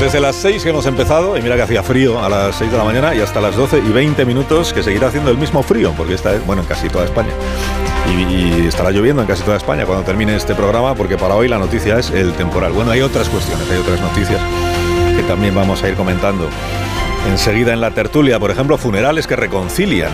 Desde 0.00 0.18
las 0.18 0.36
6 0.36 0.62
que 0.62 0.70
hemos 0.70 0.86
empezado, 0.86 1.36
y 1.36 1.42
mira 1.42 1.56
que 1.56 1.62
hacía 1.62 1.82
frío 1.82 2.24
a 2.24 2.28
las 2.30 2.56
6 2.56 2.72
de 2.72 2.78
la 2.78 2.84
mañana, 2.84 3.14
y 3.14 3.20
hasta 3.20 3.38
las 3.38 3.54
12 3.54 3.80
y 3.80 3.92
20 3.92 4.24
minutos 4.24 4.72
que 4.72 4.82
seguirá 4.82 5.08
haciendo 5.08 5.30
el 5.30 5.36
mismo 5.36 5.62
frío, 5.62 5.92
porque 5.94 6.14
está, 6.14 6.38
bueno, 6.46 6.62
en 6.62 6.68
casi 6.68 6.88
toda 6.88 7.04
España. 7.04 7.28
Y, 8.08 8.66
estará 8.66 8.90
lloviendo 8.90 9.20
en 9.20 9.28
casi 9.28 9.42
toda 9.42 9.58
España 9.58 9.84
cuando 9.84 10.02
termine 10.04 10.34
este 10.34 10.54
programa, 10.54 10.94
porque 10.94 11.18
para 11.18 11.34
hoy 11.34 11.48
la 11.48 11.58
noticia 11.58 11.98
es 11.98 12.10
el 12.10 12.32
temporal. 12.32 12.72
Bueno, 12.72 12.90
hay 12.92 13.02
otras 13.02 13.28
cuestiones, 13.28 13.70
hay 13.70 13.76
otras 13.76 14.00
noticias 14.00 14.40
que 15.16 15.22
también 15.24 15.54
vamos 15.54 15.82
a 15.82 15.88
ir 15.88 15.94
comentando 15.94 16.48
enseguida 17.28 17.74
en 17.74 17.82
la 17.82 17.90
tertulia. 17.90 18.38
Por 18.38 18.50
ejemplo, 18.50 18.78
funerales 18.78 19.26
que 19.26 19.36
reconcilian 19.36 20.12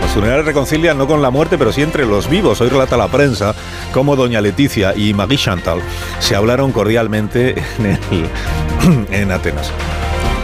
los 0.00 0.10
funerales 0.10 0.44
reconcilian 0.44 0.98
no 0.98 1.06
con 1.06 1.22
la 1.22 1.30
muerte, 1.30 1.58
pero 1.58 1.72
sí 1.72 1.82
entre 1.82 2.06
los 2.06 2.28
vivos. 2.28 2.60
Hoy 2.60 2.68
relata 2.68 2.96
la 2.96 3.08
prensa 3.08 3.54
cómo 3.92 4.16
doña 4.16 4.40
Leticia 4.40 4.94
y 4.96 5.14
Marie 5.14 5.38
Chantal 5.38 5.80
se 6.20 6.36
hablaron 6.36 6.72
cordialmente 6.72 7.62
en, 7.78 9.06
en 9.10 9.32
Atenas 9.32 9.72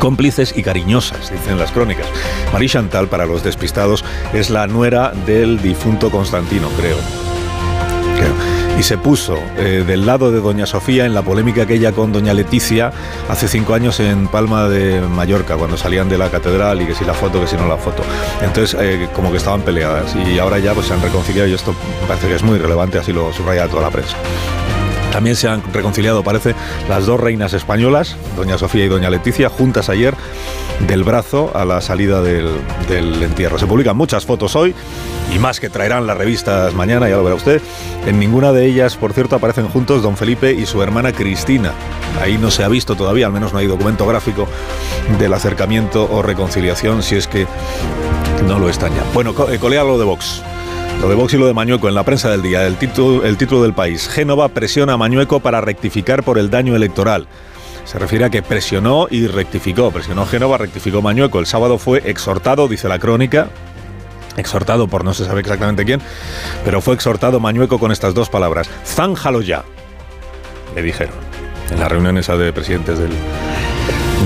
cómplices 0.02 0.52
y 0.56 0.64
cariñosas, 0.64 1.30
dicen 1.30 1.60
las 1.60 1.70
crónicas. 1.70 2.08
Marie 2.52 2.68
Chantal, 2.68 3.06
para 3.06 3.24
los 3.24 3.44
despistados, 3.44 4.04
es 4.32 4.50
la 4.50 4.66
nuera 4.66 5.12
del 5.26 5.62
difunto 5.62 6.10
Constantino, 6.10 6.68
creo 6.70 6.96
y 8.78 8.82
se 8.82 8.98
puso 8.98 9.38
eh, 9.56 9.84
del 9.86 10.06
lado 10.06 10.30
de 10.30 10.40
Doña 10.40 10.66
Sofía 10.66 11.06
en 11.06 11.14
la 11.14 11.22
polémica 11.22 11.62
aquella 11.62 11.92
con 11.92 12.12
Doña 12.12 12.34
Leticia 12.34 12.92
hace 13.28 13.48
cinco 13.48 13.74
años 13.74 14.00
en 14.00 14.28
Palma 14.28 14.68
de 14.68 15.00
Mallorca, 15.00 15.56
cuando 15.56 15.76
salían 15.76 16.08
de 16.08 16.18
la 16.18 16.30
catedral 16.30 16.80
y 16.82 16.86
que 16.86 16.94
si 16.94 17.04
la 17.04 17.14
foto, 17.14 17.40
que 17.40 17.46
si 17.46 17.56
no 17.56 17.66
la 17.68 17.76
foto. 17.76 18.02
Entonces, 18.42 18.76
eh, 18.80 19.08
como 19.14 19.30
que 19.30 19.36
estaban 19.36 19.62
peleadas 19.62 20.14
y 20.16 20.38
ahora 20.38 20.58
ya 20.58 20.74
pues, 20.74 20.86
se 20.86 20.94
han 20.94 21.02
reconciliado 21.02 21.48
y 21.48 21.54
esto 21.54 21.74
parece 22.06 22.28
que 22.28 22.34
es 22.34 22.42
muy 22.42 22.58
relevante, 22.58 22.98
así 22.98 23.12
lo 23.12 23.32
subraya 23.32 23.68
toda 23.68 23.82
la 23.82 23.90
prensa. 23.90 24.16
También 25.12 25.36
se 25.36 25.46
han 25.46 25.62
reconciliado, 25.72 26.24
parece, 26.24 26.54
las 26.88 27.04
dos 27.06 27.20
reinas 27.20 27.52
españolas, 27.52 28.16
doña 28.34 28.56
Sofía 28.56 28.86
y 28.86 28.88
doña 28.88 29.10
Leticia, 29.10 29.50
juntas 29.50 29.90
ayer 29.90 30.14
del 30.88 31.04
brazo 31.04 31.52
a 31.54 31.64
la 31.64 31.80
salida 31.80 32.22
del, 32.22 32.48
entierro. 33.22 33.58
Se 33.58 33.66
publican 33.66 33.96
muchas 33.96 34.24
fotos 34.24 34.56
hoy 34.56 34.74
y 35.34 35.38
más 35.38 35.60
que 35.60 35.68
traerán 35.68 36.06
las 36.06 36.16
revistas 36.16 36.74
mañana, 36.74 37.08
ya 37.08 37.16
lo 37.16 37.24
verá 37.24 37.36
usted. 37.36 37.60
En 38.06 38.18
ninguna 38.18 38.52
de 38.52 38.66
ellas, 38.66 38.96
por 38.96 39.12
cierto, 39.12 39.36
aparecen 39.36 39.68
juntos 39.68 40.02
don 40.02 40.16
Felipe 40.16 40.52
y 40.52 40.64
su 40.66 40.82
hermana 40.82 41.12
Cristina. 41.12 41.72
Ahí 42.20 42.38
no 42.38 42.50
se 42.50 42.64
ha 42.64 42.68
visto 42.68 42.96
todavía, 42.96 43.26
al 43.26 43.32
menos 43.32 43.52
no 43.52 43.58
hay 43.58 43.66
documento 43.66 44.06
gráfico 44.06 44.48
del 45.18 45.34
acercamiento 45.34 46.08
o 46.10 46.22
reconciliación, 46.22 47.02
si 47.02 47.16
es 47.16 47.28
que 47.28 47.46
no 48.46 48.58
lo 48.58 48.68
están 48.68 48.94
ya. 48.94 49.02
Bueno, 49.12 49.34
eh, 49.50 49.58
colea 49.58 49.84
lo 49.84 49.98
de 49.98 50.04
Vox. 50.04 50.42
Lo 51.00 51.08
de 51.08 51.14
Vox 51.14 51.34
y 51.34 51.38
lo 51.38 51.46
de 51.46 51.54
Mañueco 51.54 51.88
en 51.88 51.94
la 51.94 52.04
prensa 52.04 52.30
del 52.30 52.42
día, 52.42 52.66
el 52.66 52.76
título, 52.76 53.24
el 53.24 53.36
título 53.36 53.62
del 53.62 53.72
país. 53.72 54.08
Génova 54.08 54.48
presiona 54.48 54.92
a 54.92 54.96
Mañueco 54.96 55.40
para 55.40 55.60
rectificar 55.60 56.22
por 56.22 56.38
el 56.38 56.50
daño 56.50 56.76
electoral. 56.76 57.26
Se 57.84 57.98
refiere 57.98 58.24
a 58.24 58.30
que 58.30 58.42
presionó 58.42 59.08
y 59.10 59.26
rectificó. 59.26 59.90
Presionó 59.90 60.26
Génova, 60.26 60.58
rectificó 60.58 61.02
Mañueco. 61.02 61.40
El 61.40 61.46
sábado 61.46 61.78
fue 61.78 62.02
exhortado, 62.08 62.68
dice 62.68 62.88
la 62.88 62.98
crónica, 62.98 63.48
exhortado 64.36 64.88
por 64.88 65.04
no 65.04 65.14
se 65.14 65.24
sabe 65.24 65.40
exactamente 65.40 65.84
quién, 65.84 66.00
pero 66.64 66.80
fue 66.80 66.94
exhortado 66.94 67.40
Mañueco 67.40 67.78
con 67.78 67.92
estas 67.92 68.14
dos 68.14 68.28
palabras. 68.28 68.68
Zánjalo 68.84 69.42
ya, 69.42 69.64
le 70.74 70.82
dijeron 70.82 71.14
en 71.70 71.80
la 71.80 71.88
reunión 71.88 72.18
esa 72.18 72.36
de 72.36 72.52
presidentes 72.52 72.98
del, 72.98 73.12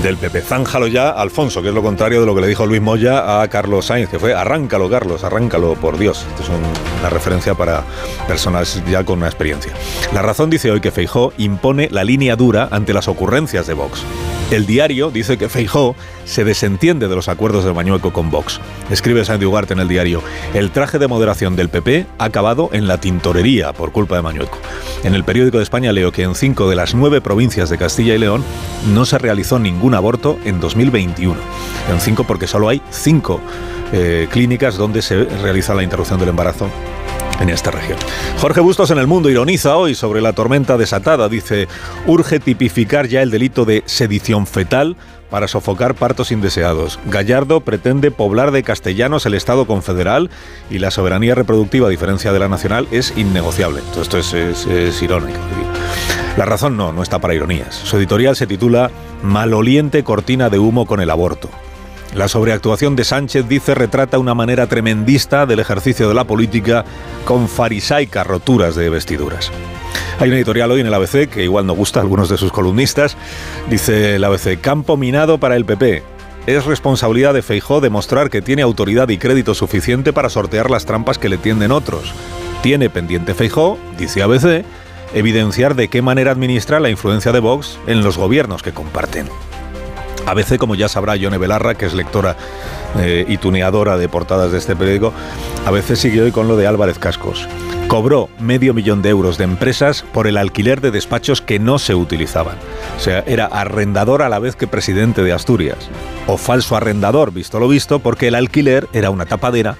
del 0.01 0.17
PP. 0.17 0.41
Zánjalo 0.41 0.87
ya, 0.87 1.09
Alfonso, 1.09 1.61
que 1.61 1.69
es 1.69 1.73
lo 1.73 1.81
contrario 1.81 2.19
de 2.19 2.25
lo 2.25 2.35
que 2.35 2.41
le 2.41 2.47
dijo 2.47 2.65
Luis 2.65 2.81
Moya 2.81 3.41
a 3.41 3.47
Carlos 3.47 3.85
Sainz, 3.85 4.09
que 4.09 4.19
fue 4.19 4.33
arráncalo, 4.33 4.89
Carlos, 4.89 5.23
arráncalo, 5.23 5.75
por 5.75 5.97
Dios. 5.97 6.25
Esto 6.29 6.43
es 6.43 6.49
una 6.49 7.09
referencia 7.09 7.55
para 7.55 7.83
personas 8.27 8.81
ya 8.89 9.03
con 9.03 9.19
una 9.19 9.27
experiencia. 9.27 9.73
La 10.13 10.21
razón 10.21 10.49
dice 10.49 10.71
hoy 10.71 10.81
que 10.81 10.91
Feijó 10.91 11.33
impone 11.37 11.89
la 11.91 12.03
línea 12.03 12.35
dura 12.35 12.67
ante 12.71 12.93
las 12.93 13.07
ocurrencias 13.07 13.67
de 13.67 13.73
Vox. 13.73 14.03
El 14.49 14.65
diario 14.65 15.11
dice 15.11 15.37
que 15.37 15.49
Feijó 15.49 15.93
se 16.23 16.45
desentiende 16.45 17.09
de 17.09 17.15
los 17.15 17.27
acuerdos 17.27 17.65
de 17.65 17.73
Mañueco 17.73 18.13
con 18.13 18.31
Vox. 18.31 18.61
Escribe 18.89 19.25
Sandy 19.25 19.45
Ugarte 19.45 19.73
en 19.73 19.79
el 19.79 19.89
diario, 19.89 20.23
el 20.53 20.71
traje 20.71 20.99
de 20.99 21.07
moderación 21.09 21.57
del 21.57 21.67
PP 21.67 22.05
ha 22.17 22.23
acabado 22.23 22.69
en 22.71 22.87
la 22.87 22.97
tintorería 22.97 23.73
por 23.73 23.91
culpa 23.91 24.15
de 24.15 24.21
Mañueco. 24.21 24.57
En 25.03 25.15
el 25.15 25.25
periódico 25.25 25.57
de 25.57 25.63
España 25.63 25.91
leo 25.91 26.13
que 26.13 26.23
en 26.23 26.33
cinco 26.33 26.69
de 26.69 26.77
las 26.77 26.95
nueve 26.95 27.19
provincias 27.19 27.69
de 27.69 27.77
Castilla 27.77 28.15
y 28.15 28.19
León 28.19 28.41
no 28.93 29.05
se 29.05 29.17
realizó 29.17 29.59
ningún 29.59 29.93
aborto 29.93 30.39
en 30.45 30.61
2021. 30.61 31.35
En 31.91 31.99
cinco 31.99 32.23
porque 32.23 32.47
solo 32.47 32.69
hay 32.69 32.81
cinco 32.89 33.41
eh, 33.91 34.29
clínicas 34.31 34.77
donde 34.77 35.01
se 35.01 35.25
realiza 35.25 35.75
la 35.75 35.83
interrupción 35.83 36.21
del 36.21 36.29
embarazo 36.29 36.69
en 37.39 37.49
esta 37.49 37.71
región. 37.71 37.97
Jorge 38.39 38.61
Bustos 38.61 38.91
en 38.91 38.97
el 38.97 39.07
mundo 39.07 39.29
ironiza 39.29 39.75
hoy 39.75 39.95
sobre 39.95 40.21
la 40.21 40.33
tormenta 40.33 40.77
desatada. 40.77 41.29
Dice, 41.29 41.67
urge 42.05 42.39
tipificar 42.39 43.07
ya 43.07 43.21
el 43.21 43.31
delito 43.31 43.65
de 43.65 43.83
sedición 43.85 44.47
fetal 44.47 44.95
para 45.29 45.47
sofocar 45.47 45.95
partos 45.95 46.31
indeseados. 46.31 46.99
Gallardo 47.05 47.61
pretende 47.61 48.11
poblar 48.11 48.51
de 48.51 48.63
castellanos 48.63 49.25
el 49.25 49.33
Estado 49.33 49.67
confederal 49.67 50.29
y 50.69 50.79
la 50.79 50.91
soberanía 50.91 51.35
reproductiva, 51.35 51.87
a 51.87 51.91
diferencia 51.91 52.31
de 52.31 52.39
la 52.39 52.47
nacional, 52.47 52.87
es 52.91 53.13
innegociable. 53.17 53.81
Esto 53.99 54.17
es, 54.17 54.33
es 54.33 55.01
irónico. 55.01 55.39
La 56.37 56.45
razón 56.45 56.77
no, 56.77 56.93
no 56.93 57.01
está 57.01 57.19
para 57.19 57.33
ironías. 57.33 57.75
Su 57.75 57.97
editorial 57.97 58.35
se 58.35 58.47
titula 58.47 58.91
Maloliente 59.23 60.03
cortina 60.03 60.49
de 60.49 60.59
humo 60.59 60.85
con 60.85 61.01
el 61.01 61.09
aborto. 61.09 61.49
La 62.17 62.27
sobreactuación 62.27 62.95
de 62.95 63.03
Sánchez, 63.03 63.47
dice, 63.47 63.75
retrata 63.75 64.17
una 64.17 64.33
manera 64.33 64.65
tremendista 64.65 65.45
del 65.45 65.59
ejercicio 65.59 66.07
de 66.07 66.15
la 66.15 66.23
política 66.23 66.83
con 67.25 67.47
farisaicas 67.47 68.25
roturas 68.25 68.75
de 68.75 68.89
vestiduras. 68.89 69.51
Hay 70.17 70.29
una 70.29 70.37
editorial 70.37 70.71
hoy 70.71 70.81
en 70.81 70.87
el 70.87 70.95
ABC 70.95 71.29
que 71.29 71.43
igual 71.43 71.67
no 71.67 71.75
gusta 71.75 71.99
a 71.99 72.01
algunos 72.01 72.27
de 72.27 72.37
sus 72.37 72.51
columnistas. 72.51 73.15
Dice 73.69 74.15
el 74.15 74.23
ABC, 74.23 74.59
campo 74.59 74.97
minado 74.97 75.37
para 75.37 75.55
el 75.55 75.65
PP. 75.65 76.01
Es 76.47 76.65
responsabilidad 76.65 77.35
de 77.35 77.43
Feijó 77.43 77.81
demostrar 77.81 78.31
que 78.31 78.41
tiene 78.41 78.63
autoridad 78.63 79.09
y 79.09 79.19
crédito 79.19 79.53
suficiente 79.53 80.11
para 80.11 80.31
sortear 80.31 80.71
las 80.71 80.87
trampas 80.87 81.19
que 81.19 81.29
le 81.29 81.37
tienden 81.37 81.71
otros. 81.71 82.13
Tiene 82.63 82.89
pendiente 82.89 83.35
Feijó, 83.35 83.77
dice 83.99 84.23
ABC, 84.23 84.65
evidenciar 85.13 85.75
de 85.75 85.87
qué 85.87 86.01
manera 86.01 86.31
administra 86.31 86.79
la 86.79 86.89
influencia 86.89 87.31
de 87.31 87.41
Vox 87.41 87.77
en 87.85 88.03
los 88.03 88.17
gobiernos 88.17 88.63
que 88.63 88.73
comparten. 88.73 89.27
A 90.27 90.33
veces, 90.33 90.57
como 90.57 90.75
ya 90.75 90.89
sabrá 90.89 91.15
Yone 91.15 91.37
Belarra, 91.37 91.75
que 91.75 91.85
es 91.85 91.93
lectora 91.93 92.35
eh, 92.99 93.23
y 93.29 93.37
tuneadora 93.37 93.97
de 93.97 94.09
portadas 94.09 94.51
de 94.51 94.57
este 94.57 94.75
periódico, 94.75 95.13
a 95.65 95.71
veces 95.71 95.99
sigue 95.99 96.21
hoy 96.21 96.33
con 96.33 96.49
lo 96.49 96.57
de 96.57 96.67
Álvarez 96.67 96.99
Cascos. 96.99 97.47
Cobró 97.87 98.27
medio 98.37 98.73
millón 98.73 99.01
de 99.01 99.07
euros 99.07 99.37
de 99.37 99.45
empresas 99.45 100.03
por 100.11 100.27
el 100.27 100.35
alquiler 100.35 100.81
de 100.81 100.91
despachos 100.91 101.41
que 101.41 101.59
no 101.59 101.79
se 101.79 101.95
utilizaban. 101.95 102.57
O 102.97 102.99
sea, 102.99 103.23
era 103.25 103.45
arrendador 103.45 104.21
a 104.21 104.27
la 104.27 104.39
vez 104.39 104.57
que 104.57 104.67
presidente 104.67 105.23
de 105.23 105.31
Asturias. 105.31 105.77
O 106.27 106.35
falso 106.35 106.75
arrendador, 106.75 107.31
visto 107.31 107.57
lo 107.57 107.69
visto, 107.69 107.99
porque 107.99 108.27
el 108.27 108.35
alquiler 108.35 108.89
era 108.91 109.09
una 109.11 109.25
tapadera 109.25 109.77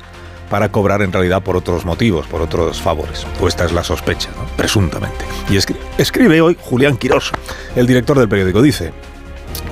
para 0.50 0.72
cobrar 0.72 1.02
en 1.02 1.12
realidad 1.12 1.44
por 1.44 1.58
otros 1.58 1.84
motivos, 1.84 2.26
por 2.26 2.42
otros 2.42 2.82
favores. 2.82 3.28
Pues 3.38 3.54
esta 3.54 3.66
es 3.66 3.74
la 3.74 3.84
sospecha, 3.84 4.30
presuntamente. 4.56 5.26
Y 5.50 5.58
escribe, 5.58 5.82
escribe 5.98 6.40
hoy 6.40 6.58
Julián 6.58 6.96
Quirós, 6.96 7.34
el 7.76 7.86
director 7.86 8.18
del 8.18 8.30
periódico, 8.30 8.62
dice, 8.62 8.94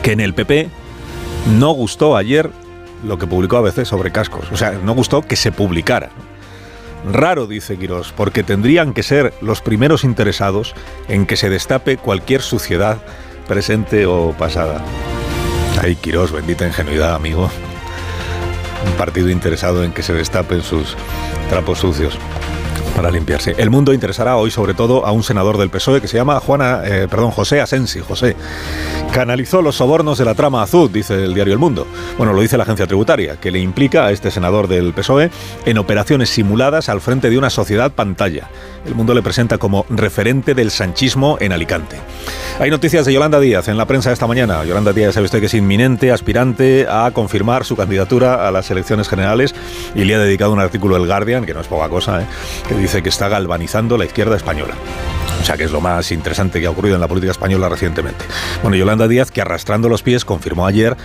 que 0.01 0.11
en 0.11 0.19
el 0.19 0.33
PP 0.33 0.69
no 1.57 1.71
gustó 1.71 2.15
ayer 2.17 2.49
lo 3.03 3.17
que 3.17 3.27
publicó 3.27 3.57
a 3.57 3.61
veces 3.61 3.87
sobre 3.87 4.11
cascos. 4.11 4.51
O 4.51 4.57
sea, 4.57 4.71
no 4.71 4.93
gustó 4.93 5.21
que 5.21 5.35
se 5.35 5.51
publicara. 5.51 6.09
Raro, 7.11 7.45
dice 7.45 7.77
Quirós, 7.77 8.13
porque 8.15 8.43
tendrían 8.43 8.93
que 8.93 9.03
ser 9.03 9.33
los 9.41 9.61
primeros 9.61 10.03
interesados 10.03 10.73
en 11.07 11.27
que 11.27 11.37
se 11.37 11.49
destape 11.49 11.97
cualquier 11.97 12.41
suciedad 12.41 12.97
presente 13.47 14.07
o 14.07 14.33
pasada. 14.37 14.83
Ay, 15.81 15.95
Quirós, 15.95 16.31
bendita 16.31 16.65
ingenuidad, 16.65 17.13
amigo. 17.13 17.49
Un 18.87 18.93
partido 18.93 19.29
interesado 19.29 19.83
en 19.83 19.91
que 19.91 20.01
se 20.01 20.13
destapen 20.13 20.63
sus 20.63 20.95
trapos 21.49 21.79
sucios. 21.79 22.17
Para 22.95 23.11
limpiarse. 23.11 23.53
El 23.57 23.69
mundo 23.69 23.93
interesará 23.93 24.37
hoy 24.37 24.49
sobre 24.51 24.73
todo 24.73 25.05
a 25.05 25.11
un 25.11 25.21
senador 25.21 25.57
del 25.57 25.69
PSOE 25.69 26.01
que 26.01 26.07
se 26.07 26.17
llama 26.17 26.39
Juana, 26.39 26.81
eh, 26.85 27.07
perdón, 27.09 27.31
José 27.31 27.59
Asensi. 27.59 27.99
José 27.99 28.35
canalizó 29.11 29.61
los 29.61 29.75
sobornos 29.75 30.17
de 30.17 30.25
la 30.25 30.33
trama 30.33 30.63
azul, 30.63 30.91
dice 30.91 31.25
el 31.25 31.33
diario 31.33 31.53
El 31.53 31.59
Mundo. 31.59 31.85
Bueno, 32.17 32.33
lo 32.33 32.41
dice 32.41 32.57
la 32.57 32.63
agencia 32.63 32.87
tributaria, 32.87 33.37
que 33.37 33.51
le 33.51 33.59
implica 33.59 34.05
a 34.05 34.11
este 34.11 34.31
senador 34.31 34.67
del 34.67 34.93
PSOE 34.93 35.29
en 35.65 35.77
operaciones 35.77 36.29
simuladas 36.29 36.89
al 36.89 37.01
frente 37.01 37.29
de 37.29 37.37
una 37.37 37.49
sociedad 37.49 37.91
pantalla. 37.91 38.49
El 38.85 38.95
Mundo 38.95 39.13
le 39.13 39.21
presenta 39.21 39.57
como 39.57 39.85
referente 39.89 40.53
del 40.53 40.71
sanchismo 40.71 41.37
en 41.39 41.51
Alicante. 41.51 41.97
Hay 42.59 42.69
noticias 42.69 43.05
de 43.05 43.11
Yolanda 43.11 43.39
Díaz 43.39 43.67
en 43.67 43.77
la 43.77 43.85
prensa 43.85 44.13
esta 44.13 44.27
mañana. 44.27 44.63
Yolanda 44.63 44.93
Díaz 44.93 45.15
sabe 45.15 45.25
usted 45.25 45.41
que 45.41 45.47
es 45.47 45.53
inminente 45.53 46.11
aspirante 46.11 46.87
a 46.89 47.11
confirmar 47.11 47.65
su 47.65 47.75
candidatura 47.75 48.47
a 48.47 48.51
las 48.51 48.71
elecciones 48.71 49.09
generales 49.09 49.53
y 49.93 50.05
le 50.05 50.15
ha 50.15 50.19
dedicado 50.19 50.53
un 50.53 50.59
artículo 50.59 50.95
El 50.95 51.05
Guardian, 51.05 51.45
que 51.45 51.53
no 51.53 51.59
es 51.59 51.67
poca 51.67 51.89
cosa, 51.89 52.21
¿eh? 52.21 52.25
que 52.67 52.75
dice 52.85 53.01
que 53.01 53.09
está 53.09 53.27
galvanizando 53.29 53.97
la 53.97 54.05
izquierda 54.05 54.37
española. 54.37 54.75
O 55.41 55.43
sea, 55.43 55.57
que 55.57 55.63
es 55.63 55.71
lo 55.71 55.81
más 55.81 56.11
interesante 56.11 56.61
que 56.61 56.67
ha 56.67 56.69
ocurrido 56.69 56.93
en 56.93 57.01
la 57.01 57.07
política 57.07 57.31
española 57.31 57.67
recientemente. 57.67 58.23
Bueno, 58.61 58.77
Yolanda 58.77 59.07
Díaz, 59.07 59.31
que 59.31 59.41
arrastrando 59.41 59.89
los 59.89 60.03
pies 60.03 60.23
confirmó 60.23 60.67
ayer 60.67 60.95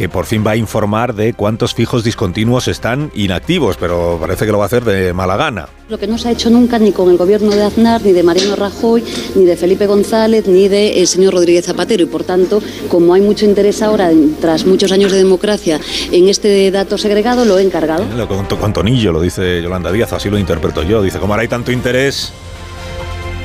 que 0.00 0.08
por 0.08 0.24
fin 0.24 0.42
va 0.46 0.52
a 0.52 0.56
informar 0.56 1.14
de 1.14 1.34
cuántos 1.34 1.74
fijos 1.74 2.02
discontinuos 2.02 2.68
están 2.68 3.10
inactivos, 3.14 3.76
pero 3.76 4.16
parece 4.18 4.46
que 4.46 4.52
lo 4.52 4.56
va 4.56 4.64
a 4.64 4.66
hacer 4.66 4.82
de 4.82 5.12
mala 5.12 5.36
gana. 5.36 5.68
Lo 5.90 5.98
que 5.98 6.06
no 6.06 6.16
se 6.16 6.28
ha 6.28 6.32
hecho 6.32 6.48
nunca 6.48 6.78
ni 6.78 6.90
con 6.90 7.10
el 7.10 7.18
gobierno 7.18 7.50
de 7.50 7.62
Aznar, 7.62 8.00
ni 8.00 8.12
de 8.12 8.22
Mariano 8.22 8.56
Rajoy, 8.56 9.04
ni 9.34 9.44
de 9.44 9.58
Felipe 9.58 9.86
González, 9.86 10.46
ni 10.46 10.68
del 10.68 10.94
de 10.94 11.06
señor 11.06 11.34
Rodríguez 11.34 11.66
Zapatero. 11.66 12.02
Y 12.02 12.06
por 12.06 12.24
tanto, 12.24 12.62
como 12.88 13.12
hay 13.12 13.20
mucho 13.20 13.44
interés 13.44 13.82
ahora, 13.82 14.10
tras 14.40 14.64
muchos 14.64 14.90
años 14.90 15.12
de 15.12 15.18
democracia, 15.18 15.78
en 16.10 16.30
este 16.30 16.70
dato 16.70 16.96
segregado, 16.96 17.44
lo 17.44 17.58
he 17.58 17.62
encargado. 17.62 18.06
Lo 18.16 18.26
con 18.26 18.72
tonillo, 18.72 19.12
lo 19.12 19.20
dice 19.20 19.60
Yolanda 19.60 19.92
Díaz, 19.92 20.14
así 20.14 20.30
lo 20.30 20.38
interpreto 20.38 20.82
yo. 20.82 21.02
Dice, 21.02 21.18
como 21.18 21.34
ahora 21.34 21.42
hay 21.42 21.48
tanto 21.48 21.72
interés, 21.72 22.32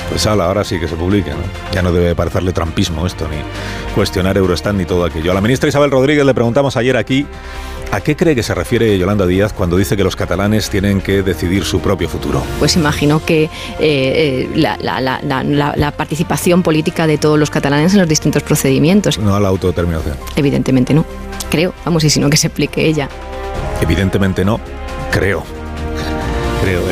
pues 0.09 0.25
ahora 0.27 0.63
sí 0.63 0.79
que 0.79 0.87
se 0.87 0.95
publique, 0.95 1.31
¿no? 1.31 1.37
Ya 1.73 1.81
no 1.81 1.91
debe 1.91 2.15
parecerle 2.15 2.53
trampismo 2.53 3.05
esto, 3.05 3.27
ni 3.27 3.37
cuestionar 3.93 4.37
Eurostat 4.37 4.75
ni 4.75 4.85
todo 4.85 5.05
aquello. 5.05 5.31
A 5.31 5.33
la 5.33 5.41
ministra 5.41 5.69
Isabel 5.69 5.91
Rodríguez 5.91 6.25
le 6.25 6.33
preguntamos 6.33 6.77
ayer 6.77 6.97
aquí 6.97 7.25
¿A 7.91 8.01
qué 8.01 8.15
cree 8.15 8.35
que 8.35 8.43
se 8.43 8.53
refiere 8.53 8.97
Yolanda 8.97 9.25
Díaz 9.25 9.53
cuando 9.53 9.77
dice 9.77 9.95
que 9.95 10.03
los 10.03 10.15
catalanes 10.15 10.69
tienen 10.69 11.01
que 11.01 11.23
decidir 11.23 11.63
su 11.63 11.79
propio 11.79 12.09
futuro? 12.09 12.43
Pues 12.59 12.75
imagino 12.75 13.23
que 13.23 13.43
eh, 13.43 13.49
eh, 13.79 14.49
la, 14.55 15.93
participación 15.95 16.61
política 16.61 17.07
de 17.07 17.17
todos 17.17 17.39
los 17.39 17.49
catalanes 17.49 17.93
en 17.93 17.99
los 17.99 18.09
distintos 18.09 18.43
procedimientos. 18.43 19.17
No 19.17 19.35
a 19.35 19.39
la 19.39 19.47
autodeterminación. 19.47 20.17
Evidentemente 20.35 20.93
no. 20.93 21.05
Creo. 21.49 21.73
Vamos, 21.85 22.03
y 22.03 22.09
si 22.09 22.19
no, 22.19 22.29
que 22.29 22.37
se 22.37 22.47
explique 22.47 22.85
ella. 22.85 23.07
Evidentemente 23.81 24.43
no. 24.43 24.59
Creo. 25.11 25.54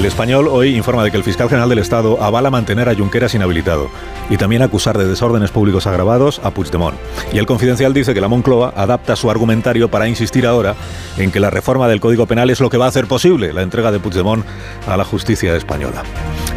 El 0.04 0.08
español 0.08 0.50
hoy 0.50 0.76
informa 0.76 1.02
de 1.04 1.12
que 1.12 1.18
el 1.18 1.24
fiscal 1.24 1.48
general 1.48 1.70
del 1.70 1.80
Estado 1.80 2.22
avala 2.22 2.50
mantener 2.50 2.90
a 2.90 2.94
Junqueras 2.94 3.36
inhabilitado 3.36 3.90
y 4.30 4.36
también 4.36 4.62
acusar 4.62 4.98
de 4.98 5.06
desórdenes 5.06 5.52
públicos 5.52 5.88
agravados 5.88 6.42
a 6.44 6.52
Puigdemont. 6.52 6.98
Y 7.32 7.38
el 7.38 7.46
confidencial 7.46 7.94
dice 7.94 8.14
que 8.14 8.20
la 8.20 8.28
Moncloa 8.28 8.74
adapta 8.76 9.16
su 9.16 9.32
argumentario 9.32 9.90
para 9.90 10.10
insistir 10.10 10.46
ahora 10.46 10.76
en 11.18 11.32
que 11.32 11.40
la 11.40 11.50
reforma 11.50 11.88
del 11.88 12.02
Código 12.02 12.26
Penal 12.26 12.50
es 12.50 12.60
lo 12.60 12.70
que 12.70 12.78
va 12.78 12.86
a 12.86 12.90
hacer 12.90 13.08
posible 13.08 13.54
la 13.54 13.62
entrega 13.62 13.94
de 13.94 14.00
Puigdemont 14.00 14.44
a 14.88 14.98
la 14.98 15.06
justicia 15.06 15.56
española. 15.56 16.04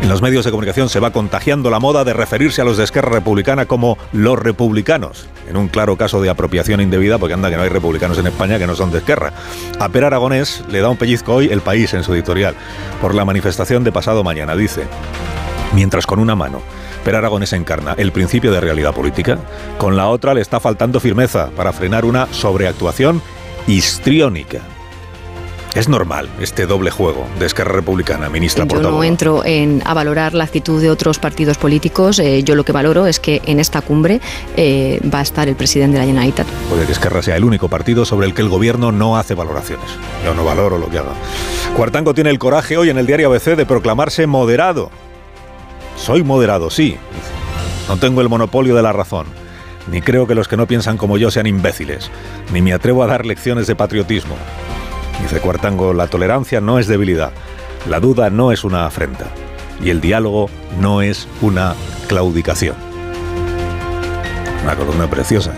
En 0.02 0.09
los 0.09 0.20
medios 0.20 0.44
de 0.44 0.50
comunicación 0.50 0.88
se 0.88 1.00
va 1.00 1.12
contagiando 1.12 1.70
la 1.70 1.81
moda 1.81 2.05
de 2.05 2.12
referirse 2.12 2.61
a 2.61 2.64
los 2.64 2.76
de 2.76 2.85
Esquerra 2.85 3.11
Republicana 3.11 3.67
como 3.67 3.97
los 4.12 4.38
republicanos, 4.38 5.26
en 5.49 5.56
un 5.56 5.69
claro 5.69 5.97
caso 5.97 6.20
de 6.20 6.29
apropiación 6.29 6.81
indebida, 6.81 7.19
porque 7.19 7.35
anda 7.35 7.49
que 7.49 7.56
no 7.56 7.62
hay 7.62 7.70
republicanos 7.70 8.19
en 8.19 8.26
España 8.26 8.59
que 8.59 8.67
no 8.67 8.76
son 8.76 8.91
de 8.91 8.99
Esquerra. 8.99 9.32
A 9.79 9.88
Per 9.88 10.05
Aragonés 10.05 10.64
le 10.69 10.81
da 10.81 10.91
un 10.91 10.97
pellizco 10.97 11.35
hoy 11.35 11.49
el 11.50 11.61
país 11.61 11.94
en 11.94 12.02
su 12.02 12.12
editorial 12.12 12.55
por 13.01 13.15
la 13.15 13.25
manifestación 13.25 13.85
de 13.85 13.93
pasado 13.93 14.25
mañana. 14.25 14.57
Dice, 14.57 14.85
mientras 15.75 16.07
con 16.07 16.19
una 16.19 16.35
mano 16.35 16.61
Per 17.05 17.15
Aragonés 17.15 17.53
encarna 17.53 17.95
el 17.99 18.13
principio 18.13 18.51
de 18.51 18.61
realidad 18.61 18.95
política, 18.95 19.39
con 19.79 19.97
la 19.97 20.09
otra 20.09 20.35
le 20.35 20.41
está 20.41 20.59
faltando 20.59 20.99
firmeza 20.99 21.51
para 21.57 21.73
frenar 21.73 22.05
una 22.05 22.27
sobreactuación 22.33 23.23
histriónica 23.69 24.61
es 25.76 25.90
normal 25.90 26.28
este 26.40 26.67
doble 26.67 26.90
juego 26.90 27.26
de 27.38 27.44
Esquerra 27.44 27.73
Republicana, 27.73 28.31
ministra 28.31 28.64
Yo 28.64 28.81
no 28.81 29.05
entro 29.05 29.44
en, 29.44 29.82
a 29.84 29.93
valorar 29.93 30.32
la 30.32 30.44
actitud 30.44 30.81
de 30.81 30.90
otros 30.90 31.19
partidos 31.19 31.58
políticos. 31.58 32.19
Eh, 32.19 32.43
yo 32.43 32.55
lo 32.55 32.64
que 32.64 32.73
valoro 32.73 33.06
es 33.06 33.20
que 33.20 33.43
en 33.44 33.61
esta 33.61 33.82
cumbre 33.82 34.20
eh, 34.56 35.00
va 35.12 35.19
a 35.19 35.23
estar 35.23 35.49
el 35.49 35.55
presidente 35.55 35.94
de 35.94 35.99
la 36.00 36.06
Generalitat. 36.06 36.46
Puede 36.70 36.87
que 36.87 36.93
Esquerra 36.93 37.23
sea 37.23 37.37
el 37.37 37.44
único 37.44 37.69
partido 37.69 38.06
sobre 38.06 38.26
el 38.26 38.32
que 38.32 38.40
el 38.40 38.49
gobierno 38.49 38.90
no 38.90 39.19
hace 39.19 39.34
valoraciones. 39.34 39.87
Yo 40.25 40.34
no 40.34 40.44
valoro 40.44 40.78
lo 40.78 40.88
que 40.88 40.99
haga. 40.99 41.12
Cuartango 41.76 42.14
tiene 42.14 42.31
el 42.31 42.38
coraje 42.38 42.78
hoy 42.78 42.88
en 42.88 42.96
el 42.96 43.06
diario 43.06 43.28
ABC 43.28 43.56
de 43.56 43.67
proclamarse 43.67 44.26
moderado. 44.26 44.90
Soy 45.96 46.23
moderado, 46.23 46.70
sí. 46.70 46.96
No 47.88 47.99
tengo 47.99 48.23
el 48.23 48.31
monopolio 48.31 48.75
de 48.75 48.82
la 48.82 48.93
razón. 48.94 49.26
Ni 49.90 50.00
creo 50.00 50.26
que 50.26 50.34
los 50.34 50.49
que 50.49 50.56
no 50.56 50.67
piensan 50.67 50.96
como 50.96 51.19
yo 51.19 51.31
sean 51.31 51.46
imbéciles. 51.46 52.11
Ni 52.52 52.62
me 52.62 52.73
atrevo 52.73 53.02
a 53.02 53.06
dar 53.06 53.26
lecciones 53.26 53.67
de 53.67 53.76
patriotismo. 53.76 54.37
Dice 55.23 55.41
Cuartango, 55.41 55.93
la 55.93 56.07
tolerancia 56.07 56.61
no 56.61 56.79
es 56.79 56.87
debilidad, 56.87 57.33
la 57.89 58.01
duda 58.01 58.31
no 58.31 58.53
es 58.53 58.65
una 58.65 58.87
afrenta 58.87 59.27
y 59.83 59.91
el 59.91 60.01
diálogo 60.01 60.49
no 60.81 61.03
es 61.03 61.29
una 61.41 61.75
claudicación. 62.09 62.77
Una 64.63 64.75
columna 64.75 65.09
preciosa 65.09 65.53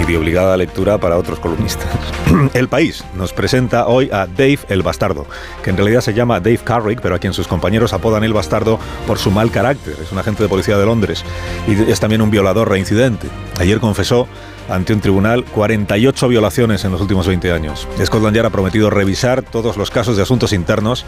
y 0.00 0.04
de 0.04 0.16
obligada 0.16 0.56
lectura 0.56 0.98
para 0.98 1.18
otros 1.18 1.38
columnistas. 1.38 1.88
El 2.54 2.68
País 2.68 3.04
nos 3.14 3.32
presenta 3.32 3.86
hoy 3.86 4.08
a 4.10 4.26
Dave 4.26 4.60
el 4.68 4.82
Bastardo, 4.82 5.26
que 5.62 5.70
en 5.70 5.76
realidad 5.76 6.00
se 6.00 6.14
llama 6.14 6.40
Dave 6.40 6.60
Carrick, 6.64 7.00
pero 7.00 7.14
a 7.14 7.18
quien 7.18 7.34
sus 7.34 7.46
compañeros 7.46 7.92
apodan 7.92 8.24
el 8.24 8.32
Bastardo 8.32 8.78
por 9.06 9.18
su 9.18 9.30
mal 9.30 9.50
carácter. 9.50 9.96
Es 10.02 10.12
un 10.12 10.18
agente 10.18 10.42
de 10.42 10.48
policía 10.48 10.78
de 10.78 10.86
Londres 10.86 11.24
y 11.68 11.90
es 11.90 12.00
también 12.00 12.22
un 12.22 12.30
violador 12.30 12.70
reincidente. 12.70 13.28
Ayer 13.60 13.80
confesó 13.80 14.28
ante 14.68 14.92
un 14.92 15.00
tribunal 15.00 15.44
48 15.44 16.28
violaciones 16.28 16.84
en 16.84 16.92
los 16.92 17.00
últimos 17.00 17.26
20 17.26 17.52
años. 17.52 17.88
Scotland 18.04 18.36
Yard 18.36 18.46
ha 18.46 18.50
prometido 18.50 18.90
revisar 18.90 19.42
todos 19.42 19.76
los 19.76 19.90
casos 19.90 20.16
de 20.16 20.22
asuntos 20.22 20.52
internos 20.52 21.04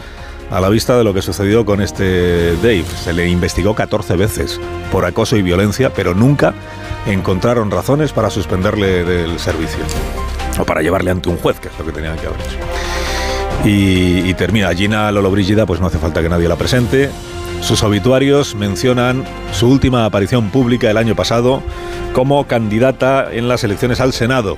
a 0.51 0.59
la 0.59 0.69
vista 0.69 0.97
de 0.97 1.03
lo 1.03 1.13
que 1.13 1.21
sucedió 1.21 1.65
con 1.65 1.81
este 1.81 2.55
Dave. 2.57 2.85
Se 3.03 3.13
le 3.13 3.27
investigó 3.29 3.75
14 3.75 4.15
veces 4.15 4.59
por 4.91 5.05
acoso 5.05 5.37
y 5.37 5.41
violencia, 5.41 5.93
pero 5.93 6.13
nunca 6.13 6.53
encontraron 7.05 7.71
razones 7.71 8.11
para 8.11 8.29
suspenderle 8.29 9.03
del 9.03 9.39
servicio 9.39 9.83
o 10.59 10.65
para 10.65 10.81
llevarle 10.81 11.11
ante 11.11 11.29
un 11.29 11.37
juez, 11.37 11.59
que 11.59 11.67
es 11.67 11.77
lo 11.77 11.85
que 11.85 11.91
tenían 11.91 12.17
que 12.17 12.27
haber 12.27 12.39
hecho. 12.39 12.57
Y, 13.67 14.33
termina 14.35 14.73
Gina 14.75 15.11
Lollobrigida, 15.11 15.65
pues 15.65 15.79
no 15.79 15.87
hace 15.87 15.97
falta 15.97 16.21
que 16.21 16.29
nadie 16.29 16.47
la 16.47 16.55
presente. 16.55 17.09
Sus 17.65 17.81
obituarios 17.81 18.53
mencionan 18.53 19.25
su 19.51 19.67
última 19.67 20.05
aparición 20.05 20.51
pública 20.51 20.91
el 20.91 20.97
año 20.97 21.15
pasado 21.15 21.63
como 22.13 22.45
candidata 22.45 23.27
en 23.31 23.47
las 23.47 23.63
elecciones 23.63 23.99
al 23.99 24.13
Senado. 24.13 24.55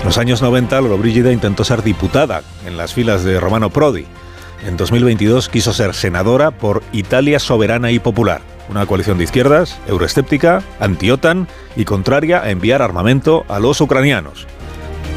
En 0.00 0.06
los 0.06 0.18
años 0.18 0.42
90, 0.42 0.80
Lollobrigida 0.80 1.30
intentó 1.30 1.62
ser 1.62 1.84
diputada 1.84 2.42
en 2.66 2.76
las 2.76 2.94
filas 2.94 3.22
de 3.22 3.38
Romano 3.38 3.70
Prodi. 3.70 4.06
En 4.66 4.76
2022 4.76 5.48
quiso 5.48 5.72
ser 5.72 5.94
senadora 5.94 6.50
por 6.50 6.82
Italia 6.90 7.38
Soberana 7.38 7.92
y 7.92 8.00
Popular, 8.00 8.40
una 8.68 8.86
coalición 8.86 9.16
de 9.16 9.24
izquierdas, 9.24 9.78
euroescéptica, 9.86 10.64
anti-OTAN 10.80 11.46
y 11.76 11.84
contraria 11.84 12.42
a 12.42 12.50
enviar 12.50 12.82
armamento 12.82 13.44
a 13.48 13.60
los 13.60 13.80
ucranianos. 13.80 14.48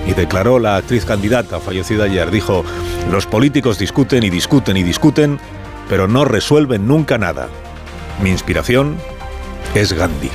Y 0.05 0.13
declaró 0.13 0.59
la 0.59 0.75
actriz 0.75 1.05
candidata 1.05 1.59
fallecida 1.59 2.03
ayer, 2.03 2.29
dijo, 2.29 2.63
los 3.09 3.25
políticos 3.25 3.79
discuten 3.79 4.21
y 4.23 4.29
discuten 4.29 4.77
y 4.77 4.83
discuten, 4.83 5.39
pero 5.89 6.07
no 6.07 6.25
resuelven 6.25 6.87
nunca 6.87 7.17
nada. 7.17 7.49
Mi 8.21 8.29
inspiración 8.29 8.97
es 9.75 9.93
Gandhi. 9.93 10.29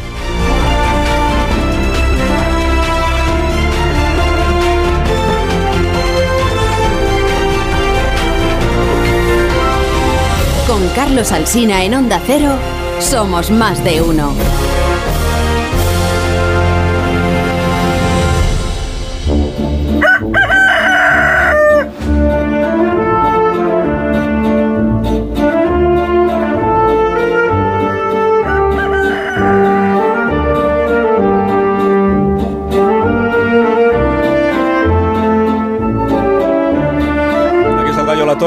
Con 10.67 10.87
Carlos 10.91 11.33
Alsina 11.33 11.83
en 11.85 11.95
Onda 11.95 12.21
Cero, 12.27 12.53
somos 13.01 13.51
más 13.51 13.83
de 13.85 14.03
uno. 14.03 14.35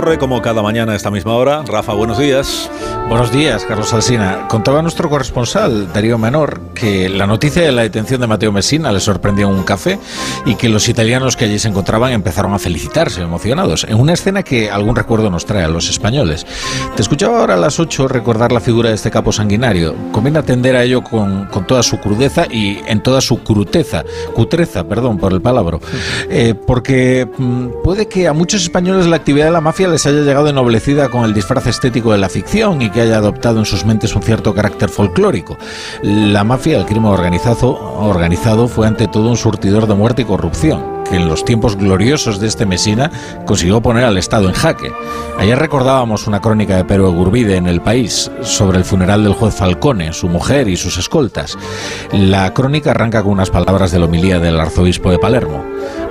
Torre, 0.02 0.18
como 0.18 0.42
cada 0.42 0.64
mañana 0.64 0.94
a 0.94 0.96
esta 0.96 1.12
misma 1.12 1.36
hora. 1.36 1.62
Rafa, 1.62 1.94
buenos 1.94 2.18
días. 2.18 2.72
Buenos 3.08 3.32
días, 3.32 3.66
Carlos 3.66 3.94
Alsina. 3.94 4.48
Contaba 4.48 4.82
nuestro 4.82 5.10
corresponsal, 5.10 5.92
Darío 5.94 6.18
Menor, 6.18 6.62
que 6.74 7.08
la 7.10 7.28
noticia 7.28 7.62
de 7.62 7.72
la 7.72 7.84
detención 7.84 8.20
de 8.22 8.26
Mateo 8.26 8.52
Messina 8.52 8.92
le 8.92 9.00
sorprendió 9.00 9.50
en 9.50 9.54
un 9.54 9.64
café 9.64 10.00
y 10.46 10.56
que 10.56 10.70
los 10.70 10.88
italianos 10.90 11.36
que 11.36 11.46
allí 11.46 11.60
se 11.60 11.68
encontraban 11.68 12.14
empezaron 12.14 12.54
a 12.54 12.58
felicitarse, 12.60 13.22
emocionados, 13.22 13.84
en 13.84 14.00
una 14.00 14.14
escena 14.14 14.42
que 14.42 14.72
algún 14.72 14.96
recuerdo 14.96 15.30
nos 15.30 15.46
trae 15.46 15.66
a 15.66 15.68
los 15.68 15.90
españoles. 15.90 16.48
Te 16.96 17.02
escuchaba 17.02 17.40
ahora 17.40 17.54
a 17.56 17.58
las 17.58 17.80
8 17.80 18.08
recordar 18.08 18.52
la 18.52 18.62
figura 18.62 18.90
de 18.90 18.96
este 18.96 19.12
capo 19.12 19.32
sanguinario. 19.32 19.94
Conviene 20.14 20.40
atender 20.40 20.76
a 20.78 20.84
ello 20.84 21.04
con, 21.04 21.46
con 21.48 21.68
toda 21.68 21.84
su 21.84 22.00
crudeza 22.00 22.46
y 22.50 22.80
en 22.88 23.04
toda 23.04 23.22
su 23.22 23.44
cruteza, 23.44 24.04
cutreza, 24.34 24.86
perdón 24.86 25.18
por 25.18 25.34
el 25.34 25.42
palabra, 25.42 25.78
eh, 26.30 26.56
porque 26.66 27.28
mm, 27.38 27.84
puede 27.84 28.08
que 28.08 28.28
a 28.28 28.34
muchos 28.34 28.64
españoles 28.64 29.06
la 29.06 29.18
actividad 29.18 29.46
de 29.46 29.52
la 29.52 29.62
mafia 29.62 29.91
les 29.92 30.06
haya 30.06 30.22
llegado 30.22 30.48
ennoblecida 30.48 31.10
con 31.10 31.26
el 31.26 31.34
disfraz 31.34 31.68
estético 31.68 32.12
de 32.12 32.18
la 32.18 32.30
ficción 32.30 32.82
y 32.82 32.90
que 32.90 33.02
haya 33.02 33.18
adoptado 33.18 33.60
en 33.60 33.66
sus 33.66 33.86
mentes 33.86 34.16
un 34.16 34.24
cierto 34.24 34.54
carácter 34.54 34.90
folclórico. 34.90 35.58
La 36.02 36.44
mafia, 36.44 36.78
el 36.78 36.86
crimen 36.86 37.12
organizado, 37.12 37.72
organizado 38.00 38.68
fue 38.68 38.88
ante 38.88 39.08
todo 39.08 39.30
un 39.30 39.38
surtidor 39.38 39.88
de 39.88 39.96
muerte 39.96 40.22
y 40.24 40.26
corrupción 40.26 41.01
en 41.12 41.28
los 41.28 41.46
tiempos 41.46 41.76
gloriosos 41.76 42.40
de 42.40 42.48
este 42.48 42.66
Mesina 42.66 43.12
consiguió 43.46 43.82
poner 43.82 44.06
al 44.06 44.18
Estado 44.18 44.48
en 44.48 44.54
jaque. 44.54 44.92
Ayer 45.38 45.58
recordábamos 45.58 46.28
una 46.28 46.42
crónica 46.42 46.78
de 46.78 46.86
Pero 46.86 47.12
Gurbide 47.12 47.58
en 47.58 47.68
El 47.68 47.82
País 47.82 48.32
sobre 48.42 48.78
el 48.78 48.86
funeral 48.86 49.24
del 49.24 49.34
juez 49.34 49.56
Falcone, 49.56 50.14
su 50.14 50.28
mujer 50.28 50.68
y 50.68 50.78
sus 50.78 50.98
escoltas. 50.98 51.58
La 52.12 52.54
crónica 52.54 52.92
arranca 52.92 53.24
con 53.24 53.34
unas 53.34 53.50
palabras 53.50 53.92
de 53.92 54.00
la 54.00 54.06
homilía 54.06 54.40
del 54.40 54.60
arzobispo 54.60 55.12
de 55.12 55.20
Palermo. 55.20 55.64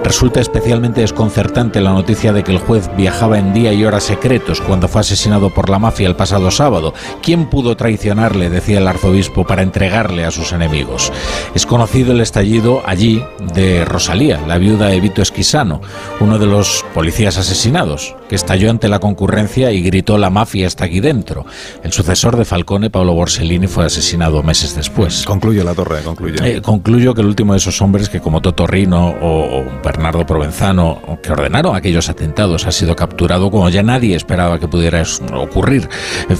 Resulta 0.03 0.41
especialmente 0.41 1.03
desconcertante 1.03 1.81
la 1.81 1.93
noticia 1.93 2.33
de 2.33 2.43
que 2.43 2.53
el 2.53 2.59
juez 2.59 2.91
viajaba 2.97 3.39
en 3.39 3.53
día 3.53 3.73
y 3.73 3.85
hora 3.85 4.01
secretos 4.01 4.61
cuando 4.61 4.89
fue 4.89 5.03
asesinado 5.03 5.51
por 5.51 5.69
la 5.69 5.79
mafia 5.79 6.09
el 6.09 6.17
pasado 6.17 6.51
sábado. 6.51 6.95
¿Quién 7.23 7.51
pudo 7.51 7.77
traicionarle, 7.77 8.49
decía 8.49 8.79
el 8.79 8.89
arzobispo, 8.89 9.45
para 9.45 9.63
entregarle 9.63 10.25
a 10.25 10.31
sus 10.31 10.53
enemigos? 10.53 11.13
Es 11.55 11.67
conocido 11.67 12.13
el 12.13 12.21
estallido 12.21 12.83
allí 12.87 13.23
de 13.55 13.85
Rosalía, 13.85 14.41
la 14.47 14.59
viuda 14.59 14.90
de 14.93 15.01
Vito 15.01 15.23
Esquisano, 15.23 15.81
uno 16.21 16.39
de 16.39 16.47
los 16.47 16.85
policías 16.95 17.39
asesinados, 17.39 18.15
que 18.29 18.35
estalló 18.35 18.71
ante 18.71 18.89
la 18.89 18.99
concurrencia 18.99 19.73
y 19.73 19.83
gritó 19.83 20.19
la 20.19 20.31
mafia 20.31 20.67
está 20.67 20.85
aquí 20.87 21.01
dentro. 21.01 21.47
El 21.83 21.93
sucesor 21.93 22.37
de 22.37 22.45
Falcone, 22.45 22.91
Pablo 22.91 23.15
Borsellini, 23.15 23.67
fue 23.67 23.87
asesinado 23.87 24.43
meses 24.43 24.75
después. 24.75 25.25
Concluye 25.25 25.65
la 25.65 25.75
torre, 25.75 26.03
concluye. 26.03 26.37
Eh, 26.43 26.63
concluyo 26.63 27.15
que 27.15 27.21
el 27.21 27.27
último 27.27 27.53
de 27.53 27.59
esos 27.59 27.81
hombres 27.83 28.09
que 28.09 28.21
como 28.21 28.41
Toto 28.41 28.67
Rino 28.67 29.09
o, 29.21 29.61
o 29.61 29.65
Bernardo 29.83 30.27
Provenzano, 30.27 31.01
que 31.23 31.33
ordenaron 31.33 31.75
aquellos 31.75 32.09
atentados, 32.09 32.67
ha 32.67 32.73
sido 32.73 32.97
capturado 32.97 33.51
como 33.51 33.69
ya 33.69 33.83
nadie 33.83 34.15
esperaba 34.17 34.59
que 34.59 34.69
pudiera 34.69 35.03
ocurrir, 35.35 35.89
eh, 36.29 36.37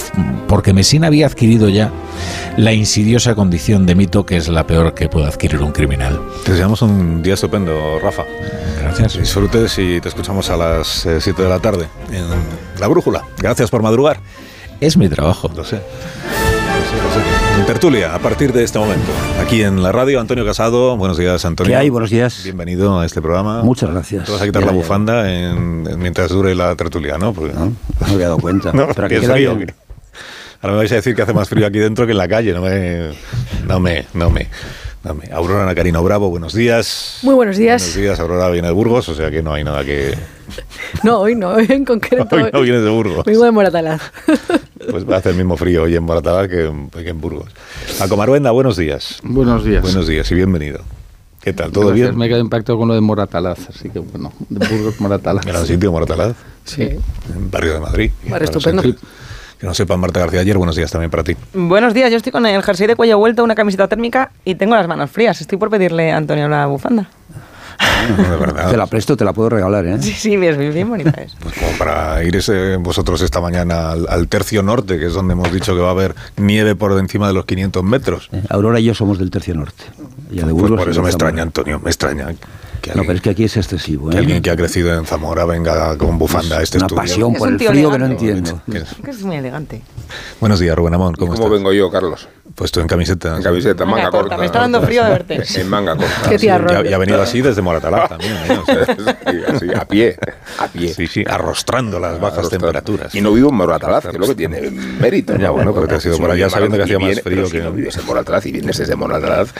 porque 0.47 0.73
Messina 0.73 1.09
había 1.09 1.27
adquirido 1.27 1.69
ya 1.69 1.91
la 2.57 2.73
insidiosa 2.73 3.35
condición 3.35 3.87
de 3.87 3.95
mito 3.95 4.27
que 4.27 4.37
es 4.37 4.49
la 4.49 4.67
peor 4.67 4.95
que 4.95 5.09
puede 5.09 5.27
adquirir 5.27 5.63
un 5.63 5.73
criminal. 5.73 6.21
Te 6.45 6.53
deseamos 6.53 6.83
un 6.83 7.23
día 7.23 7.35
estupendo, 7.35 7.99
Rafa. 8.03 8.25
Gracias. 8.81 9.19
Disfrutes 9.19 9.79
y 9.79 10.01
te 10.01 10.09
escuchamos 10.09 10.49
a 10.51 10.57
las 10.57 11.07
7 11.19 11.43
de 11.43 11.49
la 11.49 11.59
tarde 11.61 11.87
en 12.13 12.25
La 12.81 12.89
Brújula. 12.89 13.25
Gracias 13.39 13.71
por 13.71 13.83
madrugar. 13.83 14.21
Es 14.81 14.97
mi 14.97 15.09
trabajo. 15.09 15.51
Lo 15.55 15.65
sé. 15.65 15.77
Lo 15.77 15.83
sé, 15.83 17.03
lo 17.03 17.13
sé. 17.15 17.61
En 17.61 17.67
tertulia, 17.67 18.15
a 18.15 18.19
partir 18.19 18.53
de 18.53 18.65
este 18.65 18.79
momento. 18.79 19.11
Aquí 19.41 19.63
en 19.63 19.83
la 19.83 19.93
radio, 19.93 20.19
Antonio 20.21 20.45
Casado. 20.47 20.97
Buenos 20.97 21.19
días, 21.19 21.45
Antonio. 21.45 21.71
¿Qué 21.71 21.77
hay? 21.77 21.89
Buenos 21.91 22.11
días. 22.11 22.43
Bienvenido 22.43 22.99
a 22.99 23.05
este 23.07 23.21
programa. 23.21 23.63
Muchas 23.63 23.91
gracias. 23.91 24.25
Te 24.25 24.33
vas 24.33 24.41
a 24.41 24.47
quitar 24.47 24.63
Ya, 24.63 24.67
la 24.67 24.73
ya. 24.73 24.79
bufanda 24.79 25.31
en- 25.31 25.87
en- 25.87 25.99
mientras 25.99 26.31
dure 26.31 26.55
la 26.55 26.75
tertulia, 26.77 27.19
¿no? 27.19 27.33
Porque, 27.35 27.53
No, 27.53 27.67
no 27.67 27.75
me 28.07 28.15
había 28.15 28.27
dado 28.27 28.39
cuenta. 28.39 28.73
No, 28.75 28.89
Pero 28.89 29.07
aquí 29.07 29.17
frío. 29.17 29.55
bien. 29.57 29.75
Ahora 30.63 30.73
me 30.75 30.79
vais 30.79 30.93
a 30.93 30.97
decir 30.97 31.15
que 31.15 31.23
hace 31.23 31.33
más 31.35 31.49
frío 31.49 31.67
aquí 31.67 31.79
dentro 31.79 32.07
que 32.07 32.13
en 32.13 32.19
la 32.19 32.29
calle. 32.29 32.53
No 32.55 32.63
me. 32.63 33.11
No 33.67 33.81
me. 33.81 34.07
No 34.15 34.31
me. 34.31 34.49
No 35.05 35.15
me. 35.15 35.27
Aurora 35.33 35.65
Nacarino 35.67 36.03
Bravo, 36.03 36.29
buenos 36.31 36.53
días. 36.55 37.19
Muy 37.23 37.35
buenos 37.35 37.57
días. 37.57 37.83
Buenos 37.83 37.97
días, 37.97 38.21
Aurora 38.21 38.49
viene 38.51 38.69
de 38.69 38.75
Burgos, 38.75 39.09
o 39.09 39.15
sea 39.15 39.31
que 39.31 39.43
no 39.43 39.53
hay 39.55 39.65
nada 39.65 39.85
que. 39.85 40.15
No, 41.05 41.21
hoy 41.21 41.37
no, 41.37 41.57
en 41.61 41.85
concreto. 41.85 42.27
Hoy 42.35 42.51
no 42.53 42.61
vienes 42.63 42.83
de 42.83 42.91
Burgos. 42.91 43.25
Vengo 43.25 43.45
de 43.45 43.51
Moratalaz. 43.53 44.03
Pues 44.91 45.09
va 45.09 45.17
a 45.17 45.19
hacer 45.19 45.33
el 45.33 45.37
mismo 45.37 45.59
frío 45.59 45.83
hoy 45.83 45.95
en 45.95 46.03
Moratalaz 46.03 46.49
que, 46.49 46.65
en- 46.65 46.89
que 46.89 47.11
en 47.11 47.21
Burgos. 47.21 47.51
A 48.01 48.09
Comaruenda, 48.09 48.51
buenos 48.51 48.79
días. 48.79 49.19
Buenos 49.23 49.63
días. 49.63 49.83
Buenos 49.83 50.07
días 50.09 50.29
y 50.31 50.35
bienvenido. 50.35 50.81
¿Qué 51.43 51.53
tal? 51.53 51.71
¿Todo 51.71 51.89
Gracias, 51.89 52.09
bien? 52.09 52.19
Me 52.19 52.25
he 52.25 52.29
quedado 52.29 52.43
impactado 52.43 52.79
con 52.79 52.89
lo 52.89 52.95
de 52.95 53.01
Moratalaz, 53.03 53.69
así 53.69 53.91
que 53.91 53.99
bueno, 53.99 54.33
de 54.49 54.67
Burgos 54.67 54.99
Moratalaz. 55.01 55.45
Gran 55.45 55.67
sitio, 55.67 55.93
Moratalaz, 55.93 56.35
Sí. 56.65 56.83
en 56.83 57.51
barrio 57.51 57.75
de 57.75 57.81
Madrid. 57.81 58.11
Barrio 58.29 58.47
estupendo. 58.47 58.83
Que 58.83 58.95
que 59.61 59.67
no 59.67 59.75
sepan, 59.75 60.01
Marta 60.01 60.21
García 60.21 60.41
ayer, 60.41 60.57
buenos 60.57 60.75
días 60.75 60.91
también 60.91 61.11
para 61.11 61.23
ti. 61.23 61.37
Buenos 61.53 61.93
días, 61.93 62.11
yo 62.11 62.17
estoy 62.17 62.33
con 62.33 62.47
el 62.47 62.63
jersey 62.63 62.87
de 62.87 62.97
cuello 62.97 63.19
vuelto, 63.19 63.45
una 63.45 63.55
camiseta 63.55 63.89
térmica 63.89 64.31
y 64.45 64.55
tengo 64.55 64.75
las 64.75 64.89
manos 64.89 65.11
frías. 65.11 65.41
Estoy 65.41 65.59
por 65.59 65.69
pedirle 65.71 66.13
a 66.13 66.17
Antonio 66.17 66.49
la 66.49 66.65
bufanda. 66.67 67.09
De 68.17 68.37
verdad. 68.37 68.71
Te 68.71 68.77
la 68.77 68.87
presto, 68.87 69.17
te 69.17 69.25
la 69.25 69.33
puedo 69.33 69.49
regalar, 69.51 69.87
¿eh? 69.87 69.97
Sí, 70.01 70.13
sí, 70.13 70.37
bien, 70.37 70.59
bien 70.59 70.89
bonita 70.89 71.23
es. 71.23 71.35
Pues 71.41 71.55
como 71.55 71.71
para 71.79 72.23
ir 72.25 72.37
ese- 72.37 72.77
vosotros 72.77 73.21
esta 73.23 73.41
mañana 73.41 73.93
al, 73.93 74.07
al 74.09 74.29
tercio 74.29 74.63
norte, 74.63 74.99
que 74.99 75.07
es 75.07 75.13
donde 75.15 75.33
hemos 75.33 75.53
dicho 75.53 75.75
que 75.75 75.81
va 75.81 75.89
a 75.89 75.93
haber 75.93 76.15
nieve 76.37 76.75
por 76.75 76.99
encima 76.99 77.27
de 77.29 77.33
los 77.35 77.45
500 77.47 77.83
metros. 77.85 78.29
Eh, 78.33 78.43
Aurora 78.51 78.81
y 78.81 78.85
yo 78.85 78.95
somos 78.95 79.19
del 79.19 79.31
tercio 79.31 79.55
norte. 79.55 79.85
Ella 80.33 80.47
de 80.47 80.53
Pues 80.55 80.71
por 80.73 80.89
eso 80.89 81.03
me 81.03 81.09
extraña, 81.11 81.43
Antonio, 81.43 81.81
me 81.83 81.91
extraña. 81.91 82.29
Que 82.81 82.95
No, 82.95 83.03
pero 83.03 83.15
es 83.15 83.21
que 83.21 83.31
aquí 83.31 83.45
es 83.45 83.57
excesivo, 83.57 84.09
que 84.09 84.17
¿eh? 84.17 84.19
alguien 84.21 84.41
que 84.43 84.51
ha 84.51 84.57
crecido 84.57 84.93
en 84.97 85.05
Zamora 85.05 85.45
venga 85.45 85.97
con 85.99 86.19
bufanda 86.19 86.59
a 86.59 86.63
este 86.63 86.79
Una 86.79 86.87
estudio. 86.87 87.03
pasión 87.03 87.33
Es 87.33 87.39
por 87.39 87.49
un 87.49 87.55
el 87.55 87.61
frío 87.61 87.91
que 87.91 87.99
no 87.99 88.07
elegante. 88.07 88.31
entiendo. 88.31 88.63
Que- 88.71 89.11
Es 89.11 89.23
muy 89.23 89.37
elegante. 89.37 89.83
Buenos 90.41 90.59
días, 90.61 90.75
Rubén 90.77 90.95
Amón, 90.95 91.15
¿cómo, 91.15 91.33
¿Cómo 91.33 91.45
estás? 91.45 91.51
vengo 91.59 91.73
yo, 91.73 91.91
Carlos? 91.91 92.27
Pues 92.55 92.73
tú 92.73 92.81
en 92.81 92.89
camiseta. 92.89 93.37
En 93.37 93.43
camiseta, 93.45 93.85
Manga 93.85 93.97
manga, 94.05 94.11
corta, 94.11 94.23
corta. 94.31 94.37
me 94.39 94.47
está 94.47 94.59
dando 94.61 94.83
frío 94.83 95.05
de 95.05 95.11
verte. 95.11 95.43
En 95.61 95.69
manga 95.69 95.95
corta. 95.95 96.29
Qué 96.29 96.37
tierno. 96.39 96.73
Y 96.73 96.75
ha, 96.75 96.91
y 96.91 96.93
ha 96.93 96.99
venido 96.99 97.23
así 97.23 97.41
desde 97.43 97.63
Moratalaz 97.63 98.09
también. 98.09 98.33
¿eh? 98.33 98.59
O 98.61 98.65
sea, 98.67 98.85
Sí, 99.31 99.39
así, 99.47 99.67
a 99.75 99.85
pie, 99.85 100.17
a 100.59 100.67
pie. 100.67 100.93
sí, 100.93 101.07
sí, 101.07 101.25
arrostrando 101.29 102.01
las 102.01 102.19
bajas 102.19 102.49
temperaturas. 102.49 103.15
Y 103.15 103.21
no 103.21 103.33
vivo 103.33 103.51
en 103.51 103.55
Moratalaz, 103.57 104.03
que 104.05 104.11
es 104.11 104.19
lo 104.19 104.27
que 104.27 104.35
tiene 104.35 104.69
mérito. 104.71 105.37
Ya, 105.37 105.51
bueno, 105.51 105.73
pero 105.73 105.87
te 105.87 105.95
has 105.97 106.07
ido 106.07 106.19
por 106.19 106.31
allá 106.31 106.51
sabiendo 106.51 106.77
que 106.77 106.83
hacía 106.85 106.99
más 106.99 107.21
frío 107.21 107.49
que- 107.49 107.61
no 107.61 107.73
vives 107.73 107.97
en 107.97 108.07
Moratalaz 108.07 108.45
y 108.47 108.53
vienes 108.53 108.77
desde 108.79 108.97
Moratalaz, 108.97 109.51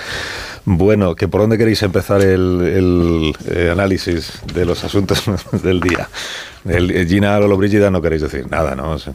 Bueno, 0.77 1.17
que 1.17 1.27
por 1.27 1.41
dónde 1.41 1.59
queréis 1.59 1.83
empezar 1.83 2.21
el, 2.23 2.61
el, 2.63 3.35
eh, 3.47 3.71
análisis 3.73 4.41
de 4.55 4.65
los 4.65 4.85
asuntos 4.85 5.25
del 5.65 5.81
día. 5.81 6.09
El, 6.65 6.91
el 6.93 7.09
Gina 7.09 7.39
Lollobrigida 7.41 7.91
no 7.91 8.01
queréis 8.01 8.23
decir 8.23 8.49
nada, 8.51 8.77
¿no? 8.77 8.93
O 8.93 8.99
sea, 8.99 9.15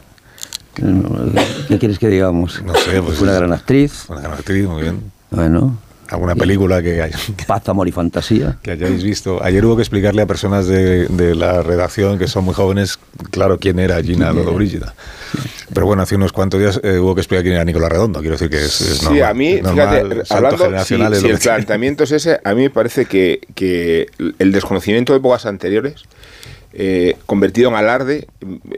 ¿Qué 0.74 1.78
quieres 1.78 1.98
que 1.98 2.08
digamos? 2.08 2.62
No 2.62 2.74
sé, 2.74 3.00
pues- 3.02 3.20
Una 3.22 3.32
gran 3.32 3.52
actriz. 3.54 4.04
una 4.10 4.20
gran 4.20 4.32
actriz, 4.34 4.66
muy 4.66 4.82
bien. 4.82 5.10
Bueno, 5.30 5.78
¿Alguna 6.08 6.34
película 6.36 6.82
que, 6.82 7.02
hay- 7.02 7.12
paz, 7.46 7.68
amor 7.68 7.88
y 7.88 7.92
fantasía. 7.92 8.58
que 8.62 8.72
hayáis 8.72 9.02
visto? 9.02 9.42
Ayer 9.42 9.64
hubo 9.64 9.76
que 9.76 9.82
explicarle 9.82 10.22
a 10.22 10.26
personas 10.26 10.66
de, 10.66 11.06
de 11.08 11.34
la 11.34 11.62
redacción 11.62 12.18
que 12.18 12.28
son 12.28 12.44
muy 12.44 12.54
jóvenes, 12.54 12.98
claro, 13.30 13.58
quién 13.58 13.78
era 13.78 14.00
Gina 14.02 14.32
Lollobrigida. 14.32 14.94
Pero 15.74 15.86
bueno, 15.86 16.02
hace 16.02 16.14
unos 16.14 16.32
cuantos 16.32 16.60
días 16.60 16.80
eh, 16.84 16.98
hubo 16.98 17.14
que 17.14 17.20
explicar 17.22 17.42
quién 17.42 17.54
era 17.56 17.64
Nicolás 17.64 17.90
Redondo. 17.90 18.20
Quiero 18.20 18.34
decir 18.36 18.48
que 18.50 18.58
es, 18.64 18.80
es 18.80 18.98
Sí, 18.98 19.04
normal, 19.06 19.22
a 19.24 19.34
mí, 19.34 19.60
normal, 19.60 19.88
fíjate, 19.88 20.34
hablando, 20.34 20.84
si, 20.84 20.94
es 20.94 21.24
el 21.24 21.38
planteamiento 21.38 22.04
es 22.04 22.12
ese, 22.12 22.40
a 22.44 22.54
mí 22.54 22.62
me 22.62 22.70
parece 22.70 23.06
que, 23.06 23.40
que 23.54 24.06
el 24.38 24.52
desconocimiento 24.52 25.12
de 25.12 25.18
épocas 25.18 25.44
anteriores, 25.46 26.04
eh, 26.72 27.16
convertido 27.26 27.70
en 27.70 27.76
alarde, 27.76 28.26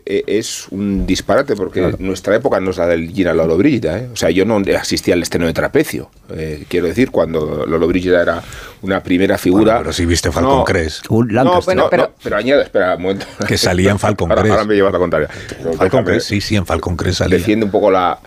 eh, 0.06 0.22
es 0.26 0.66
un 0.70 1.06
disparate, 1.06 1.56
porque 1.56 1.94
nuestra 1.98 2.36
época 2.36 2.60
no 2.60 2.70
es 2.70 2.76
la 2.78 2.86
del 2.86 3.10
Gina 3.12 3.32
Lolo 3.34 3.56
Brígida. 3.56 3.98
¿eh? 3.98 4.08
O 4.12 4.16
sea, 4.16 4.30
yo 4.30 4.44
no 4.44 4.62
asistí 4.78 5.10
al 5.12 5.22
estreno 5.22 5.46
de 5.46 5.52
Trapecio, 5.52 6.10
eh, 6.30 6.64
quiero 6.68 6.86
decir, 6.86 7.10
cuando 7.10 7.66
Lolo 7.66 7.86
Brígida 7.88 8.22
era 8.22 8.42
una 8.82 9.02
primera 9.02 9.36
figura. 9.38 9.64
Bueno, 9.74 9.78
pero 9.80 9.92
si 9.92 10.06
viste 10.06 10.30
Falcon 10.30 10.58
No, 10.58 10.64
Crest. 10.64 11.06
Un 11.10 11.28
No, 11.28 11.34
Lancaster. 11.44 11.76
no, 11.76 11.90
pero- 11.90 12.02
no, 12.04 12.10
pero 12.22 12.36
añade, 12.36 12.62
espera 12.62 12.94
un 12.96 13.02
momento. 13.02 13.26
Que 13.46 13.58
salía 13.58 13.90
en 13.90 13.98
Falcon 13.98 14.30
ahora, 14.30 14.42
Crest. 14.42 14.52
ahora 14.52 14.64
me 14.64 14.74
llevas 14.74 14.92
la 14.92 14.98
contraria. 14.98 15.28
Falcon 15.76 16.04
Crest, 16.04 16.28
sí, 16.28 16.40
sí, 16.40 16.56
en 16.56 16.66
Falcon 16.66 16.96
Crest 16.96 17.18
salía. 17.18 17.38
defiende 17.38 17.64
un 17.64 17.70
poco 17.72 17.90
la, 17.90 18.18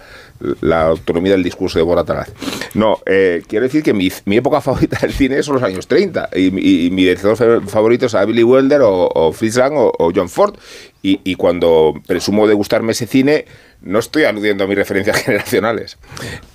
la 0.62 0.88
autonomía 0.88 1.32
del 1.34 1.44
discurso 1.44 1.80
de 1.80 1.84
Boratalaz. 1.84 2.30
No, 2.74 3.00
eh, 3.06 3.42
quiero 3.48 3.64
decir 3.64 3.84
que 3.84 3.94
mi, 3.94 4.10
mi 4.26 4.38
época 4.38 4.62
favorita 4.62 4.98
del 5.02 5.12
cine 5.14 5.44
son 5.44 5.56
los 5.56 5.64
años 5.64 5.88
30 5.88 6.30
y, 6.36 6.52
mi- 6.52 6.62
y 6.62 6.90
mi 6.92 7.04
director 7.04 7.36
fa- 7.36 7.62
favorito 7.68 8.06
es 8.06 8.16
a 8.16 8.26
Billy 8.26 8.44
Wilder 8.44 8.82
o, 8.82 9.08
o 9.14 9.32
Fritz 9.34 9.56
Lang 9.58 9.74
o, 9.78 9.92
o 9.98 10.12
John 10.16 10.30
Ford. 10.30 10.56
Y, 11.04 11.20
y 11.24 11.36
cuando 11.36 11.94
presumo 12.06 12.48
de 12.48 12.54
gustarme 12.54 12.92
ese 12.92 13.08
cine, 13.08 13.46
no 13.82 14.00
estoy 14.00 14.24
aludiendo 14.26 14.64
a 14.64 14.68
mis 14.68 14.78
referencias 14.78 15.18
generacionales. 15.24 15.98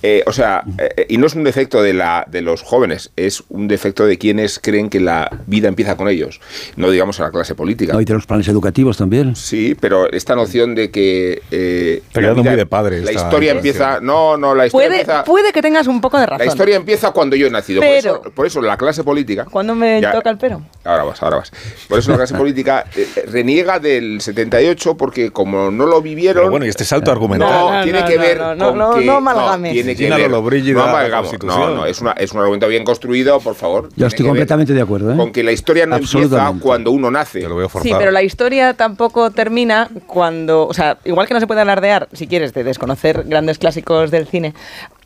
Eh, 0.03 0.23
o 0.25 0.31
sea, 0.31 0.63
eh, 0.77 1.05
y 1.09 1.17
no 1.17 1.27
es 1.27 1.35
un 1.35 1.43
defecto 1.43 1.81
de, 1.81 1.93
la, 1.93 2.25
de 2.27 2.41
los 2.41 2.61
jóvenes, 2.61 3.11
es 3.15 3.43
un 3.49 3.67
defecto 3.67 4.05
de 4.05 4.17
quienes 4.17 4.59
creen 4.59 4.89
que 4.89 4.99
la 4.99 5.29
vida 5.45 5.67
empieza 5.67 5.95
con 5.97 6.07
ellos, 6.07 6.39
no 6.75 6.89
digamos 6.89 7.19
a 7.19 7.23
la 7.23 7.31
clase 7.31 7.55
política. 7.55 7.93
No, 7.93 8.01
y 8.01 8.05
tenemos 8.05 8.25
planes 8.25 8.47
educativos 8.47 8.97
también. 8.97 9.35
Sí, 9.35 9.75
pero 9.79 10.11
esta 10.11 10.35
noción 10.35 10.75
de 10.75 10.89
que. 10.91 11.41
Eh, 11.51 12.01
la 12.13 12.33
vida- 12.33 12.33
muy 12.43 12.55
de 12.55 12.65
padre 12.65 13.01
La 13.01 13.11
historia 13.11 13.51
empieza. 13.51 13.99
No, 13.99 14.37
no, 14.37 14.55
la 14.55 14.67
historia 14.67 14.87
Puede, 14.87 15.01
empieza. 15.01 15.23
puede 15.23 15.51
que 15.51 15.61
tengas 15.61 15.87
un 15.87 16.01
poco 16.01 16.17
de 16.19 16.25
razón. 16.25 16.45
La 16.45 16.51
historia 16.51 16.75
empieza 16.75 17.11
cuando 17.11 17.35
yo 17.35 17.47
he 17.47 17.49
nacido. 17.49 17.81
Pero- 17.81 18.21
por, 18.21 18.27
eso, 18.27 18.35
por 18.35 18.45
eso 18.47 18.61
la 18.61 18.77
clase 18.77 19.03
política. 19.03 19.45
¿Cuándo 19.45 19.75
me 19.75 20.01
Ya- 20.01 20.11
toca 20.11 20.29
el 20.29 20.37
pero? 20.37 20.61
Ahora 20.83 21.03
vas, 21.03 21.21
ahora 21.21 21.37
vas. 21.37 21.51
Por 21.89 21.99
eso 21.99 22.11
la 22.11 22.17
clase 22.17 22.33
política 22.37 22.85
eh, 22.95 23.07
reniega 23.31 23.79
del 23.79 24.21
78 24.21 24.95
porque 24.95 25.31
como 25.31 25.71
no 25.71 25.85
lo 25.85 26.01
vivieron... 26.01 26.41
Pero 26.43 26.51
bueno, 26.51 26.65
y 26.65 26.69
este 26.69 26.85
salto 26.85 27.11
argumental. 27.17 27.49
No, 27.49 27.73
No, 27.77 27.83
tiene 27.83 27.99
no, 28.01 28.05
que 28.07 28.15
no, 28.15 28.21
ver 28.21 28.37
no, 28.39 28.55
no, 28.55 28.69
con 28.69 28.77
no, 28.77 28.93
que... 28.95 29.05
no 29.05 29.15
amalgames. 29.17 29.73
tiene 29.73 29.95
que 29.95 30.03
Gina 30.05 30.17
ver... 30.17 30.29
Lollobrigida, 30.31 30.73
no 30.85 30.85
la. 30.87 31.21
No, 31.43 31.69
no, 31.75 31.85
es, 31.85 31.99
una, 32.01 32.11
es 32.13 32.31
un 32.31 32.39
argumento 32.39 32.67
bien 32.67 32.83
construido, 32.83 33.39
por 33.39 33.55
favor. 33.55 33.89
Yo 33.95 34.07
estoy 34.07 34.25
completamente 34.25 34.73
de 34.73 34.81
acuerdo. 34.81 35.13
¿eh? 35.13 35.17
Con 35.17 35.31
que 35.31 35.43
la 35.43 35.51
historia 35.51 35.85
no 35.85 35.95
empieza 35.97 36.53
cuando 36.61 36.91
uno 36.91 37.11
nace. 37.11 37.41
Te 37.41 37.49
lo 37.49 37.55
veo 37.55 37.69
Sí, 37.81 37.91
pero 37.97 38.11
la 38.11 38.23
historia 38.23 38.73
tampoco 38.73 39.31
termina 39.31 39.89
cuando, 40.05 40.67
o 40.67 40.73
sea, 40.73 40.97
igual 41.05 41.27
que 41.27 41.33
no 41.33 41.39
se 41.39 41.47
puede 41.47 41.61
alardear, 41.61 42.07
si 42.13 42.27
quieres, 42.27 42.53
de 42.53 42.63
desconocer 42.63 43.23
grandes 43.25 43.57
clásicos 43.57 44.11
del 44.11 44.27
cine. 44.27 44.53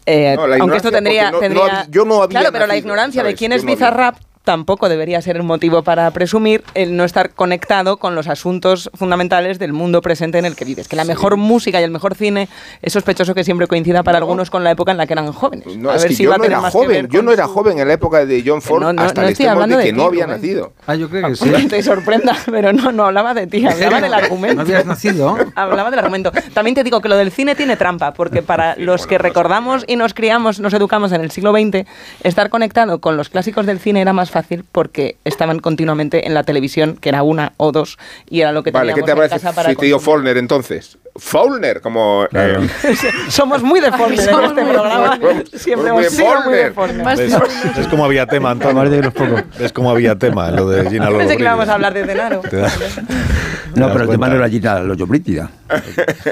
eh, 0.06 0.34
No, 0.36 0.48
la 0.48 0.58
aunque 0.58 0.78
esto 0.78 0.90
ignorancia, 0.90 0.92
tendría, 0.92 1.32
no- 1.32 1.40
tendría- 1.40 1.84
no 1.86 1.92
yo 1.92 2.06
no 2.06 2.16
había 2.24 2.40
claro, 2.40 2.52
pero 2.52 2.62
la 2.66 2.68
nacido, 2.74 2.80
ignorancia 2.86 3.24
de 3.24 3.30
¿sabes? 3.30 3.40
quién 3.40 3.52
Yo 3.52 3.58
es 3.58 3.64
no 3.64 3.68
había. 3.72 3.76
Bizarrap 3.76 4.16
tampoco 4.44 4.90
debería 4.90 5.22
ser 5.22 5.40
un 5.40 5.46
motivo 5.48 5.84
para 5.84 6.10
presumir 6.12 6.64
el 6.74 6.96
no 6.98 7.04
estar 7.04 7.32
conectado 7.32 7.98
con 7.98 8.16
los 8.16 8.28
asuntos 8.28 8.90
fundamentales 8.94 9.60
del 9.60 9.72
mundo 9.74 10.02
presente 10.02 10.38
en 10.40 10.46
el 10.46 10.56
que 10.56 10.66
vives. 10.66 10.88
Que 10.88 10.96
la 10.96 11.06
mejor 11.06 11.38
música 11.38 11.80
y 11.80 11.84
el 11.84 11.92
mejor 11.92 12.16
cine 12.16 12.50
es 12.82 12.94
sospechoso 12.94 13.36
que 13.36 13.44
siempre 13.44 13.68
coincida 13.68 14.04
para 14.04 14.18
algunos 14.18 14.50
con 14.50 14.64
la 14.64 14.72
época 14.72 14.92
en 14.92 14.98
la 14.98 15.06
que 15.06 15.14
eran 15.14 15.32
jóvenes. 15.32 15.68
No, 15.78 15.92
a 15.92 15.96
es 15.96 16.02
ver 16.02 16.10
que 16.10 16.16
si 16.16 16.24
yo 16.24 16.30
va 16.30 16.36
a 16.36 16.38
no 16.40 16.44
tener 16.46 16.58
era 16.60 16.72
joven, 16.72 17.08
yo 17.10 17.22
no 17.22 17.32
era 17.32 17.46
su- 17.46 17.54
joven 17.54 17.80
en 17.80 17.88
la 17.88 17.94
época 17.94 18.26
de 18.26 18.44
John 18.46 18.62
Ford 18.62 18.82
No, 18.82 18.94
no, 18.94 19.02
hasta 19.04 19.22
no 19.22 19.28
el 19.28 19.32
estoy 19.34 19.46
extremo 19.46 19.52
hablando 19.64 19.78
de 19.78 19.84
de 19.84 19.90
que 19.90 19.94
ti, 19.94 19.98
no 20.00 20.06
había 20.06 20.26
Rubén. 20.26 20.38
nacido. 20.42 20.74
Ah, 20.88 20.96
yo 20.96 21.10
creo 21.10 21.28
que 21.30 21.36
sí. 21.36 21.50
Aunque 21.54 21.70
te 21.70 21.84
sorprenda, 21.84 22.36
pero 22.50 22.74
no, 22.74 22.92
no 22.92 23.06
hablaba 23.06 23.34
de 23.34 23.48
ti, 23.48 23.66
hablaba 23.66 24.02
del 24.02 24.14
argumento. 24.14 24.56
¿No 24.56 24.62
habías 24.62 24.86
nacido? 24.86 25.38
Hablaba 25.56 25.92
del 25.92 26.00
argumento. 26.00 26.32
También 26.54 26.74
te 26.76 26.84
digo 26.84 27.02
que 27.02 27.10
lo 27.10 27.16
del 27.18 27.32
cine 27.32 27.56
tiene 27.56 27.78
trampa, 27.78 28.14
porque 28.14 28.42
para 28.42 28.76
los 28.78 29.06
que 29.06 29.18
recordamos 29.18 29.84
y 29.88 29.96
nos 29.98 30.14
criamos, 30.14 30.60
nos 30.60 30.74
educamos 30.74 31.12
en 31.12 31.22
el 31.22 31.30
siglo 31.32 31.52
XX, 31.54 31.86
estar 32.24 32.50
conectado 32.50 33.00
con 33.02 33.18
los 33.18 33.30
clásicos 33.30 33.66
del 33.66 33.80
cine 33.80 34.02
era 34.02 34.14
más 34.14 34.31
fácil 34.32 34.66
porque 34.72 35.18
estaban 35.26 35.60
continuamente 35.60 36.26
en 36.28 36.34
la 36.34 36.44
televisión, 36.44 36.98
que 37.00 37.10
era 37.10 37.24
una 37.24 37.54
o 37.58 37.72
dos, 37.72 37.98
y 38.30 38.42
era 38.42 38.52
lo 38.52 38.64
que 38.64 38.72
Vale, 38.72 38.94
¿qué 38.94 39.02
teníamos 39.02 39.06
te 39.06 39.12
en 39.12 39.30
parece 39.30 39.46
casa 39.46 39.56
para 39.56 39.70
si 39.70 39.76
te 39.76 39.86
digo. 39.86 40.00
Faulner 40.00 40.38
entonces? 40.38 40.98
Faulner, 41.16 41.82
como... 41.82 42.26
eh, 42.34 42.58
Somos 43.30 43.62
muy 43.64 43.80
de 43.80 43.92
Faulkner 43.92 44.20
en 44.20 44.26
Somos 44.36 44.50
este 44.52 44.64
programa. 44.66 45.20
Siempre 45.54 45.90
hemos 45.90 46.06
sido 46.08 46.42
muy 46.46 46.54
de 46.54 46.70
¿Ves? 47.16 47.38
Es 47.78 47.88
como 47.88 48.06
había 48.06 48.26
tema, 48.26 48.52
Antonio. 48.52 49.12
Es 49.60 49.72
como 49.74 49.92
había 49.92 50.16
tema, 50.16 50.52
lo 50.52 50.70
de 50.70 50.90
Gina 50.90 51.08
Pensé 51.08 51.38
que 51.38 51.44
Lollobrigida. 51.44 51.44
íbamos 51.50 51.70
a 51.70 51.74
hablar 51.74 51.94
de 51.94 52.04
Denaro. 52.04 52.42
No, 53.74 53.88
pero 53.94 54.04
el 54.04 54.10
tema 54.10 54.28
cuenta. 54.28 54.36
no 54.36 54.36
era 54.44 54.50
Gina 54.50 54.80
Lollobrigida. 54.82 55.50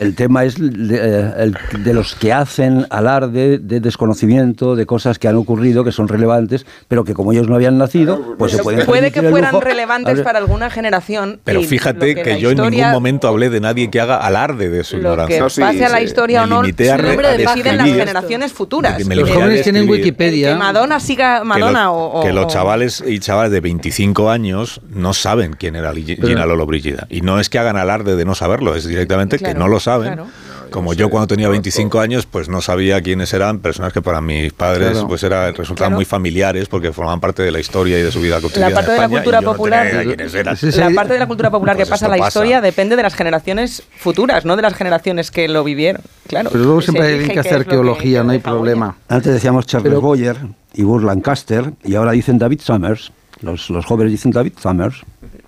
El, 0.02 0.14
tema 0.14 0.44
es 0.44 0.56
de, 0.60 0.96
eh, 0.98 1.34
el- 1.38 1.84
de 1.86 1.94
los 1.94 2.14
que 2.16 2.34
hacen 2.34 2.86
alarde 2.90 3.60
de 3.60 3.80
desconocimiento 3.80 4.76
de 4.76 4.86
cosas 4.86 5.18
que 5.20 5.30
han 5.30 5.38
ocurrido, 5.38 5.86
que 5.86 5.94
son 5.94 6.10
relevantes, 6.10 6.66
pero 6.90 7.06
que 7.06 7.14
como 7.14 7.32
ellos 7.32 7.48
no 7.48 7.56
habían 7.56 7.78
nacido, 7.78 8.36
pues 8.38 8.52
se 8.52 8.62
pueden 8.62 8.86
puede 8.86 9.12
que 9.14 9.22
fueran 9.30 9.54
lujo. 9.54 9.64
relevantes 9.64 10.20
para 10.20 10.40
alguna 10.40 10.70
generación. 10.70 11.40
Pero 11.46 11.62
fíjate 11.62 12.14
lo 12.16 12.24
que, 12.24 12.32
la 12.32 12.38
yo 12.40 12.52
en 12.52 12.58
ningún 12.58 12.92
momento 12.92 13.30
hablé 13.30 13.50
de 13.50 13.62
nadie 13.62 13.90
que 13.90 14.02
haga 14.02 14.18
alarde 14.18 14.69
de 14.70 14.84
su 14.84 14.96
Lo 14.98 15.02
ignorancia. 15.02 15.36
que 15.38 15.42
No, 15.42 15.50
sí, 15.50 15.62
pase 15.62 15.86
a 15.86 15.90
la 15.90 16.02
historia 16.02 16.44
o 16.44 16.48
no, 16.48 16.62
limité 16.62 16.92
a 16.92 16.96
se 16.96 17.02
re- 17.02 17.28
a 17.28 17.38
deciden 17.38 17.78
las 17.78 17.88
generaciones 17.88 18.54
futuras. 18.54 19.06
Me 19.06 19.16
Los 19.16 19.30
jóvenes 19.30 19.64
tienen 19.64 19.90
Wikipedia. 19.90 20.50
Que 20.54 20.56
Madonna 20.56 21.00
siga 21.00 21.40
que, 21.40 21.46
Madonna 21.46 21.86
lo- 21.86 21.94
o, 21.94 22.20
o- 22.22 22.24
que 22.24 22.34
los 22.34 22.48
chavales 22.48 23.04
y 23.06 23.20
chavales 23.20 23.52
de 23.52 23.60
25 23.62 24.30
años 24.30 24.82
no 24.90 25.14
saben 25.14 25.54
quién 25.54 25.76
era 25.76 25.94
Gina 25.94 26.46
Lollobrigida. 26.46 27.08
Y 27.10 27.22
no 27.22 27.40
es 27.40 27.50
que 27.50 27.60
hagan 27.60 27.78
alarde 27.78 28.16
de 28.16 28.26
no 28.26 28.36
saberlo, 28.36 28.76
es 28.76 28.86
directamente 28.86 29.38
que 29.40 29.54
no 29.54 29.68
lo 29.68 29.80
saben. 29.80 30.14
claro. 30.14 30.28
Como 30.70 30.94
yo 30.94 31.10
cuando 31.10 31.28
tenía 31.28 31.50
25 31.50 32.00
años, 32.00 32.26
pues 32.26 32.50
no 32.50 32.62
sabía 32.62 33.02
quiénes 33.02 33.34
eran 33.34 33.60
personas 33.60 33.94
que 33.94 34.02
para 34.02 34.22
mis 34.22 34.54
padres 34.54 34.92
Claro. 34.92 35.08
pues 35.08 35.24
era, 35.24 35.48
resultaban 35.52 35.76
Claro. 35.92 35.96
muy 35.96 36.06
familiares 36.06 36.68
porque 36.68 36.92
formaban 36.94 37.20
parte 37.20 37.44
de 37.44 37.52
la 37.52 37.60
historia 37.60 38.00
y 38.00 38.02
de 38.02 38.12
su 38.12 38.22
vida 38.22 38.40
cotidiana. 38.42 38.70
La 38.70 38.76
parte 38.76 38.92
en 38.92 38.96
de 38.98 39.02
la 39.02 39.10
cultura 39.10 39.42
no 39.42 39.52
popular-. 39.52 40.58
Sí, 40.58 40.72
sí. 40.72 40.80
La 40.80 40.90
parte 40.92 41.14
de 41.14 41.20
la 41.20 41.28
cultura 41.28 41.50
popular 41.52 41.76
Pues 41.76 41.88
que 41.88 41.90
pasa 41.92 42.08
la 42.08 42.18
pasa. 42.18 42.28
historia 42.30 42.62
depende 42.62 42.96
de 42.96 43.04
las 43.04 43.16
generaciones 43.16 43.84
futuras, 43.98 44.46
no 44.46 44.56
de 44.56 44.62
las 44.62 44.74
generaciones 44.74 45.32
que 45.32 45.48
lo 45.48 45.64
vivieron. 45.64 46.02
Claro. 46.28 46.50
Pero 46.52 46.64
luego 46.64 46.82
siempre 46.82 47.08
hay 47.08 47.28
que 47.28 47.40
hacer 47.40 47.52
que- 47.52 47.58
arqueología, 47.72 48.24
no 48.24 48.32
hay 48.32 48.40
problema. 48.40 48.98
Antes 49.08 49.34
decíamos 49.34 49.66
Charles 49.66 49.90
Pero- 49.90 50.02
Boyer 50.02 50.38
y 50.74 50.84
Burr 50.84 51.04
Lancaster, 51.04 51.74
y 51.84 51.96
ahora 51.96 52.12
dicen 52.12 52.38
David 52.38 52.62
Summers. 52.64 53.12
Los, 53.42 53.70
los 53.70 53.86
jóvenes 53.86 54.12
dicen 54.12 54.32
David 54.32 54.54
Summers. 54.62 54.98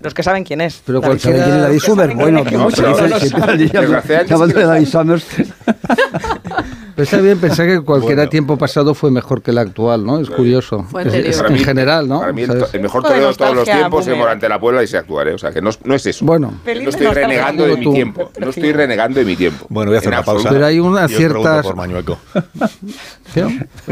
Los 0.00 0.14
que 0.14 0.22
saben 0.22 0.44
quién 0.44 0.60
es. 0.62 0.82
Pero 0.86 1.00
David 1.00 1.08
cualquiera- 1.22 1.38
¿Saben 1.38 1.50
quién 1.50 1.56
es 1.56 1.62
David 1.62 1.80
que 1.80 1.86
Summers? 1.86 2.14
Bueno, 2.14 2.38
no, 2.38 2.44
que 2.44 2.50
que 4.54 4.60
David. 4.66 4.86
Summers. 4.88 5.26
Pero 6.94 7.04
está 7.04 7.16
bien 7.18 7.38
pensar 7.38 7.66
que 7.66 7.80
cualquier 7.80 8.16
Bueno. 8.16 8.28
tiempo 8.30 8.58
pasado 8.58 8.94
fue 8.94 9.10
mejor 9.10 9.40
que 9.40 9.50
el 9.50 9.58
actual, 9.58 10.04
¿no? 10.04 10.18
Es 10.20 10.28
curioso. 10.28 10.86
Es- 11.02 11.14
es- 11.14 11.40
en 11.40 11.52
mí- 11.54 11.58
general, 11.60 12.06
¿no? 12.06 12.20
Para 12.20 12.32
mí 12.34 12.42
el, 12.42 12.50
el 12.72 12.80
mejor 12.80 13.02
poco 13.02 13.14
de 13.14 13.34
todos 13.34 13.54
los 13.56 13.64
tiempos 13.64 14.06
es. 14.06 14.16
Morante 14.16 14.46
la 14.48 14.60
Puebla 14.60 14.82
y 14.82 14.86
se 14.86 14.98
actuar, 14.98 15.28
¿eh? 15.28 15.34
O 15.34 15.38
sea, 15.38 15.52
que 15.52 15.62
no, 15.62 15.70
es- 15.70 15.78
no 15.84 15.94
es 15.94 16.04
eso. 16.04 16.24
Bueno, 16.26 16.52
no 16.64 16.88
estoy 16.90 17.06
renegando 17.06 17.64
de 17.66 17.76
mi 17.76 17.82
Tú. 17.84 17.94
tiempo. 17.94 18.30
No 18.38 18.50
estoy 18.50 18.72
renegando 18.72 19.20
de 19.20 19.24
mi 19.24 19.36
tiempo. 19.36 19.66
Bueno, 19.70 19.90
voy 19.90 19.96
a 19.96 19.98
hacer 20.00 20.12
En 20.12 20.18
una 20.18 20.24
pausa. 20.24 20.48
Pero 20.50 20.66
hay 20.66 20.78
pregunto 21.08 21.08
ciertas- 21.08 21.66
por 21.66 21.76
Mañueco. 21.76 22.18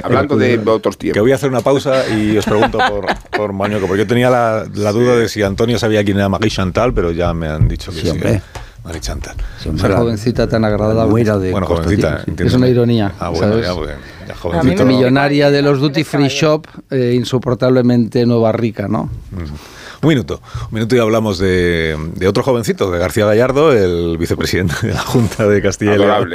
Hablando 0.03 0.37
de 0.37 0.59
otros 0.67 0.97
Que 0.97 1.01
tiempos. 1.05 1.23
voy 1.23 1.33
a 1.33 1.35
hacer 1.37 1.49
una 1.51 1.61
pausa 1.61 2.07
y 2.09 2.37
os 2.37 2.45
pregunto 2.45 2.79
por, 2.79 3.07
por 3.35 3.53
Mañueco, 3.55 3.80
porque 3.87 4.03
yo 4.03 4.07
tenía 4.07 4.31
la, 4.31 4.67
la 4.75 4.93
duda 4.93 5.17
de 5.17 5.29
si 5.29 5.43
Antonio 5.43 5.79
sabía 5.79 6.05
quién 6.05 6.17
era 6.19 6.29
Marie 6.29 6.51
Chantal, 6.51 6.93
pero 6.95 7.11
ya 7.13 7.33
me 7.35 7.49
han 7.49 7.69
dicho 7.69 7.91
que 7.93 8.01
Sí. 8.01 8.11
Marie 8.83 9.01
Chantal. 9.01 9.37
Esa 9.75 9.97
jovencita 9.97 10.49
tan 10.49 10.65
agradable. 10.65 11.23
De 11.25 11.51
Bueno, 11.51 11.67
jovencita. 11.67 12.25
Es 12.39 12.55
una 12.55 12.67
ironía, 12.69 13.13
Ah, 13.21 13.31
Millonaria 14.85 15.51
de 15.51 15.63
los 15.63 15.81
duty 15.81 16.05
free 16.05 16.29
shop, 16.29 16.67
eh, 16.91 17.13
insoportablemente 17.15 18.25
nueva 18.27 18.53
rica, 18.53 18.89
¿no? 18.89 19.11
Un 20.03 20.09
minuto, 20.09 20.41
un 20.71 20.75
minuto 20.75 20.97
y 20.97 20.99
hablamos 20.99 21.39
de, 21.39 21.95
de 22.15 22.27
otro 22.27 22.43
jovencito, 22.43 22.91
de 22.91 22.99
García 22.99 23.27
Gallardo, 23.27 23.73
el 23.73 24.17
vicepresidente 24.17 24.75
de 24.87 24.95
la 24.95 25.01
Junta 25.03 25.47
de 25.47 25.61
Castilla 25.61 25.95
y 25.97 25.99
León. 25.99 26.31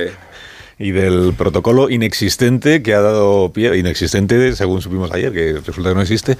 Y 0.77 0.91
del 0.91 1.33
protocolo 1.37 1.89
inexistente 1.89 2.83
que 2.83 2.93
ha 2.93 3.01
dado 3.01 3.51
pie, 3.53 3.77
inexistente 3.77 4.55
según 4.55 4.81
supimos 4.81 5.11
ayer, 5.11 5.31
que 5.31 5.53
resulta 5.65 5.89
que 5.89 5.95
no 5.95 6.01
existe, 6.01 6.37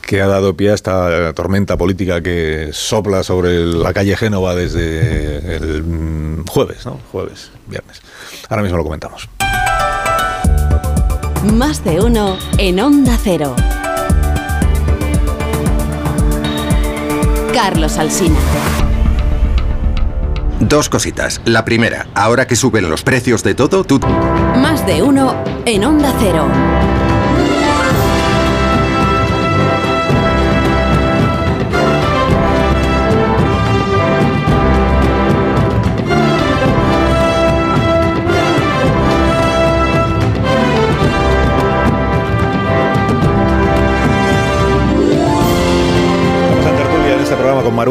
que 0.00 0.20
ha 0.20 0.28
dado 0.28 0.56
pie 0.56 0.70
a 0.70 0.74
esta 0.74 1.32
tormenta 1.32 1.76
política 1.76 2.22
que 2.22 2.70
sopla 2.72 3.24
sobre 3.24 3.58
la 3.58 3.92
calle 3.92 4.16
Génova 4.16 4.54
desde 4.54 5.56
el 5.56 5.82
mm, 5.82 6.46
jueves, 6.46 6.86
¿no? 6.86 7.00
Jueves, 7.10 7.50
viernes. 7.66 8.02
Ahora 8.48 8.62
mismo 8.62 8.78
lo 8.78 8.84
comentamos. 8.84 9.28
Más 11.52 11.82
de 11.82 12.00
uno 12.00 12.38
en 12.58 12.78
Onda 12.78 13.18
Cero. 13.20 13.56
Carlos 17.52 17.98
Alsina. 17.98 18.38
Dos 20.68 20.88
cositas. 20.88 21.40
La 21.44 21.64
primera, 21.64 22.06
ahora 22.14 22.46
que 22.46 22.54
suben 22.54 22.88
los 22.88 23.02
precios 23.02 23.42
de 23.42 23.56
todo, 23.56 23.82
tú... 23.82 23.98
Más 23.98 24.86
de 24.86 25.02
uno 25.02 25.34
en 25.66 25.84
Onda 25.84 26.14
Cero. 26.20 26.46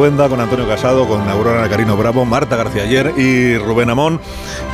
Con 0.02 0.42
Antonio 0.42 0.68
Casado, 0.68 1.08
con 1.08 1.30
Aurora 1.30 1.70
Carino 1.70 1.96
Bravo, 1.96 2.26
Marta 2.26 2.56
García 2.56 2.82
Ayer 2.82 3.14
y 3.18 3.56
Rubén 3.60 3.88
Amón. 3.92 4.20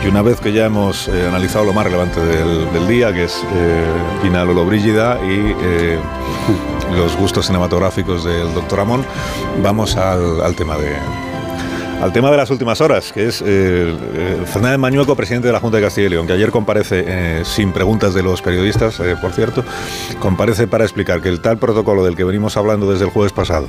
Y 0.01 0.07
una 0.07 0.21
vez 0.21 0.39
que 0.39 0.53
ya 0.53 0.67
hemos 0.67 1.09
eh, 1.09 1.27
analizado 1.27 1.65
lo 1.65 1.73
más 1.73 1.83
relevante 1.83 2.21
del, 2.21 2.71
del 2.71 2.87
día, 2.87 3.11
que 3.11 3.25
es 3.25 3.43
eh, 3.53 3.83
Gina 4.23 4.45
Lollobrigida 4.45 5.19
y 5.21 5.53
eh, 5.61 5.99
los 6.95 7.17
gustos 7.17 7.45
cinematográficos 7.45 8.23
del 8.23 8.53
doctor 8.53 8.79
Amón, 8.79 9.03
vamos 9.61 9.97
al, 9.97 10.39
al 10.39 10.55
tema 10.55 10.77
de, 10.77 10.95
al 12.01 12.13
tema 12.13 12.31
de 12.31 12.37
las 12.37 12.49
últimas 12.49 12.79
horas, 12.79 13.11
que 13.11 13.27
es 13.27 13.41
eh, 13.41 13.93
eh, 14.15 14.41
Fernández 14.45 14.79
Mañueco, 14.79 15.13
presidente 15.17 15.47
de 15.47 15.53
la 15.53 15.59
Junta 15.59 15.75
de 15.75 15.83
Castilla 15.83 16.07
y 16.07 16.11
León, 16.11 16.25
que 16.25 16.33
ayer 16.33 16.51
comparece, 16.51 17.03
eh, 17.05 17.41
sin 17.43 17.73
preguntas 17.73 18.13
de 18.13 18.23
los 18.23 18.41
periodistas, 18.41 18.97
eh, 19.01 19.17
por 19.21 19.33
cierto, 19.33 19.65
comparece 20.21 20.67
para 20.67 20.85
explicar 20.85 21.21
que 21.21 21.27
el 21.27 21.41
tal 21.41 21.57
protocolo 21.57 22.05
del 22.05 22.15
que 22.15 22.23
venimos 22.23 22.55
hablando 22.55 22.89
desde 22.89 23.03
el 23.03 23.11
jueves 23.11 23.33
pasado, 23.33 23.67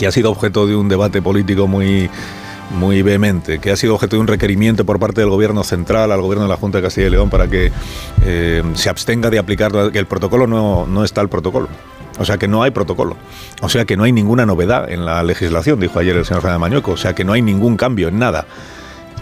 que 0.00 0.06
ha 0.06 0.12
sido 0.12 0.30
objeto 0.30 0.66
de 0.66 0.74
un 0.74 0.88
debate 0.88 1.20
político 1.20 1.66
muy 1.66 2.08
muy 2.70 3.02
vehemente, 3.02 3.58
que 3.58 3.70
ha 3.70 3.76
sido 3.76 3.96
objeto 3.96 4.16
de 4.16 4.20
un 4.20 4.28
requerimiento 4.28 4.86
por 4.86 4.98
parte 4.98 5.20
del 5.20 5.28
gobierno 5.28 5.62
central 5.62 6.10
al 6.10 6.22
gobierno 6.22 6.44
de 6.44 6.48
la 6.48 6.56
Junta 6.56 6.78
de 6.78 6.84
Castilla 6.84 7.08
y 7.08 7.10
León 7.10 7.28
para 7.28 7.48
que 7.48 7.70
eh, 8.24 8.62
se 8.72 8.88
abstenga 8.88 9.28
de 9.28 9.38
aplicar, 9.38 9.72
que 9.92 9.98
el 9.98 10.06
protocolo 10.06 10.46
no, 10.46 10.86
no 10.86 11.04
está 11.04 11.20
el 11.20 11.28
protocolo. 11.28 11.68
O 12.18 12.24
sea 12.24 12.38
que 12.38 12.48
no 12.48 12.62
hay 12.62 12.70
protocolo. 12.70 13.18
O 13.60 13.68
sea 13.68 13.84
que 13.84 13.98
no 13.98 14.04
hay 14.04 14.12
ninguna 14.12 14.46
novedad 14.46 14.90
en 14.90 15.04
la 15.04 15.22
legislación, 15.22 15.78
dijo 15.80 15.98
ayer 15.98 16.16
el 16.16 16.24
señor 16.24 16.40
Fernández 16.40 16.60
Mañueco. 16.60 16.92
O 16.92 16.96
sea 16.96 17.14
que 17.14 17.22
no 17.22 17.34
hay 17.34 17.42
ningún 17.42 17.76
cambio 17.76 18.08
en 18.08 18.18
nada. 18.18 18.46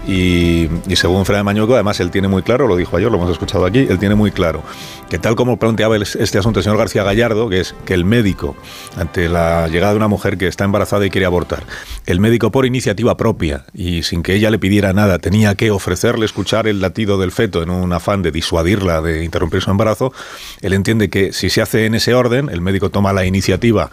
Y, 0.09 0.69
y 0.89 0.97
según 0.97 1.25
Fernando 1.27 1.45
Mañueco, 1.45 1.75
además 1.75 2.01
él 2.01 2.11
tiene 2.11 2.29
muy 2.29 2.43
claro, 2.43 2.67
lo 2.67 2.77
dijo 2.77 2.97
ayer, 2.97 3.11
lo 3.11 3.19
hemos 3.19 3.31
escuchado 3.31 3.67
aquí, 3.67 3.81
él 3.89 3.99
tiene 3.99 4.15
muy 4.15 4.31
claro 4.31 4.63
que 5.09 5.19
tal 5.19 5.37
como 5.37 5.59
planteaba 5.59 5.97
este 5.97 6.39
asunto 6.39 6.61
el 6.61 6.65
señor 6.65 6.79
García 6.79 7.03
Gallardo, 7.03 7.49
que 7.49 7.61
es 7.61 7.75
que 7.85 7.95
el 7.95 8.05
médico, 8.05 8.57
ante 8.97 9.29
la 9.29 9.69
llegada 9.69 9.93
de 9.93 9.97
una 9.97 10.09
mujer 10.09 10.37
que 10.37 10.47
está 10.47 10.65
embarazada 10.65 11.07
y 11.07 11.11
quiere 11.11 11.27
abortar, 11.27 11.65
el 12.07 12.21
médico 12.21 12.51
por 12.51 12.67
iniciativa 12.67 13.17
propia 13.17 13.65
y 13.73 14.03
sin 14.03 14.23
que 14.23 14.35
ella 14.35 14.51
le 14.51 14.59
pidiera 14.59 14.93
nada, 14.93 15.19
tenía 15.19 15.55
que 15.55 15.71
ofrecerle 15.71 16.27
escuchar 16.27 16.67
el 16.67 16.81
latido 16.81 17.19
del 17.19 17.33
feto 17.33 17.63
en 17.63 17.71
un 17.71 17.93
afán 17.93 18.23
de 18.23 18.31
disuadirla 18.31 19.01
de 19.01 19.25
interrumpir 19.25 19.63
su 19.63 19.71
embarazo, 19.71 20.13
él 20.61 20.73
entiende 20.73 21.09
que 21.09 21.33
si 21.33 21.51
se 21.51 21.63
hace 21.63 21.87
en 21.87 21.95
ese 21.95 22.15
orden, 22.15 22.49
el 22.51 22.61
médico 22.61 22.91
toma 22.91 23.13
la 23.13 23.25
iniciativa 23.25 23.91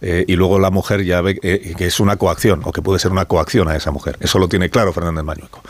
eh, 0.00 0.24
y 0.26 0.36
luego 0.36 0.58
la 0.58 0.70
mujer 0.70 1.04
ya 1.04 1.20
ve 1.20 1.38
eh, 1.42 1.74
que 1.76 1.86
es 1.86 2.00
una 2.00 2.16
coacción 2.16 2.60
o 2.64 2.72
que 2.72 2.82
puede 2.82 2.98
ser 2.98 3.10
una 3.12 3.24
coacción 3.26 3.68
a 3.68 3.76
esa 3.76 3.90
mujer. 3.90 4.16
Eso 4.20 4.38
lo 4.38 4.48
tiene 4.48 4.70
claro 4.70 4.92
Fernández 4.92 5.24
Mañueco. 5.24 5.62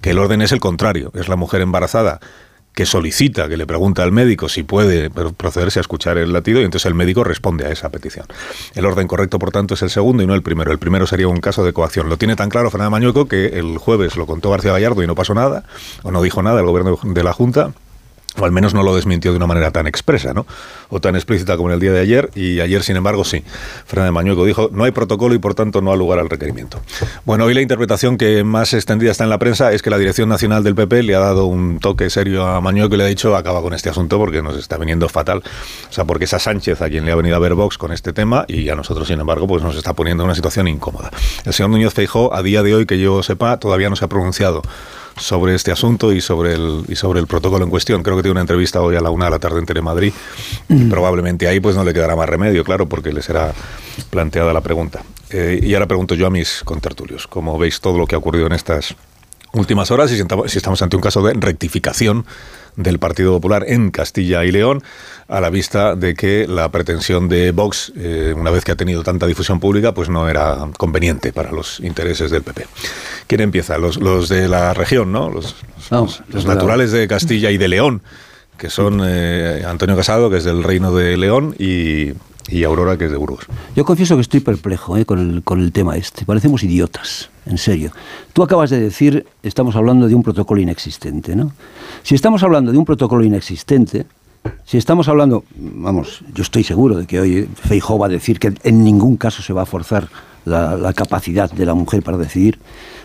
Que 0.00 0.10
el 0.10 0.18
orden 0.18 0.42
es 0.42 0.52
el 0.52 0.60
contrario, 0.60 1.10
es 1.14 1.28
la 1.28 1.36
mujer 1.36 1.60
embarazada 1.60 2.20
que 2.74 2.86
solicita, 2.86 3.48
que 3.48 3.56
le 3.56 3.68
pregunta 3.68 4.02
al 4.02 4.10
médico 4.10 4.48
si 4.48 4.64
puede 4.64 5.08
pro- 5.08 5.32
procederse 5.32 5.78
a 5.78 5.82
escuchar 5.82 6.18
el 6.18 6.32
latido 6.32 6.60
y 6.60 6.64
entonces 6.64 6.86
el 6.86 6.94
médico 6.94 7.22
responde 7.22 7.64
a 7.64 7.70
esa 7.70 7.88
petición. 7.90 8.26
El 8.74 8.84
orden 8.84 9.06
correcto, 9.06 9.38
por 9.38 9.52
tanto, 9.52 9.74
es 9.74 9.82
el 9.82 9.90
segundo 9.90 10.24
y 10.24 10.26
no 10.26 10.34
el 10.34 10.42
primero. 10.42 10.72
El 10.72 10.78
primero 10.80 11.06
sería 11.06 11.28
un 11.28 11.40
caso 11.40 11.64
de 11.64 11.72
coacción. 11.72 12.08
Lo 12.08 12.16
tiene 12.16 12.34
tan 12.34 12.48
claro 12.48 12.72
Fernández 12.72 12.90
Mañueco 12.90 13.26
que 13.28 13.46
el 13.60 13.78
jueves 13.78 14.16
lo 14.16 14.26
contó 14.26 14.50
García 14.50 14.72
Gallardo 14.72 15.04
y 15.04 15.06
no 15.06 15.14
pasó 15.14 15.34
nada, 15.34 15.62
o 16.02 16.10
no 16.10 16.20
dijo 16.20 16.42
nada 16.42 16.58
el 16.58 16.66
gobierno 16.66 16.98
de 17.00 17.22
la 17.22 17.32
Junta. 17.32 17.72
O 18.38 18.44
al 18.44 18.52
menos 18.52 18.74
no 18.74 18.82
lo 18.82 18.94
desmintió 18.96 19.30
de 19.30 19.36
una 19.36 19.46
manera 19.46 19.70
tan 19.70 19.86
expresa, 19.86 20.34
¿no? 20.34 20.44
O 20.88 21.00
tan 21.00 21.14
explícita 21.14 21.56
como 21.56 21.68
en 21.68 21.74
el 21.74 21.80
día 21.80 21.92
de 21.92 22.00
ayer. 22.00 22.30
Y 22.34 22.60
ayer, 22.60 22.82
sin 22.82 22.96
embargo, 22.96 23.24
sí. 23.24 23.44
Fernández 23.86 24.12
Mañueco 24.12 24.44
dijo, 24.44 24.70
no 24.72 24.84
hay 24.84 24.90
protocolo 24.90 25.34
y 25.34 25.38
por 25.38 25.54
tanto 25.54 25.80
no 25.80 25.92
ha 25.92 25.96
lugar 25.96 26.18
al 26.18 26.28
requerimiento. 26.28 26.80
Bueno, 27.24 27.44
hoy 27.44 27.54
la 27.54 27.60
interpretación 27.60 28.18
que 28.18 28.42
más 28.42 28.74
extendida 28.74 29.12
está 29.12 29.24
en 29.24 29.30
la 29.30 29.38
prensa 29.38 29.72
es 29.72 29.82
que 29.82 29.90
la 29.90 29.98
Dirección 29.98 30.28
Nacional 30.28 30.64
del 30.64 30.74
PP 30.74 31.04
le 31.04 31.14
ha 31.14 31.20
dado 31.20 31.46
un 31.46 31.78
toque 31.78 32.10
serio 32.10 32.46
a 32.46 32.60
Mañueco 32.60 32.94
y 32.94 32.98
le 32.98 33.04
ha 33.04 33.08
dicho, 33.08 33.36
acaba 33.36 33.62
con 33.62 33.72
este 33.72 33.88
asunto 33.88 34.18
porque 34.18 34.42
nos 34.42 34.56
está 34.56 34.78
viniendo 34.78 35.08
fatal. 35.08 35.42
O 35.88 35.92
sea, 35.92 36.04
porque 36.04 36.24
es 36.24 36.34
a 36.34 36.38
Sánchez 36.38 36.82
a 36.82 36.88
quien 36.88 37.04
le 37.04 37.12
ha 37.12 37.16
venido 37.16 37.36
a 37.36 37.38
ver 37.38 37.54
Vox 37.54 37.78
con 37.78 37.92
este 37.92 38.12
tema 38.12 38.44
y 38.48 38.68
a 38.68 38.74
nosotros, 38.74 39.06
sin 39.06 39.20
embargo, 39.20 39.46
pues 39.46 39.62
nos 39.62 39.76
está 39.76 39.92
poniendo 39.92 40.24
en 40.24 40.26
una 40.26 40.34
situación 40.34 40.68
incómoda. 40.68 41.10
El 41.44 41.52
señor 41.52 41.70
Núñez 41.70 41.94
Feijó, 41.94 42.34
a 42.34 42.42
día 42.42 42.62
de 42.62 42.74
hoy, 42.74 42.86
que 42.86 42.98
yo 42.98 43.22
sepa, 43.22 43.58
todavía 43.58 43.90
no 43.90 43.96
se 43.96 44.04
ha 44.04 44.08
pronunciado 44.08 44.62
sobre 45.16 45.54
este 45.54 45.72
asunto 45.72 46.12
y 46.12 46.20
sobre 46.20 46.54
el 46.54 46.84
y 46.88 46.96
sobre 46.96 47.20
el 47.20 47.26
protocolo 47.26 47.64
en 47.64 47.70
cuestión. 47.70 48.02
Creo 48.02 48.16
que 48.16 48.22
tiene 48.22 48.32
una 48.32 48.40
entrevista 48.40 48.80
hoy 48.80 48.96
a 48.96 49.00
la 49.00 49.10
una 49.10 49.26
de 49.26 49.30
la 49.32 49.38
tarde 49.38 49.58
en 49.58 49.66
Telemadrid 49.66 50.12
y 50.68 50.84
probablemente 50.86 51.48
ahí 51.48 51.60
pues 51.60 51.76
no 51.76 51.84
le 51.84 51.92
quedará 51.92 52.16
más 52.16 52.28
remedio, 52.28 52.64
claro, 52.64 52.88
porque 52.88 53.12
le 53.12 53.22
será 53.22 53.52
planteada 54.10 54.52
la 54.52 54.60
pregunta. 54.60 55.02
Eh, 55.30 55.60
y 55.62 55.74
ahora 55.74 55.86
pregunto 55.86 56.14
yo 56.14 56.26
a 56.26 56.30
mis 56.30 56.62
contertulios, 56.64 57.26
¿cómo 57.26 57.58
veis 57.58 57.80
todo 57.80 57.98
lo 57.98 58.06
que 58.06 58.14
ha 58.14 58.18
ocurrido 58.18 58.46
en 58.46 58.52
estas 58.52 58.94
últimas 59.52 59.90
horas 59.90 60.10
y 60.10 60.16
si 60.16 60.22
estamos, 60.22 60.50
si 60.50 60.58
estamos 60.58 60.82
ante 60.82 60.96
un 60.96 61.02
caso 61.02 61.22
de 61.22 61.32
rectificación 61.34 62.26
del 62.76 62.98
Partido 62.98 63.32
Popular 63.32 63.64
en 63.68 63.90
Castilla 63.90 64.44
y 64.44 64.50
León, 64.52 64.82
a 65.28 65.40
la 65.40 65.50
vista 65.50 65.94
de 65.96 66.14
que 66.14 66.46
la 66.48 66.70
pretensión 66.70 67.28
de 67.28 67.50
Vox, 67.52 67.92
eh, 67.96 68.34
una 68.36 68.50
vez 68.50 68.64
que 68.64 68.72
ha 68.72 68.76
tenido 68.76 69.02
tanta 69.02 69.26
difusión 69.26 69.60
pública, 69.60 69.92
pues 69.94 70.08
no 70.08 70.28
era 70.28 70.56
conveniente 70.76 71.32
para 71.32 71.50
los 71.52 71.80
intereses 71.80 72.30
del 72.30 72.42
PP. 72.42 72.66
¿Quién 73.26 73.40
empieza? 73.40 73.78
Los, 73.78 73.96
los 73.98 74.28
de 74.28 74.48
la 74.48 74.74
región, 74.74 75.12
¿no? 75.12 75.30
Los, 75.30 75.56
los- 76.00 76.22
los 76.28 76.44
naturales 76.54 76.92
de 76.92 77.06
Castilla 77.08 77.50
y 77.50 77.58
de 77.58 77.68
León, 77.68 78.02
que 78.58 78.70
son 78.70 79.00
eh, 79.04 79.64
Antonio 79.66 79.96
Casado, 79.96 80.30
que 80.30 80.36
es 80.38 80.44
del 80.44 80.62
Reino 80.62 80.94
de 80.94 81.16
León, 81.16 81.54
y, 81.58 82.12
y 82.48 82.64
Aurora, 82.64 82.98
que 82.98 83.06
es 83.06 83.10
de 83.10 83.16
Burgos. 83.16 83.46
Yo 83.74 83.84
confieso 83.84 84.16
que 84.16 84.20
estoy 84.20 84.40
perplejo 84.40 84.96
eh, 84.96 85.04
con, 85.04 85.42
el, 85.60 85.72
tema 85.72 85.96
este. 85.96 86.24
Parecemos 86.24 86.62
idiotas, 86.62 87.30
en 87.46 87.58
serio. 87.58 87.90
Tú 88.32 88.42
acabas 88.42 88.70
de 88.70 88.80
decir, 88.80 89.26
estamos 89.42 89.76
hablando 89.76 90.08
de 90.08 90.14
un 90.14 90.22
protocolo 90.22 90.60
inexistente, 90.60 91.34
¿no? 91.34 91.52
Si 92.02 92.14
estamos 92.14 92.42
hablando 92.42 92.72
de 92.72 92.78
un 92.78 92.84
protocolo 92.84 93.24
inexistente, 93.24 94.06
si 94.64 94.76
estamos 94.76 95.08
hablando, 95.08 95.44
vamos, 95.56 96.22
yo 96.34 96.42
estoy 96.42 96.64
seguro 96.64 96.96
de 96.96 97.06
que 97.06 97.18
hoy 97.18 97.48
Feijóo 97.54 97.98
va 97.98 98.06
a 98.06 98.10
decir 98.10 98.38
que 98.38 98.52
en 98.62 98.84
ningún 98.84 99.16
caso 99.16 99.42
se 99.42 99.54
va 99.54 99.62
a 99.62 99.66
forzar 99.66 100.08
la, 100.44 100.76
la 100.76 100.92
capacidad 100.92 101.50
de 101.50 101.64
la 101.64 101.72
mujer 101.72 102.02
para 102.02 102.18
decidir. 102.18 102.58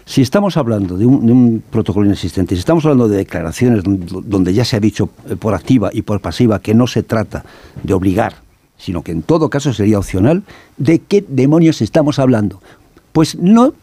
Si 0.06 0.21
estamos 0.21 0.58
hablando 0.58 0.97
de 0.97 1.06
un, 1.06 1.25
de 1.25 1.32
un 1.32 1.63
protocolo 1.69 2.06
inexistente, 2.06 2.56
si 2.56 2.60
estamos 2.60 2.84
hablando 2.84 3.08
de 3.08 3.17
declaraciones 3.17 3.84
donde, 3.84 4.06
donde 4.25 4.54
ya 4.54 4.65
se 4.65 4.75
ha 4.75 4.80
dicho 4.82 5.10
eh, 5.30 5.38
por 5.38 5.54
activa 5.54 5.91
y 5.93 6.02
por 6.02 6.19
pasiva 6.19 6.60
que 6.60 6.73
no 6.73 6.88
se 6.88 7.04
trata 7.04 7.45
de 7.84 7.93
obligar, 7.93 8.49
sino 8.80 9.04
que 9.04 9.12
en 9.12 9.22
todo 9.22 9.50
caso 9.50 9.74
sería 9.74 10.00
opcional, 10.00 10.42
¿de 10.78 11.00
qué 11.00 11.24
demonios 11.28 11.82
estamos 11.82 12.18
hablando? 12.18 12.62
Pues 13.12 13.38
no 13.38 13.74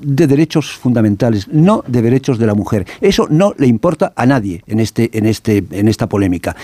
de 0.00 0.26
derechos 0.26 0.72
fundamentales, 0.72 1.48
no 1.48 1.84
de 1.86 2.00
derechos 2.00 2.38
de 2.38 2.46
la 2.46 2.54
mujer. 2.54 2.86
Eso 3.00 3.26
no 3.28 3.54
le 3.58 3.66
importa 3.66 4.12
a 4.14 4.24
nadie 4.24 4.62
en, 4.66 4.80
este, 4.80 5.10
en, 5.18 5.26
este, 5.26 5.64
en 5.70 5.88
esta 5.88 6.08
polémica. 6.08 6.54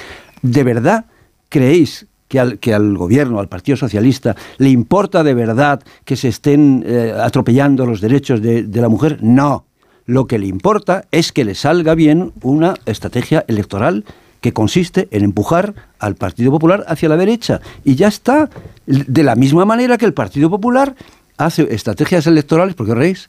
¿De 0.40 0.62
verdad 0.62 1.07
creéis 1.48 2.07
que 2.29 2.38
al, 2.38 2.59
que 2.59 2.72
al 2.72 2.96
gobierno, 2.96 3.40
al 3.40 3.48
Partido 3.48 3.76
Socialista, 3.76 4.37
le 4.59 4.70
importa 4.70 5.24
de 5.24 5.35
verdad 5.35 5.83
que 6.05 6.14
se 6.14 6.29
estén 6.29 6.85
eh, 6.87 7.12
atropellando 7.18 7.85
los 7.87 8.00
derechos 8.00 8.40
de, 8.40 8.62
de 8.62 8.81
la 8.81 8.88
mujer? 8.88 9.18
No. 9.20 9.64
Lo 10.07 10.26
que 10.26 10.38
le 10.38 10.46
importa 10.46 11.07
es 11.11 11.33
que 11.33 11.44
le 11.44 11.55
salga 11.55 11.94
bien 11.94 12.33
una 12.42 12.74
estrategia 12.87 13.44
electoral 13.48 14.05
que 14.40 14.53
consiste 14.53 15.09
en 15.11 15.24
empujar 15.24 15.74
al 15.98 16.14
Partido 16.14 16.50
Popular 16.50 16.85
hacia 16.88 17.09
la 17.09 17.16
derecha. 17.16 17.61
Y 17.85 17.94
ya 17.96 18.09
está. 18.09 18.48
De 18.87 19.22
la 19.22 19.37
misma 19.37 19.64
manera 19.64 19.98
que 19.98 20.07
el 20.07 20.14
Partido 20.14 20.48
Popular 20.50 20.94
hace 21.37 21.72
estrategias 21.74 22.26
electorales, 22.26 22.74
¿por 22.74 22.87
qué 22.87 22.94
reís? 22.94 23.29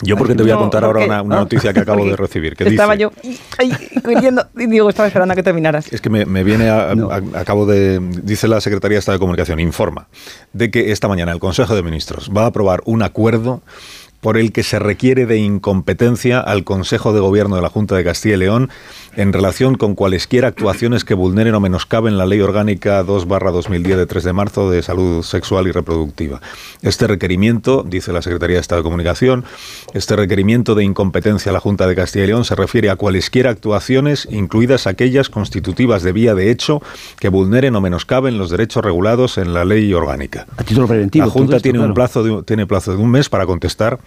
Yo 0.00 0.16
porque 0.16 0.36
te 0.36 0.44
voy 0.44 0.52
a 0.52 0.54
No, 0.54 0.60
contar 0.60 0.84
ahora 0.84 1.00
porque- 1.00 1.10
una, 1.10 1.22
una 1.22 1.36
noticia 1.36 1.72
que 1.72 1.80
acabo 1.80 2.04
de 2.04 2.10
porque 2.10 2.22
recibir. 2.22 2.54
Que 2.54 2.68
Estaba 2.68 2.94
dice, 2.94 3.10
yo 3.24 3.30
ay, 3.58 3.72
queriendo, 4.04 4.46
digo, 4.54 4.88
estaba 4.88 5.08
esperando 5.08 5.32
a 5.32 5.36
que 5.36 5.42
terminaras. 5.42 5.92
Es 5.92 6.00
que 6.00 6.08
me, 6.08 6.24
me 6.24 6.44
viene 6.44 6.68
a, 6.68 6.90
a- 6.92 7.40
acabo 7.40 7.66
de 7.66 7.98
dice 8.22 8.46
la 8.46 8.60
Secretaría 8.60 8.94
de 8.94 9.00
Estado 9.00 9.16
de 9.16 9.20
Comunicación 9.20 9.58
informa 9.58 10.06
de 10.52 10.70
que 10.70 10.92
esta 10.92 11.08
mañana 11.08 11.32
el 11.32 11.40
Consejo 11.40 11.74
de 11.74 11.82
Ministros 11.82 12.30
va 12.34 12.44
a 12.44 12.46
aprobar 12.46 12.80
un 12.84 13.02
acuerdo 13.02 13.60
por 14.20 14.36
el 14.36 14.52
que 14.52 14.62
se 14.62 14.78
requiere 14.78 15.26
de 15.26 15.38
incompetencia 15.38 16.40
al 16.40 16.64
Consejo 16.64 17.12
de 17.12 17.20
Gobierno 17.20 17.56
de 17.56 17.62
la 17.62 17.68
Junta 17.68 17.94
de 17.96 18.04
Castilla 18.04 18.34
y 18.34 18.38
León 18.38 18.70
en 19.16 19.32
relación 19.32 19.76
con 19.76 19.94
cualesquiera 19.94 20.48
actuaciones 20.48 21.04
que 21.04 21.14
vulneren 21.14 21.54
o 21.54 21.60
menoscaben 21.60 22.18
la 22.18 22.26
Ley 22.26 22.40
Orgánica 22.40 23.04
2-2010 23.04 23.96
de 23.96 24.06
3 24.06 24.24
de 24.24 24.32
marzo 24.32 24.70
de 24.70 24.82
salud 24.82 25.22
sexual 25.22 25.66
y 25.66 25.72
reproductiva. 25.72 26.40
Este 26.82 27.06
requerimiento, 27.06 27.84
dice 27.86 28.12
la 28.12 28.22
Secretaría 28.22 28.56
de 28.56 28.60
Estado 28.60 28.80
de 28.80 28.84
Comunicación, 28.84 29.44
este 29.94 30.16
requerimiento 30.16 30.74
de 30.74 30.84
incompetencia 30.84 31.50
a 31.50 31.52
la 31.52 31.60
Junta 31.60 31.86
de 31.86 31.94
Castilla 31.94 32.24
y 32.24 32.28
León 32.28 32.44
se 32.44 32.54
refiere 32.54 32.90
a 32.90 32.96
cualesquiera 32.96 33.50
actuaciones, 33.50 34.28
incluidas 34.30 34.86
aquellas 34.86 35.28
constitutivas 35.30 36.02
de 36.02 36.12
vía 36.12 36.34
de 36.34 36.50
hecho 36.50 36.82
que 37.18 37.28
vulneren 37.28 37.74
o 37.76 37.80
menoscaben 37.80 38.38
los 38.38 38.50
derechos 38.50 38.84
regulados 38.84 39.38
en 39.38 39.52
la 39.52 39.64
ley 39.64 39.92
orgánica. 39.94 40.46
A 40.56 40.64
título 40.64 40.86
preventivo. 40.86 41.26
La 41.26 41.32
Junta 41.32 41.56
esto, 41.56 41.62
tiene, 41.62 41.78
claro. 41.78 41.90
un 41.90 41.94
plazo 41.94 42.22
de, 42.22 42.42
tiene 42.42 42.66
plazo 42.66 42.92
de 42.92 42.98
un 42.98 43.10
mes 43.10 43.28
para 43.28 43.46
contestar 43.46 43.98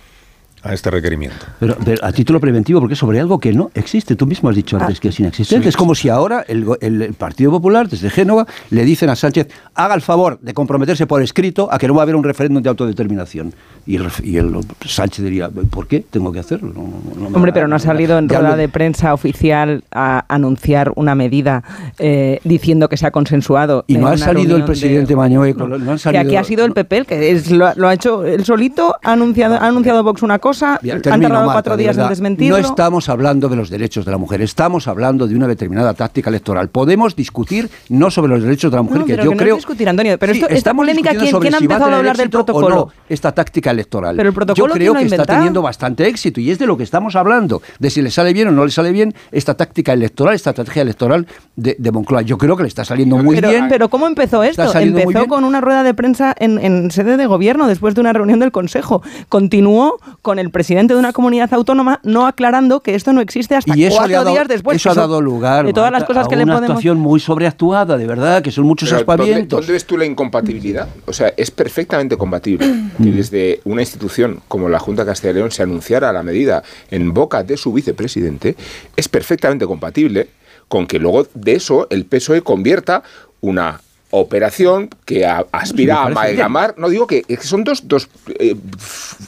a 0.63 0.73
este 0.73 0.91
requerimiento. 0.91 1.45
Pero, 1.59 1.75
pero 1.83 2.05
a 2.05 2.11
título 2.11 2.39
preventivo, 2.39 2.79
porque 2.79 2.95
sobre 2.95 3.19
algo 3.19 3.39
que 3.39 3.51
no 3.51 3.71
existe. 3.73 4.15
Tú 4.15 4.25
mismo 4.27 4.49
has 4.49 4.55
dicho 4.55 4.77
antes 4.77 4.99
que 4.99 5.07
es 5.09 5.19
inexistente. 5.19 5.63
sí. 5.63 5.69
Es 5.69 5.75
como 5.77 5.95
si 5.95 6.09
ahora 6.09 6.45
el, 6.47 6.65
go- 6.65 6.77
el- 6.81 7.01
el 7.01 7.13
Partido 7.13 7.51
Popular, 7.51 7.89
desde 7.89 8.09
Génova, 8.09 8.45
le 8.69 8.85
dicen 8.85 9.09
a 9.09 9.15
Sánchez, 9.15 9.47
haga 9.73 9.95
el 9.95 10.01
favor 10.01 10.39
de 10.39 10.53
comprometerse 10.53 11.07
por 11.07 11.21
escrito 11.23 11.67
a 11.71 11.77
que 11.79 11.87
no 11.87 11.95
va 11.95 12.01
a 12.01 12.03
haber 12.03 12.15
un 12.15 12.23
referéndum 12.23 12.61
de 12.61 12.69
autodeterminación. 12.69 13.53
Y 13.87 13.95
el, 13.95 14.05
ref- 14.05 14.23
y 14.23 14.37
el 14.37 14.55
Sánchez 14.85 15.23
diría, 15.25 15.49
¿por 15.49 15.87
qué 15.87 16.05
tengo 16.07 16.31
que 16.31 16.39
hacerlo? 16.39 16.71
No, 16.75 16.81
no, 16.83 16.91
no 17.23 17.29
me 17.31 17.35
Hombre, 17.35 17.51
da- 17.51 17.53
pero 17.55 17.67
no 17.67 17.75
ha 17.75 17.79
salido 17.79 18.17
en 18.19 18.29
rueda 18.29 18.55
de 18.55 18.69
prensa 18.69 19.13
oficial 19.15 19.83
a 19.91 20.25
anunciar 20.27 20.91
una 20.95 21.15
medida 21.15 21.63
eh, 21.97 22.39
diciendo 22.43 22.87
que 22.89 22.97
se 22.97 23.07
ha 23.07 23.11
consensuado. 23.11 23.83
Y 23.87 23.97
no 23.97 24.07
ha 24.07 24.17
salido 24.17 24.31
el 24.31 24.35
reunión 24.47 24.59
de- 24.61 24.65
presidente 24.67 25.15
Mañueco, 25.15 25.67
no, 25.67 25.75
han 25.75 25.97
Que 25.97 25.97
salido... 25.97 26.21
aquí 26.21 26.35
ha 26.35 26.43
sido 26.43 26.65
el 26.65 26.73
PP 26.73 26.97
el 26.97 27.05
que 27.07 27.31
es- 27.31 27.49
lo, 27.49 27.65
ha- 27.65 27.73
lo 27.75 27.87
ha 27.87 27.93
hecho 27.95 28.23
él 28.25 28.45
solito, 28.45 28.95
ha 29.03 29.13
anunciado, 29.13 29.55
ha 29.55 29.67
anunciado 29.67 30.03
Vox 30.03 30.21
una 30.21 30.37
cosa, 30.37 30.50
Bien, 30.81 30.97
han 30.97 31.01
termino, 31.01 31.29
Marta, 31.29 31.51
cuatro 31.53 31.77
de 31.77 31.83
días 31.83 31.95
en 31.95 31.97
verdad. 31.97 32.09
desmentirlo. 32.09 32.57
No 32.59 32.65
estamos 32.67 33.09
hablando 33.09 33.49
de 33.49 33.55
los 33.55 33.69
derechos 33.69 34.05
de 34.05 34.11
la 34.11 34.17
mujer, 34.17 34.41
estamos 34.41 34.87
hablando 34.87 35.27
de 35.27 35.35
una 35.35 35.47
determinada 35.47 35.93
táctica 35.93 36.29
electoral. 36.29 36.69
Podemos 36.69 37.15
discutir 37.15 37.69
no 37.89 38.11
sobre 38.11 38.33
los 38.33 38.43
derechos 38.43 38.71
de 38.71 38.77
la 38.77 38.83
mujer, 38.83 38.99
No, 38.99 39.05
que 39.05 39.13
pero 39.13 39.23
yo 39.23 39.29
que 39.31 39.35
no 39.35 39.41
es 39.41 39.45
creo. 39.45 39.55
discutir, 39.55 39.89
Antonio, 39.89 40.17
pero 40.19 40.33
Sí, 40.33 40.39
esto- 40.41 40.53
esta 40.53 40.73
polémica, 40.73 41.11
¿quién- 41.11 41.37
quién 41.39 41.55
ha 41.55 41.57
si 41.59 41.63
a 41.63 41.65
empezado 41.65 41.83
a 41.83 41.85
tener 41.87 41.97
hablar 41.99 42.17
del 42.17 42.29
protocolo? 42.29 42.69
no 42.75 42.87
esta 43.09 43.31
táctica 43.31 43.71
electoral. 43.71 44.15
Pero 44.15 44.29
el 44.29 44.35
protocolo, 44.35 44.67
yo 44.67 44.73
¿quién 44.73 44.79
creo 44.93 44.93
que 45.09 45.15
está 45.15 45.25
teniendo 45.25 45.61
bastante 45.61 46.07
éxito 46.07 46.39
y 46.41 46.51
es 46.51 46.59
de 46.59 46.65
lo 46.67 46.77
que 46.77 46.83
estamos 46.83 47.15
hablando, 47.15 47.61
de 47.79 47.89
si 47.89 48.01
le 48.01 48.11
sale 48.11 48.33
bien 48.33 48.47
o 48.47 48.51
no 48.51 48.65
le 48.65 48.71
sale 48.71 48.91
bien 48.91 49.13
esta 49.31 49.53
táctica 49.55 49.93
electoral, 49.93 50.35
esta 50.35 50.51
estrategia 50.51 50.81
electoral 50.81 51.27
de, 51.55 51.75
de 51.77 51.91
Moncloa. 51.91 52.21
Yo 52.23 52.37
creo 52.37 52.55
que 52.57 52.63
le 52.63 52.69
está 52.69 52.85
saliendo 52.85 53.17
muy 53.17 53.35
pero, 53.35 53.49
bien. 53.49 53.67
pero 53.69 53.89
¿cómo 53.89 54.07
empezó 54.07 54.43
esto? 54.43 54.63
Empezó 54.77 55.07
bien. 55.09 55.25
con 55.25 55.43
una 55.43 55.61
rueda 55.61 55.83
de 55.83 55.93
prensa 55.93 56.33
en, 56.37 56.57
en 56.59 56.91
sede 56.91 57.17
de 57.17 57.25
gobierno 57.25 57.67
después 57.67 57.95
de 57.95 58.01
una 58.01 58.13
reunión 58.13 58.39
del 58.39 58.51
Consejo. 58.51 59.01
Continuó 59.29 59.99
con 60.21 60.39
el 60.41 60.51
presidente 60.51 60.93
de 60.93 60.99
una 60.99 61.13
comunidad 61.13 61.53
autónoma 61.53 61.99
no 62.03 62.27
aclarando 62.27 62.81
que 62.81 62.95
esto 62.95 63.13
no 63.13 63.21
existe 63.21 63.55
hasta 63.55 63.77
Y 63.77 63.85
eso, 63.85 63.95
cuatro 63.95 64.07
le 64.09 64.13
dado, 64.15 64.31
días 64.31 64.47
después. 64.47 64.75
eso 64.75 64.89
ha 64.89 64.93
que 64.93 64.99
dado 64.99 65.21
lugar 65.21 65.65
de 65.65 65.73
todas 65.73 65.91
las 65.91 66.03
cosas 66.03 66.27
que 66.27 66.35
a 66.35 66.37
le 66.37 66.43
una 66.43 66.55
podemos 66.55 66.71
actuación 66.71 66.99
muy 66.99 67.19
sobreactuada, 67.19 67.97
de 67.97 68.05
verdad, 68.07 68.41
que 68.41 68.51
son 68.51 68.65
muchos 68.65 68.89
Pero 68.89 68.99
¿dónde, 69.05 69.11
aspavientos. 69.23 69.59
dónde 69.59 69.73
ves 69.73 69.85
tú 69.85 69.97
la 69.97 70.05
incompatibilidad? 70.05 70.87
O 71.05 71.13
sea, 71.13 71.33
es 71.37 71.49
perfectamente 71.51 72.17
compatible 72.17 72.67
Mm. 72.67 73.03
que 73.03 73.11
desde 73.11 73.61
una 73.65 73.81
institución 73.81 74.41
como 74.47 74.67
la 74.67 74.79
Junta 74.79 75.03
de 75.03 75.11
Castilla 75.11 75.31
y 75.31 75.35
León 75.35 75.51
se 75.51 75.63
anunciara 75.63 76.11
la 76.11 76.23
medida 76.23 76.63
en 76.89 77.13
boca 77.13 77.43
de 77.43 77.55
su 77.57 77.71
vicepresidente. 77.71 78.55
Es 78.95 79.07
perfectamente 79.07 79.65
compatible 79.65 80.29
con 80.67 80.87
que 80.87 80.99
luego 80.99 81.27
de 81.33 81.53
eso 81.53 81.87
el 81.89 82.05
PSOE 82.05 82.41
convierta 82.41 83.03
una 83.41 83.79
operación 84.11 84.89
que 85.05 85.25
a- 85.25 85.45
aspira 85.51 86.03
a 86.03 86.05
bien. 86.07 86.17
amalgamar, 86.17 86.75
no 86.77 86.89
digo 86.89 87.07
que, 87.07 87.23
son 87.41 87.63
dos, 87.63 87.87
dos 87.87 88.07
eh, 88.39 88.55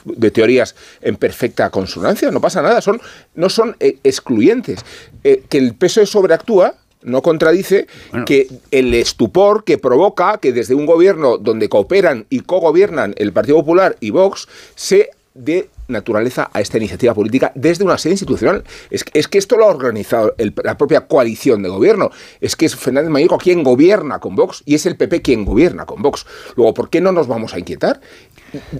de 0.06 0.32
teorías 0.32 0.76
en 1.02 1.16
perfecta 1.16 1.70
consonancia, 1.70 2.30
no 2.32 2.40
pasa 2.42 2.62
nada, 2.62 2.82
son, 2.82 3.02
no 3.36 3.50
son 3.50 3.76
eh, 3.80 3.98
excluyentes. 4.04 4.80
Eh, 5.24 5.44
que 5.50 5.58
el 5.58 5.74
PSOE 5.74 6.06
sobreactúa 6.06 6.76
no 7.02 7.22
contradice 7.22 7.88
que 8.26 8.48
el 8.72 8.94
estupor 8.94 9.66
que 9.66 9.78
provoca 9.78 10.38
que 10.38 10.54
desde 10.54 10.74
un 10.74 10.86
gobierno 10.86 11.38
donde 11.38 11.68
cooperan 11.68 12.26
y 12.30 12.40
cogobiernan 12.42 13.14
el 13.18 13.34
Partido 13.34 13.58
Popular 13.58 13.98
y 14.00 14.12
Vox 14.12 14.48
se 14.76 15.10
dé 15.34 15.68
naturaleza 15.94 16.50
a 16.52 16.60
esta 16.60 16.78
iniciativa 16.78 17.14
política 17.14 17.52
desde 17.56 17.86
una 17.86 17.98
sede 17.98 18.14
institucional. 18.14 18.64
Es, 18.90 19.04
que- 19.06 19.18
es 19.18 19.28
que 19.30 19.38
esto 19.38 19.56
lo 19.58 19.64
ha 19.66 19.70
organizado 19.70 20.36
la 20.64 20.78
propia 20.78 21.08
coalición 21.08 21.64
de 21.64 21.70
gobierno. 21.70 22.10
Es 22.42 22.56
que 22.58 22.66
es 22.66 22.76
Fernández 22.76 23.10
Mañico 23.10 23.38
quien 23.38 23.64
gobierna 23.64 24.20
con 24.20 24.36
Vox 24.36 24.64
y 24.66 24.76
es 24.76 24.86
el 24.86 24.98
PP 24.98 25.22
quien 25.22 25.46
gobierna 25.46 25.86
con 25.86 26.02
Vox. 26.02 26.26
Luego, 26.58 26.74
¿por 26.74 26.90
qué 26.90 27.00
no 27.00 27.12
nos 27.14 27.28
vamos 27.28 27.54
a 27.54 27.60
inquietar? 27.60 28.02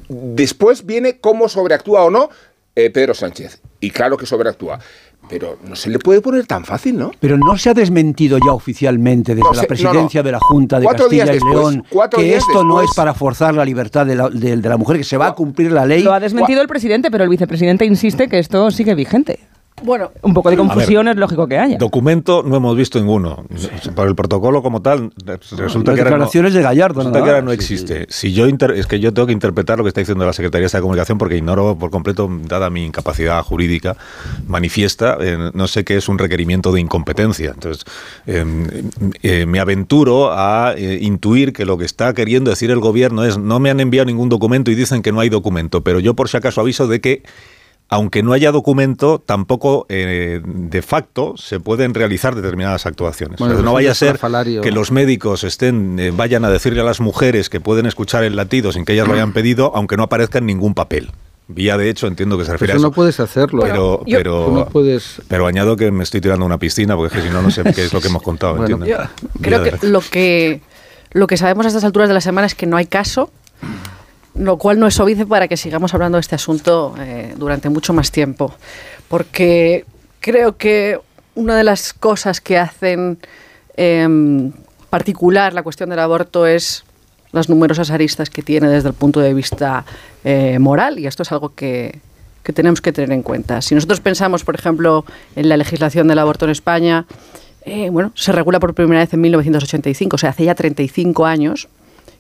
Después 0.10 0.86
viene 0.86 1.20
cómo 1.20 1.48
sobreactúa 1.50 2.04
o 2.04 2.10
no 2.10 2.30
eh, 2.76 2.90
Pedro 2.90 3.14
Sánchez. 3.14 3.62
Y 3.80 3.90
claro 3.92 4.18
que 4.18 4.26
sobreactúa. 4.26 4.80
Pero 5.30 5.58
no 5.66 5.76
se 5.78 5.90
le 5.90 6.00
puede 6.00 6.20
poner 6.20 6.46
tan 6.46 6.66
fácil, 6.66 6.98
¿no? 6.98 7.12
Pero 7.20 7.38
no 7.38 7.58
se 7.58 7.70
ha 7.70 7.74
desmentido 7.74 8.38
ya 8.46 8.52
oficialmente 8.52 9.34
desde 9.36 9.48
No, 9.50 9.54
la 9.54 9.64
presidencia 9.64 10.20
no, 10.20 10.24
no. 10.24 10.28
de 10.28 10.32
la 10.34 10.40
Junta 10.42 10.80
de 10.80 10.84
Cuatro 10.86 11.06
Castilla 11.06 11.26
y 11.26 11.30
después, 11.30 11.54
León 11.54 11.86
que 12.12 12.36
esto 12.36 12.64
no 12.66 12.82
es 12.82 12.90
para 12.94 13.14
forzar 13.14 13.54
la 13.54 13.64
libertad 13.64 14.06
de 14.06 14.16
la, 14.16 14.30
de- 14.30 14.58
de 14.58 14.70
la 14.70 14.76
mujer, 14.76 14.98
que 14.98 15.06
se 15.06 15.16
va 15.16 15.28
a 15.28 15.34
cumplir 15.34 15.72
la 15.72 15.86
ley. 15.86 16.04
Lo 16.04 16.12
ha 16.14 16.20
desmentido 16.20 16.62
el 16.62 16.68
presidente, 16.68 17.10
pero 17.10 17.24
el 17.24 17.30
vicepresidente 17.30 17.86
insiste 17.86 18.28
que 18.28 18.38
esto 18.40 18.70
sigue 18.70 18.96
vigente. 18.96 19.40
Bueno, 19.82 20.12
Un 20.22 20.34
poco 20.34 20.50
de 20.50 20.56
A 20.56 20.60
ver. 20.60 20.68
confusión 20.68 21.08
es 21.08 21.18
lógico 21.18 21.48
que 21.48 21.58
haya. 21.58 21.78
Documento 21.78 22.44
no 22.44 22.56
hemos 22.56 22.78
visto 22.78 23.00
ninguno. 23.00 23.44
Por 23.96 24.08
el 24.08 24.16
protocolo 24.16 24.62
como 24.62 24.82
tal, 24.82 25.12
resulta 25.26 25.64
Las 25.64 25.74
que 25.74 25.78
ahora 25.78 25.94
no- 25.94 25.94
declaraciones 25.96 26.54
de 26.54 26.62
Gallardo, 26.62 27.00
resulta 27.02 27.20
nada 27.20 27.24
que 27.26 27.30
ahora 27.36 27.42
más. 27.46 27.56
no 27.58 27.62
Sí, 27.62 27.68
sí, 27.68 27.74
existe. 27.74 28.06
Si 28.10 28.34
yo 28.34 28.48
inter- 28.48 28.72
es 28.72 28.86
que 28.88 29.00
yo 29.00 29.14
tengo 29.14 29.26
que 29.28 29.34
interpretar 29.34 29.78
lo 29.80 29.84
que 29.84 29.90
está 29.90 30.00
diciendo 30.00 30.26
la 30.26 30.32
Secretaría 30.34 30.68
de 30.68 30.80
Comunicación 30.82 31.18
porque 31.18 31.36
ignoro 31.38 31.76
por 31.78 31.90
completo, 31.90 32.30
dada 32.48 32.70
mi 32.70 32.86
incapacidad 32.86 33.42
jurídica 33.44 33.98
manifiesta, 34.48 35.18
eh, 35.20 35.52
no 35.54 35.68
sé 35.68 35.84
qué 35.84 35.98
es 35.98 36.08
un 36.08 36.18
requerimiento 36.18 36.72
de 36.72 36.80
incompetencia. 36.80 37.52
Entonces, 37.54 37.84
eh, 38.28 38.46
eh, 39.24 39.46
me 39.46 39.60
aventuro 39.60 40.32
a 40.32 40.74
eh, 40.78 41.00
intuir 41.02 41.52
que 41.52 41.66
lo 41.66 41.78
que 41.78 41.86
está 41.86 42.14
queriendo 42.14 42.52
decir 42.52 42.72
el 42.72 42.80
gobierno 42.80 43.24
es 43.26 43.38
no 43.38 43.60
me 43.60 43.70
han 43.70 43.80
enviado 43.80 44.06
ningún 44.06 44.30
documento 44.30 44.72
y 44.72 44.76
dicen 44.76 45.02
que 45.02 45.12
no 45.12 45.20
hay 45.20 45.30
documento, 45.30 45.82
pero 45.84 46.00
yo 46.00 46.14
por 46.14 46.30
si 46.30 46.38
acaso 46.38 46.62
aviso 46.62 46.88
de 46.88 47.02
que 47.02 47.24
aunque 47.94 48.24
no 48.24 48.34
haya 48.34 48.52
documento, 48.52 49.20
tampoco 49.24 49.86
eh, 49.90 50.42
de 50.44 50.82
facto 50.82 51.34
se 51.38 51.60
pueden 51.60 51.94
realizar 51.94 52.36
determinadas 52.36 52.86
actuaciones. 52.86 53.40
Bueno, 53.40 53.54
O 53.54 53.56
sea, 53.56 53.62
pues 53.62 53.66
no 53.66 53.74
vaya 53.74 53.92
a 53.92 53.96
ser 53.96 54.20
que 54.62 54.72
los 54.72 54.92
médicos 54.92 55.44
estén 55.44 56.00
eh, 56.00 56.12
vayan 56.16 56.44
a 56.46 56.50
decirle 56.50 56.82
a 56.82 56.84
las 56.84 57.00
mujeres 57.02 57.50
que 57.50 57.60
pueden 57.60 57.86
escuchar 57.86 58.24
el 58.24 58.36
latido 58.36 58.72
sin 58.72 58.86
que 58.86 58.94
ellas 58.94 59.08
lo 59.08 59.14
hayan 59.14 59.34
pedido, 59.34 59.72
aunque 59.76 59.98
no 59.98 60.04
aparezca 60.04 60.40
en 60.40 60.46
ningún 60.48 60.74
papel. 60.74 61.12
Vía, 61.48 61.78
de 61.78 61.90
hecho, 61.90 62.08
entiendo 62.08 62.38
que 62.38 62.46
se 62.46 62.54
refiere 62.54 62.72
Eso 62.74 62.78
a 62.78 62.80
eso. 62.80 62.88
no 62.88 62.94
puedes 62.94 63.20
hacerlo. 63.20 63.62
Pero, 63.64 64.04
yo- 64.06 64.18
pero, 64.18 64.46
Tú 64.46 64.52
no 64.54 64.66
puedes- 64.70 65.22
pero 65.28 65.46
añado 65.46 65.76
que 65.76 65.92
me 65.92 66.04
estoy 66.04 66.22
tirando 66.22 66.44
a 66.44 66.48
una 66.48 66.58
piscina, 66.58 66.96
porque 66.96 67.16
es 67.18 67.22
que 67.22 67.28
si 67.30 67.34
no, 67.34 67.42
no 67.42 67.52
sé 67.52 67.64
qué 67.76 67.84
es 67.86 67.94
lo 67.94 68.02
que 68.02 68.08
hemos 68.08 68.24
contado. 68.24 68.56
Bueno. 68.56 68.80
Creo 69.42 69.62
que 69.64 69.78
lo 69.88 70.00
que 70.02 70.62
lo 71.12 71.28
que 71.28 71.38
sabemos 71.38 71.66
a 71.66 71.68
estas 71.70 71.84
alturas 71.84 72.08
de 72.08 72.16
la 72.16 72.22
semana 72.22 72.48
es 72.48 72.56
que 72.56 72.66
no 72.66 72.76
hay 72.78 72.86
caso, 72.88 73.30
lo 74.36 74.58
cual 74.58 74.80
no 74.80 74.88
es 74.88 75.00
obvio 75.00 75.28
para 75.28 75.48
que 75.48 75.58
sigamos 75.58 75.94
hablando 75.94 76.18
de 76.18 76.22
este 76.22 76.36
asunto 76.36 76.96
eh, 77.00 77.34
durante 77.38 77.70
mucho 77.70 77.94
más 77.94 78.12
tiempo. 78.12 78.54
Porque 79.08 79.86
creo 80.20 80.58
que 80.58 81.00
una 81.36 81.56
de 81.56 81.64
las 81.64 81.94
cosas 81.94 82.42
que 82.42 82.58
hacen 82.58 83.20
em, 83.76 84.52
particular 84.90 85.54
la 85.54 85.64
cuestión 85.64 85.90
del 85.90 86.00
aborto 86.00 86.46
es 86.46 86.84
las 87.32 87.50
numerosas 87.50 87.90
aristas 87.90 88.30
que 88.30 88.44
tiene 88.44 88.70
desde 88.70 88.90
el 88.90 88.94
punto 88.94 89.20
de 89.20 89.34
vista 89.34 89.86
eh, 90.24 90.60
moral, 90.60 91.00
y 91.00 91.08
esto 91.08 91.24
es 91.24 91.32
algo 91.32 91.56
que, 91.56 92.00
que 92.44 92.54
tenemos 92.54 92.80
que 92.80 92.92
tener 92.92 93.12
en 93.12 93.24
cuenta. 93.24 93.62
Si 93.62 93.74
nosotros 93.74 94.02
pensamos, 94.02 94.44
por 94.44 94.56
ejemplo, 94.56 95.04
en 95.36 95.50
la 95.50 95.58
legislación 95.58 96.08
del 96.08 96.20
aborto 96.20 96.46
en 96.46 96.52
España, 96.52 97.06
eh, 97.66 97.90
bueno, 97.90 98.12
se 98.16 98.32
regula 98.32 98.60
por 98.60 98.74
primera 98.74 99.02
vez 99.02 99.14
en 99.14 99.22
1985, 99.22 100.16
o 100.16 100.20
sea, 100.20 100.30
hace 100.30 100.46
ya 100.46 100.54
35 100.54 101.26
años, 101.26 101.70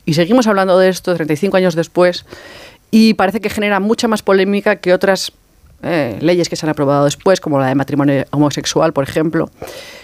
y 0.05 0.13
seguimos 0.13 0.47
hablando 0.47 0.77
de 0.77 0.89
esto 0.89 1.13
35 1.13 1.57
años 1.57 1.75
después, 1.75 2.25
y 2.91 3.15
parece 3.15 3.41
que 3.41 3.49
genera 3.49 3.79
mucha 3.79 4.07
más 4.07 4.21
polémica 4.21 4.75
que 4.75 4.93
otras 4.93 5.31
eh, 5.81 6.17
leyes 6.21 6.47
que 6.47 6.55
se 6.55 6.65
han 6.65 6.69
aprobado 6.69 7.03
después, 7.03 7.41
como 7.41 7.59
la 7.59 7.67
de 7.67 7.75
matrimonio 7.75 8.23
homosexual, 8.31 8.93
por 8.93 9.03
ejemplo. 9.03 9.49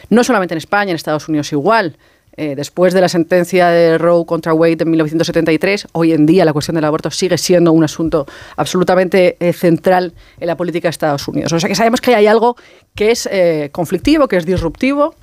No 0.09 0.23
solamente 0.23 0.53
en 0.53 0.57
España, 0.57 0.91
en 0.91 0.95
Estados 0.95 1.29
Unidos 1.29 1.51
igual. 1.53 1.97
Eh, 2.35 2.55
después 2.55 2.93
de 2.93 3.01
la 3.01 3.09
sentencia 3.09 3.67
de 3.67 3.97
Roe 3.97 4.25
contra 4.25 4.53
Wade 4.53 4.77
en 4.79 4.91
1973, 4.91 5.87
hoy 5.91 6.13
en 6.13 6.25
día 6.25 6.45
la 6.45 6.53
cuestión 6.53 6.75
del 6.75 6.85
aborto 6.85 7.11
sigue 7.11 7.37
siendo 7.37 7.71
un 7.73 7.83
asunto 7.83 8.25
absolutamente 8.55 9.35
eh, 9.39 9.51
central 9.53 10.13
en 10.39 10.47
la 10.47 10.55
política 10.55 10.87
de 10.87 10.91
Estados 10.91 11.27
Unidos. 11.27 11.51
O 11.53 11.59
sea 11.59 11.67
que 11.67 11.75
sabemos 11.75 12.01
que 12.01 12.15
hay 12.15 12.27
algo 12.27 12.55
que 12.95 13.11
es 13.11 13.29
conflictivo, 13.71 14.27
que 14.27 14.37
es 14.37 14.45
disruptivo. 14.45 15.15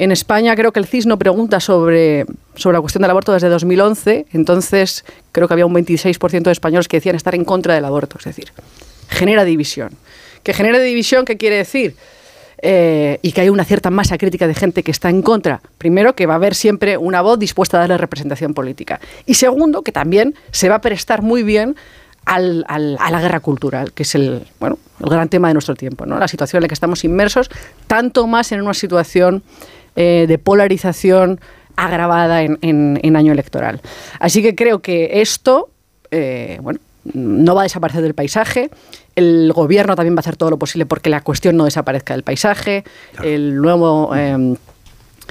En 0.00 0.12
España 0.12 0.54
creo 0.54 0.70
que 0.72 0.78
el 0.78 0.86
CIS 0.86 1.06
no 1.06 1.18
pregunta 1.18 1.58
sobre, 1.58 2.24
sobre 2.54 2.76
la 2.76 2.80
cuestión 2.80 3.02
del 3.02 3.10
aborto 3.10 3.32
desde 3.32 3.48
2011, 3.48 4.26
entonces 4.32 5.04
creo 5.32 5.48
que 5.48 5.54
había 5.54 5.66
un 5.66 5.74
26% 5.74 6.42
de 6.44 6.52
españoles 6.52 6.86
que 6.86 6.98
decían 6.98 7.16
estar 7.16 7.34
en 7.34 7.44
contra 7.44 7.74
del 7.74 7.84
aborto, 7.84 8.16
es 8.18 8.24
decir, 8.24 8.52
genera 9.08 9.44
división. 9.44 9.90
¿Que 10.44 10.54
genera 10.54 10.78
división 10.78 11.24
qué 11.24 11.36
quiere 11.36 11.56
decir? 11.56 11.96
Eh, 12.62 13.18
y 13.22 13.32
que 13.32 13.40
hay 13.40 13.48
una 13.48 13.64
cierta 13.64 13.90
masa 13.90 14.18
crítica 14.18 14.46
de 14.46 14.54
gente 14.54 14.84
que 14.84 14.92
está 14.92 15.10
en 15.10 15.20
contra. 15.22 15.60
Primero, 15.78 16.14
que 16.14 16.26
va 16.26 16.34
a 16.34 16.36
haber 16.36 16.54
siempre 16.54 16.96
una 16.96 17.20
voz 17.20 17.38
dispuesta 17.38 17.76
a 17.76 17.80
darle 17.80 17.98
representación 17.98 18.54
política. 18.54 19.00
Y 19.26 19.34
segundo, 19.34 19.82
que 19.82 19.90
también 19.90 20.34
se 20.52 20.68
va 20.68 20.76
a 20.76 20.80
prestar 20.80 21.22
muy 21.22 21.42
bien 21.42 21.74
al- 22.24 22.64
a 22.68 22.78
la 23.10 23.20
guerra 23.20 23.40
cultural, 23.40 23.92
que 23.92 24.02
es 24.02 24.14
el, 24.14 24.46
bueno, 24.60 24.78
el 25.00 25.08
gran 25.08 25.28
tema 25.28 25.48
de 25.48 25.54
nuestro 25.54 25.74
tiempo, 25.74 26.04
¿no? 26.04 26.18
la 26.18 26.28
situación 26.28 26.58
en 26.58 26.62
la 26.62 26.68
que 26.68 26.74
estamos 26.74 27.02
inmersos, 27.04 27.48
tanto 27.86 28.26
más 28.26 28.52
en 28.52 28.60
una 28.60 28.74
situación 28.74 29.42
eh, 29.98 30.26
de 30.28 30.38
polarización 30.38 31.40
agravada 31.76 32.42
en, 32.42 32.56
en- 32.62 32.98
en 33.02 33.16
año 33.16 33.32
electoral. 33.32 33.80
Así 34.20 34.42
que 34.42 34.54
creo 34.54 34.78
que 34.80 35.20
esto, 35.20 35.68
eh, 36.10 36.58
bueno, 36.62 36.78
no 37.14 37.54
va 37.54 37.62
a 37.62 37.64
desaparecer 37.64 38.02
del 38.02 38.14
paisaje. 38.14 38.70
El 39.16 39.52
gobierno 39.52 39.96
también 39.96 40.14
va 40.14 40.20
a 40.20 40.24
hacer 40.26 40.36
todo 40.36 40.50
lo 40.50 40.58
posible 40.58 40.86
porque 40.86 41.10
la 41.10 41.20
cuestión 41.22 41.56
no 41.56 41.64
desaparezca 41.64 42.14
del 42.14 42.22
paisaje. 42.22 42.84
El 43.22 43.56
nuevo 43.60 44.12
eh, 44.14 44.54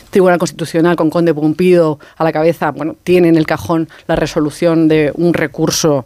Tribunal 0.10 0.38
Constitucional 0.40 0.96
con 0.96 1.10
Conde 1.10 1.34
Pumpido 1.34 2.00
a 2.18 2.24
la 2.24 2.32
cabeza, 2.32 2.72
bueno, 2.72 2.96
tiene 3.04 3.28
en 3.30 3.36
el 3.36 3.46
cajón 3.46 3.88
la 4.08 4.16
resolución 4.16 4.88
de 4.88 5.12
un 5.16 5.34
recurso, 5.34 6.06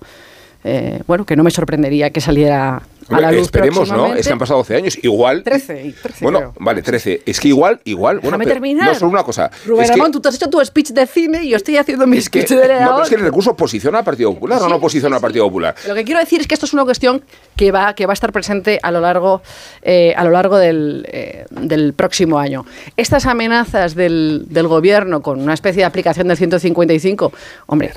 eh, 0.64 1.02
bueno, 1.08 1.26
que 1.26 1.36
no 1.36 1.44
me 1.44 1.52
sorprendería 1.52 2.10
que 2.12 2.22
saliera 2.22 2.82
a 3.10 3.20
la 3.22 3.32
luz 3.32 3.42
Esperemos, 3.44 3.92
¿no? 3.92 4.14
Es 4.16 4.26
que 4.28 4.34
han 4.34 4.40
pasado 4.40 4.60
12 4.60 4.76
años. 4.76 4.98
Igual. 5.02 5.44
13, 5.44 5.86
y 5.88 5.92
13 5.94 6.24
Bueno, 6.24 6.40
creo. 6.40 6.54
vale, 6.60 6.82
13. 6.82 7.22
Es 7.26 7.40
que 7.40 7.48
igual, 7.50 7.80
igual. 7.86 8.18
Bueno, 8.18 8.30
Déjame 8.38 8.44
pero 8.46 8.54
terminar. 8.56 8.88
No, 8.88 8.96
solo 8.96 9.12
una 9.12 9.24
cosa. 9.24 9.50
Rubén 9.66 9.84
es 9.86 9.92
que, 9.92 9.98
Ramón, 9.98 10.12
tú 10.12 10.20
te 10.22 10.30
has 10.30 10.36
hecho 10.36 10.50
tu 10.50 10.64
speech 10.64 10.90
de 10.92 11.06
cine 11.08 11.44
y 11.44 11.50
yo 11.50 11.58
estoy 11.58 11.78
haciendo 11.78 12.06
mi 12.08 12.18
es 12.18 12.30
que- 12.30 12.42
speech 12.44 12.60
de 12.60 12.68
no, 12.82 12.92
pero 12.92 13.04
es 13.04 13.10
que 13.10 13.16
el 13.16 13.22
recurso 13.22 13.56
posiciona 13.56 14.00
al 14.00 14.04
Partido 14.06 14.34
Popular 14.34 14.62
o 14.62 14.70
no 14.70 14.80
posiciona 14.80 15.16
al 15.18 15.22
Partido 15.22 15.46
Popular. 15.46 15.76
Lo 15.88 15.96
que 15.96 16.04
quiero 16.04 16.20
decir 16.20 16.42
es 16.42 16.48
que 16.48 16.54
esto 16.54 16.66
es 16.66 16.74
una 16.74 16.84
cuestión 16.86 17.24
que 17.56 17.72
va, 17.72 17.94
que 17.96 18.06
va 18.06 18.14
a 18.14 18.16
estar 18.16 18.32
presente 18.32 18.80
a 18.82 18.92
lo 18.92 19.02
largo, 19.02 19.42
eh, 19.82 20.14
a 20.16 20.24
lo 20.24 20.32
largo 20.32 20.58
del, 20.58 21.06
eh, 21.12 21.46
del 21.50 21.94
próximo 21.94 22.40
año. 22.40 22.66
Estas 22.98 23.26
amenazas 23.26 23.96
del, 23.96 24.46
del 24.50 24.68
gobierno 24.68 25.22
con 25.22 25.42
una 25.42 25.54
especie 25.54 25.82
de 25.82 25.86
aplicación 25.86 26.28
del 26.28 26.38
155, 26.38 27.32
hombre, 27.68 27.92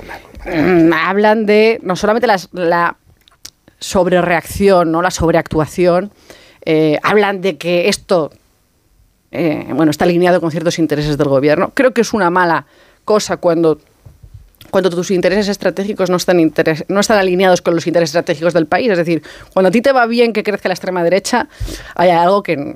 mm, 0.45 0.91
hablan 0.93 1.45
de 1.45 1.79
no 1.83 1.95
solamente 1.95 2.27
las- 2.27 2.49
la 2.53 2.95
sobrereacción, 3.85 4.91
¿no? 4.91 5.01
la 5.01 5.11
sobreactuación, 5.11 6.11
eh, 6.65 6.97
hablan 7.03 7.41
de 7.41 7.57
que 7.57 7.87
esto 7.87 8.31
eh, 9.31 9.65
bueno, 9.69 9.91
está 9.91 10.05
alineado 10.05 10.41
con 10.41 10.49
ciertos 10.49 10.79
intereses 10.79 11.17
del 11.17 11.27
gobierno. 11.27 11.71
Creo 11.75 11.93
que 11.93 12.01
es 12.01 12.11
una 12.13 12.29
mala 12.29 12.65
cosa 13.03 13.37
cuando 13.37 13.79
cuando 14.71 14.89
tus 14.89 15.11
intereses 15.11 15.47
estratégicos 15.47 16.09
no 16.09 16.17
están, 16.17 16.39
interes- 16.39 16.83
no 16.89 16.99
están 16.99 17.17
alineados 17.19 17.61
con 17.61 17.75
los 17.75 17.85
intereses 17.87 18.09
estratégicos 18.09 18.53
del 18.53 18.65
país. 18.65 18.89
Es 18.91 18.97
decir, 18.97 19.21
cuando 19.53 19.69
a 19.69 19.71
ti 19.71 19.81
te 19.81 19.91
va 19.93 20.05
bien 20.07 20.33
que 20.33 20.43
crezca 20.43 20.67
la 20.67 20.73
extrema 20.73 21.01
derecha, 21.03 21.47
hay 21.93 22.09
algo 22.09 22.41
que, 22.43 22.75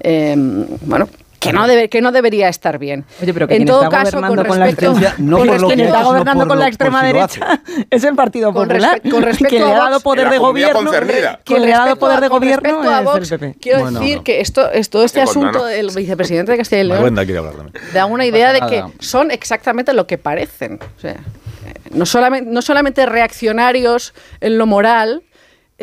eh, 0.00 0.34
bueno, 0.82 1.08
que 1.42 1.52
no, 1.52 1.66
debe, 1.66 1.88
que 1.88 2.00
no 2.00 2.12
debería 2.12 2.48
estar 2.48 2.78
bien. 2.78 3.04
Oye, 3.20 3.34
pero 3.34 3.46
que 3.48 3.56
en 3.56 3.64
todo 3.66 3.82
está 3.84 3.98
caso, 4.04 4.20
con 4.20 4.28
gobernando 4.28 4.48
con 4.48 4.58
la 4.58 4.66
respecto, 4.66 4.92
no 5.18 5.38
con 5.38 5.46
por 5.48 5.60
lo 5.60 5.68
respecto- 5.68 5.68
quien 5.68 5.78
que 5.78 5.84
está 5.86 5.98
no 6.00 6.06
gobernando 6.06 6.46
con 6.48 6.56
lo- 6.56 6.62
la 6.62 6.68
extrema 6.68 7.00
si 7.00 7.06
derecha 7.06 7.62
es 7.90 8.04
el 8.04 8.14
Partido 8.14 8.52
Con 8.52 8.68
Popular. 8.68 9.00
respe- 9.02 9.10
con 9.10 9.22
respecto 9.22 9.48
quien 9.48 9.62
le 9.64 9.72
a 9.72 9.76
ha 9.76 9.78
dado 9.90 10.00
poder 10.00 10.24
la 10.24 10.30
de 10.30 10.38
gobierno, 10.38 10.72
Con 10.74 11.62
le 11.66 11.74
ha 11.74 11.78
dado 11.78 11.84
respecto 11.90 12.00
poder 12.06 12.20
de 12.20 12.28
con 12.28 12.38
gobierno 12.40 12.62
respecto 12.62 12.90
a 12.90 12.98
es 12.98 13.04
Vox, 13.04 13.32
el 13.32 13.38
PP. 13.40 13.58
Quiero 13.60 13.80
Bueno, 13.80 14.00
decir 14.00 14.16
no. 14.18 14.24
que 14.24 14.40
esto, 14.40 14.70
es- 14.70 14.90
todo 14.90 15.04
este 15.04 15.20
asunto 15.20 15.64
del 15.64 15.90
vicepresidente 15.94 16.52
de 16.52 16.58
Castilla 16.58 16.82
y 16.82 16.84
León 16.84 17.14
da 17.92 18.06
una 18.06 18.24
idea 18.24 18.52
de 18.52 18.60
que 18.60 18.84
son 19.00 19.30
exactamente 19.30 19.92
lo 19.92 20.06
que 20.06 20.18
parecen. 20.18 20.78
O 20.96 21.00
sea, 21.00 21.12
eh, 21.12 21.18
no, 21.90 22.06
solamente, 22.06 22.50
no 22.50 22.62
solamente 22.62 23.04
reaccionarios 23.06 24.14
en 24.40 24.58
lo 24.58 24.66
moral, 24.66 25.22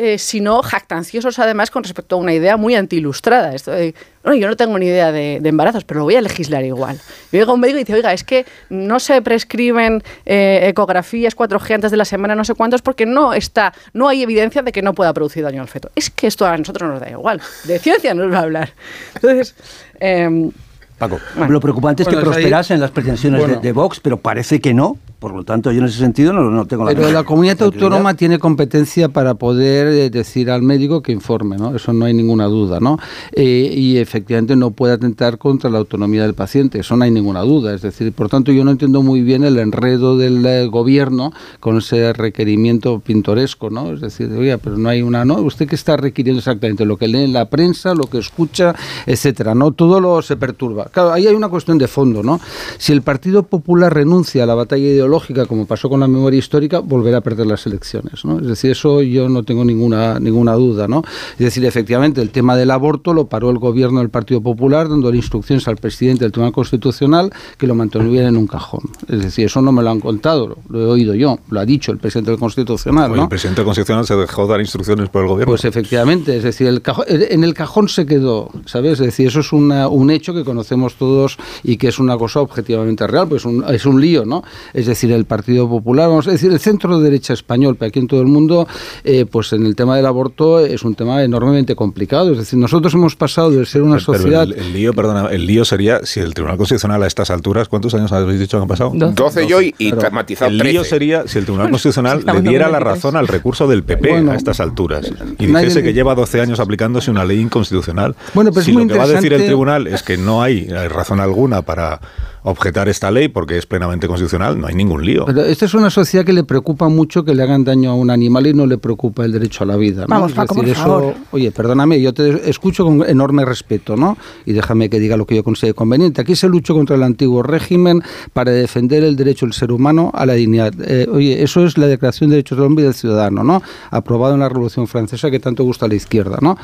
eh, 0.00 0.18
sino 0.18 0.62
jactanciosos 0.62 1.38
además 1.38 1.70
con 1.70 1.84
respecto 1.84 2.16
a 2.16 2.18
una 2.18 2.32
idea 2.32 2.56
muy 2.56 2.74
antiilustrada. 2.74 3.54
Esto 3.54 3.70
de, 3.72 3.94
"No, 4.24 4.34
yo 4.34 4.48
no 4.48 4.56
tengo 4.56 4.78
ni 4.78 4.86
idea 4.86 5.12
de, 5.12 5.38
de 5.40 5.48
embarazos, 5.48 5.84
pero 5.84 6.00
lo 6.00 6.04
voy 6.04 6.16
a 6.16 6.20
legislar 6.20 6.64
igual. 6.64 6.98
Y 7.32 7.36
llega 7.36 7.52
un 7.52 7.60
médico 7.60 7.78
y 7.78 7.82
dice, 7.84 7.94
oiga, 7.94 8.12
es 8.12 8.24
que 8.24 8.46
no 8.70 8.98
se 9.00 9.20
prescriben 9.22 10.02
eh, 10.26 10.60
ecografías 10.64 11.36
4G 11.36 11.74
antes 11.74 11.90
de 11.90 11.96
la 11.96 12.04
semana 12.04 12.34
no 12.34 12.44
sé 12.44 12.54
cuántos 12.54 12.82
porque 12.82 13.04
no 13.06 13.34
está, 13.34 13.72
no 13.92 14.08
hay 14.08 14.22
evidencia 14.22 14.62
de 14.62 14.72
que 14.72 14.82
no 14.82 14.94
pueda 14.94 15.12
producir 15.12 15.42
daño 15.44 15.60
al 15.62 15.68
feto. 15.68 15.90
Es 15.94 16.10
que 16.10 16.26
esto 16.26 16.46
a 16.46 16.56
nosotros 16.56 16.90
nos 16.90 17.00
da 17.00 17.10
igual. 17.10 17.40
De 17.64 17.78
ciencia 17.78 18.14
nos 18.14 18.32
va 18.32 18.38
a 18.38 18.42
hablar. 18.42 18.72
Entonces, 19.14 19.54
em, 20.00 20.50
Paco. 20.98 21.18
Lo 21.48 21.60
preocupante 21.60 22.02
es 22.02 22.08
que 22.08 22.14
Bueno, 22.14 22.30
ahí- 22.30 22.34
prosperasen 22.34 22.78
las 22.80 22.90
pretensiones 22.90 23.40
Bueno. 23.40 23.56
de, 23.56 23.60
de 23.68 23.72
Vox, 23.72 24.00
pero 24.00 24.18
parece 24.18 24.60
que 24.60 24.74
no. 24.74 24.98
Por 25.20 25.34
lo 25.34 25.44
tanto, 25.44 25.70
yo 25.70 25.80
en 25.80 25.84
ese 25.84 25.98
sentido 25.98 26.32
no, 26.32 26.50
no 26.50 26.64
tengo 26.64 26.86
la 26.86 26.94
Pero 26.94 27.12
la 27.12 27.24
comunidad 27.24 27.60
autónoma 27.60 28.14
tiene 28.14 28.38
competencia 28.38 29.10
para 29.10 29.34
poder 29.34 29.88
eh, 29.88 30.08
decir 30.08 30.50
al 30.50 30.62
médico 30.62 31.02
que 31.02 31.12
informe, 31.12 31.58
¿no? 31.58 31.76
Eso 31.76 31.92
no 31.92 32.06
hay 32.06 32.14
ninguna 32.14 32.46
duda, 32.46 32.80
¿no? 32.80 32.96
Eh, 33.32 33.70
y 33.76 33.98
efectivamente 33.98 34.56
no 34.56 34.70
puede 34.70 34.94
atentar 34.94 35.36
contra 35.36 35.68
la 35.68 35.76
autonomía 35.76 36.22
del 36.22 36.32
paciente, 36.32 36.80
eso 36.80 36.96
no 36.96 37.04
hay 37.04 37.10
ninguna 37.10 37.42
duda. 37.42 37.74
Es 37.74 37.82
decir, 37.82 38.14
por 38.14 38.30
tanto, 38.30 38.50
yo 38.50 38.64
no 38.64 38.70
entiendo 38.70 39.02
muy 39.02 39.20
bien 39.20 39.44
el 39.44 39.58
enredo 39.58 40.16
del 40.16 40.44
eh, 40.46 40.66
gobierno 40.68 41.34
con 41.60 41.76
ese 41.76 42.14
requerimiento 42.14 43.00
pintoresco, 43.00 43.68
¿no? 43.68 43.92
Es 43.92 44.00
decir, 44.00 44.32
oiga, 44.32 44.56
pero 44.56 44.78
no 44.78 44.88
hay 44.88 45.02
una, 45.02 45.26
¿no? 45.26 45.34
¿Usted 45.34 45.68
qué 45.68 45.74
está 45.74 45.98
requiriendo 45.98 46.38
exactamente? 46.38 46.86
Lo 46.86 46.96
que 46.96 47.08
lee 47.08 47.24
en 47.24 47.34
la 47.34 47.50
prensa, 47.50 47.94
lo 47.94 48.04
que 48.04 48.16
escucha, 48.16 48.74
etcétera, 49.04 49.54
¿no? 49.54 49.72
Todo 49.72 50.00
lo 50.00 50.22
se 50.22 50.38
perturba. 50.38 50.86
Claro, 50.86 51.12
ahí 51.12 51.26
hay 51.26 51.34
una 51.34 51.50
cuestión 51.50 51.76
de 51.76 51.88
fondo, 51.88 52.22
¿no? 52.22 52.40
Si 52.78 52.92
el 52.92 53.02
Partido 53.02 53.42
Popular 53.42 53.92
renuncia 53.92 54.44
a 54.44 54.46
la 54.46 54.54
batalla 54.54 54.86
ideológica, 54.86 55.09
como 55.48 55.66
pasó 55.66 55.88
con 55.88 56.00
la 56.00 56.08
memoria 56.08 56.38
histórica, 56.38 56.80
volverá 56.80 57.18
a 57.18 57.20
perder 57.20 57.46
las 57.46 57.66
elecciones, 57.66 58.24
¿no? 58.24 58.38
Es 58.38 58.46
decir, 58.46 58.70
eso 58.70 59.02
yo 59.02 59.28
no 59.28 59.42
tengo 59.42 59.64
ninguna, 59.64 60.18
ninguna 60.20 60.54
duda, 60.54 60.86
¿no? 60.88 61.02
Es 61.32 61.38
decir, 61.38 61.64
efectivamente, 61.64 62.20
el 62.22 62.30
tema 62.30 62.56
del 62.56 62.70
aborto 62.70 63.12
lo 63.14 63.26
paró 63.26 63.50
el 63.50 63.58
gobierno 63.58 64.00
del 64.00 64.10
Partido 64.10 64.40
Popular, 64.40 64.88
dando 64.88 65.12
instrucciones 65.14 65.66
al 65.68 65.76
presidente 65.76 66.24
del 66.24 66.32
Tribunal 66.32 66.52
Constitucional 66.52 67.32
que 67.58 67.66
lo 67.66 67.74
mantuviera 67.74 68.28
en 68.28 68.36
un 68.36 68.46
cajón. 68.46 68.80
Es 69.08 69.22
decir, 69.22 69.46
eso 69.46 69.60
no 69.62 69.72
me 69.72 69.82
lo 69.82 69.90
han 69.90 70.00
contado, 70.00 70.56
lo, 70.68 70.80
he 70.80 70.84
oído 70.86 71.14
yo, 71.14 71.38
lo 71.50 71.60
ha 71.60 71.64
dicho 71.64 71.92
el 71.92 71.98
presidente 71.98 72.30
del 72.30 72.40
Constitucional, 72.40 73.10
Oye, 73.10 73.16
¿no? 73.16 73.22
El 73.24 73.28
presidente 73.28 73.64
constitucional 73.64 74.04
se 74.06 74.16
dejó 74.16 74.46
dar 74.46 74.60
instrucciones 74.60 75.08
por 75.08 75.22
el 75.22 75.28
gobierno. 75.28 75.50
Pues 75.50 75.64
efectivamente, 75.64 76.36
es 76.36 76.42
decir, 76.42 76.66
el 76.66 76.82
cajón- 76.82 77.06
en 77.08 77.44
el 77.44 77.54
cajón 77.54 77.88
se 77.88 78.04
quedó, 78.06 78.50
¿sabes? 78.66 78.92
Es 79.00 79.06
decir, 79.06 79.28
eso 79.28 79.40
es 79.40 79.52
una- 79.52 79.88
un 79.88 80.10
hecho 80.10 80.34
que 80.34 80.44
conocemos 80.44 80.94
todos 80.96 81.38
y 81.62 81.76
que 81.76 81.88
es 81.88 81.98
una 81.98 82.18
cosa 82.18 82.40
objetivamente 82.40 83.06
real, 83.06 83.28
pues 83.28 83.42
es 83.42 83.46
un, 83.46 83.64
es 83.68 83.86
un 83.86 84.00
lío, 84.00 84.26
¿no? 84.26 84.42
Es 84.74 84.86
decir, 84.86 84.99
el 85.08 85.24
Partido 85.24 85.68
Popular, 85.68 86.08
vamos 86.08 86.28
a 86.28 86.32
decir, 86.32 86.52
el 86.52 86.60
centro 86.60 87.00
derecha 87.00 87.32
español, 87.32 87.76
pero 87.78 87.88
aquí 87.88 87.98
en 87.98 88.06
todo 88.06 88.20
el 88.20 88.26
mundo, 88.26 88.68
eh, 89.04 89.24
pues 89.24 89.52
en 89.52 89.64
el 89.64 89.74
tema 89.74 89.96
del 89.96 90.06
aborto 90.06 90.60
es 90.60 90.82
un 90.82 90.94
tema 90.94 91.22
enormemente 91.22 91.74
complicado. 91.74 92.32
Es 92.32 92.38
decir, 92.38 92.58
nosotros 92.58 92.92
hemos 92.94 93.16
pasado 93.16 93.50
de 93.50 93.64
ser 93.66 93.82
una 93.82 93.96
Pero 93.96 94.04
sociedad... 94.04 94.42
el, 94.42 94.52
el 94.52 94.72
lío, 94.72 94.92
perdona, 94.92 95.28
el 95.30 95.46
lío 95.46 95.64
sería 95.64 96.00
si 96.04 96.20
el 96.20 96.34
Tribunal 96.34 96.58
Constitucional 96.58 97.02
a 97.02 97.06
estas 97.06 97.30
alturas, 97.30 97.68
¿cuántos 97.68 97.94
años 97.94 98.12
habéis 98.12 98.40
dicho 98.40 98.58
que 98.58 98.62
han 98.62 98.68
pasado? 98.68 98.92
12 98.94 99.46
yo 99.46 99.62
y, 99.62 99.74
y 99.78 99.92
matizado 100.12 100.50
El 100.50 100.58
13. 100.58 100.72
lío 100.72 100.84
sería 100.84 101.26
si 101.26 101.38
el 101.38 101.44
Tribunal 101.44 101.70
Constitucional 101.70 102.22
le 102.24 102.42
diera 102.42 102.66
la 102.68 102.78
23. 102.78 102.82
razón 102.82 103.16
al 103.16 103.28
recurso 103.28 103.66
del 103.66 103.82
PP 103.82 104.10
Bueno, 104.10 104.32
a 104.32 104.36
estas 104.36 104.60
alturas 104.60 105.10
y 105.38 105.46
dijese 105.46 105.82
que 105.82 105.92
lleva 105.92 106.14
12 106.14 106.40
años 106.40 106.60
aplicándose 106.60 107.10
una 107.10 107.24
ley 107.24 107.40
inconstitucional. 107.40 108.14
Bueno, 108.34 108.50
pero 108.50 108.60
es 108.60 108.66
si 108.66 108.72
muy 108.72 108.84
lo 108.84 108.92
que 108.92 108.98
va 108.98 109.04
a 109.04 109.08
decir 109.08 109.32
el 109.32 109.44
tribunal 109.44 109.86
es 109.86 110.02
que 110.02 110.16
no 110.16 110.42
hay 110.42 110.66
eh, 110.68 110.88
razón 110.88 111.20
alguna 111.20 111.62
para 111.62 112.00
objetar 112.42 112.88
esta 112.88 113.10
ley 113.10 113.28
porque 113.28 113.58
es 113.58 113.66
plenamente 113.66 114.06
constitucional, 114.08 114.60
no 114.60 114.66
hay 114.66 114.74
ningún 114.74 115.04
lío. 115.04 115.24
Pero 115.26 115.42
esta 115.42 115.64
es 115.66 115.74
una 115.74 115.90
sociedad 115.90 116.24
que 116.24 116.32
le 116.32 116.44
preocupa 116.44 116.88
mucho 116.88 117.24
que 117.24 117.34
le 117.34 117.42
hagan 117.42 117.64
daño 117.64 117.90
a 117.90 117.94
un 117.94 118.10
animal 118.10 118.46
y 118.46 118.54
no 118.54 118.66
le 118.66 118.78
preocupa 118.78 119.24
el 119.24 119.32
derecho 119.32 119.64
a 119.64 119.66
la 119.66 119.76
vida. 119.76 120.02
¿no? 120.02 120.06
Vamos, 120.08 120.30
Es 120.30 120.36
Paco, 120.36 120.54
decir, 120.54 120.74
por 120.74 120.76
eso, 120.76 120.84
favor. 120.84 121.14
oye, 121.32 121.50
perdóname, 121.52 122.00
yo 122.00 122.14
te 122.14 122.48
escucho 122.48 122.84
con 122.84 123.08
enorme 123.08 123.44
respeto, 123.44 123.96
¿no? 123.96 124.16
Y 124.46 124.52
déjame 124.52 124.88
que 124.88 124.98
diga 124.98 125.16
lo 125.16 125.26
que 125.26 125.36
yo 125.36 125.44
considero 125.44 125.74
conveniente. 125.74 126.20
Aquí 126.20 126.36
se 126.36 126.48
luchó 126.48 126.74
contra 126.74 126.96
el 126.96 127.02
antiguo 127.02 127.42
régimen 127.42 128.02
para 128.32 128.50
defender 128.50 129.04
el 129.04 129.16
derecho 129.16 129.46
del 129.46 129.52
ser 129.52 129.72
humano 129.72 130.10
a 130.14 130.26
la 130.26 130.34
dignidad. 130.34 130.72
Eh, 130.86 131.06
oye, 131.10 131.42
eso 131.42 131.64
es 131.64 131.76
la 131.78 131.86
Declaración 131.86 132.30
de 132.30 132.36
Derechos 132.36 132.58
del 132.58 132.66
Hombre 132.66 132.82
y 132.82 132.86
del 132.86 132.94
Ciudadano, 132.94 133.44
¿no? 133.44 133.62
Aprobado 133.90 134.34
en 134.34 134.40
la 134.40 134.48
Revolución 134.48 134.86
Francesa 134.86 135.30
que 135.30 135.40
tanto 135.40 135.64
gusta 135.64 135.86
a 135.86 135.88
la 135.88 135.94
izquierda, 135.94 136.38
¿no? 136.40 136.56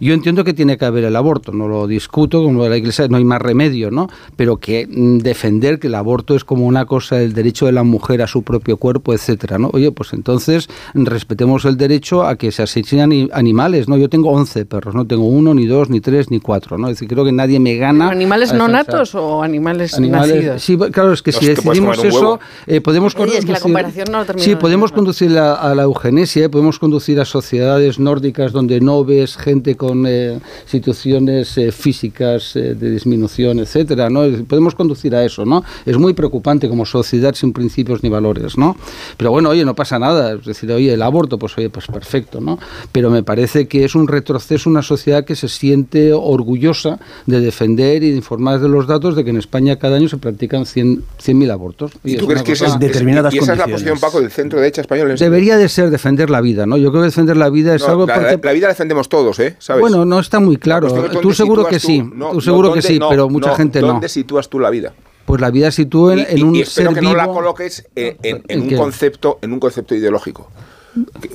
Yo 0.00 0.14
entiendo 0.14 0.44
que 0.44 0.52
tiene 0.54 0.76
que 0.78 0.84
haber 0.84 1.04
el 1.04 1.16
aborto, 1.16 1.52
no 1.52 1.68
lo 1.68 1.86
discuto, 1.86 2.42
como 2.42 2.66
la 2.68 2.76
Iglesia 2.76 3.08
no 3.08 3.16
hay 3.16 3.24
más 3.24 3.40
remedio, 3.40 3.90
¿no? 3.90 4.08
Pero 4.36 4.56
que 4.58 4.86
mm, 4.90 5.18
defender 5.24 5.80
que 5.80 5.88
el 5.88 5.96
aborto 5.96 6.36
es 6.36 6.44
como 6.44 6.66
una 6.66 6.84
cosa, 6.86 7.20
el 7.20 7.32
derecho 7.32 7.66
de 7.66 7.72
la 7.72 7.82
mujer 7.82 8.22
a 8.22 8.28
su 8.28 8.42
propio 8.42 8.76
cuerpo, 8.76 9.12
etcétera, 9.12 9.58
¿no? 9.58 9.70
Oye, 9.72 9.90
pues 9.90 10.12
entonces 10.12 10.68
respetemos 10.94 11.64
el 11.64 11.76
derecho 11.76 12.22
a 12.24 12.36
que 12.36 12.52
se 12.52 12.62
asesinen 12.62 13.02
ani- 13.10 13.28
animales, 13.32 13.88
¿no? 13.88 13.96
Yo 13.96 14.08
tengo 14.08 14.30
11 14.30 14.64
perros, 14.66 14.94
no 14.94 15.06
tengo 15.06 15.26
uno, 15.26 15.54
ni 15.54 15.66
dos, 15.66 15.90
ni 15.90 16.00
tres, 16.00 16.30
ni 16.30 16.38
cuatro, 16.38 16.78
¿no? 16.78 16.88
Es 16.88 16.94
decir, 16.96 17.08
creo 17.08 17.24
que 17.24 17.32
nadie 17.32 17.58
me 17.58 17.74
gana. 17.76 18.10
¿Animales 18.10 18.52
no 18.52 18.68
natos 18.68 19.14
o 19.14 19.42
animales, 19.42 19.94
Animales, 19.94 20.34
nacidos? 20.36 20.62
sí, 20.62 20.76
claro, 20.92 21.12
es 21.12 21.22
que 21.22 21.32
si 21.32 21.46
es 21.48 21.56
que 21.58 21.62
puedes 21.62 21.82
decidimos 21.82 22.04
eso, 22.04 22.38
eh, 22.66 22.80
podemos 22.80 23.16
Oye, 23.16 23.38
es 23.38 23.44
que 23.44 23.52
la 23.52 23.60
comparación 23.60 24.06
no 24.12 24.24
termina 24.24 24.44
Sí, 24.44 24.50
de 24.50 24.56
podemos 24.56 24.92
conducir 24.92 25.36
a, 25.38 25.54
a 25.54 25.74
la 25.74 25.82
eugenesia, 25.84 26.44
eh, 26.44 26.48
podemos 26.48 26.78
conducir 26.78 27.18
a 27.20 27.24
sociedades 27.24 27.98
nórdicas 27.98 28.52
donde 28.52 28.80
no 28.80 29.04
ves 29.04 29.36
gente 29.36 29.74
con 29.76 30.04
eh, 30.06 30.38
situaciones 30.66 31.56
eh, 31.56 31.72
físicas 31.72 32.56
eh, 32.56 32.74
de 32.74 32.90
disminución, 32.90 33.58
etcétera, 33.60 34.10
¿no? 34.10 34.22
Podemos 34.46 34.74
conducir 34.74 35.13
a 35.14 35.24
eso, 35.24 35.44
¿no? 35.44 35.64
Es 35.86 35.96
muy 35.98 36.12
preocupante 36.14 36.68
como 36.68 36.84
sociedad 36.86 37.34
sin 37.34 37.52
principios 37.52 38.02
ni 38.02 38.08
valores, 38.08 38.56
¿no? 38.58 38.76
Pero 39.16 39.30
bueno, 39.30 39.50
oye, 39.50 39.64
no 39.64 39.74
pasa 39.74 39.98
nada, 39.98 40.32
es 40.34 40.44
decir, 40.44 40.70
oye, 40.72 40.92
el 40.94 41.02
aborto, 41.02 41.38
pues 41.38 41.56
oye, 41.58 41.70
pues 41.70 41.86
perfecto, 41.86 42.40
¿no? 42.40 42.58
Pero 42.92 43.10
me 43.10 43.22
parece 43.22 43.66
que 43.68 43.84
es 43.84 43.94
un 43.94 44.08
retroceso, 44.08 44.68
una 44.70 44.82
sociedad 44.82 45.24
que 45.24 45.36
se 45.36 45.48
siente 45.48 46.12
orgullosa 46.12 46.98
de 47.26 47.40
defender 47.40 48.02
y 48.02 48.10
de 48.10 48.16
informar 48.16 48.60
de 48.60 48.68
los 48.68 48.86
datos 48.86 49.16
de 49.16 49.24
que 49.24 49.30
en 49.30 49.36
España 49.36 49.76
cada 49.78 49.96
año 49.96 50.08
se 50.08 50.16
practican 50.18 50.66
100 50.66 51.02
100.000 51.24 51.50
abortos. 51.52 51.92
Oye, 52.04 52.14
¿Y 52.14 52.16
tú 52.16 52.24
es 52.24 52.28
crees 52.30 52.42
que 52.42 52.52
esa 52.52 52.66
es, 52.66 52.78
determinadas 52.78 53.34
y 53.34 53.38
esa 53.38 53.52
es 53.52 53.58
la 53.58 53.66
posición, 53.66 53.98
Paco, 53.98 54.20
del 54.20 54.30
centro 54.30 54.58
derecha 54.60 54.80
español? 54.80 55.10
en 55.10 55.18
serio? 55.18 55.30
Debería 55.30 55.56
de 55.56 55.68
ser 55.68 55.90
defender 55.90 56.30
la 56.30 56.40
vida, 56.40 56.66
¿no? 56.66 56.76
Yo 56.76 56.90
creo 56.90 57.02
que 57.02 57.06
defender 57.06 57.36
la 57.36 57.48
vida 57.50 57.74
es 57.74 57.82
No, 57.82 57.88
algo 57.88 58.06
la, 58.06 58.14
porque... 58.14 58.40
la 58.42 58.52
vida 58.52 58.66
la 58.66 58.72
defendemos 58.74 59.08
todos, 59.08 59.38
¿eh? 59.40 59.56
¿Sabes? 59.58 59.80
Bueno, 59.80 60.04
no 60.04 60.18
está 60.18 60.40
muy 60.40 60.56
claro. 60.56 60.88
Tú 61.20 61.32
seguro 61.32 61.66
que 61.66 61.78
tú- 61.78 61.86
sí, 61.86 62.02
no, 62.02 62.30
tú 62.30 62.34
no, 62.36 62.40
seguro 62.40 62.68
que 62.72 62.80
dónde- 62.80 62.88
sí, 62.88 62.98
no, 62.98 63.08
pero 63.08 63.28
mucha 63.28 63.50
no, 63.50 63.56
gente 63.56 63.80
no. 63.80 63.86
¿Dónde 63.88 64.08
sitúas 64.08 64.48
tú 64.48 64.58
la 64.60 64.70
vida? 64.70 64.92
Pues 65.34 65.40
la 65.40 65.50
vida 65.50 65.72
sitúa 65.72 66.12
en, 66.12 66.20
Y- 66.20 66.26
en 66.28 66.44
un 66.44 66.54
y 66.54 66.60
espero 66.60 66.90
ser 66.92 67.00
que 67.00 67.04
no 67.04 67.12
la 67.12 67.26
coloques 67.26 67.84
en, 67.96 68.16
en- 68.22 68.36
en 68.36 68.42
¿En 68.46 68.60
un 68.62 68.68
qué? 68.68 68.76
concepto 68.76 69.40
en 69.42 69.52
un 69.52 69.58
concepto 69.58 69.92
ideológico. 69.96 70.48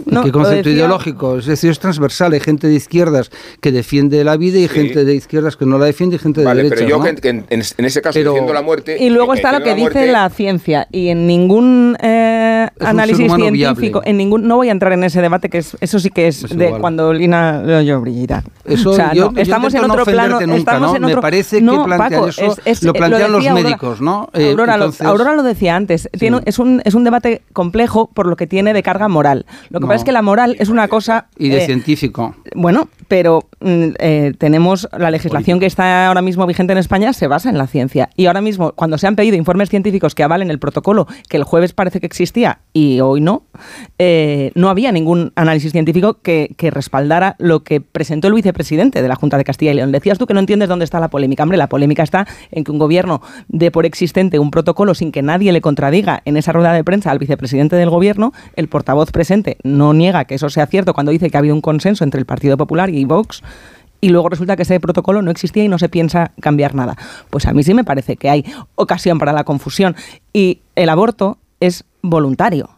No, 0.06 0.24
¿Qué 0.24 0.32
concepto 0.32 0.58
decía- 0.58 0.72
ideológico? 0.74 1.38
Es 1.38 1.46
decir, 1.46 1.70
es 1.72 1.80
transversal. 1.80 2.34
Hay 2.34 2.40
gente 2.40 2.68
de 2.68 2.76
izquierdas 2.76 3.30
que 3.62 3.72
defiende 3.72 4.24
la 4.24 4.38
vida 4.38 4.58
y 4.58 4.64
Sí. 4.68 4.70
gente 4.70 5.04
de 5.06 5.16
izquierdas 5.16 5.56
que 5.58 5.66
no 5.66 5.78
la 5.78 5.86
defiende 5.86 6.16
y 6.16 6.20
gente 6.20 6.42
de 6.42 6.46
Vale, 6.46 6.64
derecha. 6.64 6.76
pero 6.86 6.90
yo 6.90 6.98
¿no? 6.98 7.04
que, 7.22 7.30
en, 7.30 7.46
en- 7.50 7.62
en 7.78 7.86
ese 7.86 8.02
caso 8.02 8.18
Pero- 8.20 8.32
defiendo 8.32 8.54
la 8.54 8.62
muerte. 8.62 8.98
Y 9.04 9.10
luego 9.10 9.32
que 9.34 9.38
está 9.40 9.52
lo 9.52 9.60
que 9.64 9.72
dice 9.76 9.82
muerte, 9.82 10.12
la 10.12 10.30
ciencia 10.30 10.88
y 10.92 11.10
en 11.10 11.28
ningún 11.28 11.98
eh, 12.02 12.68
análisis 12.80 13.32
científico, 13.34 14.00
viable. 14.00 14.10
en 14.10 14.18
ningún 14.18 14.48
no 14.48 14.56
voy 14.58 14.70
a 14.70 14.72
entrar 14.72 14.94
en 14.94 15.04
ese 15.04 15.22
debate 15.22 15.50
que 15.50 15.60
es, 15.60 15.76
eso 15.82 16.00
sí 16.00 16.10
que 16.10 16.28
es, 16.28 16.44
Es 16.46 16.58
de 16.58 16.66
igual. 16.68 16.82
cuando 16.82 17.14
Lina 17.14 17.62
lo 17.62 17.82
yo 17.82 18.00
brillita. 18.02 18.44
Eso 18.66 18.92
o 18.92 18.94
sea, 18.94 19.14
yo- 19.14 19.26
no, 19.32 19.34
yo 19.36 19.42
estamos 19.42 19.74
en 19.74 19.84
otro 19.90 20.06
plano, 20.06 20.40
nunca, 20.42 20.56
estamos 20.56 20.90
¿no? 20.92 20.96
en 20.96 21.02
Me 21.02 21.08
otro 21.10 21.22
parece 21.22 21.58
que 21.58 21.62
no, 21.64 21.84
plantean 21.84 22.12
Paco, 22.12 22.28
eso, 22.30 22.54
es- 22.54 22.62
es- 22.66 22.84
lo 22.84 22.92
eh, 22.92 22.94
plantean 22.98 23.32
los 23.32 23.46
Aurora- 23.46 23.64
médicos, 23.64 24.02
¿no? 24.02 24.30
Eh, 24.34 24.52
Aurora, 24.52 24.78
lo- 24.78 24.86
entonces- 24.86 25.06
Aurora 25.08 25.34
lo 25.36 25.44
decía 25.44 25.76
antes, 25.76 26.10
tiene, 26.18 26.40
es, 26.46 26.60
un, 26.60 26.82
es 26.86 26.94
un 26.94 27.04
debate 27.04 27.42
complejo 27.54 28.10
por 28.14 28.26
lo 28.28 28.36
que 28.36 28.48
tiene 28.48 28.74
de 28.74 28.84
carga 28.84 29.08
moral. 29.08 29.46
Lo 29.70 29.80
que 29.80 29.84
No. 29.84 29.88
pasa 29.88 29.98
es 29.98 30.04
que 30.04 30.12
la 30.12 30.22
moral 30.22 30.56
es 30.60 30.70
una 30.70 30.88
cosa 30.88 31.28
Y 31.38 31.50
de 31.50 31.64
eh, 31.64 31.66
científico. 31.66 32.36
bueno, 32.56 32.90
pero 33.10 33.50
mm, 33.60 33.88
eh, 34.00 34.34
tenemos 34.38 34.88
la 34.98 35.12
legislación 35.12 35.60
que 35.60 35.66
está 35.66 36.08
ahora 36.08 36.22
mismo 36.22 36.48
vigente 36.48 36.72
en 36.72 36.78
España 36.78 37.12
se 37.12 37.28
basa 37.28 37.50
en 37.50 37.58
la 37.58 37.68
ciencia. 37.68 38.10
Y 38.16 38.28
ahora 38.28 38.40
mismo, 38.40 38.72
cuando 38.74 38.98
se 38.98 39.08
han 39.08 39.18
pedido 39.18 39.36
informes 39.36 39.70
científicos 39.70 40.16
que 40.16 40.24
avalen 40.24 40.50
el 40.50 40.60
protocolo, 40.60 41.08
que 41.28 41.36
el 41.36 41.44
jueves 41.44 41.74
parece 41.74 42.00
que 42.00 42.06
existía 42.06 42.60
y 42.72 43.02
hoy 43.02 43.20
no, 43.20 43.44
eh, 43.98 44.52
no 44.56 44.70
había 44.70 44.92
ningún 44.92 45.34
análisis 45.36 45.72
científico 45.72 46.20
que, 46.22 46.54
que 46.56 46.72
respaldara 46.72 47.36
lo 47.40 47.64
que 47.64 47.82
presentó 47.82 48.28
el 48.28 48.36
vicepresidente 48.36 49.02
de 49.02 49.08
la 49.08 49.16
Junta 49.16 49.38
de 49.38 49.44
Castilla 49.44 49.72
y 49.72 49.76
León. 49.76 49.92
Decías 49.92 50.20
tú 50.20 50.28
que 50.28 50.36
no 50.36 50.40
entiendes 50.40 50.70
dónde 50.70 50.86
está 50.86 51.00
la 51.00 51.10
polémica. 51.10 51.44
Hombre, 51.44 51.58
la 51.58 51.68
polémica 51.68 52.04
está 52.04 52.28
en 52.52 52.64
que 52.64 52.72
un 52.72 52.78
gobierno 52.78 53.22
dé 53.48 53.72
por 53.72 53.88
existente 53.88 54.38
un 54.38 54.52
protocolo 54.52 54.94
sin 54.94 55.12
que 55.12 55.24
nadie 55.24 55.52
le 55.52 55.62
contradiga 55.62 56.22
en 56.26 56.38
esa 56.38 56.52
rueda 56.52 56.74
de 56.74 56.84
prensa 56.84 57.10
al 57.10 57.18
vicepresidente 57.18 57.76
del 57.76 57.90
gobierno. 57.90 58.34
El 58.56 58.70
portavoz 58.70 59.12
presente 59.12 59.58
no 59.64 59.94
niega 59.94 60.26
que 60.26 60.36
eso 60.36 60.50
sea 60.50 60.68
cierto 60.68 60.94
cuando 60.94 61.12
dice 61.12 61.32
que 61.32 61.38
ha 61.38 61.40
habido 61.40 61.56
un 61.56 61.62
consenso 61.62 62.04
entre 62.04 62.20
el 62.20 62.28
Partido 62.28 62.56
Popular 62.56 62.92
y 62.92 62.99
Vox 63.06 63.42
y 64.02 64.10
luego 64.10 64.30
resulta 64.30 64.56
que 64.56 64.64
ese 64.64 64.80
protocolo 64.80 65.22
no 65.22 65.32
existía 65.32 65.64
y 65.64 65.68
no 65.68 65.78
se 65.78 65.90
piensa 65.90 66.32
cambiar 66.40 66.74
nada. 66.74 66.96
Pues 67.30 67.46
a 67.46 67.54
mí 67.54 67.64
sí 67.64 67.74
me 67.74 67.84
parece 67.84 68.16
que 68.16 68.30
hay 68.30 68.46
ocasión 68.76 69.20
para 69.20 69.34
la 69.34 69.44
confusión. 69.44 69.96
Y 70.32 70.62
el 70.76 70.90
aborto 70.90 71.38
es 71.60 71.84
voluntario. 72.02 72.70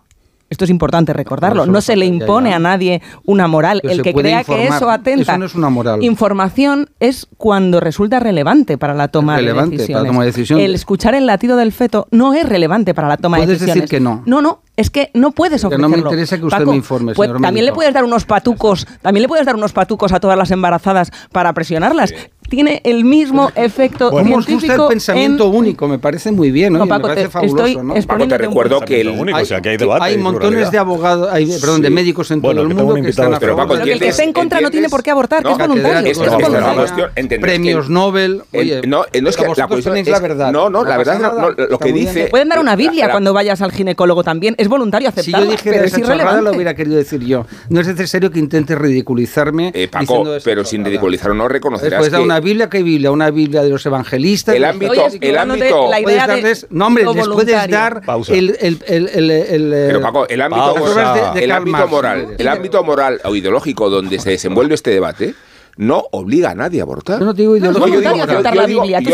Esto 0.52 0.66
es 0.66 0.70
importante 0.70 1.14
recordarlo. 1.14 1.64
Eso 1.64 1.72
No 1.72 1.80
se 1.82 1.96
le 1.96 2.06
impone 2.06 2.50
ya. 2.52 2.58
a 2.58 2.60
nadie 2.60 3.02
una 3.26 3.48
moral. 3.48 3.80
Pero 3.82 3.94
el 3.96 4.02
que 4.04 4.14
crea 4.14 4.44
que 4.44 4.68
eso 4.68 4.92
atenta. 4.92 5.32
Eso 5.32 5.38
no 5.40 5.46
es 5.46 5.56
una 5.56 5.70
moral. 5.70 6.04
Información 6.04 6.90
es 7.00 7.26
cuando 7.38 7.80
resulta 7.80 8.20
relevante 8.20 8.78
para 8.78 8.94
la 8.94 9.08
toma 9.08 9.38
Relevante 9.38 9.78
de 9.78 9.78
para 9.78 9.78
decisiones. 9.78 10.04
la 10.04 10.08
toma 10.10 10.22
de 10.24 10.28
decisión. 10.28 10.60
El 10.60 10.76
escuchar 10.76 11.16
el 11.16 11.26
latido 11.26 11.56
del 11.56 11.72
feto 11.72 12.08
no 12.12 12.34
es 12.34 12.48
relevante 12.48 12.94
para 12.94 13.08
la 13.08 13.16
toma 13.18 13.38
de 13.38 13.44
Puedes 13.46 13.60
decisiones. 13.62 13.84
decir 13.90 13.98
que 13.98 14.04
no. 14.04 14.24
No, 14.26 14.42
no, 14.42 14.62
es 14.76 14.90
que 14.90 15.10
no 15.14 15.32
puedes 15.32 15.62
Que 15.62 15.68
ofrecerlo. 15.68 15.88
no 15.88 15.96
me 15.96 16.02
interesa 16.02 16.38
que 16.38 16.44
usted 16.46 16.58
Paco, 16.60 16.72
me 16.72 16.78
informe, 16.78 17.14
pues 17.14 17.28
señor 17.30 17.42
también 17.42 17.66
le 17.66 17.72
puedes 17.72 17.94
dar 17.94 18.04
unos 18.04 18.26
patucos, 18.26 18.86
también 19.02 19.22
le 19.22 19.28
puedes 19.30 19.46
dar 19.46 19.56
unos 19.56 19.72
patucos 19.72 20.12
a 20.12 20.20
todas 20.20 20.38
las 20.38 20.52
embarazadas 20.52 21.12
para 21.32 21.54
presionarlas. 21.54 22.14
Tiene 22.52 22.82
el 22.84 23.06
mismo 23.06 23.50
efecto 23.56 24.10
¿Cómo 24.10 24.20
os 24.36 24.46
gusta 24.46 24.52
el 24.52 24.60
científico 24.60 24.90
pensamiento 24.90 25.48
en- 25.48 25.56
único? 25.56 25.88
Me 25.88 26.00
parece 26.00 26.34
muy 26.34 26.52
bien, 26.52 26.74
No, 26.74 26.80
Paco, 26.86 27.08
me 27.08 27.08
parece 27.16 27.28
te- 27.28 27.32
fabuloso, 27.32 27.66
estoy 27.66 27.76
¿no? 27.82 27.94
Paco, 27.94 28.18
te 28.28 28.34
un 28.36 28.40
recuerdo 28.42 28.82
que 28.82 29.00
el- 29.00 29.08
único, 29.08 29.40
o 29.40 29.46
sea, 29.46 29.62
que 29.62 29.70
hay 29.70 29.78
debate. 29.78 30.04
hay 30.04 30.18
montones 30.18 30.70
de 30.70 30.78
abogados, 30.78 31.30
hay, 31.32 31.46
perdón, 31.46 31.82
de 31.82 31.88
Sí. 31.88 31.94
médicos 31.94 32.30
en 32.30 32.42
Bueno, 32.42 32.60
todo 32.64 32.70
el 32.70 32.76
mundo 32.76 32.94
un 32.96 33.04
que 33.04 33.10
están 33.10 33.34
a 33.34 33.40
Pero, 33.40 33.54
favor. 33.54 33.64
Paco, 33.64 33.74
Pero 33.76 33.86
que 33.86 33.94
el 33.94 34.00
que 34.00 34.08
esté 34.10 34.24
en 34.24 34.34
contra 34.34 34.60
no 34.60 34.70
tiene 34.70 34.90
por 34.90 35.02
qué 35.02 35.12
abortar, 35.12 35.44
que 35.44 35.50
es 35.50 35.58
catedrático, 35.58 35.88
voluntario. 35.88 36.12
esto 36.12 36.22
que 36.24 36.28
es 36.28 36.34
es 36.34 36.50
voluntario. 36.50 37.10
que- 37.30 37.40
Premios 37.40 37.90
Nobel, 37.90 38.42
oye, 38.52 38.82
no, 38.86 39.06
no 39.22 39.30
es 39.30 39.38
que 39.38 39.44
la 39.56 39.68
cuestión 39.68 39.96
es- 39.96 40.08
la 40.10 40.20
verdad. 40.20 40.52
no, 40.52 40.70
no, 40.70 40.84
la 40.84 40.98
verdad 40.98 41.20
no, 41.22 41.32
no, 41.42 41.50
lo 41.52 41.80
que 41.80 41.94
dice- 41.94 42.28
pueden 42.30 42.50
dar 42.50 42.60
una 42.60 42.76
Biblia 42.76 43.10
cuando 43.12 43.32
vayas 43.34 43.62
al 43.62 43.72
ginecólogo 43.72 44.26
también. 44.26 44.56
Es 44.58 44.68
voluntario 44.68 45.10
Si 45.14 45.20
aceptarla, 45.22 45.46
yo 45.46 45.52
dijera 45.52 45.76
pero 45.78 45.86
es 45.86 45.92
esa 45.94 46.02
chorrada 46.02 46.16
irrelevante. 46.16 46.50
lo 46.50 46.56
hubiera 46.58 46.74
querido 46.76 46.98
decir 46.98 47.22
yo. 47.24 47.46
No 47.70 47.80
es 47.80 47.88
necesario 47.88 48.30
que 48.30 48.40
intentes 48.40 48.78
ridiculizarme 48.78 49.72
Eh, 49.74 49.88
Paco, 49.88 50.26
pero 50.44 50.66
sin 50.66 50.84
ridiculizar 50.84 51.32
o 51.32 51.34
no 51.34 51.48
reconocerás 51.48 52.10
que 52.10 52.26
Biblia, 52.42 52.70
¿qué 52.70 52.84
Biblia? 52.84 53.12
Una 53.12 53.32
Biblia 53.32 53.64
de 53.64 53.70
los 53.70 53.86
evangelistas. 53.86 54.54
El 54.56 54.66
ámbito- 54.66 54.94
el 55.22 55.38
ámbito- 55.38 55.90
la 55.90 56.02
Puedes 56.02 56.10
idea 56.18 56.28
de 56.28 56.34
darles, 56.34 56.68
no 56.70 56.88
hombre, 56.88 57.04
lo 57.06 57.14
les 57.14 57.28
puedes 57.30 57.36
voluntario. 57.56 57.76
dar 57.76 58.02
Pausa. 58.02 58.34
el, 58.34 58.58
el, 58.60 58.80
el, 58.88 59.08
el, 59.14 59.32
el, 59.32 59.74
eh, 59.74 59.84
Pero 59.88 60.02
Paco, 60.02 60.28
el 60.28 60.42
ámbito, 60.42 60.74
Pausa. 60.76 60.80
moral, 60.90 61.14
de- 61.14 61.40
de 61.40 61.44
el 61.46 61.50
Karl 61.50 61.52
ámbito 61.62 61.78
Marx, 61.78 61.92
moral, 61.92 62.26
¿no? 62.28 62.36
el 62.38 62.48
ámbito 62.48 62.84
moral 62.84 63.22
o 63.24 63.36
ideológico 63.36 63.90
donde 63.90 64.20
se 64.20 64.32
desenvuelve 64.32 64.76
este 64.76 64.92
debate 64.92 65.34
no 65.78 66.06
obliga 66.12 66.52
a 66.52 66.56
nadie 66.56 66.80
a 66.80 66.84
abortar. 66.84 67.20
Yo 67.20 67.26
no 67.26 67.34
digo 67.34 67.58
ideológico. 67.58 67.88
yo 67.88 68.00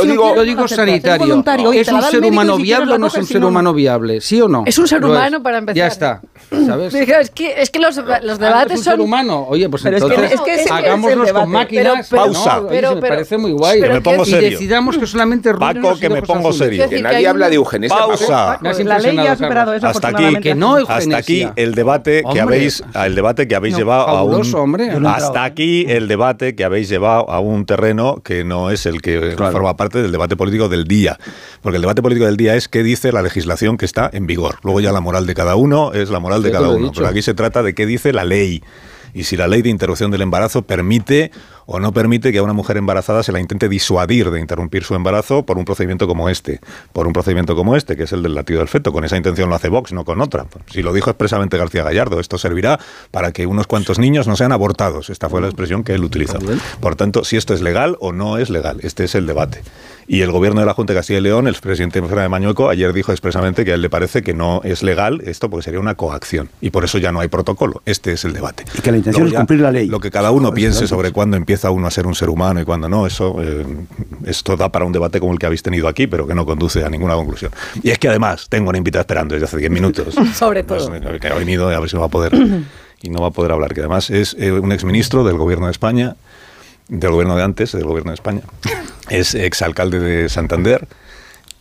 digo- 0.06 0.36
no 0.36 0.56
no 0.58 0.68
sanitario. 0.68 1.72
¿Es 1.74 1.88
un 1.90 2.02
ser 2.02 2.24
humano 2.24 2.58
viable 2.58 2.94
o 2.94 2.98
no 2.98 3.08
es 3.08 3.14
un 3.16 3.26
ser 3.26 3.38
no, 3.38 3.42
no. 3.42 3.48
humano 3.50 3.74
viable? 3.74 4.22
¿Sí 4.22 4.42
o 4.42 4.48
no? 4.48 4.64
Es 4.66 4.78
un 4.78 4.88
ser 4.88 5.04
humano 5.04 5.42
para 5.44 5.60
empezar. 5.60 5.78
Ya 5.78 5.88
está. 5.88 6.22
¿Sabes? 6.66 6.94
Es 6.94 7.30
que, 7.32 7.62
es 7.62 7.70
que 7.70 7.80
los, 7.80 7.96
los 7.98 8.08
Ah, 8.08 8.20
debates 8.22 8.72
es 8.74 8.78
un 8.80 8.84
ser 8.84 8.94
son... 8.94 9.02
humano. 9.02 9.46
Oye, 9.50 9.70
pues 9.70 9.84
Pero 9.84 9.98
entonces 9.98 10.32
es 10.32 10.42
que 10.42 10.56
es 10.56 10.72
hagámoslos 10.72 11.32
con 11.32 11.50
máquinas. 11.50 12.08
Pero- 12.10 12.26
¿no? 12.28 12.34
Pausa. 12.34 12.60
Oye, 12.60 12.68
pero- 12.70 12.96
me 12.96 13.02
pero- 13.02 13.14
parece 13.16 13.38
muy 13.38 13.52
guay. 13.52 13.80
pero 13.82 13.94
Que 13.94 14.00
me 14.00 14.02
pongo 14.02 14.24
y 14.24 14.26
serio. 14.30 14.50
decidamos 14.52 14.98
que 14.98 15.08
solamente 15.08 15.54
Paco, 15.54 15.98
que 16.00 16.10
me 16.10 16.22
pongo 16.22 16.54
serio. 16.54 16.90
Que 16.90 17.02
nadie 17.02 17.28
habla 17.28 17.50
de 17.50 17.56
eugenesia. 17.56 17.98
Pausa. 17.98 18.58
Pues 18.62 18.84
la 18.84 19.00
ley 19.00 19.16
ya 19.16 19.32
ha 19.34 19.36
superado 19.38 19.74
eso, 19.74 19.88
Hasta 19.88 20.08
aquí. 20.10 20.36
Que 20.42 20.56
no 20.56 20.78
hasta 20.88 21.18
aquí 21.18 21.48
el 21.56 21.76
debate 21.76 22.24
que 22.32 22.42
habéis 22.42 22.84
el 22.94 23.16
debate 23.16 23.48
que 23.48 23.56
habéis 23.56 23.74
No, 23.74 23.80
llevado 23.80 24.08
a 24.08 24.24
un 24.24 24.38
no 25.02 25.10
hasta 25.10 25.44
aquí 25.44 25.86
el 25.88 26.08
debate 26.08 26.47
que 26.56 26.64
habéis 26.64 26.90
llevado 26.90 27.30
a 27.30 27.40
un 27.40 27.66
terreno 27.66 28.22
que 28.24 28.44
no 28.44 28.70
es 28.70 28.86
el 28.86 29.02
que 29.02 29.36
forma 29.38 29.76
parte 29.76 30.02
del 30.02 30.12
debate 30.12 30.36
político 30.36 30.70
del 30.70 30.86
día, 30.86 31.18
porque 31.62 31.78
el 31.78 31.82
debate 31.82 32.02
político 32.02 32.26
del 32.26 32.38
día 32.38 32.56
es 32.56 32.68
qué 32.68 32.84
dice 32.84 33.12
la 33.12 33.22
legislación 33.22 33.78
que 33.78 33.86
está 33.86 34.10
en 34.12 34.28
vigor. 34.28 34.60
Luego 34.64 34.80
ya 34.80 34.92
la 34.92 35.02
moral 35.02 35.26
de 35.26 35.34
cada 35.36 35.56
uno 35.56 35.94
es 35.94 36.10
la 36.10 36.20
moral 36.20 36.44
de 36.44 36.52
cada 36.52 36.70
uno, 36.70 36.92
pero 36.94 37.08
aquí 37.08 37.22
se 37.22 37.34
trata 37.34 37.64
de 37.64 37.74
qué 37.74 37.86
dice 37.86 38.14
la 38.14 38.24
ley 38.24 38.64
y 39.14 39.24
si 39.24 39.38
la 39.38 39.48
ley 39.48 39.62
de 39.62 39.70
interrupción 39.70 40.12
del 40.12 40.22
embarazo 40.22 40.62
permite 40.62 41.32
o 41.68 41.80
no 41.80 41.92
permite 41.92 42.32
que 42.32 42.38
a 42.38 42.44
una 42.44 42.54
mujer 42.54 42.78
embarazada 42.78 43.24
se 43.24 43.32
la 43.32 43.40
intente 43.40 43.68
disuadir 43.68 44.32
de 44.32 44.40
interrumpir 44.40 44.84
su 44.84 44.96
embarazo 44.96 45.46
por 45.46 45.58
un 45.58 45.66
procedimiento 45.66 46.08
como 46.08 46.30
este, 46.30 46.62
por 46.94 47.08
un 47.08 47.14
procedimiento 47.14 47.56
como 47.56 47.76
este, 47.76 47.98
que 47.98 48.04
es 48.04 48.14
el 48.14 48.24
del 48.24 48.36
latido 48.36 48.60
del 48.60 48.70
feto. 48.70 48.94
Con 48.94 49.04
esa 49.04 49.18
intención 49.18 49.50
lo 49.50 49.56
hace 49.56 49.68
Vox, 49.68 49.92
no 49.92 50.06
con 50.06 50.22
otra. 50.22 50.48
Si 50.72 50.82
lo 50.82 50.94
dijo 50.94 51.10
expresamente 51.10 51.58
García 51.58 51.84
Gallardo, 51.84 52.22
esto 52.22 52.38
servirá 52.38 52.80
para 53.12 53.34
que 53.34 53.46
unos 53.46 53.68
cuantos 53.68 54.00
niños 54.00 54.28
no 54.28 54.38
sean 54.38 54.54
abortados. 54.54 55.10
Esta 55.10 55.30
fue 55.30 55.42
la 55.42 55.48
expresión 55.48 55.84
que 55.84 55.94
él 55.94 56.04
utilizó. 56.06 56.40
Por 56.80 56.96
tanto, 56.96 57.26
si 57.26 57.36
esto 57.36 57.54
es 57.54 57.62
legal 57.62 57.98
o 58.00 58.14
no 58.14 58.38
es 58.38 58.50
legal, 58.50 58.80
este 58.82 59.04
es 59.04 59.16
el 59.16 59.28
debate. 59.28 59.62
Y 60.10 60.22
el 60.22 60.32
gobierno 60.32 60.62
de 60.62 60.66
la 60.66 60.74
Junta 60.74 60.94
de 60.94 61.00
Castilla 61.00 61.20
y 61.20 61.22
León, 61.22 61.48
el 61.48 61.56
presidente 61.56 62.00
de 62.00 62.30
Mañueco, 62.30 62.70
ayer 62.70 62.94
dijo 62.94 63.12
expresamente 63.12 63.66
que 63.66 63.72
a 63.72 63.76
él 63.76 63.82
le 63.82 63.90
parece 63.90 64.22
que 64.22 64.34
no 64.34 64.62
es 64.64 64.82
legal 64.82 65.22
esto 65.26 65.50
porque 65.50 65.66
sería 65.66 65.82
una 65.82 65.96
coacción. 65.96 66.50
Y 66.62 66.70
por 66.70 66.86
eso 66.86 66.98
ya 66.98 67.12
no 67.12 67.20
hay 67.20 67.28
protocolo. 67.28 67.82
Este 67.86 68.14
es 68.14 68.24
el 68.24 68.32
debate. 68.32 68.64
Y 68.78 68.82
que 68.82 68.92
la 68.92 68.98
intención 68.98 69.24
Luego 69.26 69.36
es 69.36 69.40
cumplir 69.40 69.60
la 69.60 69.72
ley. 69.72 69.88
Lo 69.88 70.00
que 70.00 70.10
cada 70.10 70.32
uno 70.32 70.54
piense 70.54 70.88
sobre 70.88 71.12
cuándo 71.12 71.36
empieza 71.36 71.72
uno 71.72 71.88
a 71.88 71.92
ser 71.92 72.08
un 72.08 72.16
ser 72.16 72.30
humano 72.30 72.62
y 72.62 72.64
cuándo 72.64 72.88
no, 72.88 73.06
eso 73.06 73.36
eh, 73.42 73.66
esto 74.26 74.56
da 74.56 74.72
para 74.72 74.86
un 74.86 74.94
debate 74.94 75.20
como 75.20 75.34
el 75.34 75.40
que 75.40 75.46
habéis 75.46 75.62
tenido 75.62 75.90
aquí, 75.90 76.08
pero 76.08 76.26
que 76.26 76.34
no 76.34 76.46
conduce 76.46 76.86
a 76.86 76.90
ninguna 76.90 77.16
conclusión. 77.16 77.52
Y 77.84 77.90
es 77.90 78.00
que 78.00 78.08
además 78.08 78.48
tengo 78.50 78.70
una 78.70 78.78
invitada 78.78 79.02
esperando 79.02 79.36
desde 79.36 79.46
hace 79.46 79.58
10 79.58 79.72
minutos. 79.72 80.16
Sobre 80.36 80.64
todo. 80.64 80.90
que 81.20 81.28
ha 81.28 81.36
venido 81.36 81.70
y 81.70 81.76
a 81.76 81.80
ver 81.82 81.90
si 81.90 81.98
va 81.98 82.06
a 82.06 82.10
poder 82.10 82.32
y 83.02 83.10
no 83.10 83.22
va 83.22 83.28
a 83.28 83.32
poder 83.32 83.52
hablar, 83.52 83.74
que 83.74 83.82
además 83.82 84.10
es 84.10 84.36
eh, 84.40 84.52
un 84.52 84.72
exministro 84.72 85.26
del 85.26 85.38
gobierno 85.38 85.66
de 85.66 85.72
España, 85.72 86.16
del 86.90 87.12
gobierno 87.12 87.36
de 87.36 87.44
antes, 87.44 87.72
del 87.74 87.86
gobierno 87.86 88.12
de 88.12 88.16
España. 88.16 88.42
Es 89.10 89.36
exalcalde 89.36 90.00
de 90.02 90.28
Santander. 90.28 90.86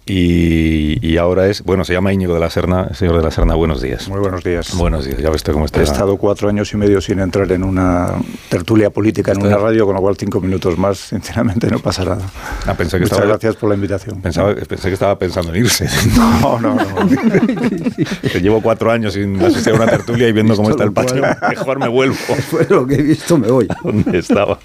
Y, 0.08 1.04
y 1.04 1.16
ahora 1.16 1.48
es, 1.48 1.62
bueno, 1.64 1.84
se 1.84 1.92
llama 1.92 2.12
Íñigo 2.12 2.32
de 2.32 2.38
la 2.38 2.48
Serna. 2.48 2.94
Señor 2.94 3.16
de 3.16 3.24
la 3.24 3.32
Serna, 3.32 3.54
buenos 3.56 3.82
días. 3.82 4.08
Muy 4.08 4.20
buenos 4.20 4.44
días. 4.44 4.72
Buenos 4.76 5.04
días, 5.04 5.18
ya 5.18 5.30
ves 5.30 5.42
cómo 5.42 5.64
está. 5.64 5.80
He 5.80 5.82
estado 5.82 6.16
cuatro 6.16 6.48
años 6.48 6.72
y 6.72 6.76
medio 6.76 7.00
sin 7.00 7.18
entrar 7.18 7.50
en 7.50 7.64
una 7.64 8.12
tertulia 8.48 8.90
política 8.90 9.32
en 9.32 9.42
una 9.44 9.56
radio, 9.56 9.84
con 9.84 9.96
lo 9.96 10.00
cual 10.00 10.16
cinco 10.16 10.40
minutos 10.40 10.78
más, 10.78 10.98
sinceramente, 10.98 11.68
no 11.68 11.80
pasa 11.80 12.04
nada. 12.04 12.22
Ah, 12.66 12.74
pensé 12.74 12.98
que 12.98 13.02
Muchas 13.02 13.18
estaba- 13.18 13.28
gracias 13.32 13.56
por 13.56 13.68
la 13.68 13.74
invitación. 13.74 14.20
Pensaba, 14.22 14.54
pensé 14.54 14.88
que 14.88 14.94
estaba 14.94 15.18
pensando 15.18 15.52
en 15.52 15.64
irse. 15.64 15.88
No, 16.16 16.60
no, 16.60 16.74
no. 16.76 16.84
Que 18.32 18.40
llevo 18.40 18.60
cuatro 18.62 18.92
años 18.92 19.14
sin 19.14 19.40
asistir 19.42 19.72
a 19.72 19.76
una 19.76 19.86
tertulia 19.88 20.28
y 20.28 20.32
viendo 20.32 20.54
cómo 20.54 20.70
está 20.70 20.84
el 20.84 20.92
patio. 20.92 21.22
Mejor 21.48 21.78
me 21.80 21.88
vuelvo. 21.88 22.14
Fue 22.14 22.64
lo 22.70 22.86
que 22.86 22.94
he 22.94 23.02
visto, 23.02 23.36
me 23.38 23.48
voy. 23.50 23.66
¿Dónde 23.82 24.18
estaba? 24.18 24.58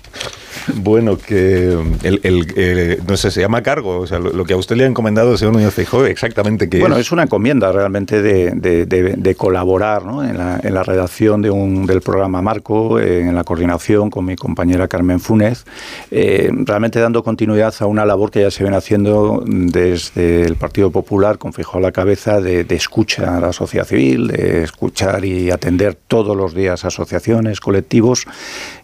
Bueno, 0.76 1.18
que 1.18 1.78
el, 2.03 2.20
el- 2.24 2.53
eh, 2.55 2.99
no 3.07 3.18
sé, 3.18 3.32
se 3.32 3.41
llama 3.41 3.62
cargo, 3.64 3.99
o 3.99 4.07
sea, 4.07 4.20
lo, 4.20 4.32
lo 4.32 4.45
que 4.45 4.53
a 4.53 4.57
usted 4.57 4.76
le 4.76 4.84
ha 4.84 4.88
encomendado 4.88 5.32
el 5.34 5.38
señor 5.38 5.53
Núñez 5.53 5.74
Feijóo, 5.74 6.05
exactamente 6.05 6.70
qué 6.70 6.80
Bueno, 6.80 6.95
es. 6.95 7.01
es 7.07 7.12
una 7.12 7.24
encomienda 7.24 7.72
realmente 7.72 8.22
de, 8.22 8.51
de- 8.51 8.86
de- 8.86 9.14
de 9.18 9.36
colaborar 9.36 10.05
¿no? 10.05 10.24
en, 10.24 10.38
la, 10.38 10.59
en 10.64 10.74
la 10.74 10.84
redacción 10.84 11.41
de 11.41 11.49
un, 11.51 11.86
del 11.86 12.01
programa 12.01 12.41
Marco, 12.41 12.99
eh, 12.99 13.22
en 13.22 13.36
la 13.36 13.43
coordinación 13.43 14.09
con 14.09 14.26
mi 14.26 14.36
compañera 14.36 14.88
Carmen 14.88 15.20
Funes, 15.20 15.66
eh, 16.12 16.49
realmente 16.66 16.99
dando 16.99 17.24
continuidad 17.24 17.74
a 17.80 17.86
una 17.86 18.05
labor 18.05 18.32
que 18.32 18.41
ya 18.41 18.51
se 18.51 18.64
viene 18.64 18.78
haciendo 18.78 19.43
desde 19.45 20.43
el 20.43 20.55
Partido 20.55 20.91
Popular, 20.91 21.38
con 21.38 21.53
Feijóo 21.53 21.78
a 21.80 21.82
la 21.82 21.91
cabeza, 21.91 22.41
de, 22.41 22.64
de 22.64 22.76
escucha 22.76 23.38
a 23.38 23.39
la 23.39 23.53
sociedad 23.53 23.86
civil, 23.86 24.28
de 24.28 24.64
escuchar 24.64 25.24
y 25.26 25.51
atender 25.51 25.95
todos 26.07 26.36
los 26.36 26.53
días 26.53 26.86
asociaciones, 26.86 27.59
colectivos, 27.59 28.26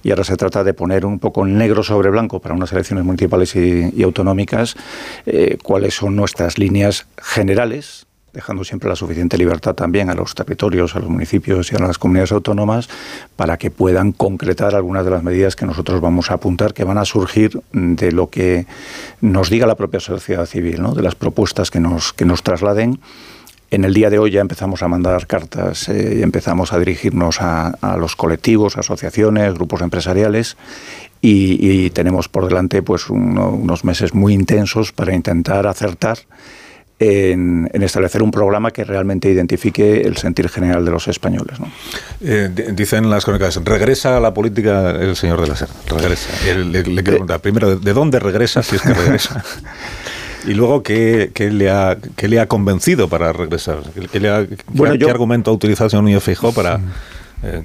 y 0.04 0.10
ahora 0.12 0.24
se 0.24 0.36
trata 0.38 0.64
de 0.64 0.74
poner 0.74 1.06
un 1.06 1.20
poco 1.20 1.46
negro 1.46 1.67
sobre 1.84 2.10
blanco 2.10 2.40
para 2.40 2.56
unas 2.56 2.72
elecciones 2.72 3.06
municipales 3.06 3.56
y, 3.56 4.04
autonómicas 4.04 4.76
eh, 5.26 5.58
cuáles 5.62 5.96
son 5.96 6.16
nuestras 6.16 6.58
líneas 6.58 7.08
generales 7.18 8.08
dejando 8.34 8.64
siempre 8.64 8.88
la 8.88 8.96
suficiente 8.96 9.36
libertad 9.36 9.74
también 9.74 10.12
a 10.12 10.14
los 10.14 10.36
territorios, 10.36 10.96
a 10.96 11.00
los 11.00 11.10
municipios 11.10 11.72
y 11.72 11.76
a 11.76 11.80
las 11.80 11.98
comunidades 11.98 12.32
autónomas 12.32 12.88
para 13.36 13.58
que 13.58 13.72
puedan 13.72 14.12
concretar 14.12 14.76
algunas 14.76 15.06
de 15.06 15.12
las 15.12 15.24
medidas 15.24 15.56
que 15.56 15.66
nosotros 15.66 16.02
vamos 16.02 16.30
a 16.30 16.36
apuntar, 16.36 16.76
que 16.76 16.84
van 16.84 17.00
a 17.00 17.06
surgir 17.06 17.60
de 17.72 18.12
lo 18.12 18.30
que 18.30 18.68
nos 19.22 19.50
diga 19.50 19.66
la 19.66 19.74
propia 19.74 20.00
sociedad 20.00 20.46
civil, 20.46 20.84
¿no? 20.84 20.94
de 20.94 21.02
las 21.02 21.16
propuestas 21.16 21.72
que 21.72 21.80
nos, 21.80 22.14
que 22.14 22.26
nos 22.26 22.44
trasladen. 22.44 23.00
En 23.70 23.84
el 23.84 23.94
día 23.94 24.10
de 24.10 24.18
hoy 24.18 24.32
ya 24.32 24.40
empezamos 24.42 24.82
a 24.82 24.88
mandar 24.88 25.28
cartas 25.28 25.90
eh, 25.90 26.18
y 26.20 26.22
empezamos 26.24 26.72
a 26.72 26.80
dirigirnos 26.80 27.42
a, 27.42 27.68
a 27.82 27.98
los 27.98 28.16
colectivos, 28.16 28.78
asociaciones, 28.78 29.54
grupos 29.56 29.82
empresariales 29.82 30.56
y, 31.22 31.58
y 31.86 31.90
tenemos 31.90 32.30
por 32.30 32.48
delante 32.48 32.82
pues 32.82 33.10
uno- 33.10 33.50
unos 33.50 33.84
meses 33.84 34.14
muy 34.14 34.34
intensos 34.34 34.94
para 34.94 35.14
intentar 35.14 35.68
acertar 35.68 36.20
en, 37.00 37.70
en 37.74 37.84
establecer 37.84 38.24
un 38.24 38.32
programa 38.32 38.72
que 38.72 38.84
realmente 38.84 39.30
identifique 39.30 40.02
el 40.02 40.18
sentir 40.18 40.48
general 40.50 40.84
de 40.86 40.92
los 40.92 41.08
españoles. 41.10 41.60
¿no? 41.60 41.68
Eh, 42.22 42.50
di- 42.52 42.72
dicen 42.72 43.10
las 43.10 43.26
crónicas, 43.26 43.62
regresa 43.64 44.18
a 44.18 44.20
la 44.20 44.34
política 44.34 44.92
el 44.92 45.16
señor 45.16 45.42
de 45.42 45.48
la 45.48 45.56
Serna, 45.58 45.76
regresa. 45.90 46.30
Le, 46.46 46.64
le 46.64 46.84
quiero 46.84 47.04
preguntar, 47.04 47.40
primero, 47.42 47.76
¿de 47.76 47.94
dónde 47.94 48.20
regresa, 48.20 48.64
si 48.64 48.78
es 48.78 48.82
que 48.82 48.94
regresa? 48.96 49.44
Y 50.48 50.54
luego, 50.54 50.82
¿qué, 50.82 51.32
qué 51.34 51.52
le, 51.52 51.70
ha, 51.70 51.98
qué 52.16 52.28
le 52.28 52.40
ha 52.40 52.48
convencido 52.48 53.08
para 53.10 53.34
regresar? 53.34 53.80
¿Qué, 53.94 54.08
qué 54.08 54.20
le 54.20 54.30
ha- 54.30 54.46
Bueno, 54.72 54.96
yo- 54.96 55.10
argumento 55.10 55.52
ha 55.52 55.54
utilizado 55.54 55.86
el 55.86 55.92
señor 55.92 56.04
Núñez 56.06 56.24
Feijóo 56.24 56.54
para, 56.54 56.80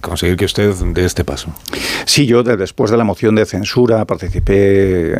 conseguir 0.00 0.36
que 0.36 0.44
usted 0.44 0.74
dé 0.92 1.04
este 1.04 1.24
paso. 1.24 1.52
Sí, 2.04 2.26
yo 2.26 2.42
de- 2.42 2.56
después 2.56 2.90
de 2.90 2.96
la 2.96 3.04
moción 3.04 3.34
de 3.34 3.46
censura 3.46 4.04
participé, 4.04 5.12
eh, 5.14 5.16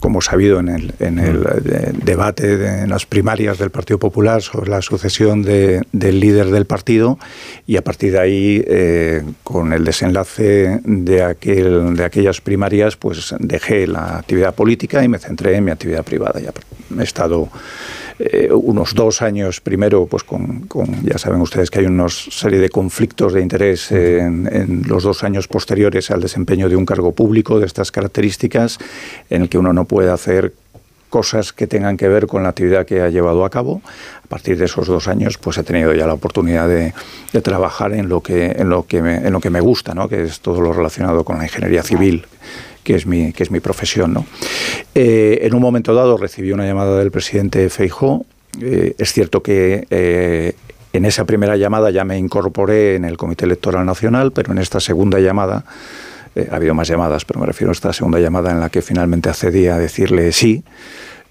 como 0.00 0.20
sabido, 0.20 0.60
en 0.60 0.68
el, 0.68 0.94
en 1.00 1.18
el 1.18 1.42
eh, 1.64 1.92
debate 2.04 2.56
de- 2.58 2.82
en 2.82 2.90
las 2.90 3.06
primarias 3.06 3.58
del 3.58 3.70
Partido 3.70 3.98
Popular 3.98 4.42
sobre 4.42 4.70
la 4.70 4.82
sucesión 4.82 5.42
de- 5.42 5.82
del 5.92 6.20
líder 6.20 6.50
del 6.50 6.66
partido 6.66 7.18
y 7.66 7.76
a 7.76 7.82
partir 7.82 8.12
de 8.12 8.20
ahí, 8.20 8.64
eh, 8.66 9.22
con 9.42 9.72
el 9.72 9.84
desenlace 9.84 10.80
de, 10.84 11.22
aquel, 11.22 11.96
de 11.96 12.04
aquellas 12.04 12.40
primarias, 12.40 12.96
pues 12.96 13.34
dejé 13.38 13.86
la 13.86 14.18
actividad 14.18 14.54
política 14.54 15.02
y 15.02 15.08
me 15.08 15.18
centré 15.18 15.56
en 15.56 15.64
mi 15.64 15.70
actividad 15.70 16.04
privada. 16.04 16.40
Ya 16.40 16.52
he 16.98 17.02
estado 17.02 17.48
eh, 18.18 18.48
unos 18.52 18.94
dos 18.94 19.22
años 19.22 19.60
primero, 19.60 20.06
pues 20.06 20.22
con, 20.24 20.60
con- 20.68 21.02
ya 21.04 21.18
saben 21.18 21.40
ustedes 21.40 21.70
que 21.70 21.80
hay 21.80 21.86
una 21.86 22.08
serie 22.08 22.58
de 22.60 22.68
conflictos 22.68 23.32
de 23.32 23.40
interés 23.40 23.90
en, 23.90 24.82
los 24.86 25.02
dos 25.02 25.24
años 25.24 25.48
posteriores 25.48 26.10
al 26.10 26.20
desempeño 26.20 26.68
de 26.68 26.76
un 26.76 26.86
cargo 26.86 27.12
público 27.12 27.58
de 27.58 27.66
estas 27.66 27.90
características, 27.90 28.78
en 29.30 29.42
el 29.42 29.48
que 29.48 29.58
uno 29.58 29.72
no 29.72 29.84
puede 29.84 30.10
hacer 30.10 30.52
cosas 31.10 31.52
que 31.52 31.66
tengan 31.68 31.96
que 31.96 32.08
ver 32.08 32.26
con 32.26 32.42
la 32.42 32.48
actividad 32.48 32.86
que 32.86 33.00
ha 33.00 33.08
llevado 33.08 33.44
a 33.44 33.50
cabo. 33.50 33.82
A 34.24 34.26
partir 34.26 34.58
de 34.58 34.64
esos 34.64 34.88
dos 34.88 35.06
años, 35.06 35.38
pues 35.38 35.56
he 35.58 35.62
tenido 35.62 35.94
ya 35.94 36.06
la 36.08 36.14
oportunidad 36.14 36.66
de, 36.68 36.92
de 37.32 37.40
trabajar 37.40 37.92
en 37.92 38.08
lo 38.08 38.20
que 38.20 38.46
en 38.46 38.68
lo 38.68 38.84
que 38.86 39.00
me, 39.00 39.16
en 39.18 39.32
lo 39.32 39.38
que 39.40 39.50
me 39.50 39.60
gusta, 39.60 39.94
¿no? 39.94 40.08
que 40.08 40.24
es 40.24 40.40
todo 40.40 40.60
lo 40.60 40.72
relacionado 40.72 41.24
con 41.24 41.38
la 41.38 41.44
ingeniería 41.44 41.82
civil 41.84 42.26
que 42.84 42.94
es 42.94 43.06
mi, 43.06 43.32
que 43.32 43.42
es 43.42 43.50
mi 43.50 43.58
profesión. 43.58 44.12
¿no? 44.12 44.26
Eh, 44.94 45.40
en 45.42 45.54
un 45.54 45.60
momento 45.60 45.94
dado 45.94 46.16
recibí 46.16 46.52
una 46.52 46.66
llamada 46.66 46.98
del 46.98 47.10
presidente 47.10 47.68
Feijó. 47.70 48.24
Eh, 48.60 48.94
es 48.98 49.12
cierto 49.12 49.42
que 49.42 49.86
eh, 49.90 50.54
en 50.92 51.04
esa 51.04 51.24
primera 51.24 51.56
llamada 51.56 51.90
ya 51.90 52.04
me 52.04 52.16
incorporé 52.16 52.94
en 52.94 53.04
el 53.04 53.16
Comité 53.16 53.46
Electoral 53.46 53.84
Nacional, 53.84 54.30
pero 54.30 54.52
en 54.52 54.58
esta 54.58 54.78
segunda 54.78 55.18
llamada, 55.18 55.64
eh, 56.36 56.48
ha 56.50 56.56
habido 56.56 56.72
más 56.74 56.86
llamadas, 56.88 57.24
pero 57.24 57.40
me 57.40 57.46
refiero 57.46 57.70
a 57.70 57.72
esta 57.72 57.92
segunda 57.92 58.20
llamada 58.20 58.52
en 58.52 58.60
la 58.60 58.70
que 58.70 58.80
finalmente 58.80 59.28
accedí 59.28 59.66
a 59.66 59.76
decirle 59.76 60.30
sí, 60.30 60.62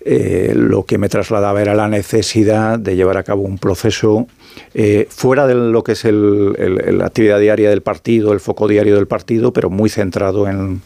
eh, 0.05 0.53
lo 0.53 0.83
que 0.83 0.97
me 0.97 1.07
trasladaba 1.07 1.61
era 1.61 1.75
la 1.75 1.87
necesidad 1.87 2.77
de 2.77 2.97
llevar 2.97 3.15
a 3.15 3.23
cabo 3.23 3.43
un 3.43 3.57
proceso 3.57 4.27
eh, 4.73 5.07
fuera 5.09 5.47
de 5.47 5.55
lo 5.55 5.81
que 5.81 5.93
es 5.93 6.03
la 6.03 7.05
actividad 7.05 7.39
diaria 7.39 7.69
del 7.69 7.81
partido, 7.81 8.33
el 8.33 8.41
foco 8.41 8.67
diario 8.67 8.95
del 8.95 9.07
partido, 9.07 9.53
pero 9.53 9.69
muy 9.69 9.89
centrado 9.89 10.49
en, 10.49 10.81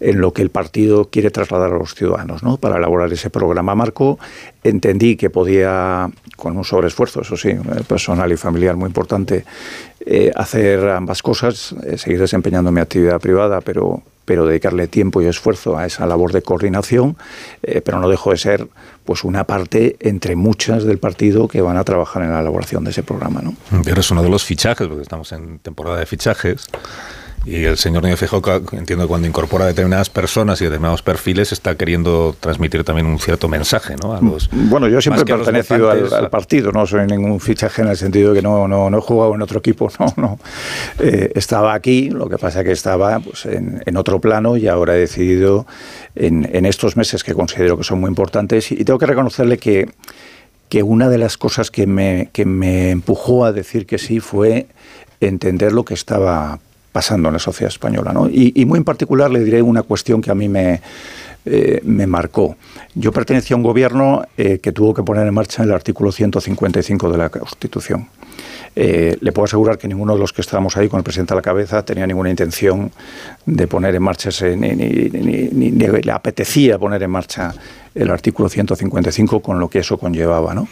en 0.00 0.20
lo 0.20 0.32
que 0.32 0.42
el 0.42 0.50
partido 0.50 1.08
quiere 1.10 1.30
trasladar 1.30 1.72
a 1.72 1.78
los 1.78 1.94
ciudadanos. 1.94 2.42
¿no? 2.42 2.56
Para 2.56 2.76
elaborar 2.76 3.12
ese 3.12 3.30
programa 3.30 3.74
marco, 3.74 4.18
entendí 4.64 5.16
que 5.16 5.30
podía, 5.30 6.10
con 6.36 6.56
un 6.56 6.64
sobreesfuerzo, 6.64 7.22
eso 7.22 7.36
sí, 7.36 7.50
eh, 7.50 7.60
personal 7.86 8.30
y 8.32 8.36
familiar 8.36 8.76
muy 8.76 8.86
importante, 8.86 9.44
eh, 10.04 10.32
hacer 10.34 10.88
ambas 10.88 11.22
cosas, 11.22 11.74
eh, 11.84 11.98
seguir 11.98 12.20
desempeñando 12.20 12.70
mi 12.72 12.80
actividad 12.80 13.20
privada, 13.20 13.60
pero 13.60 14.02
pero 14.26 14.44
dedicarle 14.44 14.88
tiempo 14.88 15.22
y 15.22 15.26
esfuerzo 15.26 15.78
a 15.78 15.86
esa 15.86 16.04
labor 16.04 16.32
de 16.32 16.42
coordinación, 16.42 17.16
eh, 17.62 17.80
pero 17.80 18.00
no 18.00 18.08
dejo 18.10 18.32
de 18.32 18.36
ser 18.36 18.68
pues 19.04 19.24
una 19.24 19.44
parte 19.44 19.96
entre 20.00 20.34
muchas 20.34 20.84
del 20.84 20.98
partido 20.98 21.48
que 21.48 21.62
van 21.62 21.76
a 21.76 21.84
trabajar 21.84 22.24
en 22.24 22.32
la 22.32 22.40
elaboración 22.40 22.84
de 22.84 22.90
ese 22.90 23.04
programa. 23.04 23.40
¿no? 23.40 23.54
Eres 23.86 24.10
uno 24.10 24.22
de 24.22 24.28
los 24.28 24.44
fichajes, 24.44 24.88
porque 24.88 25.02
estamos 25.02 25.30
en 25.30 25.60
temporada 25.60 26.00
de 26.00 26.06
fichajes. 26.06 26.66
Y 27.46 27.64
el 27.64 27.76
señor 27.76 28.02
Núñez 28.02 28.18
Feijóo, 28.18 28.42
entiendo 28.72 29.04
que 29.04 29.08
cuando 29.08 29.28
incorpora 29.28 29.66
determinadas 29.66 30.10
personas 30.10 30.60
y 30.60 30.64
determinados 30.64 31.02
perfiles, 31.02 31.52
está 31.52 31.76
queriendo 31.76 32.34
transmitir 32.40 32.82
también 32.82 33.06
un 33.06 33.20
cierto 33.20 33.48
mensaje, 33.48 33.94
¿no? 34.02 34.14
A 34.14 34.20
los, 34.20 34.50
Bueno, 34.50 34.88
yo 34.88 35.00
siempre 35.00 35.22
he 35.22 35.24
pertenecido 35.24 35.88
al, 35.88 36.28
partido, 36.28 36.72
no 36.72 36.84
soy 36.88 37.06
ningún 37.06 37.38
fichaje 37.38 37.82
en 37.82 37.88
el 37.88 37.96
sentido 37.96 38.32
de 38.32 38.40
que 38.40 38.42
no, 38.42 38.66
no, 38.66 38.90
no 38.90 38.98
he 38.98 39.00
jugado 39.00 39.36
en 39.36 39.42
otro 39.42 39.60
equipo, 39.60 39.88
no, 40.00 40.12
no. 40.16 40.38
Eh, 40.98 41.30
estaba 41.36 41.72
aquí, 41.72 42.10
lo 42.10 42.28
que 42.28 42.36
pasa 42.36 42.64
que 42.64 42.72
estaba 42.72 43.20
pues, 43.20 43.46
en, 43.46 43.80
en 43.86 43.96
otro 43.96 44.20
plano 44.20 44.56
y 44.56 44.66
ahora 44.66 44.96
he 44.96 44.98
decidido 44.98 45.68
en, 46.16 46.50
en 46.52 46.66
estos 46.66 46.96
meses 46.96 47.22
que 47.22 47.32
considero 47.32 47.76
que 47.78 47.84
son 47.84 48.00
muy 48.00 48.08
importantes 48.08 48.72
y 48.72 48.84
tengo 48.84 48.98
que 48.98 49.06
reconocerle 49.06 49.58
que, 49.58 49.88
que 50.68 50.82
una 50.82 51.08
de 51.08 51.18
las 51.18 51.36
cosas 51.38 51.70
que 51.70 51.86
me, 51.86 52.28
que 52.32 52.44
me 52.44 52.90
empujó 52.90 53.44
a 53.44 53.52
decir 53.52 53.86
que 53.86 53.98
sí 53.98 54.18
fue 54.18 54.66
entender 55.20 55.72
lo 55.72 55.84
que 55.84 55.94
estaba 55.94 56.58
pasando 56.96 57.28
en 57.28 57.34
la 57.34 57.38
sociedad 57.38 57.68
española. 57.70 58.10
¿no? 58.14 58.26
Y, 58.26 58.64
muy 58.64 58.78
en 58.78 58.84
particular 58.84 59.30
le 59.30 59.44
diré 59.44 59.60
una 59.60 59.82
cuestión 59.82 60.22
que 60.22 60.30
a 60.30 60.34
mí 60.34 60.48
me, 60.48 60.80
eh, 61.44 61.80
me 61.84 62.06
marcó. 62.06 62.56
Yo 62.94 63.12
pertenecía 63.12 63.54
a 63.54 63.58
un 63.58 63.62
gobierno 63.62 64.22
eh, 64.38 64.60
que 64.62 64.72
tuvo 64.72 64.94
que 64.94 65.02
poner 65.02 65.26
en 65.26 65.34
marcha 65.34 65.62
el 65.62 65.72
artículo 65.72 66.10
155 66.10 67.10
de 67.12 67.18
la 67.18 67.28
Constitución. 67.28 68.08
Eh, 68.78 69.16
le 69.20 69.32
puedo 69.32 69.44
asegurar 69.44 69.76
que 69.76 69.88
ninguno 69.88 70.14
de 70.14 70.20
los 70.20 70.32
que 70.32 70.40
estábamos 70.40 70.74
ahí 70.78 70.88
con 70.88 70.98
el 70.98 71.04
presidente 71.04 71.34
a 71.34 71.36
la 71.36 71.42
cabeza 71.42 71.82
tenía 71.82 72.06
ninguna 72.06 72.30
intención 72.30 72.90
de 73.44 73.66
poner 73.66 73.94
en 73.94 74.02
marcha 74.02 74.28
ese, 74.30 74.56
ni, 74.56 74.70
ni, 74.70 75.08
ni, 75.50 75.70
le 75.70 76.12
apetecía 76.12 76.78
poner 76.78 77.02
en 77.02 77.10
marcha 77.10 77.54
el 77.94 78.10
artículo 78.10 78.48
155 78.50 79.40
con 79.40 79.58
lo 79.58 79.68
que 79.68 79.78
eso 79.78 79.96
conllevaba. 79.98 80.52
¿no? 80.54 80.68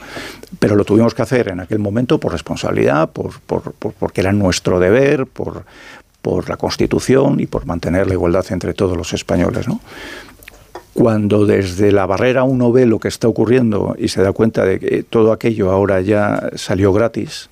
Pero 0.58 0.76
lo 0.76 0.84
tuvimos 0.84 1.14
que 1.14 1.22
hacer 1.22 1.48
en 1.48 1.60
aquel 1.60 1.78
momento 1.78 2.18
por 2.20 2.32
responsabilidad, 2.32 3.08
por- 3.10 3.40
por- 3.40 3.72
porque 3.98 4.20
era 4.20 4.32
nuestro 4.32 4.78
deber, 4.78 5.26
por, 5.26 5.64
por 6.24 6.48
la 6.48 6.56
Constitución 6.56 7.38
y 7.38 7.46
por 7.46 7.66
mantener 7.66 8.06
la 8.06 8.14
igualdad 8.14 8.46
entre 8.48 8.72
todos 8.72 8.96
los 8.96 9.12
españoles. 9.12 9.66
Cuando 10.94 11.44
desde 11.44 11.92
la 11.92 12.06
barrera 12.06 12.44
uno 12.44 12.72
ve 12.72 12.86
lo 12.86 12.98
que 12.98 13.08
está 13.08 13.28
ocurriendo 13.28 13.94
y 13.98 14.08
se 14.08 14.22
da 14.22 14.32
cuenta 14.32 14.64
de 14.64 14.80
que 14.80 15.02
todo 15.02 15.32
aquello 15.32 15.70
ahora 15.70 16.00
ya 16.00 16.48
salió 16.54 16.94
gratis, 16.94 17.50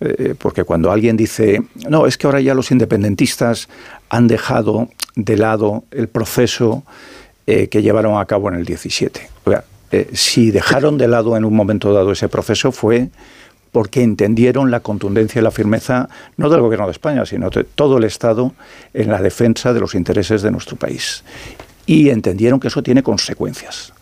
eh, 0.00 0.34
porque 0.36 0.64
cuando 0.64 0.90
alguien 0.90 1.16
dice, 1.16 1.62
no, 1.88 2.06
es 2.06 2.18
que 2.18 2.26
ahora 2.26 2.40
ya 2.40 2.52
los 2.52 2.72
independentistas 2.72 3.68
han 4.08 4.26
dejado 4.26 4.88
de 5.14 5.36
lado 5.36 5.84
el 5.92 6.08
proceso 6.08 6.82
eh, 7.46 7.68
que 7.68 7.80
llevaron 7.80 8.18
a 8.18 8.24
cabo 8.24 8.48
en 8.48 8.56
el 8.56 8.64
17. 8.64 9.20
O 9.44 9.50
sea, 9.52 9.62
eh, 9.92 10.10
si 10.14 10.50
dejaron 10.50 10.98
de 10.98 11.06
lado 11.06 11.36
en 11.36 11.44
un 11.44 11.54
momento 11.54 11.92
dado 11.92 12.10
ese 12.10 12.28
proceso 12.28 12.72
fue 12.72 13.10
porque 13.72 14.02
entendieron 14.02 14.70
la 14.70 14.80
contundencia 14.80 15.40
y 15.40 15.44
la 15.44 15.50
firmeza 15.50 16.08
no 16.36 16.48
del 16.48 16.60
gobierno 16.60 16.86
de 16.86 16.92
España, 16.92 17.24
sino 17.26 17.50
de 17.50 17.64
todo 17.64 17.98
el 17.98 18.04
Estado 18.04 18.52
en 18.94 19.10
la 19.10 19.20
defensa 19.22 19.72
de 19.72 19.80
los 19.80 19.94
intereses 19.94 20.42
de 20.42 20.50
nuestro 20.50 20.76
país. 20.76 21.24
Y 21.86 22.10
entendieron 22.10 22.60
que 22.60 22.68
eso 22.68 22.82
tiene 22.82 23.02
consecuencias. 23.02 23.92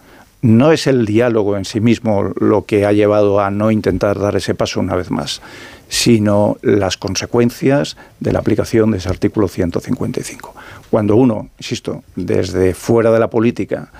No 0.40 0.70
es 0.70 0.86
el 0.86 1.04
diálogo 1.04 1.56
en 1.56 1.64
sí 1.64 1.80
mismo 1.80 2.32
lo 2.38 2.64
que 2.64 2.86
ha 2.86 2.92
llevado 2.92 3.40
a 3.40 3.50
no 3.50 3.70
intentar 3.70 4.18
dar 4.18 4.36
ese 4.36 4.54
paso 4.54 4.78
una 4.78 4.94
vez 4.94 5.10
más, 5.10 5.42
sino 5.88 6.58
las 6.62 6.96
consecuencias 6.96 7.96
de 8.20 8.32
la 8.32 8.38
aplicación 8.38 8.92
de 8.92 8.98
ese 8.98 9.08
artículo 9.08 9.48
155. 9.48 10.54
Cuando 10.90 11.16
uno, 11.16 11.48
insisto, 11.58 12.04
desde 12.14 12.72
fuera 12.74 13.10
de 13.10 13.18
la 13.18 13.28
política, 13.28 13.90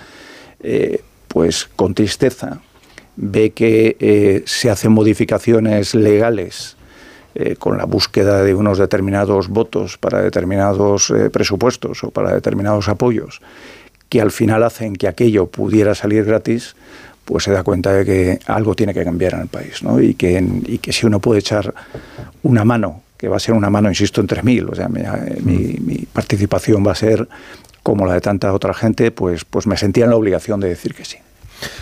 eh, 0.61 1.03
pues 1.27 1.69
con 1.75 1.95
tristeza 1.95 2.61
ve 3.21 3.51
que 3.51 3.97
eh, 3.99 4.43
se 4.47 4.71
hacen 4.71 4.93
modificaciones 4.93 5.95
legales 5.97 6.77
eh, 7.35 7.57
con 7.59 7.77
la 7.77 7.85
búsqueda 7.85 8.43
de 8.45 8.55
unos 8.55 8.79
determinados 8.79 9.49
votos 9.49 9.99
para 9.99 10.23
determinados 10.23 11.11
eh, 11.11 11.29
presupuestos 11.29 12.05
o 12.05 12.11
para 12.13 12.33
determinados 12.33 12.89
apoyos, 12.89 13.41
que 14.09 14.21
al 14.21 14.31
final 14.31 14.63
hacen 14.63 14.95
que 14.95 15.09
aquello 15.09 15.47
pudiera 15.47 15.95
salir 15.97 16.25
gratis, 16.25 16.77
pues 17.25 17.45
se 17.45 17.51
da 17.53 17.63
cuenta 17.65 17.93
de 17.93 18.05
que 18.05 18.39
algo 18.47 18.75
tiene 18.75 18.95
que 18.95 19.03
cambiar 19.05 19.35
en 19.35 19.41
el 19.41 19.49
país, 19.49 19.83
¿no? 19.83 20.01
Y 20.01 20.15
que, 20.15 20.43
y 20.67 20.79
que 20.79 20.93
si 20.93 21.05
uno 21.05 21.19
puede 21.21 21.41
echar 21.41 21.75
una 22.43 22.65
mano, 22.65 23.03
que 23.19 23.27
va 23.29 23.37
a 23.37 23.41
ser 23.41 23.55
una 23.55 23.69
mano, 23.69 23.89
insisto, 23.89 24.21
entre 24.21 24.43
mil, 24.45 24.69
o 24.71 24.75
sea, 24.77 24.89
mi, 24.89 25.03
mi- 25.43 25.77
mi 25.81 25.97
participación 26.13 26.87
va 26.87 26.93
a 26.93 26.95
ser 26.95 27.29
como 27.83 28.07
la 28.07 28.15
de 28.15 28.21
tanta 28.21 28.53
otra 28.53 28.73
gente, 28.75 29.11
pues, 29.11 29.45
pues 29.45 29.67
me 29.67 29.77
sentía 29.77 30.05
en 30.05 30.11
la 30.11 30.17
obligación 30.17 30.61
de 30.61 30.69
decir 30.69 30.95
que 30.95 31.05
sí. 31.05 31.17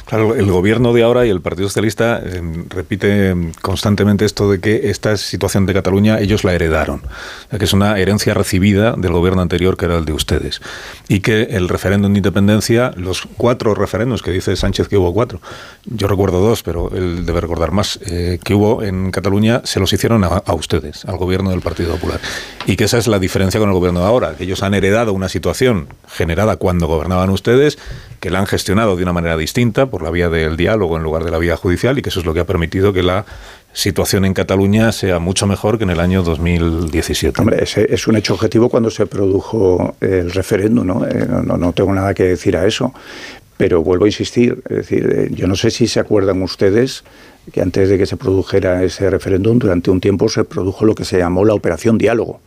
Claro, 0.07 0.35
el 0.35 0.51
gobierno 0.51 0.93
de 0.93 1.03
ahora 1.03 1.27
y 1.27 1.31
el 1.31 1.41
Partido 1.41 1.69
Socialista 1.69 2.21
eh, 2.25 2.41
repite 2.69 3.35
constantemente 3.61 4.25
esto 4.25 4.51
de 4.51 4.61
que 4.61 4.91
esta 4.91 5.17
situación 5.17 5.67
de 5.67 5.75
Cataluña 5.75 6.21
ellos 6.21 6.45
la 6.45 6.55
heredaron, 6.55 7.03
que 7.51 7.65
es 7.65 7.73
una 7.73 7.99
herencia 7.99 8.33
recibida 8.33 8.93
del 8.97 9.13
gobierno 9.13 9.43
anterior 9.43 9.77
que 9.77 9.87
era 9.87 9.99
el 9.99 10.05
de 10.05 10.13
ustedes, 10.13 10.61
y 11.09 11.21
que 11.21 11.43
el 11.51 11.69
referéndum 11.69 12.13
de 12.13 12.19
independencia, 12.19 12.93
los 12.97 13.27
cuatro 13.37 13.75
referéndums 13.75 14.23
que 14.23 14.31
dice 14.31 14.55
Sánchez 14.55 14.89
que 14.89 14.97
hubo 14.97 15.13
cuatro, 15.13 15.41
yo 15.85 16.07
recuerdo 16.07 16.41
dos, 16.41 16.63
pero 16.63 16.91
él 16.95 17.27
debe 17.27 17.41
recordar 17.41 17.73
más, 17.73 17.99
eh, 18.07 18.39
que 18.43 18.55
hubo 18.55 18.83
en 18.83 19.11
Cataluña, 19.11 19.63
se 19.65 19.81
los 19.81 19.93
hicieron 19.93 20.23
a, 20.25 20.29
a 20.29 20.55
ustedes, 20.55 21.05
al 21.05 21.17
gobierno 21.17 21.51
del 21.51 21.61
Partido 21.61 21.93
Popular, 21.95 22.21
y 22.67 22.77
que 22.77 22.85
esa 22.85 22.99
es 22.99 23.09
la 23.09 23.19
diferencia 23.19 23.59
con 23.59 23.69
el 23.69 23.75
gobierno 23.75 24.01
de 24.01 24.07
ahora, 24.07 24.37
que 24.37 24.45
ellos 24.45 24.63
han 24.63 24.75
heredado 24.75 25.13
una 25.13 25.29
situación 25.29 25.89
generada 26.09 26.57
cuando 26.57 26.87
gobernaban 26.87 27.31
ustedes, 27.31 27.79
que 28.27 28.31
la 28.33 28.41
han 28.41 28.47
gestionado 28.49 28.97
de 28.97 29.05
una 29.05 29.13
manera 29.13 29.37
distinta, 29.37 29.87
por 29.87 30.03
la 30.03 30.11
vía 30.11 30.29
del 30.29 30.57
diálogo 30.57 30.97
en 30.97 31.05
lugar 31.05 31.23
de 31.23 31.31
la 31.31 31.39
vía 31.39 31.57
judicial, 31.57 31.97
y 31.97 32.03
que 32.03 32.09
eso 32.09 32.19
es 32.19 32.27
lo 32.27 32.35
que 32.35 32.41
ha 32.41 32.45
permitido 32.45 32.93
que 32.93 33.05
la 33.05 33.25
situación 33.73 34.25
en 34.25 34.35
Cataluña 34.35 34.91
sea 34.91 35.21
mucho 35.21 35.47
mejor 35.47 35.79
que 35.79 35.85
en 35.85 35.91
el 35.91 36.01
año 36.01 36.25
2017. 36.25 37.41
Hombre, 37.41 37.63
ese 37.63 37.87
es 37.89 38.09
un 38.09 38.17
hecho 38.17 38.35
objetivo 38.35 38.69
cuando 38.69 38.91
se 38.91 39.07
produjo 39.07 39.95
el 40.01 40.33
referéndum, 40.33 40.85
¿no? 40.85 41.07
Eh, 41.07 41.25
no, 41.29 41.43
no- 41.43 41.57
no 41.57 41.73
tengo 41.73 41.93
nada 41.95 42.15
que 42.15 42.25
decir 42.25 42.57
a 42.57 42.67
eso. 42.67 42.93
Pero 43.59 43.85
vuelvo 43.85 44.07
a 44.07 44.09
insistir, 44.09 44.61
es 44.69 44.77
decir, 44.79 45.09
eh, 45.17 45.29
yo 45.33 45.47
no 45.47 45.55
sé 45.55 45.71
si 45.71 45.87
se 45.87 46.01
acuerdan 46.01 46.43
ustedes 46.43 47.05
que 47.53 47.63
antes 47.63 47.89
de 47.89 47.97
que 47.97 48.07
se 48.07 48.17
produjera 48.17 48.83
ese 48.83 49.09
referéndum, 49.09 49.61
durante 49.61 49.93
un 49.93 50.01
tiempo 50.01 50.29
se 50.29 50.43
produjo 50.43 50.85
lo 50.85 50.97
que 50.97 51.05
se 51.05 51.19
llamó 51.19 51.45
la 51.45 51.55
operación 51.55 51.97
diálogo. 51.97 52.41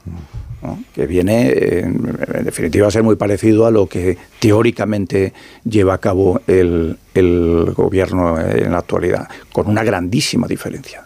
Que 0.93 1.07
viene 1.07 1.51
en, 1.79 2.17
definitiva 2.43 2.87
a 2.87 2.91
ser 2.91 3.03
muy 3.03 3.15
parecido 3.15 3.65
a 3.65 3.71
lo 3.71 3.87
que 3.87 4.17
teóricamente 4.39 5.33
lleva 5.63 5.93
a 5.93 5.97
cabo 5.99 6.41
el, 6.47 6.97
el 7.13 7.73
gobierno 7.75 8.39
en 8.39 8.71
la 8.71 8.79
actualidad, 8.79 9.27
con 9.51 9.67
una 9.67 9.83
grandísima 9.83 10.47
diferencia. 10.47 11.05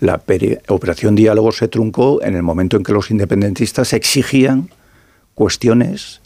La 0.00 0.22
operación 0.68 1.14
diálogo 1.16 1.50
se 1.52 1.68
truncó 1.68 2.22
en 2.22 2.36
el 2.36 2.42
momento 2.42 2.76
en 2.76 2.84
que 2.84 2.92
los 2.92 3.10
independentistas 3.10 3.92
exigían 3.92 4.70
cuestiones 5.34 6.20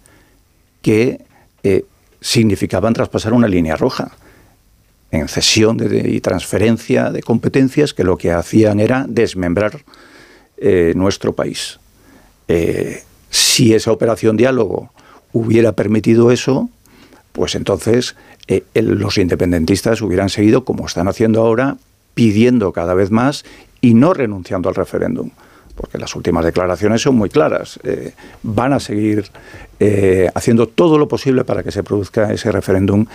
que 0.82 1.24
eh, 1.62 1.84
significaban 2.20 2.92
traspasar 2.92 3.32
una 3.32 3.48
línea 3.48 3.76
roja 3.76 4.12
en 5.10 5.28
cesión 5.28 5.78
y 5.90 6.20
transferencia 6.20 7.10
de 7.10 7.22
competencias 7.22 7.92
que 7.92 8.04
lo 8.04 8.16
que 8.16 8.32
hacían 8.32 8.80
era 8.80 9.04
desmembrar 9.08 9.82
eh, 10.56 10.92
nuestro 10.96 11.34
país. 11.34 11.78
Eh, 12.49 13.03
si 13.30 13.74
esa 13.74 13.93
operación 13.93 14.36
diálogo 14.36 14.90
hubiera 15.32 15.72
permitido 15.72 16.30
eso, 16.30 16.68
pues 17.32 17.55
entonces 17.55 18.16
los 18.74 19.16
independentistas 19.16 20.03
hubieran 20.03 20.28
seguido 20.28 20.64
como 20.64 20.86
están 20.86 21.09
haciendo 21.09 21.40
ahora, 21.40 21.78
pidiendo 22.14 22.72
cada 22.72 22.93
vez 22.93 23.11
más 23.11 23.45
y 23.80 23.95
no 23.95 24.12
renunciando 24.12 24.68
al 24.68 24.74
referéndum 24.74 25.30
porque 25.74 25.99
las 25.99 26.14
últimas 26.14 26.45
declaraciones 26.45 27.03
son 27.03 27.16
muy 27.16 27.28
claras. 27.28 27.78
Eh, 27.82 28.12
van 28.43 28.72
a 28.72 28.80
seguir 28.80 29.24
eh, 29.80 30.30
haciendo 30.34 30.68
todo 30.68 30.99
lo 30.99 31.09
posible 31.09 31.45
para 31.45 31.62
que 31.62 31.72
se 31.72 31.82
produzca 31.82 32.32
ese 32.32 32.53
referéndum 32.53 33.07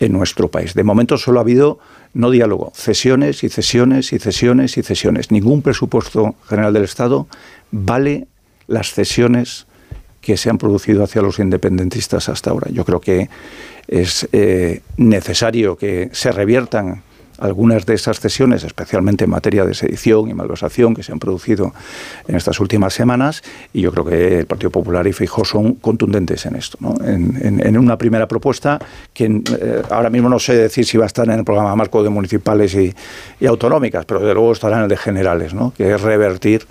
en 0.00 0.12
nuestro 0.12 0.48
país. 0.48 0.74
De 0.74 0.84
momento 0.84 1.18
solo 1.18 1.40
ha 1.40 1.42
habido 1.42 1.78
no 2.12 2.30
diálogo, 2.30 2.72
cesiones 2.74 3.42
y 3.42 3.48
cesiones 3.48 4.12
y 4.12 4.18
cesiones 4.18 4.78
y 4.78 4.82
cesiones. 4.82 5.30
Ningún 5.30 5.62
presupuesto 5.62 6.34
general 6.48 6.72
del 6.72 6.84
Estado 6.84 7.26
vale 7.72 8.28
las 8.66 8.92
cesiones 8.92 9.66
que 10.20 10.36
se 10.36 10.48
han 10.48 10.58
producido 10.58 11.04
hacia 11.04 11.20
los 11.22 11.38
independentistas 11.38 12.28
hasta 12.28 12.50
ahora. 12.50 12.70
Yo 12.70 12.84
creo 12.84 13.00
que 13.00 13.28
es 13.86 14.26
eh, 14.32 14.80
necesario 14.96 15.76
que 15.76 16.08
se 16.12 16.32
reviertan 16.32 17.02
algunas 17.38 17.84
de 17.84 17.94
esas 17.94 18.20
cesiones, 18.20 18.64
especialmente 18.64 19.24
en 19.24 19.30
materia 19.30 19.64
de 19.64 19.74
sedición 19.74 20.30
y 20.30 20.34
malversación 20.34 20.94
que 20.94 21.02
se 21.02 21.12
han 21.12 21.18
producido 21.18 21.72
en 22.28 22.36
estas 22.36 22.60
últimas 22.60 22.94
semanas, 22.94 23.42
y 23.72 23.82
yo 23.82 23.92
creo 23.92 24.04
que 24.04 24.38
el 24.40 24.46
Partido 24.46 24.70
Popular 24.70 25.06
y 25.06 25.12
Feijóo 25.12 25.44
son 25.44 25.74
contundentes 25.74 26.46
en 26.46 26.56
esto. 26.56 26.78
En, 27.04 27.76
una 27.76 27.98
primera 27.98 28.28
propuesta 28.28 28.78
que 29.12 29.24
eh, 29.24 29.82
ahora 29.90 30.10
mismo 30.10 30.28
no 30.28 30.38
sé 30.38 30.54
decir 30.54 30.86
si 30.86 30.96
va 30.96 31.04
a 31.04 31.06
estar 31.06 31.26
en 31.26 31.38
el 31.38 31.44
programa 31.44 31.74
marco 31.74 32.02
de 32.02 32.08
municipales 32.08 32.74
y, 32.74 32.94
autonómicas, 33.44 34.04
pero 34.04 34.20
de 34.20 34.32
luego 34.32 34.52
estará 34.52 34.76
en 34.76 34.84
el 34.84 34.88
de 34.88 34.96
generales, 34.96 35.52
¿no? 35.54 35.74
que 35.76 35.92
es 35.92 36.00
revertir 36.00 36.66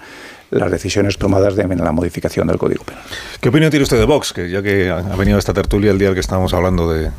las 0.53 0.71
decisiones 0.71 1.17
tomadas 1.17 1.55
de 1.55 1.63
la 1.67 1.91
modificación 1.91 2.47
del 2.47 2.57
Código 2.57 2.83
Penal. 2.83 3.03
¿Qué 3.39 3.49
opinión 3.49 3.71
tiene 3.71 3.83
usted 3.83 3.97
de 3.97 4.05
Vox? 4.05 4.33
Que 4.33 4.49
ya 4.49 4.61
que 4.61 4.89
ha 4.89 5.15
venido 5.15 5.37
esta 5.37 5.53
tertulia 5.53 5.91
el 5.91 5.99
día 5.99 6.13
que 6.13 6.19
estábamos 6.19 6.53
hablando 6.53 6.91
de, 6.91 7.11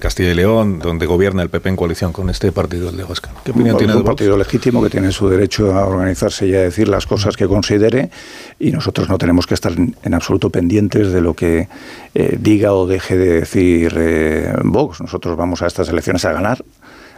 Castilla 0.00 0.30
y 0.30 0.34
León, 0.34 0.78
donde 0.78 1.06
gobierna 1.06 1.42
el 1.42 1.50
PP 1.50 1.70
en 1.70 1.76
coalición 1.76 2.12
con 2.12 2.30
este 2.30 2.52
partido, 2.52 2.90
el 2.90 2.96
de 2.96 3.04
Huesca. 3.04 3.30
¿Qué 3.44 3.50
opinión 3.50 3.76
tiene 3.76 3.92
de 3.92 3.98
Vox? 3.98 4.08
un 4.08 4.16
partido 4.16 4.36
legítimo 4.36 4.82
que 4.82 4.90
tiene 4.90 5.10
su 5.12 5.28
derecho 5.28 5.74
a 5.74 5.86
organizarse 5.86 6.46
y 6.46 6.54
a 6.54 6.60
decir 6.60 6.88
las 6.88 7.06
cosas 7.06 7.36
que 7.36 7.46
considere 7.46 8.10
y 8.58 8.70
nosotros 8.70 9.08
no 9.08 9.18
tenemos 9.18 9.46
que 9.46 9.54
estar 9.54 9.72
en, 9.72 10.14
absoluto 10.14 10.50
pendientes 10.50 11.12
de 11.12 11.20
lo 11.20 11.34
que 11.34 11.68
eh, 12.14 12.36
diga 12.40 12.72
o 12.72 12.86
deje 12.86 13.16
de 13.16 13.40
decir 13.40 13.94
eh, 13.98 14.52
Vox. 14.62 15.00
Nosotros 15.00 15.36
vamos 15.36 15.62
a 15.62 15.66
estas 15.66 15.88
elecciones 15.88 16.24
a 16.24 16.32
ganar 16.32 16.64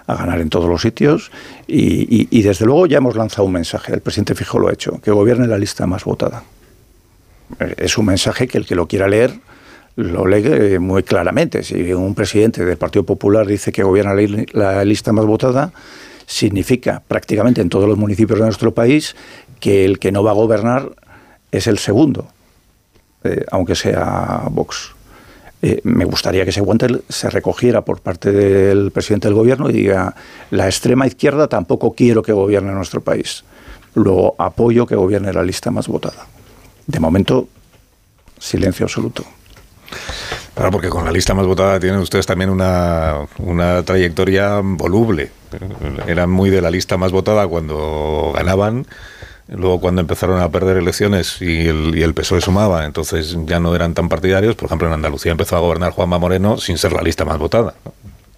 a 0.09 0.17
ganar 0.17 0.41
en 0.41 0.49
todos 0.49 0.69
los 0.69 0.81
sitios 0.81 1.31
y, 1.67 2.43
desde 2.43 2.65
luego 2.65 2.87
ya 2.87 2.97
hemos 2.99 3.15
lanzado 3.15 3.45
un 3.45 3.53
mensaje, 3.53 3.93
el 3.93 4.01
presidente 4.01 4.35
Fijo 4.35 4.59
lo 4.59 4.69
ha 4.69 4.73
hecho, 4.73 5.01
que 5.03 5.11
gobierne 5.11 5.47
la 5.47 5.59
lista 5.59 5.87
más 5.87 6.05
votada. 6.05 6.43
Es 7.77 7.97
un 7.99 8.07
mensaje 8.07 8.49
que 8.49 8.59
el 8.59 8.67
que 8.67 8.75
lo 8.75 8.89
quiera 8.89 9.07
leer 9.07 9.35
lo 9.97 10.27
lee 10.27 10.43
eh, 10.45 10.79
muy 10.79 11.03
claramente. 11.03 11.63
Si 11.63 11.93
un 11.93 12.15
presidente 12.15 12.65
del 12.65 12.79
Partido 12.79 13.05
Popular 13.05 13.47
dice 13.47 13.71
que 13.73 13.83
gobierna 13.83 14.15
la 14.53 14.85
lista 14.85 15.13
más 15.13 15.27
votada, 15.27 15.73
significa 16.25 17.03
prácticamente 17.07 17.61
en 17.61 17.69
todos 17.69 17.89
los 17.89 17.99
municipios 17.99 18.39
de 18.39 18.45
nuestro 18.45 18.73
país 18.73 19.17
que 19.61 19.85
el 19.85 19.99
que 19.99 20.13
no 20.13 20.23
va 20.23 20.31
a 20.31 20.35
gobernar 20.35 20.91
es 21.51 21.67
el 21.67 21.79
segundo, 21.79 22.29
eh, 23.25 23.45
aunque 23.51 23.75
sea 23.75 24.45
Vox. 24.51 24.95
Eh, 25.61 25.81
me 25.83 26.05
gustaría 26.05 26.45
que 26.45 26.51
ese 26.51 26.61
guante 26.61 26.87
se 27.09 27.31
recogiera 27.31 27.83
por 27.83 28.01
parte 28.01 28.31
del 28.31 28.93
presidente 28.93 29.27
del 29.29 29.35
gobierno 29.35 29.69
y 29.69 29.73
diga, 29.73 30.15
la 30.51 30.67
extrema 30.67 31.07
izquierda 31.07 31.49
tampoco 31.49 31.95
quiero 31.95 32.23
que 32.23 32.33
gobierne 32.33 32.73
nuestro 32.73 33.01
país. 33.01 33.45
Luego 33.95 34.37
apoyo 34.39 34.87
que 34.87 34.95
gobierne 34.95 35.33
la 35.33 35.43
lista 35.43 35.71
más 35.71 35.89
votada. 35.89 36.27
De 36.87 37.01
momento, 37.01 37.49
silencio 38.39 38.85
absoluto. 38.87 39.25
Claro, 40.55 40.71
porque 40.71 40.89
con 40.89 41.05
la 41.05 41.11
lista 41.11 41.35
más 41.35 41.47
votada 41.47 41.81
tienen 41.81 42.01
ustedes 42.01 42.27
también 42.27 42.51
una, 42.51 43.27
una 43.39 43.83
trayectoria 43.83 44.61
voluble. 44.63 45.31
Eran 46.07 46.31
muy 46.31 46.51
de 46.51 46.61
la 46.61 46.71
lista 46.71 46.97
más 46.97 47.11
votada 47.11 47.47
cuando 47.49 48.33
ganaban 48.35 48.87
Luego, 49.49 49.81
cuando 49.81 50.03
empezaron 50.03 50.41
a 50.43 50.51
perder 50.51 50.77
elecciones 50.77 51.41
y 51.41 51.69
el, 51.69 51.97
y 51.97 52.03
el 52.03 52.13
PSOE 52.13 52.43
sumaba, 52.43 52.85
entonces 52.85 53.37
ya 53.47 53.59
no 53.61 53.75
eran 53.75 53.95
tan 53.95 54.09
partidarios. 54.09 54.55
Por 54.57 54.67
ejemplo, 54.67 54.89
en 54.89 54.95
Andalucía 54.95 55.33
empezó 55.33 55.57
a 55.57 55.61
gobernar 55.61 55.93
Juanma 55.93 56.19
Moreno 56.19 56.59
sin 56.59 56.77
ser 56.77 56.93
la 56.93 57.01
lista 57.01 57.25
más 57.25 57.39
votada. 57.39 57.75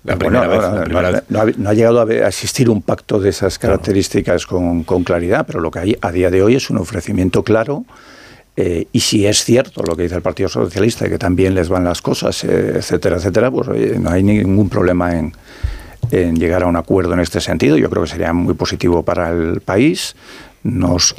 La 0.05 0.17
primera 0.17 0.47
vez, 0.47 1.23
no, 1.29 1.69
ha, 1.69 1.75
llegado 1.75 2.01
a, 2.01 2.29
existir 2.29 2.71
un 2.71 2.81
pacto 2.81 3.19
de 3.19 3.31
esas 3.31 3.59
características 3.59 4.47
con, 4.47 4.85
claridad, 4.85 5.45
pero 5.47 5.61
lo 5.61 5.71
que 5.71 5.81
hay 5.81 5.97
a 6.01 6.11
día 6.13 6.31
de 6.31 6.43
hoy 6.43 6.55
es 6.55 6.71
un 6.71 6.79
ofrecimiento 6.79 7.43
claro. 7.43 7.85
Eh, 8.57 8.87
y 8.93 9.01
si 9.01 9.27
es 9.27 9.45
cierto 9.45 9.83
lo 9.83 9.97
que 9.97 10.05
dice 10.05 10.15
el 10.15 10.23
Partido 10.23 10.49
Socialista, 10.49 11.09
que 11.09 11.19
también 11.19 11.55
les 11.55 11.69
van 11.69 11.85
las 11.85 12.01
cosas, 12.01 12.45
eh, 12.45 12.75
etcétera, 12.77 13.17
etcétera, 13.17 13.51
pues 13.51 13.69
no 13.99 14.11
hay 14.11 14.23
ningún 14.23 14.69
problema 14.69 15.17
en, 15.17 15.33
en 16.11 16.37
llegar 16.37 16.63
a 16.63 16.67
un 16.67 16.77
acuerdo 16.77 17.13
en 17.15 17.21
este 17.21 17.41
sentido. 17.41 17.77
Yo 17.77 17.91
creo 17.91 18.05
que 18.05 18.11
sería 18.11 18.33
muy 18.33 18.55
positivo 18.55 19.03
para 19.03 19.31
el 19.31 19.61
país 19.61 20.15
nos 20.63 21.15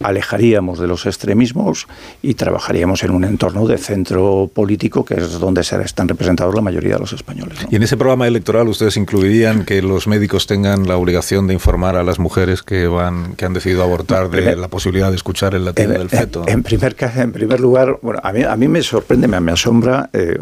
alejaríamos 0.00 0.78
de 0.78 0.86
los 0.86 1.06
extremismos 1.06 1.86
y 2.22 2.34
trabajaríamos 2.34 3.02
en 3.02 3.10
un 3.10 3.24
entorno 3.24 3.66
de 3.66 3.78
centro 3.78 4.50
político 4.52 5.04
que 5.04 5.14
es 5.14 5.38
donde 5.40 5.62
están 5.62 6.08
representados 6.08 6.54
la 6.54 6.60
mayoría 6.60 6.94
de 6.94 7.00
los 7.00 7.12
españoles. 7.12 7.58
¿Y 7.70 7.76
en 7.76 7.82
ese 7.82 7.96
programa 7.96 8.26
electoral 8.26 8.68
ustedes 8.68 8.96
incluirían 8.96 9.64
que 9.64 9.82
los 9.82 10.06
médicos 10.06 10.46
tengan 10.46 10.86
la 10.86 10.96
obligación 10.96 11.46
de 11.46 11.54
informar 11.54 11.96
a 11.96 12.04
las 12.04 12.18
mujeres 12.18 12.62
que 12.62 12.86
van 12.86 13.34
que 13.34 13.44
han 13.44 13.52
decidido 13.52 13.82
abortar 13.82 14.30
de 14.30 14.56
la 14.56 14.68
posibilidad 14.68 15.10
de 15.10 15.16
escuchar 15.16 15.54
el 15.54 15.64
latido 15.64 15.92
del 15.92 16.08
feto? 16.08 16.44
En, 16.46 16.62
primer 16.62 16.96
en 17.16 17.32
primer 17.32 17.60
lugar, 17.60 17.98
bueno, 18.02 18.20
a 18.22 18.32
mí, 18.32 18.42
a 18.42 18.56
mí 18.56 18.68
me 18.68 18.82
sorprende, 18.82 19.26
me, 19.28 19.52
asombra 19.52 20.08
eh, 20.12 20.38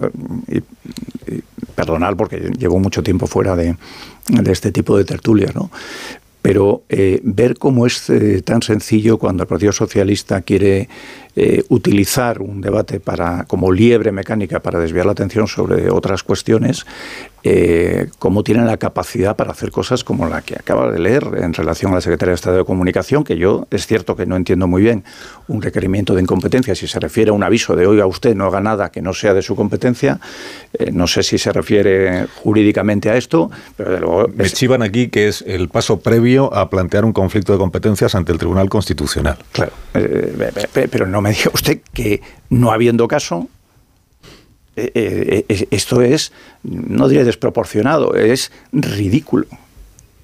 y, 0.49 0.63
perdonar 1.75 2.17
porque 2.17 2.51
llevo 2.59 2.79
mucho 2.79 3.03
tiempo 3.03 3.27
fuera 3.27 3.57
de, 3.57 3.77
de 4.29 4.53
este 4.53 4.73
tipo 4.73 4.97
de 4.97 5.05
tertulias, 5.05 5.55
¿no? 5.55 5.71
Pero 6.43 6.83
eh, 6.89 7.21
ver 7.23 7.57
cómo 7.57 7.87
es 7.87 8.11
eh, 8.11 8.43
tan 8.43 8.63
sencillo 8.63 9.17
cuando 9.17 9.45
el 9.45 9.49
Partido 9.49 9.73
Socialista 9.73 10.43
quiere 10.43 10.89
eh, 11.35 11.65
utilizar 11.71 12.43
un 12.43 12.61
debate 12.61 13.01
para, 13.01 13.45
como 13.45 13.73
liebre 13.73 14.13
mecánica 14.13 14.61
para 14.61 14.79
desviar 14.79 15.07
la 15.07 15.13
atención 15.13 15.47
sobre 15.49 15.91
otras 15.91 16.23
cuestiones, 16.23 16.85
eh, 17.45 18.09
cómo 18.19 18.45
tienen 18.45 18.67
la 18.67 18.77
capacidad 18.77 19.35
para 19.35 19.51
hacer 19.51 19.73
cosas 19.73 20.05
como 20.05 20.29
la 20.29 20.43
que 20.43 20.55
acaba 20.55 20.93
de 20.93 20.99
leer 21.01 21.27
en 21.39 21.55
relación 21.55 21.91
a 21.91 21.97
la 21.97 22.01
Secretaría 22.01 22.31
de 22.33 22.37
Estado 22.37 22.59
de 22.59 22.65
Comunicación, 22.65 23.25
que 23.25 23.37
yo 23.37 23.67
es 23.71 23.87
cierto 23.87 24.15
que 24.15 24.27
no 24.27 24.37
entiendo 24.37 24.69
muy 24.69 24.83
bien 24.83 25.05
un 25.49 25.61
requerimiento 25.61 26.15
de 26.15 26.23
incompetencia, 26.23 26.75
si 26.75 26.87
se 26.87 27.01
refiere 27.01 27.31
a 27.31 27.33
un 27.33 27.43
aviso 27.43 27.75
de 27.75 27.87
oiga 27.87 28.07
usted 28.07 28.37
no 28.37 28.47
haga 28.47 28.61
nada 28.61 28.93
que 28.93 29.03
no 29.03 29.13
sea 29.13 29.35
de 29.35 29.43
su 29.43 29.57
competencia, 29.57 30.21
eh, 30.79 30.93
no 30.93 31.07
sé 31.07 31.23
si 31.23 31.39
se 31.39 31.51
refiere 31.51 32.27
jurídicamente 32.43 33.11
a 33.11 33.17
esto, 33.17 33.51
pero 33.77 33.91
de 33.91 34.01
luego... 34.01 34.29
Me 34.29 34.49
chivan 34.49 34.83
aquí 34.83 35.09
que 35.09 35.29
es 35.29 35.43
el 35.47 35.69
paso 35.69 35.99
previo 35.99 36.55
a 36.55 36.69
plantear 36.69 37.05
un 37.05 37.13
conflicto 37.13 37.53
de 37.53 37.59
competencias 37.59 38.15
ante 38.15 38.33
el 38.33 38.39
Tribunal 38.39 38.69
Constitucional. 38.69 39.39
Claro, 39.51 39.73
pero 40.73 41.07
no 41.07 41.22
me 41.23 41.33
diga 41.33 41.51
usted 41.55 41.81
que 41.93 42.21
no 42.51 42.71
habiendo 42.73 43.09
caso, 43.09 43.49
eh, 44.77 44.91
eh, 44.95 45.45
eh, 45.49 45.69
esto 45.71 46.03
es, 46.03 46.33
no 46.63 47.09
diré 47.09 47.25
desproporcionado, 47.25 48.15
es 48.15 48.53
ridículo 48.73 49.47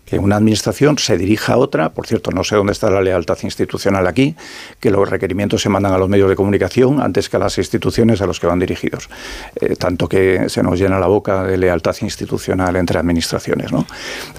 que 0.09 0.19
una 0.19 0.37
administración 0.37 0.99
se 0.99 1.19
dirija 1.19 1.55
a 1.55 1.57
otra, 1.59 1.91
por 1.91 2.07
cierto, 2.07 2.31
no 2.31 2.45
sé 2.45 2.57
dónde 2.57 2.73
está 2.73 2.91
la 2.91 3.03
lealtad 3.03 3.39
institucional 3.43 4.07
aquí, 4.07 4.35
que 4.81 4.91
los 4.91 5.09
requerimientos 5.09 5.63
se 5.63 5.69
mandan 5.69 5.93
a 5.93 5.99
los 5.99 6.09
medios 6.09 6.29
de 6.29 6.37
comunicación 6.37 7.01
antes 7.01 7.29
que 7.29 7.37
a 7.37 7.41
las 7.41 7.59
instituciones 7.59 8.21
a 8.21 8.27
los 8.27 8.41
que 8.41 8.47
van 8.47 8.59
dirigidos. 8.59 9.09
Eh, 9.61 9.77
tanto 9.77 10.09
que 10.09 10.49
se 10.49 10.63
nos 10.63 10.79
llena 10.79 10.99
la 10.99 11.07
boca 11.07 11.45
de 11.45 11.57
lealtad 11.59 11.95
institucional 12.01 12.77
entre 12.77 12.99
administraciones. 12.99 13.73
¿no? 13.73 13.87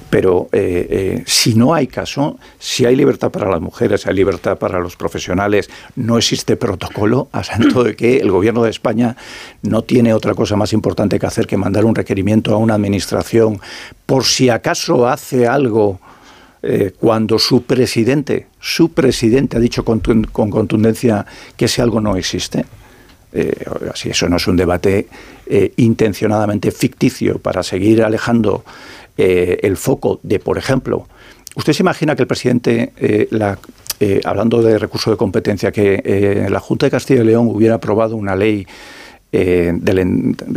Pero 0.09 0.49
eh, 0.51 0.87
eh, 0.89 1.23
si 1.25 1.53
no 1.55 1.73
hay 1.73 1.87
caso, 1.87 2.37
si 2.57 2.85
hay 2.85 2.95
libertad 2.95 3.31
para 3.31 3.49
las 3.49 3.61
mujeres, 3.61 4.07
hay 4.07 4.15
libertad 4.15 4.57
para 4.57 4.79
los 4.79 4.95
profesionales, 4.95 5.69
no 5.95 6.17
existe 6.17 6.55
protocolo, 6.55 7.27
a 7.31 7.43
santo 7.43 7.83
de 7.83 7.95
que 7.95 8.17
el 8.17 8.31
gobierno 8.31 8.63
de 8.63 8.71
España 8.71 9.15
no 9.61 9.83
tiene 9.83 10.13
otra 10.13 10.33
cosa 10.33 10.55
más 10.55 10.73
importante 10.73 11.19
que 11.19 11.25
hacer 11.25 11.47
que 11.47 11.57
mandar 11.57 11.85
un 11.85 11.95
requerimiento 11.95 12.53
a 12.53 12.57
una 12.57 12.73
administración 12.73 13.61
por 14.09 14.25
si 14.25 14.49
acaso 14.49 15.07
hace 15.07 15.45
algo 15.45 15.99
eh, 16.63 16.93
cuando 16.99 17.37
su 17.37 17.61
presidente, 17.61 18.47
su 18.59 18.91
presidente 18.91 19.57
ha 19.57 19.59
dicho 19.59 19.85
con, 19.85 19.99
con 19.99 20.49
contundencia 20.49 21.23
que 21.55 21.65
ese 21.65 21.83
algo 21.83 22.01
no 22.01 22.15
existe. 22.15 22.65
Eh, 23.31 23.53
si 23.93 24.09
eso 24.09 24.27
no 24.27 24.37
es 24.37 24.47
un 24.47 24.55
debate 24.55 25.07
eh, 25.45 25.73
intencionadamente 25.77 26.71
ficticio 26.71 27.37
para 27.37 27.61
seguir 27.61 28.01
alejando 28.03 28.63
el 29.15 29.77
foco 29.77 30.19
de, 30.23 30.39
por 30.39 30.57
ejemplo, 30.57 31.05
¿usted 31.53 31.73
se 31.73 31.83
imagina 31.83 32.15
que 32.15 32.23
el 32.23 32.27
presidente, 32.27 32.93
la, 33.31 33.59
hablando 34.23 34.63
de 34.63 34.79
recurso 34.79 35.11
de 35.11 35.17
competencia, 35.17 35.73
que 35.73 36.47
la 36.49 36.61
Junta 36.61 36.85
de 36.85 36.91
Castilla 36.91 37.21
y 37.21 37.25
León 37.25 37.47
hubiera 37.47 37.75
aprobado 37.75 38.15
una 38.15 38.33
ley 38.33 38.65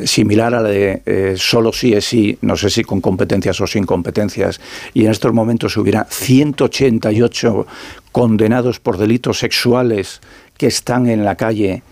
similar 0.05 0.55
a 0.55 0.62
la 0.62 0.68
de 0.68 1.35
solo 1.37 1.73
sí 1.73 1.93
es 1.93 2.07
sí, 2.07 2.39
no 2.41 2.57
sé 2.57 2.70
si 2.70 2.85
con 2.85 3.03
competencias 3.03 3.61
o 3.61 3.66
sin 3.66 3.85
competencias, 3.85 4.61
y 4.95 5.05
en 5.05 5.11
estos 5.11 5.33
momentos 5.35 5.77
hubiera 5.77 6.07
188 6.09 7.66
condenados 8.12 8.81
por 8.81 8.97
delitos 8.97 9.39
sexuales 9.39 10.20
que 10.57 10.68
están 10.68 11.09
en 11.09 11.25
la 11.25 11.35
calle 11.37 11.83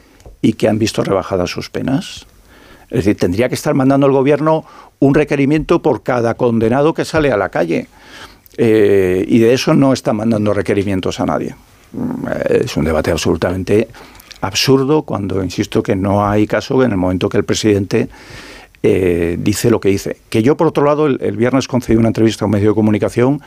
y 0.42 0.54
que 0.54 0.68
han 0.68 0.78
visto 0.78 1.02
rebajadas 1.02 1.50
sus 1.50 1.70
penas? 1.70 2.26
Es 2.90 3.04
decir, 3.04 3.16
tendría 3.16 3.48
que 3.48 3.54
estar 3.54 3.74
mandando 3.74 4.06
el 4.06 4.12
gobierno 4.12 4.64
un 4.98 5.14
requerimiento 5.14 5.80
por 5.80 6.02
cada 6.02 6.34
condenado 6.34 6.92
que 6.92 7.04
sale 7.04 7.30
a 7.30 7.36
la 7.36 7.48
calle. 7.48 7.86
Eh, 8.56 9.24
y 9.28 9.38
de 9.38 9.54
eso 9.54 9.74
no 9.74 9.92
está 9.92 10.12
mandando 10.12 10.52
requerimientos 10.52 11.20
a 11.20 11.26
nadie. 11.26 11.54
Mm, 11.92 12.26
es 12.48 12.76
un 12.76 12.84
debate 12.84 13.10
absolutamente 13.10 13.88
absurdo 14.40 15.02
cuando 15.02 15.42
insisto 15.42 15.82
que 15.82 15.96
no 15.96 16.26
hay 16.26 16.46
caso 16.46 16.82
en 16.82 16.92
el 16.92 16.96
momento 16.96 17.28
que 17.28 17.38
el 17.38 17.44
presidente 17.44 18.08
eh, 18.82 19.36
dice 19.38 19.70
lo 19.70 19.80
que 19.80 19.90
dice. 19.90 20.16
Que 20.30 20.42
yo, 20.42 20.56
por 20.56 20.66
otro 20.66 20.84
lado, 20.84 21.06
el, 21.06 21.18
el, 21.20 21.36
viernes 21.36 21.68
concedí 21.68 21.96
una 21.96 22.08
entrevista 22.08 22.44
a 22.44 22.46
un 22.46 22.52
medio 22.52 22.70
de 22.70 22.74
comunicación 22.74 23.40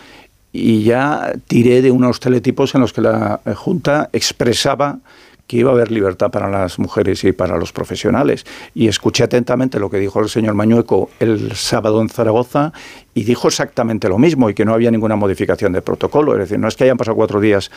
y 0.52 0.84
ya 0.84 1.34
tiré 1.48 1.82
de 1.82 1.89
unos 1.89 2.20
teletipos 2.20 2.76
en 2.76 2.82
los 2.82 2.94
que 2.94 3.02
la 3.02 3.41
Junta 3.56 4.10
expresaba 4.14 5.00
que 5.48 5.58
iba 5.58 5.72
a 5.72 5.74
haber 5.74 5.91
libertad 5.91 6.32
para 6.32 6.50
las 6.50 6.80
mujeres 6.80 7.24
y 7.24 7.32
para 7.32 7.58
los 7.58 7.74
profesionales. 7.74 8.46
Y 8.74 8.88
escuché 8.88 9.24
atentamente 9.24 9.80
lo 9.80 9.89
que 9.89 9.98
dijo 9.98 10.22
el 10.22 10.30
señor 10.30 10.54
Mañueco 10.54 11.10
el 11.20 11.54
sábado 11.56 12.02
en 12.02 12.10
Zaragoza 12.10 12.72
y 13.14 13.24
dijo 13.24 13.50
exactamente 13.50 14.08
lo 14.08 14.18
mismo 14.18 14.50
y 14.50 14.54
que 14.54 14.66
no 14.66 14.74
había 14.74 14.91
ninguna 14.91 15.16
modificación 15.16 15.74
de 15.74 15.82
protocolo. 15.82 16.34
Es 16.34 16.39
decir, 16.39 16.60
no 16.60 16.68
es 16.68 16.76
que 16.76 16.86
hayan 16.86 16.98
pasado 16.98 17.16
cuatro 17.16 17.41
días 17.41 17.72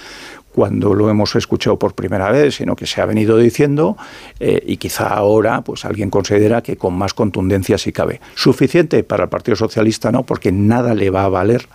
cuando 0.56 0.94
lo 0.94 1.10
hemos 1.10 1.36
escuchado 1.36 1.78
por 1.78 1.92
primera 1.92 2.30
vez, 2.30 2.54
sino 2.54 2.76
que 2.76 2.86
se 2.86 3.02
ha 3.02 3.04
venido 3.04 3.36
diciendo 3.36 3.98
eh, 4.40 4.62
y 4.66 4.78
quizá 4.78 5.08
ahora 5.08 5.60
pues 5.60 5.84
alguien 5.84 6.08
considera 6.08 6.62
que 6.62 6.78
con 6.78 6.96
más 6.96 7.12
contundencia 7.12 7.76
sí 7.76 7.92
cabe. 7.92 8.22
Suficiente 8.34 9.04
para 9.04 9.24
el 9.24 9.28
Partido 9.28 9.54
Socialista 9.54 10.10
no, 10.10 10.22
porque 10.22 10.52
nada 10.52 10.94
le 10.94 11.10
va 11.10 11.24
a 11.24 11.28
valer 11.28 11.68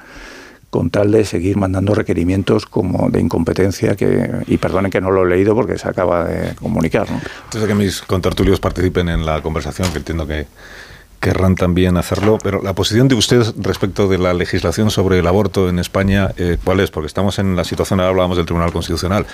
con 0.72 0.90
tal 0.90 1.12
de 1.12 1.26
seguir 1.26 1.58
mandando 1.58 1.94
requerimientos 1.94 2.66
como 2.66 3.12
de 3.12 3.20
incompetencia 3.20 3.96
que 3.96 4.32
y 4.48 4.58
perdonen 4.58 4.90
que 4.90 5.00
no 5.00 5.12
lo 5.12 5.28
he 5.28 5.30
leído 5.30 5.54
porque 5.54 5.78
se 5.78 5.88
acaba 5.88 6.24
de 6.24 6.56
comunicar. 6.56 7.08
¿no? 7.12 7.22
De 7.60 7.68
que 7.68 7.76
mis 7.76 8.02
contertulios 8.02 8.60
participen 8.60 9.10
en 9.10 9.28
la 9.28 9.44
conversación, 9.44 9.92
que 9.92 10.00
entiendo 10.00 10.26
que 10.26 10.48
querrán 11.22 11.56
también 11.56 11.98
hacerlo, 11.98 12.40
pero 12.44 12.62
la 12.64 12.74
posición 12.74 13.08
de 13.08 13.16
ustedes 13.16 13.54
respecto 13.58 14.08
de 14.08 14.18
la 14.18 14.34
legislación 14.34 14.90
sobre 14.90 15.20
el 15.20 15.28
aborto 15.28 15.70
en 15.70 15.78
España, 15.78 16.32
eh, 16.36 16.58
¿cuál 16.64 16.80
es? 16.80 16.90
Porque 16.90 17.06
estamos 17.06 17.38
en 17.38 17.56
la 17.56 17.64
situación, 17.64 18.00
ahora 18.00 18.10
hablábamos 18.10 18.38
del 18.38 18.48
Tribunal 18.48 18.74
Constitucional. 18.74 19.28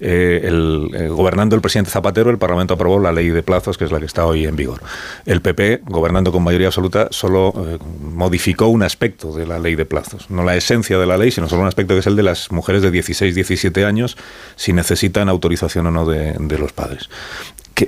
Eh, 0.00 0.42
el, 0.44 0.90
eh, 0.94 1.08
gobernando 1.08 1.56
el 1.56 1.62
presidente 1.62 1.90
Zapatero, 1.90 2.28
el 2.30 2.36
Parlamento 2.36 2.74
aprobó 2.74 3.00
la 3.00 3.10
ley 3.10 3.30
de 3.30 3.42
plazos, 3.42 3.78
que 3.78 3.86
es 3.86 3.90
la 3.90 3.98
que 3.98 4.04
está 4.04 4.26
hoy 4.26 4.44
en 4.46 4.54
vigor. 4.54 4.80
El 5.24 5.40
PP, 5.40 5.80
gobernando 5.86 6.30
con 6.30 6.44
mayoría 6.44 6.68
absoluta, 6.68 7.08
solo 7.10 7.54
modificó 8.00 8.68
un 8.68 8.82
aspecto 8.82 9.32
de 9.32 9.46
la 9.46 9.58
ley 9.58 9.76
de 9.76 9.86
plazos. 9.86 10.30
No 10.30 10.44
la 10.44 10.56
esencia 10.56 10.98
de 10.98 11.06
la 11.06 11.16
ley, 11.16 11.30
sino 11.30 11.48
solo 11.48 11.62
un 11.62 11.68
aspecto 11.68 11.94
que 11.94 12.00
es 12.00 12.06
el 12.06 12.16
de 12.16 12.22
las 12.22 12.52
mujeres 12.52 12.82
de 12.82 12.90
16, 12.90 13.34
17 13.34 13.86
años, 13.86 14.18
si 14.56 14.74
necesitan 14.74 15.30
autorización 15.30 15.86
o 15.86 15.90
no 15.90 16.04
de 16.06 16.58
los 16.58 16.72
padres 16.72 17.08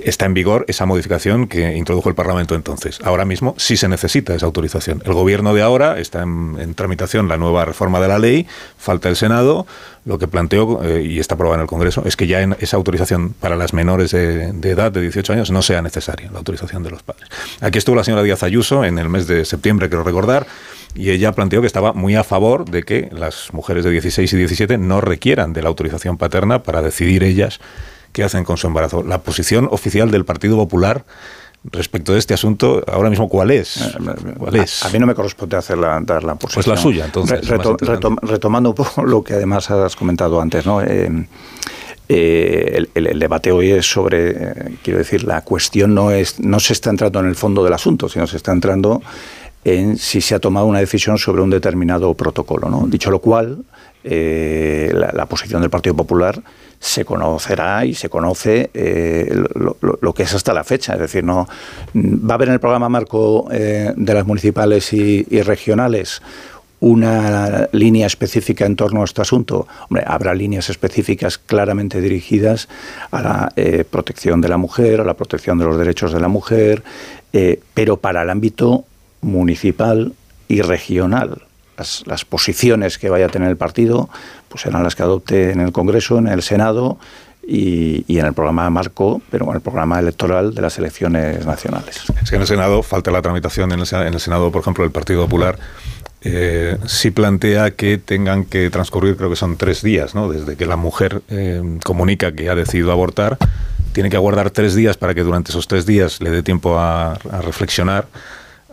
está 0.03 0.25
en 0.25 0.33
vigor 0.33 0.65
esa 0.67 0.85
modificación 0.85 1.47
que 1.47 1.75
introdujo 1.75 2.09
el 2.09 2.15
Parlamento 2.15 2.55
entonces. 2.55 2.99
Ahora 3.03 3.25
mismo 3.25 3.55
sí 3.57 3.77
se 3.77 3.87
necesita 3.87 4.33
esa 4.35 4.45
autorización. 4.45 5.01
El 5.05 5.13
gobierno 5.13 5.53
de 5.53 5.61
ahora 5.61 5.99
está 5.99 6.23
en, 6.23 6.73
tramitación 6.75 7.27
la 7.27 7.37
nueva 7.37 7.65
reforma 7.65 7.99
de 7.99 8.07
la 8.07 8.19
ley, 8.19 8.47
falta 8.77 9.09
el 9.09 9.15
Senado. 9.15 9.65
Lo 10.05 10.19
que 10.19 10.27
planteó, 10.27 10.83
eh, 10.83 11.03
y 11.03 11.19
está 11.19 11.35
aprobado 11.35 11.55
en 11.55 11.61
el 11.61 11.67
Congreso, 11.67 12.03
es 12.05 12.17
que 12.17 12.27
ya 12.27 12.41
esa 12.59 12.75
autorización 12.75 13.33
para 13.39 13.55
las 13.55 13.73
menores 13.73 14.11
de, 14.11 14.49
edad 14.63 14.91
de 14.91 15.01
18 15.01 15.33
años 15.33 15.51
no 15.51 15.61
sea 15.61 15.81
necesaria 15.81 16.29
la 16.29 16.39
autorización 16.39 16.83
de 16.83 16.91
los 16.91 17.03
padres. 17.03 17.29
Aquí 17.61 17.77
estuvo 17.77 17.95
la 17.95 18.03
señora 18.03 18.23
Díaz 18.23 18.43
Ayuso 18.43 18.83
en 18.83 18.97
el 18.97 19.07
mes 19.07 19.27
de 19.27 19.45
septiembre, 19.45 19.87
quiero 19.87 20.03
recordar, 20.03 20.45
y 20.95 21.09
ella 21.09 21.31
planteó 21.31 21.61
que 21.61 21.67
estaba 21.67 21.93
muy 21.93 22.15
a 22.15 22.23
favor 22.23 22.69
de 22.69 22.83
que 22.83 23.09
las 23.13 23.53
mujeres 23.53 23.83
de 23.85 23.91
16 23.91 24.31
y 24.33 24.37
17 24.37 24.77
no 24.77 24.99
requieran 24.99 25.53
de 25.53 25.61
la 25.61 25.69
autorización 25.69 26.17
paterna 26.17 26.63
para 26.63 26.81
decidir 26.81 27.23
ellas 27.23 27.59
qué 28.13 28.23
hacen 28.23 28.45
con 28.45 28.57
su 28.57 28.67
embarazo. 28.67 29.03
La 29.03 29.21
posición 29.21 29.67
oficial 29.69 30.11
del 30.11 30.23
Partido 30.23 30.55
Popular 30.55 31.03
respecto 31.71 32.13
de 32.13 32.19
este 32.19 32.33
asunto, 32.33 32.83
ahora 32.87 33.09
mismo, 33.09 33.29
¿cuál 33.29 33.51
es? 33.51 33.77
Eh, 33.77 33.93
¿Cuál 34.37 34.55
es? 34.57 34.83
A, 34.83 34.89
mí 34.89 34.99
no 34.99 35.05
me 35.05 35.15
corresponde 35.15 35.57
hacerla, 35.57 35.99
dar 36.01 36.23
la 36.23 36.35
posición. 36.35 36.63
Pues 36.63 36.67
la 36.67 36.77
suya, 36.77 37.05
entonces. 37.05 37.47
retomando 38.21 38.69
un 38.69 38.75
poco 38.75 39.03
lo 39.05 39.23
que 39.23 39.33
además 39.33 39.69
has 39.71 39.95
comentado 39.95 40.41
antes, 40.41 40.65
¿no? 40.65 40.81
Eh, 40.81 41.27
eh, 42.09 42.85
el, 42.93 43.19
debate 43.19 43.51
hoy 43.51 43.71
es 43.71 43.89
sobre, 43.89 44.77
quiero 44.83 44.99
decir, 44.99 45.23
la 45.23 45.41
cuestión 45.41 45.95
no 45.95 46.11
es, 46.11 46.39
no 46.39 46.59
se 46.59 46.73
está 46.73 46.89
entrando 46.89 47.21
en 47.21 47.27
el 47.27 47.35
fondo 47.35 47.63
del 47.63 47.73
asunto, 47.73 48.09
sino 48.09 48.27
se 48.27 48.37
está 48.37 48.51
entrando 48.51 49.01
en 49.63 49.97
si 49.97 50.19
se 50.19 50.35
ha 50.35 50.39
tomado 50.39 50.65
una 50.65 50.79
decisión 50.79 51.17
sobre 51.17 51.41
un 51.41 51.49
determinado 51.49 52.13
protocolo. 52.13 52.69
¿no? 52.69 52.85
Dicho 52.87 53.09
lo 53.09 53.19
cual, 53.19 53.63
la 54.03 55.25
posición 55.25 55.61
del 55.61 55.69
Partido 55.69 55.95
Popular 55.95 56.41
se 56.83 57.05
conocerá 57.05 57.85
y 57.85 57.93
se 57.93 58.09
conoce 58.09 58.69
eh, 58.73 59.33
lo, 59.55 60.13
que 60.13 60.23
es 60.23 60.33
hasta 60.33 60.53
la 60.53 60.65
fecha. 60.65 60.93
Es 60.95 60.99
decir, 60.99 61.23
no 61.23 61.47
va 61.95 62.33
a 62.33 62.35
haber 62.35 62.49
en 62.49 62.55
el 62.55 62.59
programa 62.59 62.89
marco 62.89 63.47
eh, 63.53 63.93
de 63.95 64.13
las 64.13 64.27
municipales 64.27 64.91
y, 64.91 65.23
regionales 65.43 66.21
una 66.81 67.69
línea 67.71 68.05
específica 68.05 68.65
en 68.65 68.75
torno 68.75 69.01
a 69.01 69.05
este 69.05 69.21
asunto. 69.21 69.65
Hombre, 69.89 70.03
habrá 70.05 70.33
líneas 70.33 70.69
específicas 70.69 71.37
claramente 71.37 72.01
dirigidas 72.01 72.67
a 73.11 73.21
la 73.21 73.53
eh, 73.55 73.85
protección 73.89 74.41
de 74.41 74.49
la 74.49 74.57
mujer, 74.57 74.99
a 74.99 75.05
la 75.05 75.13
protección 75.13 75.57
de 75.59 75.63
los 75.63 75.77
derechos 75.77 76.11
de 76.11 76.19
la 76.19 76.27
mujer, 76.27 76.83
pero 77.73 77.95
para 77.95 78.23
el 78.23 78.29
ámbito 78.29 78.83
municipal 79.21 80.11
y 80.49 80.61
regional 80.61 81.43
las, 81.77 82.25
posiciones 82.25 82.97
que 82.97 83.09
vaya 83.09 83.25
a 83.25 83.29
tener 83.29 83.49
el 83.49 83.57
partido 83.57 84.09
pues 84.49 84.61
serán 84.61 84.83
las 84.83 84.95
que 84.95 85.03
adopte 85.03 85.51
en 85.51 85.61
el 85.61 85.71
Congreso, 85.71 86.17
en 86.17 86.27
el 86.27 86.41
Senado 86.41 86.97
y, 87.45 88.05
en 88.17 88.25
el 88.25 88.33
programa 88.33 88.69
marco, 88.69 89.21
pero 89.29 89.49
en 89.49 89.55
el 89.55 89.61
programa 89.61 89.99
electoral 89.99 90.53
de 90.53 90.61
las 90.61 90.77
elecciones 90.77 91.45
nacionales. 91.45 92.03
En 92.31 92.41
el 92.41 92.47
Senado 92.47 92.83
falta 92.83 93.11
la 93.11 93.21
tramitación, 93.21 93.71
en 93.71 93.79
el, 93.79 94.19
Senado, 94.19 94.51
por 94.51 94.61
ejemplo, 94.61 94.83
el 94.85 94.91
Partido 94.91 95.23
Popular 95.23 95.57
eh, 96.21 96.77
sí 96.85 97.11
plantea 97.11 97.71
que 97.71 97.97
tengan 97.97 98.45
que 98.45 98.69
transcurrir, 98.69 99.17
creo 99.17 99.29
que 99.29 99.35
son 99.35 99.57
tres 99.57 99.81
días, 99.81 100.15
¿no? 100.15 100.29
desde 100.29 100.55
que 100.55 100.65
la 100.65 100.77
mujer 100.77 101.21
eh, 101.29 101.79
comunica 101.83 102.31
que 102.31 102.49
ha 102.49 102.55
decidido 102.55 102.91
abortar, 102.91 103.37
tiene 103.91 104.09
que 104.09 104.15
aguardar 104.15 104.49
tres 104.49 104.73
días 104.73 104.97
para 104.97 105.13
que 105.13 105.21
durante 105.21 105.51
esos 105.51 105.67
tres 105.67 105.85
días 105.85 106.21
le 106.21 106.29
dé 106.29 106.41
tiempo 106.43 106.79
a 106.79 107.19
reflexionar 107.41 108.07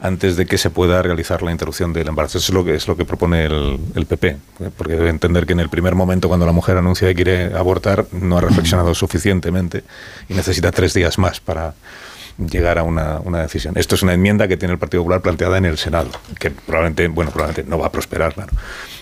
antes 0.01 0.37
de 0.37 0.47
que 0.47 0.59
se 0.59 0.71
pueda 0.71 1.03
realizar 1.03 1.43
la 1.43 1.53
interrupción 1.53 1.93
del 1.93 2.09
embarazo. 2.09 2.39
Eso 2.39 2.53
es 2.53 2.55
lo 2.55 2.65
que, 2.65 2.75
es 2.75 2.89
lo 2.89 2.97
que 2.97 3.05
propone 3.05 3.45
el, 3.45 3.79
el, 3.95 4.07
PP, 4.07 4.37
porque 4.77 4.95
debe 4.95 5.11
entender 5.11 5.47
que 5.47 5.53
en 5.53 5.61
el 5.61 5.69
primer 5.69 5.95
momento, 5.95 6.29
cuando 6.29 6.47
la 6.47 6.53
mujer 6.53 6.77
anuncia 6.77 7.07
que 7.09 7.15
quiere 7.15 7.55
abortar, 7.55 8.07
no 8.13 8.39
ha 8.39 8.41
reflexionado 8.41 8.95
suficientemente 8.95 9.85
y 10.29 10.35
necesita 10.35 10.71
tres 10.73 10.95
días 10.95 11.19
más 11.19 11.41
para 11.41 11.75
llegar 12.39 12.79
a 12.79 12.83
una, 12.83 13.21
una, 13.23 13.43
decisión. 13.43 13.75
Esto 13.77 13.95
es 13.95 14.03
una 14.03 14.15
enmienda 14.15 14.49
que 14.49 14.57
tiene 14.57 14.73
el 14.73 14.79
Partido 14.79 15.03
Popular 15.03 15.21
planteada 15.21 15.59
en 15.59 15.67
el 15.67 15.77
Senado, 15.77 16.11
que 16.39 16.51
probablemente, 16.51 17.09
bueno, 17.09 17.31
probablemente 17.31 17.69
no 17.69 17.79
va 17.79 17.89
a 17.89 17.93
prosperar, 17.93 18.33
claro 18.33 18.53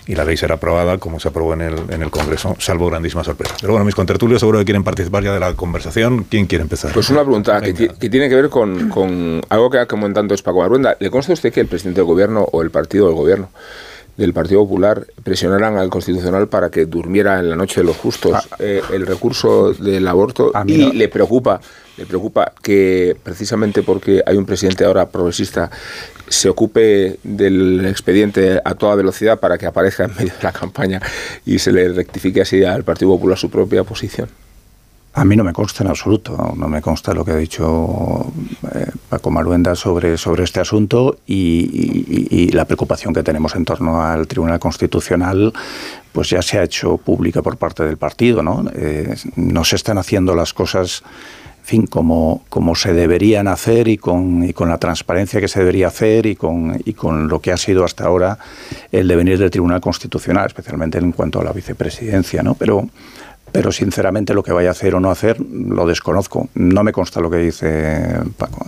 y 0.09 0.15
la 0.15 0.25
ley 0.25 0.35
será 0.37 0.55
aprobada 0.55 0.97
como 0.97 1.19
se 1.19 1.27
aprobó 1.27 1.53
en 1.53 1.61
el, 1.61 1.75
en 1.87 2.01
el 2.01 2.09
Congreso, 2.09 2.55
salvo 2.57 2.87
grandísimas 2.87 3.27
sorpresas. 3.27 3.57
Pero 3.61 3.73
bueno, 3.73 3.85
mis 3.85 3.93
contertulios 3.93 4.39
seguro 4.39 4.57
que 4.57 4.65
quieren 4.65 4.83
participar 4.83 5.23
ya 5.23 5.31
de 5.31 5.39
la 5.39 5.53
conversación. 5.53 6.23
¿Quién 6.23 6.47
quiere 6.47 6.63
empezar? 6.63 6.91
Pues 6.93 7.11
una 7.11 7.21
pregunta 7.21 7.61
que, 7.61 7.75
que, 7.75 8.09
tiene 8.09 8.27
que 8.27 8.33
ver 8.33 8.49
con, 8.49 8.89
con 8.89 9.39
algo 9.49 9.69
que 9.69 9.77
ha 9.77 9.85
comentado 9.85 10.33
es 10.33 10.41
Paco 10.41 10.61
Maruenda. 10.61 10.97
¿Le 10.99 11.11
consta 11.11 11.31
a 11.31 11.35
usted 11.35 11.53
que 11.53 11.59
el 11.59 11.67
presidente 11.67 11.99
del 11.99 12.07
gobierno 12.07 12.41
o 12.51 12.63
el 12.63 12.71
partido 12.71 13.05
del 13.05 13.13
gobierno 13.13 13.49
del 14.19 14.33
Partido 14.33 14.59
Popular 14.61 15.07
presionaran 15.23 15.77
al 15.77 15.89
Constitucional 15.89 16.49
para 16.49 16.69
que 16.69 16.85
durmiera 16.85 17.39
en 17.39 17.49
la 17.49 17.55
noche 17.55 17.79
de 17.79 17.85
los 17.85 17.95
justos 17.95 18.33
ah. 18.35 18.55
eh, 18.59 18.81
el 18.91 19.07
recurso 19.07 19.71
del 19.73 20.05
aborto 20.07 20.51
y 20.67 20.91
le 20.91 21.07
preocupa 21.07 21.61
le 21.97 22.05
preocupa 22.05 22.53
que 22.61 23.15
precisamente 23.23 23.81
porque 23.81 24.21
hay 24.25 24.35
un 24.35 24.45
presidente 24.45 24.83
ahora 24.83 25.09
progresista 25.09 25.71
se 26.27 26.49
ocupe 26.49 27.17
del 27.23 27.85
expediente 27.85 28.61
a 28.63 28.75
toda 28.75 28.95
velocidad 28.95 29.39
para 29.39 29.57
que 29.57 29.65
aparezca 29.65 30.03
en 30.03 30.15
medio 30.15 30.33
de 30.33 30.43
la 30.43 30.51
campaña 30.51 31.01
y 31.45 31.59
se 31.59 31.71
le 31.71 31.87
rectifique 31.89 32.41
así 32.41 32.63
al 32.63 32.83
Partido 32.83 33.11
Popular 33.11 33.37
su 33.37 33.49
propia 33.49 33.85
posición. 33.85 34.27
A 35.13 35.25
mí 35.25 35.35
no 35.35 35.43
me 35.43 35.53
consta 35.53 35.83
en 35.83 35.89
absoluto, 35.89 36.53
no 36.55 36.69
me 36.69 36.81
consta 36.81 37.13
lo 37.13 37.25
que 37.25 37.31
ha 37.31 37.35
dicho 37.35 38.31
eh, 38.73 38.85
Paco 39.09 39.31
Maruenda 39.31 39.75
sobre, 39.75 40.17
sobre 40.17 40.43
este 40.43 40.59
asunto 40.59 41.17
y, 41.25 42.51
la 42.51 42.65
preocupación 42.65 43.13
que 43.13 43.23
tenemos 43.23 43.55
en 43.55 43.63
torno 43.63 44.01
al 44.01 44.27
Tribunal 44.27 44.59
Constitucional 44.59 45.53
pues 46.11 46.29
ya 46.29 46.41
se 46.41 46.57
ha 46.57 46.63
hecho 46.63 46.97
pública 46.97 47.41
por 47.41 47.57
parte 47.57 47.83
del 47.83 47.97
partido. 47.97 48.41
No, 48.43 48.65
eh, 48.73 49.15
no 49.35 49.63
se 49.63 49.75
están 49.75 49.97
haciendo 49.97 50.35
las 50.35 50.53
cosas 50.53 51.03
fin, 51.69 51.85
como, 51.85 52.43
como 52.49 52.75
se 52.75 52.93
deberían 52.93 53.47
hacer 53.47 53.87
y 53.87 53.97
con, 53.97 54.43
y 54.43 54.53
con 54.53 54.69
la 54.69 54.79
transparencia 54.79 55.39
que 55.39 55.47
se 55.47 55.59
debería 55.59 55.87
hacer 55.87 56.25
y 56.25 56.35
con, 56.35 56.81
y 56.83 56.93
con 56.93 57.27
lo 57.27 57.39
que 57.39 57.51
ha 57.51 57.57
sido 57.57 57.85
hasta 57.85 58.05
ahora 58.05 58.39
el 58.91 59.07
devenir 59.07 59.37
del 59.37 59.51
Tribunal 59.51 59.79
Constitucional, 59.79 60.47
especialmente 60.47 60.97
en 60.97 61.11
cuanto 61.11 61.39
a 61.39 61.43
la 61.43 61.53
vicepresidencia. 61.53 62.41
¿no? 62.41 62.55
Pero 62.55 62.89
pero 63.51 63.71
sinceramente 63.71 64.33
lo 64.33 64.43
que 64.43 64.51
vaya 64.51 64.69
a 64.69 64.71
hacer 64.71 64.95
o 64.95 64.99
no 64.99 65.11
hacer 65.11 65.39
lo 65.39 65.85
desconozco. 65.87 66.49
No 66.55 66.83
me 66.83 66.91
consta 66.91 67.19
lo 67.19 67.29
que 67.29 67.37
dice 67.37 68.19
Paco. 68.37 68.65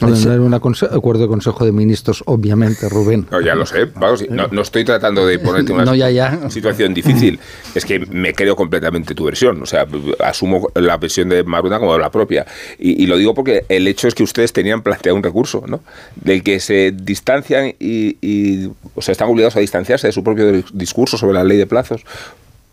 No 0.00 0.44
un 0.44 0.54
acuerdo 0.54 1.22
de 1.22 1.28
Consejo 1.28 1.64
de 1.64 1.72
Ministros, 1.72 2.22
obviamente, 2.26 2.88
Rubén. 2.88 3.26
No, 3.30 3.40
ya 3.40 3.54
lo 3.54 3.66
sé. 3.66 3.86
Vamos, 3.96 4.24
no, 4.30 4.62
estoy 4.62 4.84
tratando 4.84 5.26
de 5.26 5.38
ponerte 5.38 5.72
una 5.72 6.50
situación 6.50 6.94
difícil. 6.94 7.38
Es 7.74 7.84
que 7.84 8.00
me 8.00 8.32
creo 8.32 8.56
completamente 8.56 9.14
tu 9.14 9.24
versión. 9.24 9.62
O 9.62 9.66
sea, 9.66 9.86
asumo 10.24 10.68
la 10.74 10.96
versión 10.96 11.28
de 11.28 11.44
Maruna 11.44 11.78
como 11.78 11.96
la 11.98 12.10
propia. 12.10 12.46
Y, 12.78 13.06
lo 13.06 13.16
digo 13.16 13.34
porque 13.34 13.64
el 13.68 13.86
hecho 13.86 14.08
es 14.08 14.14
que 14.14 14.22
ustedes 14.22 14.52
tenían 14.52 14.82
planteado 14.82 15.16
un 15.16 15.22
recurso, 15.22 15.64
¿no? 15.66 15.80
Del 16.16 16.42
que 16.42 16.60
se 16.60 16.92
distancian 16.92 17.74
y, 17.78 18.16
y 18.20 18.70
o 18.94 19.02
sea, 19.02 19.12
están 19.12 19.28
obligados 19.28 19.56
a 19.56 19.60
distanciarse 19.60 20.08
de 20.08 20.12
su 20.12 20.24
propio 20.24 20.62
discurso 20.72 21.16
sobre 21.18 21.34
la 21.34 21.44
ley 21.44 21.58
de 21.58 21.66
plazos 21.66 22.04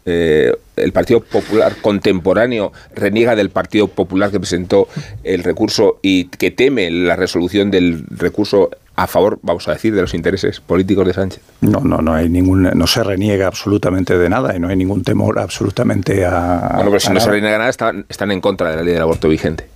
eh, 0.06 0.54
el 0.76 0.92
Partido 0.92 1.22
Popular 1.22 1.76
contemporáneo 1.82 2.72
reniega 2.96 3.36
del 3.36 3.50
Partido 3.50 3.88
Popular 3.88 4.30
que 4.30 4.40
presentó 4.40 4.88
el 5.24 5.44
recurso 5.44 5.98
y 6.02 6.26
que 6.26 6.52
teme 6.52 6.92
la 6.92 7.16
resolución 7.16 7.72
del 7.72 8.06
recurso 8.10 8.70
a 8.96 9.08
favor, 9.08 9.40
vamos 9.42 9.68
a 9.68 9.72
decir, 9.72 9.94
de 9.94 10.02
los 10.02 10.14
intereses 10.14 10.60
políticos 10.60 11.06
de 11.08 11.14
Sánchez. 11.14 11.42
No, 11.62 11.82
no, 11.82 11.98
no 11.98 12.14
hay 12.14 12.30
ningún, 12.30 12.64
no 12.64 12.88
se 12.88 13.04
reniega 13.04 13.48
absolutamente 13.48 14.18
de 14.18 14.30
nada 14.30 14.56
y 14.56 14.60
no 14.60 14.70
hay 14.70 14.76
ningún 14.76 15.04
temor 15.04 15.40
absolutamente 15.40 16.24
a. 16.26 16.72
Bueno, 16.76 16.92
pero 16.92 17.00
si 17.00 17.12
no 17.12 17.20
se 17.20 17.30
reniega 17.30 17.58
nada, 17.58 17.70
están, 17.70 18.06
están 18.08 18.32
en 18.32 18.42
contra 18.42 18.70
de 18.70 18.78
la 18.78 18.84
ley 18.84 18.94
del 18.94 19.02
aborto 19.02 19.28
vigente. 19.28 19.75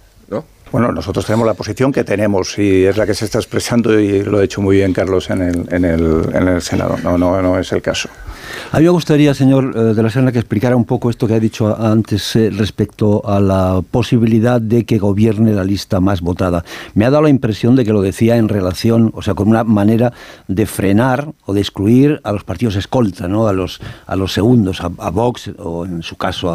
Bueno, 0.71 0.91
nosotros 0.91 1.25
tenemos 1.25 1.47
la 1.47 1.55
posición 1.55 1.91
que 1.91 2.03
tenemos 2.03 2.57
y 2.59 2.85
es 2.85 2.95
la 2.95 3.05
que 3.05 3.15
se 3.15 3.25
está 3.25 3.39
expresando 3.39 3.99
y 3.99 4.23
lo 4.23 4.37
ha 4.37 4.43
hecho 4.43 4.61
muy 4.61 4.77
bien 4.77 4.93
Carlos 4.93 5.29
en 5.29 5.41
el, 5.41 5.73
en 5.73 5.83
el, 5.83 6.29
en 6.33 6.47
el 6.47 6.61
Senado. 6.61 6.95
No, 7.03 7.17
no, 7.17 7.41
no 7.41 7.57
es 7.57 7.71
el 7.71 7.81
caso. 7.81 8.09
A 8.71 8.77
mí 8.77 8.83
me 8.83 8.89
gustaría, 8.89 9.33
señor 9.33 9.73
eh, 9.75 9.79
de 9.95 10.03
la 10.03 10.09
Serna, 10.09 10.31
que 10.31 10.39
explicara 10.39 10.75
un 10.75 10.85
poco 10.85 11.09
esto 11.09 11.27
que 11.27 11.33
ha 11.33 11.39
dicho 11.39 11.75
antes 11.79 12.35
eh, 12.35 12.51
respecto 12.51 13.27
a 13.27 13.39
la 13.39 13.81
posibilidad 13.89 14.61
de 14.61 14.85
que 14.85 14.99
gobierne 14.99 15.53
la 15.53 15.63
lista 15.63 15.99
más 15.99 16.21
votada. 16.21 16.63
Me 16.93 17.05
ha 17.05 17.09
dado 17.09 17.23
la 17.23 17.29
impresión 17.29 17.75
de 17.75 17.83
que 17.83 17.93
lo 17.93 18.01
decía 18.01 18.37
en 18.37 18.47
relación, 18.47 19.11
o 19.15 19.21
sea, 19.21 19.33
con 19.33 19.47
una 19.47 19.63
manera 19.63 20.13
de 20.47 20.65
frenar 20.65 21.31
o 21.45 21.53
de 21.53 21.61
excluir 21.61 22.21
a 22.23 22.31
los 22.31 22.43
partidos 22.43 22.75
escolta, 22.75 23.27
¿no? 23.27 23.47
a, 23.47 23.53
los, 23.53 23.79
a 24.05 24.15
los 24.15 24.33
segundos, 24.33 24.81
a, 24.81 25.09
Vox 25.09 25.51
o 25.57 25.85
en 25.85 26.03
su 26.03 26.15
caso 26.15 26.51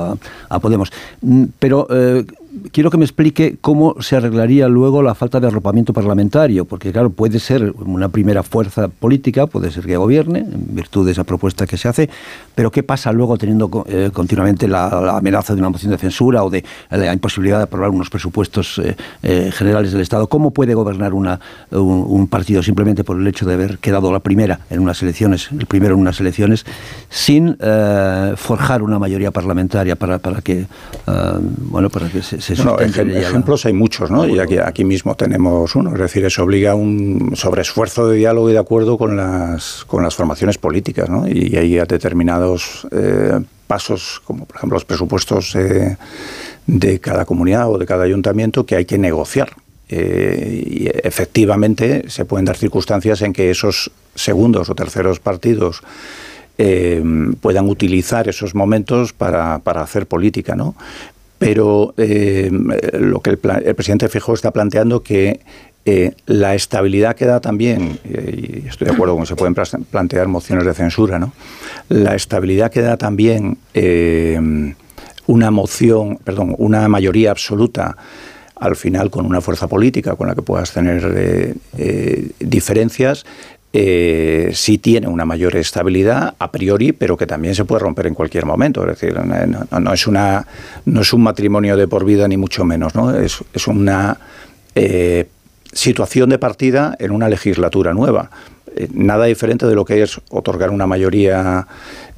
a, 0.49 0.61
Podemos. 0.61 0.91
Mm, 1.21 1.45
pero 1.59 1.87
eh, 1.91 2.25
quiero 2.73 2.91
que 2.91 2.99
me 2.99 3.05
explique 3.05 3.57
cómo 3.61 3.97
se 4.01 4.17
arreglaría 4.17 4.69
luego 4.69 5.03
la 5.03 5.15
falta 5.15 5.41
de 5.41 5.47
arropamiento 5.47 5.93
parlamentario, 5.93 6.65
porque 6.65 6.93
claro, 6.93 7.11
puede 7.11 7.39
ser 7.39 7.75
una 7.79 8.09
primera 8.09 8.43
fuerza 8.43 8.89
política, 8.89 9.47
puede 9.47 9.71
ser 9.71 9.85
que 9.85 9.97
gobierne, 9.97 10.41
en 10.41 10.75
virtud 10.75 11.07
de 11.07 11.13
esa 11.13 11.25
propuesta 11.25 11.67
que 11.67 11.77
se 11.77 11.89
hace, 11.89 12.11
pero 12.55 12.71
¿qué 12.71 12.83
pasa 12.83 13.13
luego 13.13 13.39
teniendo 13.39 13.85
eh, 13.89 14.11
continuamente 14.13 14.69
la, 14.69 15.17
amenaza 15.17 15.55
de 15.55 15.61
una 15.61 15.71
moción 15.71 15.93
de 15.93 15.99
censura 15.99 16.45
o 16.45 16.51
de 16.51 16.65
la 16.91 17.13
imposibilidad 17.13 17.59
de 17.59 17.65
aprobar 17.65 17.91
unos 17.91 18.11
presupuestos 18.11 18.79
eh, 18.79 18.97
eh, 19.23 19.51
generales 19.53 19.93
del 19.93 20.01
Estado? 20.01 20.29
¿Cómo 20.29 20.51
puede 20.53 20.75
gobernar 20.75 21.15
una, 21.15 21.41
un, 21.71 22.29
partido 22.29 22.63
simplemente 22.63 23.05
por 23.05 23.19
el 23.19 23.27
hecho 23.27 23.45
de 23.47 23.55
haber 23.55 23.79
quedado 23.79 24.11
la 24.11 24.21
primera 24.21 24.61
en 24.71 24.81
unas 24.81 25.03
elecciones, 25.03 25.51
el 25.53 25.67
primero 25.67 25.95
en 25.95 26.01
unas 26.01 26.19
elecciones, 26.21 26.65
sin 27.11 27.57
forjar 28.37 28.83
una 28.83 28.99
mayoría 28.99 29.31
parlamentaria 29.31 29.95
para, 29.95 30.19
para 30.19 30.41
que, 30.41 30.67
bueno, 31.71 31.91
para 31.91 32.09
que 32.09 32.23
se, 32.23 32.41
ejemplos 32.51 33.67
hay 33.67 33.73
muchos, 33.73 34.11
¿no? 34.11 34.27
Y 34.27 34.39
aquí, 34.39 34.59
aquí 34.59 34.85
mismo 34.85 35.15
tenemos 35.15 35.75
uno. 35.75 35.93
Es 35.93 36.01
decir, 36.01 36.25
eso 36.25 36.43
obliga 36.43 36.73
a 36.73 36.75
un 36.75 37.33
sobreesfuerzo 37.35 38.09
de 38.09 38.17
diálogo 38.17 38.51
y 38.51 38.53
de 38.53 38.59
acuerdo 38.59 38.99
con 38.99 39.17
las, 39.17 39.85
con 39.87 40.03
las 40.03 40.15
formaciones 40.15 40.59
políticas, 40.59 41.09
¿no? 41.09 41.27
Y 41.27 41.57
hay 41.57 41.75
determinados 41.87 42.87
eh, 42.91 43.41
pasos, 43.67 44.21
como 44.25 44.47
por 44.47 44.57
ejemplo 44.57 44.77
los 44.77 44.85
presupuestos 44.85 45.55
eh, 45.55 45.97
de 46.67 47.01
cada 47.01 47.25
comunidad 47.25 47.71
o 47.71 47.79
de 47.79 47.87
cada 47.87 48.05
ayuntamiento, 48.05 48.67
que 48.67 48.77
hay 48.77 48.85
que 48.85 48.99
negociar. 48.99 49.53
Eh, 49.89 50.63
y 50.67 50.89
efectivamente 51.07 52.05
se 52.09 52.25
pueden 52.25 52.47
dar 52.47 52.57
circunstancias 52.57 53.21
en 53.23 53.33
que 53.33 53.51
esos 53.51 53.91
segundos 54.15 54.71
o 54.71 54.75
terceros 54.75 55.21
partidos 55.21 55.83
puedan 57.41 57.69
utilizar 57.69 58.29
esos 58.29 58.55
momentos 58.55 59.13
para, 59.13 59.59
para 59.59 59.83
hacer 59.83 60.07
política, 60.07 60.55
¿no? 60.55 60.77
Pero 61.39 61.95
eh, 61.97 62.49
lo 62.51 63.21
que 63.21 63.31
el, 63.31 63.39
presidente 63.39 64.09
Fijó 64.09 64.35
está 64.35 64.51
planteando 64.51 65.03
que 65.03 65.41
eh, 65.85 66.13
la 66.27 66.55
estabilidad 66.55 67.15
que 67.15 67.27
da 67.27 67.41
también, 67.41 67.99
eh, 68.05 68.63
y 68.65 68.69
estoy 68.69 68.87
de 68.87 68.95
acuerdo 68.95 69.15
con 69.15 69.25
que 69.25 69.29
se 69.29 69.37
pueden 69.37 69.55
plantear 69.91 70.29
mociones 70.29 70.65
de 70.65 70.73
censura, 70.75 71.19
¿no? 71.19 71.33
la 71.89 72.15
estabilidad 72.15 72.71
que 72.71 72.81
da 72.81 72.97
también 72.97 73.59
una 75.27 75.51
moción, 75.51 76.19
perdón, 76.25 76.55
una 76.59 76.89
mayoría 76.89 77.31
absoluta 77.31 77.97
al 78.57 78.77
final 78.77 79.11
con 79.11 79.27
una 79.27 79.41
fuerza 79.41 79.67
política 79.67 80.15
con 80.17 80.29
la 80.29 80.35
que 80.35 80.43
puedas 80.43 80.73
tener 80.73 81.55
diferencias, 82.39 83.27
eh, 83.77 84.53
sí 84.55 84.79
tiene 84.79 85.09
una 85.09 85.25
mayor 85.25 85.57
estabilidad 85.57 86.37
a 86.39 86.53
priori, 86.53 86.93
pero 86.93 87.17
que 87.17 87.27
también 87.27 87.57
se 87.57 87.65
puede 87.65 87.81
romper 87.81 88.07
en 88.07 88.15
cualquier 88.15 88.47
momento. 88.47 88.83
Es 88.89 89.01
decir, 89.01 89.19
no, 89.19 89.93
es, 89.93 90.07
una, 90.07 90.47
no 90.85 91.01
es 91.01 91.13
un 91.13 91.25
matrimonio 91.25 91.77
de 91.77 91.89
por 91.89 92.05
vida 92.05 92.29
ni 92.29 92.37
mucho 92.37 92.65
menos, 92.65 92.95
¿no? 92.95 93.13
Es, 93.19 93.43
una 93.67 94.17
eh, 94.77 95.27
situación 95.73 96.31
de 96.31 96.39
partida 96.39 96.95
en 97.01 97.11
una 97.11 97.29
legislatura 97.29 97.93
nueva. 97.93 98.31
Eh, 98.77 98.87
nada 98.93 99.25
diferente 99.25 99.67
de 99.67 99.75
lo 99.75 99.85
que 99.85 100.05
es 100.05 100.21
otorgar 100.31 100.71
una 100.71 100.87
mayoría 100.87 101.67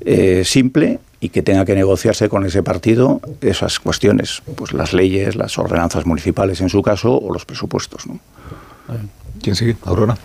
eh, 0.01 0.43
simple 0.45 0.99
y 1.21 1.31
que 1.31 1.41
tenga 1.41 1.65
que 1.65 1.75
negociarse 1.75 2.29
con 2.29 2.45
ese 2.45 2.63
partido 2.63 3.23
esas 3.41 3.81
cuestiones, 3.81 4.43
pues 4.57 4.75
las 4.75 4.93
leyes, 4.93 5.37
las 5.37 5.57
ordenanzas 5.57 6.05
municipales 6.05 6.61
en 6.61 6.69
su 6.69 6.83
caso 6.83 7.17
o 7.17 7.33
los 7.33 7.47
presupuestos. 7.47 8.03
¿Quién 9.41 9.57
sigue? 9.57 9.79
Aurora. 9.87 10.19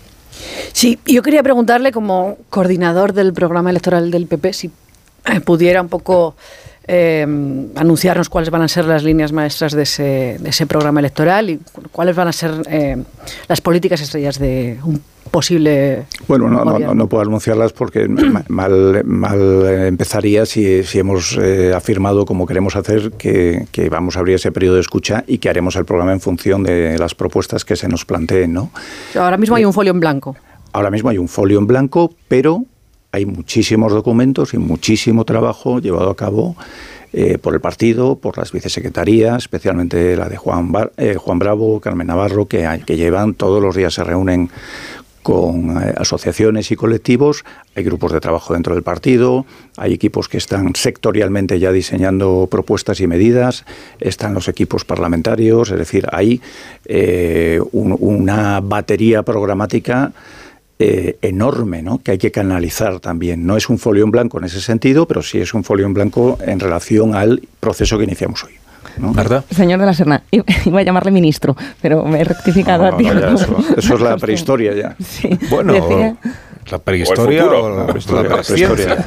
Sí, 0.72 0.98
yo 1.06 1.22
quería 1.22 1.42
preguntarle 1.42 1.92
como 1.92 2.38
coordinador 2.50 3.12
del 3.12 3.32
programa 3.32 3.70
electoral 3.70 4.10
del 4.10 4.26
PP 4.26 4.52
si 4.52 4.70
eh, 5.26 5.40
pudiera 5.40 5.80
un 5.82 5.88
poco 5.88 6.34
eh, 6.86 7.22
anunciarnos 7.76 8.28
cuáles 8.28 8.50
van 8.50 8.62
a 8.62 8.68
ser 8.68 8.84
las 8.84 9.04
líneas 9.04 9.32
maestras 9.32 9.72
de 9.72 9.82
ese, 9.82 10.36
de 10.40 10.50
ese 10.50 10.66
programa 10.66 11.00
electoral 11.00 11.50
y 11.50 11.60
cuáles 11.90 12.16
van 12.16 12.28
a 12.28 12.32
ser 12.32 12.50
eh, 12.68 13.02
las 13.48 13.60
políticas 13.60 14.00
estrellas 14.00 14.38
de 14.38 14.78
un 14.84 15.00
posible. 15.30 16.04
Bueno, 16.28 16.48
no, 16.48 16.64
no, 16.64 16.94
no, 16.94 17.08
puedo 17.08 17.22
anunciarlas 17.22 17.72
porque 17.72 18.06
mal, 18.48 19.02
mal 19.04 19.66
empezaría 19.86 20.44
si, 20.44 20.82
si 20.82 20.98
hemos 20.98 21.38
afirmado, 21.74 22.26
como 22.26 22.46
queremos 22.46 22.76
hacer, 22.76 23.12
que, 23.12 23.66
que, 23.72 23.88
vamos 23.88 24.16
a 24.16 24.20
abrir 24.20 24.34
ese 24.34 24.52
periodo 24.52 24.74
de 24.74 24.82
escucha 24.82 25.24
y 25.26 25.38
que 25.38 25.48
haremos 25.48 25.76
el 25.76 25.86
programa 25.86 26.12
en 26.12 26.20
función 26.20 26.62
de 26.62 26.98
las 26.98 27.14
propuestas 27.14 27.64
que 27.64 27.76
se 27.76 27.88
nos 27.88 28.04
planteen. 28.04 28.52
¿no? 28.52 28.70
Ahora 29.14 29.38
mismo 29.38 29.56
hay 29.56 29.64
un 29.64 29.72
folio 29.72 29.92
en 29.92 30.00
blanco. 30.00 30.36
Ahora 30.72 30.90
mismo 30.90 31.10
hay 31.10 31.18
un 31.18 31.28
folio 31.28 31.58
en 31.58 31.66
blanco, 31.66 32.14
pero 32.28 32.64
hay 33.12 33.26
muchísimos 33.26 33.92
documentos 33.92 34.54
y 34.54 34.58
muchísimo 34.58 35.24
trabajo 35.24 35.78
llevado 35.78 36.10
a 36.10 36.16
cabo 36.16 36.56
eh, 37.12 37.36
por 37.36 37.52
el 37.52 37.60
partido, 37.60 38.16
por 38.16 38.38
las 38.38 38.52
vicesecretarías, 38.52 39.42
especialmente 39.42 40.16
la 40.16 40.30
de 40.30 40.38
Juan, 40.38 40.72
eh, 40.96 41.16
Juan 41.16 41.38
Bravo, 41.38 41.78
Carmen 41.78 42.06
Navarro, 42.06 42.46
que, 42.46 42.66
llevan 42.86 43.34
todos 43.34 43.62
los 43.62 43.76
días 43.76 43.92
se 43.92 44.02
reúnen 44.02 44.48
con 45.22 45.76
eh, 45.76 45.92
asociaciones 45.98 46.72
y 46.72 46.76
colectivos, 46.76 47.44
hay 47.76 47.84
grupos 47.84 48.12
de 48.12 48.20
trabajo 48.20 48.54
dentro 48.54 48.74
del 48.74 48.82
partido, 48.82 49.44
hay 49.76 49.92
equipos 49.92 50.26
que 50.30 50.38
están 50.38 50.74
sectorialmente 50.74 51.58
ya 51.58 51.70
diseñando 51.70 52.48
propuestas 52.50 52.98
y 53.00 53.06
medidas, 53.06 53.66
están 54.00 54.32
los 54.32 54.48
equipos 54.48 54.86
parlamentarios, 54.86 55.70
es 55.70 55.78
decir, 55.78 56.06
hay 56.10 56.40
una 57.72 58.60
batería 58.60 59.22
programática 59.22 60.12
eh, 60.78 61.16
enorme 61.22 61.82
¿no? 61.82 61.98
que 61.98 62.12
hay 62.12 62.18
que 62.18 62.32
canalizar 62.32 63.00
también. 63.00 63.46
No 63.46 63.56
es 63.56 63.68
un 63.68 63.78
folio 63.78 64.04
en 64.04 64.10
blanco 64.10 64.38
en 64.38 64.44
ese 64.44 64.60
sentido, 64.60 65.06
pero 65.06 65.22
sí 65.22 65.40
es 65.40 65.54
un 65.54 65.64
folio 65.64 65.86
en 65.86 65.94
blanco 65.94 66.38
en 66.44 66.60
relación 66.60 67.14
al 67.14 67.42
proceso 67.60 67.98
que 67.98 68.04
iniciamos 68.04 68.44
hoy. 68.44 68.52
¿no? 68.98 69.12
¿Verdad? 69.12 69.44
Señor 69.50 69.80
de 69.80 69.86
la 69.86 69.94
Serna, 69.94 70.22
iba 70.30 70.80
a 70.80 70.82
llamarle 70.82 71.10
ministro, 71.10 71.56
pero 71.80 72.04
me 72.04 72.20
he 72.20 72.24
rectificado 72.24 72.84
a 72.86 72.96
ti. 72.96 73.06
eso, 73.76 73.94
es 73.94 74.00
la 74.00 74.16
prehistoria 74.16 74.74
ya. 74.74 74.96
bueno, 75.50 75.72
la 76.70 76.78
prehistoria 76.78 77.46
o, 77.46 77.86
la, 77.86 77.86
prehistoria. 77.86 79.04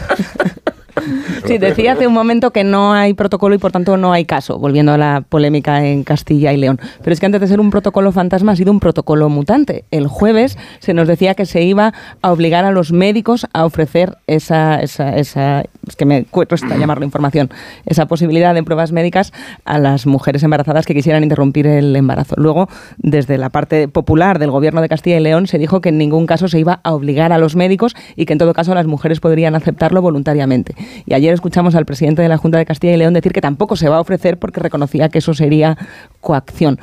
Sí, 1.47 1.57
decía 1.57 1.93
hace 1.93 2.07
un 2.07 2.13
momento 2.13 2.51
que 2.51 2.63
no 2.63 2.93
hay 2.93 3.13
protocolo 3.13 3.55
y 3.55 3.57
por 3.57 3.71
tanto 3.71 3.97
no 3.97 4.13
hay 4.13 4.25
caso, 4.25 4.57
volviendo 4.57 4.93
a 4.93 4.97
la 4.97 5.23
polémica 5.27 5.85
en 5.85 6.03
Castilla 6.03 6.53
y 6.53 6.57
León. 6.57 6.79
Pero 7.01 7.13
es 7.13 7.19
que 7.19 7.25
antes 7.25 7.41
de 7.41 7.47
ser 7.47 7.59
un 7.59 7.69
protocolo 7.69 8.11
fantasma 8.11 8.53
ha 8.53 8.55
sido 8.55 8.71
un 8.71 8.79
protocolo 8.79 9.29
mutante. 9.29 9.85
El 9.91 10.07
jueves 10.07 10.57
se 10.79 10.93
nos 10.93 11.07
decía 11.07 11.35
que 11.35 11.45
se 11.45 11.63
iba 11.63 11.93
a 12.21 12.31
obligar 12.31 12.65
a 12.65 12.71
los 12.71 12.91
médicos 12.91 13.47
a 13.53 13.65
ofrecer 13.65 14.17
esa, 14.27 14.81
esa, 14.81 15.15
esa 15.17 15.63
es 15.87 15.95
que 15.95 16.05
me 16.05 16.25
cuesta 16.25 16.55
llamarlo 16.77 17.05
información, 17.05 17.49
esa 17.85 18.07
posibilidad 18.07 18.53
de 18.53 18.63
pruebas 18.63 18.91
médicas 18.91 19.33
a 19.65 19.77
las 19.77 20.05
mujeres 20.05 20.43
embarazadas 20.43 20.85
que 20.85 20.93
quisieran 20.93 21.23
interrumpir 21.23 21.67
el 21.67 21.95
embarazo. 21.95 22.35
Luego, 22.37 22.67
desde 22.97 23.37
la 23.37 23.49
parte 23.49 23.87
popular 23.87 24.39
del 24.39 24.51
gobierno 24.51 24.81
de 24.81 24.89
Castilla 24.89 25.17
y 25.17 25.21
León 25.21 25.47
se 25.47 25.57
dijo 25.57 25.81
que 25.81 25.89
en 25.89 25.97
ningún 25.97 26.25
caso 26.25 26.47
se 26.47 26.59
iba 26.59 26.79
a 26.83 26.93
obligar 26.93 27.31
a 27.31 27.37
los 27.37 27.55
médicos 27.55 27.95
y 28.15 28.25
que 28.25 28.33
en 28.33 28.39
todo 28.39 28.53
caso 28.53 28.73
las 28.73 28.87
mujeres 28.87 29.19
podrían 29.19 29.55
aceptarlo 29.55 30.01
voluntariamente. 30.01 30.75
Y 31.05 31.13
ayer 31.13 31.34
escuchamos 31.35 31.75
al 31.75 31.85
presidente 31.85 32.21
de 32.21 32.29
la 32.29 32.37
Junta 32.37 32.57
de 32.57 32.65
Castilla 32.65 32.93
y 32.93 32.97
León 32.97 33.13
decir 33.13 33.33
que 33.33 33.41
tampoco 33.41 33.75
se 33.75 33.89
va 33.89 33.97
a 33.97 34.01
ofrecer 34.01 34.37
porque 34.37 34.59
reconocía 34.59 35.09
que 35.09 35.19
eso 35.19 35.33
sería 35.33 35.77
coacción. 36.21 36.79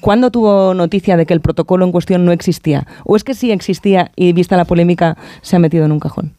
¿Cuándo 0.00 0.30
tuvo 0.30 0.74
noticia 0.74 1.16
de 1.16 1.26
que 1.26 1.34
el 1.34 1.40
protocolo 1.40 1.84
en 1.84 1.92
cuestión 1.92 2.24
no 2.24 2.32
existía? 2.32 2.86
¿O 3.04 3.16
es 3.16 3.24
que 3.24 3.34
sí 3.34 3.50
existía 3.50 4.12
y 4.16 4.32
vista 4.32 4.56
la 4.56 4.64
polémica 4.64 5.16
se 5.42 5.56
ha 5.56 5.58
metido 5.58 5.84
en 5.84 5.92
un 5.92 6.00
cajón? 6.00 6.34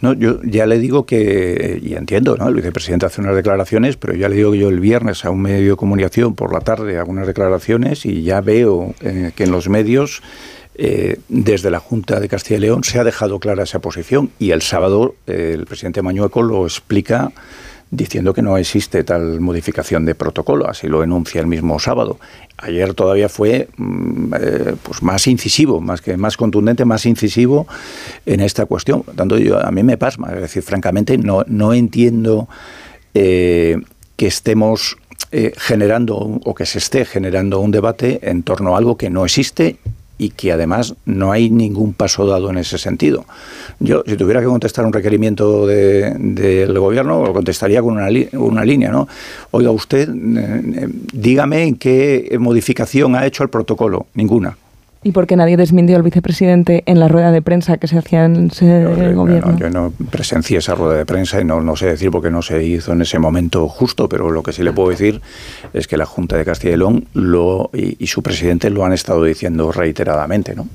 No, 0.00 0.14
yo 0.14 0.40
ya 0.42 0.66
le 0.66 0.78
digo 0.78 1.04
que, 1.04 1.78
y 1.82 1.94
entiendo, 1.94 2.36
¿no? 2.36 2.48
El 2.48 2.54
vicepresidente 2.54 3.04
hace 3.04 3.20
unas 3.20 3.36
declaraciones, 3.36 3.96
pero 3.96 4.14
ya 4.14 4.28
le 4.30 4.36
digo 4.36 4.52
que 4.52 4.58
yo 4.58 4.68
el 4.70 4.80
viernes 4.80 5.24
a 5.24 5.30
un 5.30 5.42
medio 5.42 5.72
de 5.72 5.76
comunicación 5.76 6.34
por 6.34 6.54
la 6.54 6.60
tarde 6.60 6.96
hago 6.96 7.10
unas 7.10 7.26
declaraciones 7.26 8.06
y 8.06 8.22
ya 8.22 8.40
veo 8.40 8.94
eh, 9.02 9.32
que 9.34 9.44
en 9.44 9.50
los 9.50 9.68
medios 9.68 10.22
eh, 10.76 11.18
desde 11.28 11.70
la 11.70 11.80
Junta 11.80 12.20
de 12.20 12.28
Castilla 12.28 12.58
y 12.58 12.60
León 12.60 12.84
se 12.84 13.00
ha 13.00 13.04
dejado 13.04 13.40
clara 13.40 13.64
esa 13.64 13.80
posición 13.80 14.30
y 14.38 14.52
el 14.52 14.62
sábado 14.62 15.16
eh, 15.26 15.52
el 15.54 15.66
presidente 15.66 16.00
Mañueco 16.00 16.42
lo 16.42 16.64
explica 16.64 17.32
diciendo 17.90 18.32
que 18.32 18.40
no 18.40 18.56
existe 18.56 19.02
tal 19.02 19.40
modificación 19.40 20.04
de 20.04 20.14
protocolo, 20.14 20.70
así 20.70 20.86
lo 20.86 21.02
enuncia 21.02 21.40
el 21.40 21.48
mismo 21.48 21.80
sábado. 21.80 22.20
Ayer 22.56 22.94
todavía 22.94 23.28
fue 23.28 23.68
mm, 23.76 24.34
eh, 24.40 24.76
pues 24.80 25.02
más 25.02 25.26
incisivo, 25.26 25.80
más 25.80 26.00
que 26.00 26.16
más 26.16 26.36
contundente, 26.36 26.84
más 26.84 27.04
incisivo 27.04 27.66
en 28.24 28.40
esta 28.40 28.64
cuestión. 28.64 29.02
tanto, 29.16 29.38
yo, 29.38 29.58
a 29.58 29.72
mí 29.72 29.82
me 29.82 29.98
pasma, 29.98 30.32
es 30.32 30.40
decir, 30.40 30.62
francamente 30.62 31.18
no, 31.18 31.44
no 31.48 31.74
entiendo 31.74 32.48
que 33.12 33.76
estemos 34.18 34.96
generando 35.56 36.16
o 36.16 36.54
que 36.54 36.64
se 36.64 36.78
esté 36.78 37.04
generando 37.04 37.58
un 37.58 37.72
debate 37.72 38.20
en 38.22 38.44
torno 38.44 38.76
a 38.76 38.78
algo 38.78 38.96
que 38.96 39.10
no 39.10 39.24
existe 39.24 39.78
y 40.20 40.28
que 40.28 40.52
además 40.52 40.94
no 41.06 41.32
hay 41.32 41.48
ningún 41.48 41.94
paso 41.94 42.26
dado 42.26 42.50
en 42.50 42.58
ese 42.58 42.76
sentido. 42.76 43.24
Yo, 43.78 44.02
si 44.06 44.18
tuviera 44.18 44.40
que 44.40 44.46
contestar 44.46 44.84
un 44.84 44.92
requerimiento 44.92 45.66
del 45.66 46.78
gobierno, 46.78 47.24
lo 47.24 47.32
contestaría 47.32 47.80
con 47.80 47.94
una, 47.94 48.08
una 48.34 48.62
línea, 48.62 48.90
¿no? 48.90 49.08
Oiga, 49.50 49.70
usted, 49.70 50.10
eh, 50.10 50.88
dígame 51.14 51.62
en 51.64 51.76
qué 51.76 52.36
modificación 52.38 53.16
ha 53.16 53.24
hecho 53.24 53.42
el 53.42 53.48
protocolo. 53.48 54.08
Ninguna 54.12 54.56
y 55.02 55.12
porque 55.12 55.36
nadie 55.36 55.56
desmintió 55.56 55.96
al 55.96 56.02
vicepresidente 56.02 56.82
en 56.86 57.00
la 57.00 57.08
rueda 57.08 57.32
de 57.32 57.40
prensa 57.40 57.78
que 57.78 57.86
se 57.86 57.96
hacía 57.96 58.26
en 58.26 58.50
el 58.60 59.14
gobierno. 59.14 59.56
yo 59.58 59.70
no 59.70 59.92
presencié 60.10 60.58
esa 60.58 60.74
rueda 60.74 60.98
de 60.98 61.06
prensa 61.06 61.40
y 61.40 61.44
no, 61.44 61.60
no 61.60 61.74
sé 61.76 61.86
decir 61.86 62.10
por 62.10 62.22
qué 62.22 62.30
no 62.30 62.42
se 62.42 62.62
hizo 62.62 62.92
en 62.92 63.02
ese 63.02 63.18
momento 63.18 63.66
justo, 63.68 64.08
pero 64.08 64.30
lo 64.30 64.42
que 64.42 64.52
sí 64.52 64.62
le 64.62 64.72
puedo 64.72 64.90
decir 64.90 65.20
es 65.72 65.86
que 65.86 65.96
la 65.96 66.06
Junta 66.06 66.36
de 66.36 66.44
Castilla 66.44 66.74
y 66.74 66.76
León 66.76 67.06
lo, 67.14 67.70
y, 67.72 67.96
y 68.02 68.08
su 68.08 68.22
presidente 68.22 68.68
lo 68.68 68.84
han 68.84 68.92
estado 68.92 69.24
diciendo 69.24 69.72
reiteradamente, 69.72 70.54
¿no? 70.54 70.68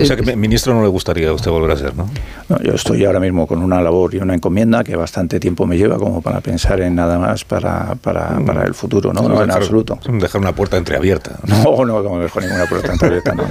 O 0.00 0.04
sea 0.04 0.16
que 0.16 0.36
ministro 0.36 0.74
no 0.74 0.82
le 0.82 0.88
gustaría 0.88 1.28
a 1.28 1.32
usted 1.32 1.50
volver 1.50 1.72
a 1.72 1.76
ser, 1.76 1.94
¿no? 1.96 2.08
Yo 2.62 2.74
estoy 2.74 3.04
ahora 3.04 3.20
mismo 3.20 3.46
con 3.46 3.62
una 3.62 3.80
labor 3.80 4.14
y 4.14 4.18
una 4.18 4.34
encomienda 4.34 4.84
que 4.84 4.96
bastante 4.96 5.40
tiempo 5.40 5.66
me 5.66 5.76
lleva 5.76 5.98
como 5.98 6.20
para 6.22 6.40
pensar 6.40 6.80
en 6.80 6.94
nada 6.94 7.18
más 7.18 7.44
para, 7.44 7.94
para, 7.96 8.38
mm. 8.38 8.44
para 8.44 8.64
el 8.64 8.74
futuro, 8.74 9.12
¿no? 9.12 9.28
no, 9.28 9.42
en 9.42 9.50
absoluto. 9.50 9.98
Dejar 10.08 10.40
una 10.40 10.54
puerta 10.54 10.76
entreabierta. 10.76 11.38
No, 11.46 11.84
no, 11.84 12.02
no 12.02 12.18
dejo 12.18 12.40
ninguna 12.40 12.66
puerta 12.66 12.92
entreabierta, 12.92 13.34
no, 13.34 13.44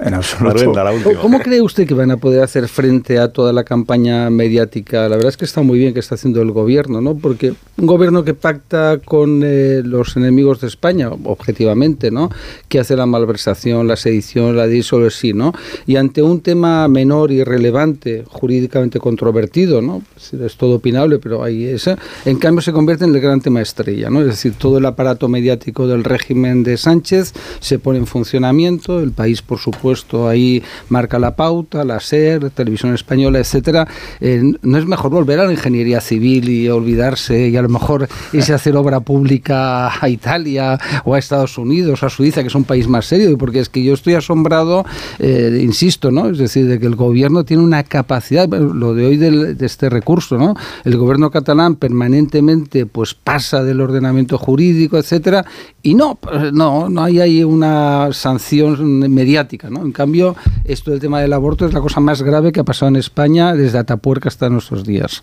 en 0.00 0.14
absoluto. 0.14 0.72
¿Cómo 1.20 1.40
cree 1.40 1.60
usted 1.60 1.86
que 1.86 1.94
van 1.94 2.10
a 2.10 2.16
poder 2.16 2.42
hacer 2.42 2.68
frente 2.68 3.18
a 3.18 3.28
toda 3.28 3.52
la 3.52 3.64
campaña 3.64 4.30
mediática? 4.30 5.08
La 5.08 5.16
verdad 5.16 5.28
es 5.28 5.36
que 5.36 5.44
está 5.44 5.62
muy 5.62 5.78
bien 5.78 5.94
que 5.94 6.00
está 6.00 6.14
haciendo 6.14 6.42
el 6.42 6.52
gobierno, 6.52 7.00
¿no? 7.00 7.16
Porque 7.16 7.54
un 7.76 7.86
gobierno 7.86 8.24
que 8.24 8.34
pacta 8.34 8.98
con 9.04 9.42
eh, 9.44 9.82
los 9.84 10.16
enemigos 10.16 10.60
de 10.60 10.68
España, 10.68 11.10
objetivamente, 11.24 12.10
¿no? 12.10 12.30
Que 12.68 12.80
hace 12.80 12.96
la 12.96 13.06
malversación, 13.06 13.86
la 13.88 13.96
sedición, 13.96 14.56
la 14.56 14.66
disolución, 14.66 15.38
¿no? 15.38 15.47
Y 15.86 15.96
ante 15.96 16.22
un 16.22 16.40
tema 16.40 16.88
menor 16.88 17.30
y 17.30 17.44
relevante, 17.44 18.24
jurídicamente 18.26 18.98
controvertido, 18.98 19.80
¿no? 19.80 20.02
Es 20.16 20.56
todo 20.56 20.76
opinable, 20.76 21.18
pero 21.18 21.42
ahí 21.42 21.64
es. 21.64 21.88
En 22.24 22.38
cambio, 22.38 22.62
se 22.62 22.72
convierte 22.72 23.04
en 23.04 23.14
el 23.14 23.20
gran 23.20 23.40
tema 23.40 23.60
estrella, 23.60 24.10
¿no? 24.10 24.20
Es 24.20 24.26
decir, 24.26 24.54
todo 24.58 24.78
el 24.78 24.86
aparato 24.86 25.28
mediático 25.28 25.86
del 25.86 26.04
régimen 26.04 26.62
de 26.62 26.76
Sánchez 26.76 27.32
se 27.60 27.78
pone 27.78 27.98
en 27.98 28.06
funcionamiento, 28.06 29.00
el 29.00 29.12
país, 29.12 29.42
por 29.42 29.58
supuesto, 29.58 30.28
ahí 30.28 30.62
marca 30.88 31.18
la 31.18 31.36
pauta, 31.36 31.84
la 31.84 32.00
SER, 32.00 32.50
Televisión 32.50 32.94
Española, 32.94 33.38
etcétera. 33.38 33.86
Eh, 34.20 34.42
¿No 34.62 34.78
es 34.78 34.86
mejor 34.86 35.10
volver 35.10 35.40
a 35.40 35.46
la 35.46 35.52
ingeniería 35.52 36.00
civil 36.00 36.48
y 36.48 36.68
olvidarse 36.68 37.48
y 37.48 37.56
a 37.56 37.62
lo 37.62 37.68
mejor 37.68 38.08
irse 38.32 38.52
a 38.52 38.56
hacer 38.56 38.76
obra 38.76 39.00
pública 39.00 40.02
a 40.02 40.08
Italia 40.08 40.78
o 41.04 41.14
a 41.14 41.18
Estados 41.18 41.58
Unidos, 41.58 42.02
a 42.02 42.10
Suiza, 42.10 42.42
que 42.42 42.48
es 42.48 42.54
un 42.54 42.64
país 42.64 42.88
más 42.88 43.06
serio? 43.06 43.36
Porque 43.38 43.60
es 43.60 43.68
que 43.68 43.82
yo 43.82 43.94
estoy 43.94 44.14
asombrado. 44.14 44.84
Eh, 45.18 45.37
insisto, 45.60 46.10
¿no? 46.10 46.28
Es 46.28 46.38
decir, 46.38 46.66
de 46.66 46.78
que 46.78 46.86
el 46.86 46.96
gobierno 46.96 47.44
tiene 47.44 47.62
una 47.62 47.82
capacidad, 47.82 48.48
lo 48.48 48.94
de 48.94 49.06
hoy 49.06 49.16
de 49.16 49.56
este 49.64 49.88
recurso, 49.88 50.38
¿no? 50.38 50.54
El 50.84 50.96
gobierno 50.96 51.30
catalán 51.30 51.76
permanentemente 51.76 52.86
pues 52.86 53.14
pasa 53.14 53.62
del 53.62 53.80
ordenamiento 53.80 54.38
jurídico, 54.38 54.98
etcétera, 54.98 55.44
y 55.82 55.94
no, 55.94 56.16
pues, 56.16 56.52
no, 56.52 56.88
no 56.88 57.02
hay 57.02 57.20
ahí 57.20 57.44
una 57.44 58.12
sanción 58.12 58.98
mediática, 59.12 59.70
¿no? 59.70 59.82
En 59.82 59.92
cambio, 59.92 60.36
esto 60.64 60.90
del 60.90 61.00
tema 61.00 61.20
del 61.20 61.32
aborto 61.32 61.66
es 61.66 61.72
la 61.72 61.80
cosa 61.80 62.00
más 62.00 62.22
grave 62.22 62.52
que 62.52 62.60
ha 62.60 62.64
pasado 62.64 62.88
en 62.88 62.96
España 62.96 63.54
desde 63.54 63.78
Atapuerca 63.78 64.28
hasta 64.28 64.48
nuestros 64.48 64.84
días. 64.84 65.22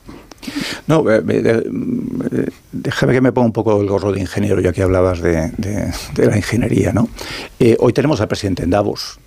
No, 0.88 1.10
eh, 1.10 1.24
eh, 1.28 2.50
déjame 2.72 3.14
que 3.14 3.22
me 3.22 3.32
ponga 3.32 3.48
un 3.48 3.54
poco 3.54 3.82
el 3.82 3.88
gorro 3.88 4.12
de 4.12 4.20
ingeniero, 4.20 4.62
ya 4.62 4.72
que 4.74 4.84
hablabas 4.84 5.22
de, 5.22 5.52
la 6.18 6.38
ingeniería. 6.38 6.92
¿no? 6.94 7.10
Eh, 7.60 7.78
hoy 7.80 7.94
tenemos 7.94 8.22
al 8.22 8.28
presidente 8.28 8.64
en 8.64 8.70
Davos. 8.70 9.20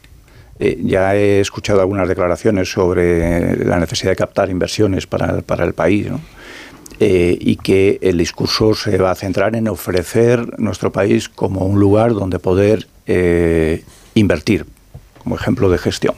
Eh, 0.61 0.80
ya 0.82 1.14
he 1.14 1.40
escuchado 1.40 1.80
algunas 1.80 2.09
declaraciones 2.09 2.70
sobre 2.70 3.64
la 3.64 3.78
necesidad 3.78 4.11
de 4.11 4.16
captar 4.16 4.50
inversiones 4.50 5.06
para, 5.06 5.40
para 5.42 5.64
el 5.64 5.72
país. 5.72 6.09
Eh, 7.00 7.38
y 7.40 7.56
que 7.56 7.98
el 8.02 8.18
discurso 8.18 8.74
se 8.74 8.98
va 8.98 9.12
a 9.12 9.14
centrar 9.14 9.54
en 9.54 9.68
ofrecer 9.68 10.59
nuestro 10.59 10.90
país 10.90 11.28
como 11.28 11.64
un 11.64 11.78
lugar 11.78 12.12
donde 12.12 12.40
poder 12.40 12.88
eh, 13.06 13.84
invertir, 14.14 14.66
como 15.22 15.36
ejemplo 15.36 15.70
de 15.70 15.78
gestión. 15.78 16.16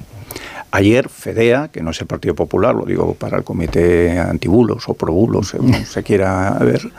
Ayer 0.70 1.11
FEDEA, 1.11 1.68
que 1.68 1.82
no 1.82 1.91
es 1.91 2.01
el 2.01 2.07
Partido 2.07 2.34
Popular, 2.34 2.74
lo 2.74 2.86
digo 2.86 3.12
para 3.14 3.36
el 3.36 3.45
Comité 3.45 4.18
Antibulos 4.18 4.88
o 4.88 4.95
Probulos, 4.95 5.49
según 5.49 5.74
se 5.84 6.03
quiera 6.03 6.57
ver, 6.61 6.91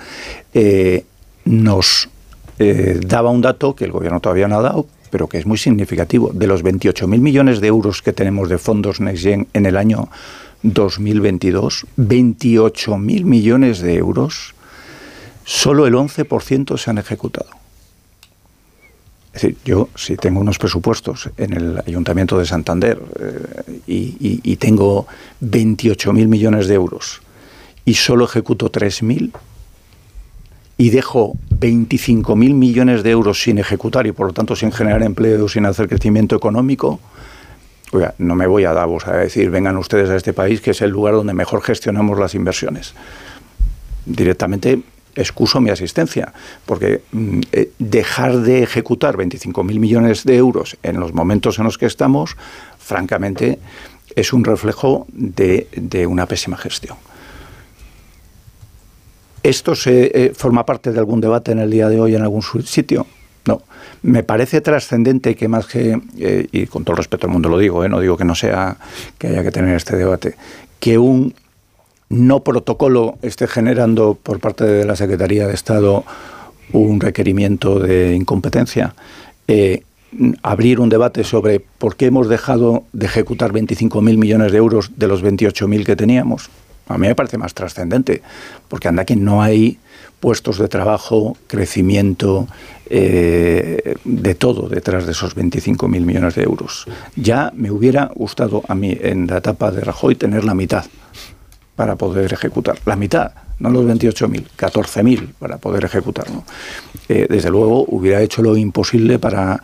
nos 1.46 2.10
daba 3.08 3.32
un 3.32 3.42
dato 3.42 3.76
que 3.76 3.86
el 3.86 3.92
Gobierno 3.92 4.20
todavía 4.20 4.48
no 4.48 4.60
ha 4.60 4.62
dado, 4.62 4.88
pero 5.12 5.28
que 5.28 5.38
es 5.38 5.46
muy 5.46 5.58
significativo. 5.58 6.32
De 6.34 6.48
los 6.48 6.64
28.000 6.64 7.20
millones 7.20 7.62
de 7.62 7.68
euros 7.68 8.02
que 8.02 8.14
tenemos 8.14 8.50
de 8.50 8.58
fondos 8.58 9.00
NextGen 9.00 9.48
en 9.54 9.66
el 9.66 9.78
año 9.78 10.10
2022, 10.64 11.86
28.000 11.98 13.24
millones 13.26 13.80
de 13.82 13.96
euros, 13.96 14.56
solo 15.44 15.86
el 15.86 15.94
11% 15.94 16.78
se 16.78 16.90
han 16.90 16.98
ejecutado. 16.98 17.50
Es 19.34 19.44
decir, 19.44 19.58
yo 19.64 19.90
si 19.96 20.18
tengo 20.18 20.42
unos 20.42 20.58
presupuestos 20.58 21.30
en 21.38 21.54
el 21.54 21.80
Ayuntamiento 21.86 22.38
de 22.38 22.46
Santander 22.46 23.02
eh, 23.20 23.80
y, 23.88 24.42
y 24.44 24.56
tengo 24.58 25.08
28.000 25.42 26.28
millones 26.28 26.68
de 26.68 26.74
euros 26.76 27.22
y 27.86 27.94
solo 27.94 28.26
ejecuto 28.26 28.72
3.000, 28.72 29.32
y 30.78 30.90
dejo 30.90 31.36
25.000 31.60 32.36
millones 32.54 33.04
de 33.04 33.12
euros 33.12 33.42
sin 33.42 33.60
ejecutar 33.60 34.08
y 34.08 34.12
por 34.12 34.28
lo 34.28 34.34
tanto 34.34 34.56
sin 34.56 34.72
generar 34.72 35.04
empleo, 35.04 35.48
sin 35.48 35.66
hacer 35.66 35.88
crecimiento 35.88 36.36
económico, 36.36 37.00
oiga, 37.92 38.16
no 38.18 38.36
me 38.36 38.48
voy 38.48 38.66
a 38.66 38.74
Davos 38.74 39.08
a 39.08 39.16
decir, 39.18 39.52
vengan 39.52 39.78
ustedes 39.78 40.10
a 40.10 40.16
este 40.16 40.34
país 40.34 40.62
que 40.62 40.72
es 40.72 40.82
el 40.82 40.90
lugar 40.90 41.14
donde 41.14 41.34
mejor 41.34 41.62
gestionamos 41.62 42.18
las 42.18 42.34
inversiones. 42.34 42.94
Directamente 44.06 44.82
excuso 45.16 45.62
mi 45.62 45.70
asistencia, 45.70 46.34
porque 46.66 47.02
mm, 47.12 47.42
eh, 47.52 47.72
dejar 47.78 48.38
de 48.40 48.64
ejecutar 48.64 49.18
25.000 49.18 49.64
millones 49.80 50.24
de 50.24 50.38
euros 50.38 50.78
en 50.84 51.00
los 51.00 51.14
momentos 51.14 51.60
en 51.60 51.66
los 51.66 51.78
que 51.78 51.86
estamos, 51.86 52.38
francamente, 52.80 53.60
es 54.16 54.34
un 54.34 54.44
reflejo 54.44 55.06
de 55.14 56.08
una 56.08 56.26
pésima 56.26 56.58
gestión. 56.58 56.98
¿Esto 59.44 59.74
se, 59.76 60.12
eh, 60.14 60.34
forma 60.36 60.66
parte 60.66 60.92
de 60.92 61.00
algún 61.00 61.20
debate 61.20 61.52
en 61.52 61.60
el 61.60 61.72
día 61.72 61.90
de 61.90 62.00
hoy 62.00 62.16
en 62.16 62.22
algún 62.22 62.44
sitio? 62.44 63.08
No. 63.46 63.64
Me 64.04 64.24
parece 64.24 64.62
trascendente 64.62 65.36
que 65.36 65.48
más 65.48 65.66
que, 65.66 66.00
eh, 66.20 66.48
y 66.52 66.68
con 66.68 66.84
todo 66.84 66.94
el 66.94 66.98
respeto 66.98 67.26
al 67.26 67.34
mundo 67.34 67.50
lo 67.50 67.58
digo, 67.58 67.84
eh, 67.84 67.90
no 67.90 68.00
digo 68.00 68.18
que 68.18 68.26
no 68.26 68.36
sea, 68.36 68.78
que 69.18 69.28
haya 69.28 69.44
que 69.44 69.52
tener 69.52 69.76
este 69.76 69.96
debate, 69.96 70.36
que 70.80 71.00
un 71.00 71.34
no 72.10 72.44
protocolo 72.44 73.18
esté 73.24 73.48
generando 73.48 74.16
por 74.22 74.40
parte 74.40 74.66
de 74.66 74.86
la 74.86 74.96
Secretaría 74.96 75.48
de 75.48 75.54
Estado 75.54 76.04
un 76.74 77.00
requerimiento 77.00 77.80
de 77.80 78.16
incompetencia. 78.16 78.94
Abrir 80.44 80.80
un 80.82 80.90
debate 80.90 81.24
sobre 81.24 81.62
por 81.62 81.96
qué 81.96 82.08
hemos 82.08 82.28
dejado 82.28 82.84
de 82.92 83.06
ejecutar 83.06 83.54
25.000 83.54 84.18
millones 84.18 84.52
de 84.52 84.58
euros 84.58 84.92
de 84.98 85.08
los 85.08 85.24
28.000 85.24 85.86
que 85.86 85.96
teníamos. 85.96 86.50
A 86.88 86.98
mí 86.98 87.08
me 87.08 87.16
parece 87.16 87.38
más 87.38 87.54
trascendente, 87.54 88.22
porque 88.68 88.88
anda 88.88 89.06
que 89.06 89.16
no 89.16 89.42
hay 89.42 89.80
puestos 90.20 90.60
de 90.60 90.68
trabajo, 90.68 91.36
crecimiento, 91.48 92.48
eh, 92.90 93.96
de 94.04 94.36
todo 94.36 94.70
detrás 94.70 95.06
de 95.06 95.14
esos 95.14 95.36
25.000 95.36 95.88
millones 95.88 96.36
de 96.36 96.44
euros. 96.44 96.86
Ya 97.16 97.52
me 97.56 97.72
hubiera 97.72 98.12
gustado 98.14 98.64
a 98.68 98.76
mí 98.76 98.98
en 99.02 99.28
la 99.28 99.38
etapa 99.38 99.72
de 99.72 99.82
Rajoy 99.82 100.16
tener 100.16 100.44
la 100.44 100.54
mitad 100.54 100.86
para 101.76 101.96
poder 101.96 102.32
ejecutar. 102.34 102.78
La 102.86 102.96
mitad, 102.96 103.32
no 103.60 103.70
los 103.70 103.86
28.000, 103.86 104.46
14.000 104.58 105.34
para 105.40 105.58
poder 105.58 105.86
ejecutarlo. 105.86 106.44
Eh, 107.10 107.28
desde 107.30 107.50
luego 107.50 107.86
hubiera 107.88 108.22
hecho 108.22 108.42
lo 108.42 108.56
imposible 108.58 109.18
para 109.18 109.64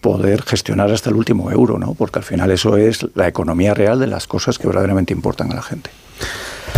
poder 0.00 0.42
gestionar 0.42 0.90
hasta 0.92 1.10
el 1.10 1.16
último 1.16 1.50
euro, 1.50 1.78
¿no? 1.78 1.94
porque 1.94 2.20
al 2.20 2.24
final 2.24 2.50
eso 2.50 2.76
es 2.76 3.06
la 3.14 3.26
economía 3.26 3.74
real 3.74 3.98
de 3.98 4.06
las 4.06 4.26
cosas 4.26 4.58
que 4.58 4.68
verdaderamente 4.68 5.12
importan 5.12 5.50
a 5.50 5.56
la 5.56 5.62
gente. 5.62 5.90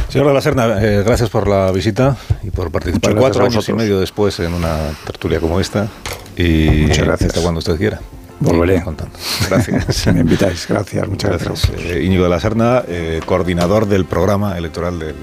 Señor 0.08 0.26
de 0.26 0.34
la 0.34 0.40
Serna, 0.40 0.82
eh, 0.82 1.04
gracias 1.04 1.30
por 1.30 1.46
la 1.46 1.70
visita 1.70 2.16
y 2.42 2.50
por 2.50 2.72
participar 2.72 3.14
cuatro 3.14 3.44
años 3.44 3.68
y 3.68 3.72
medio 3.72 4.00
después 4.00 4.40
en 4.40 4.52
una 4.54 4.76
tertulia 5.06 5.38
como 5.38 5.60
esta. 5.60 5.88
Y 6.36 6.84
Muchas 6.88 7.06
gracias. 7.06 7.28
Hasta 7.30 7.42
cuando 7.42 7.58
usted 7.58 7.76
quiera. 7.76 8.00
Volveré. 8.40 8.82
Contando. 8.82 9.16
Gracias. 9.48 9.84
si 9.96 10.10
me 10.10 10.20
invitáis, 10.20 10.66
gracias, 10.66 11.06
muchas 11.06 11.30
gracias. 11.30 11.70
Eh, 11.78 12.02
Íñigo 12.02 12.24
de 12.24 12.30
la 12.30 12.40
Serna, 12.40 12.82
eh, 12.88 13.20
coordinador 13.24 13.86
del 13.86 14.06
programa 14.06 14.56
electoral 14.56 14.98
del 14.98 15.14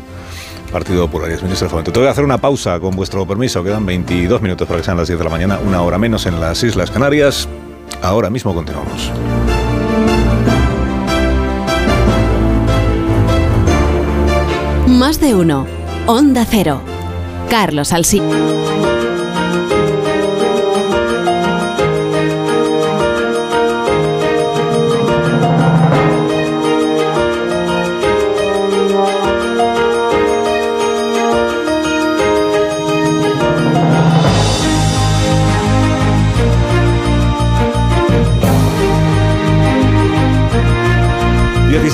Partido 0.72 1.06
Popular 1.08 1.32
y 1.32 1.34
es 1.34 1.44
ministro 1.44 1.66
del 1.66 1.72
Fomento. 1.72 1.92
Te 1.92 2.00
voy 2.00 2.08
a 2.08 2.12
hacer 2.12 2.24
una 2.24 2.38
pausa 2.38 2.80
con 2.80 2.96
vuestro 2.96 3.28
permiso. 3.28 3.64
Quedan 3.64 3.86
22 3.86 4.42
minutos 4.42 4.68
para 4.68 4.80
que 4.80 4.86
sean 4.86 4.98
las 4.98 5.08
10 5.08 5.18
de 5.18 5.26
la 5.26 5.32
mañana, 5.32 5.60
una 5.66 5.82
hora 5.82 5.98
menos 5.98 6.26
en 6.28 6.40
las 6.40 6.64
Islas 6.64 6.92
Canarias. 6.92 7.50
Ahora 8.02 8.30
mismo 8.30 8.54
continuamos. 8.54 9.12
Más 14.98 15.20
de 15.20 15.36
uno. 15.36 15.68
Onda 16.08 16.44
Cero. 16.44 16.82
Carlos 17.52 17.94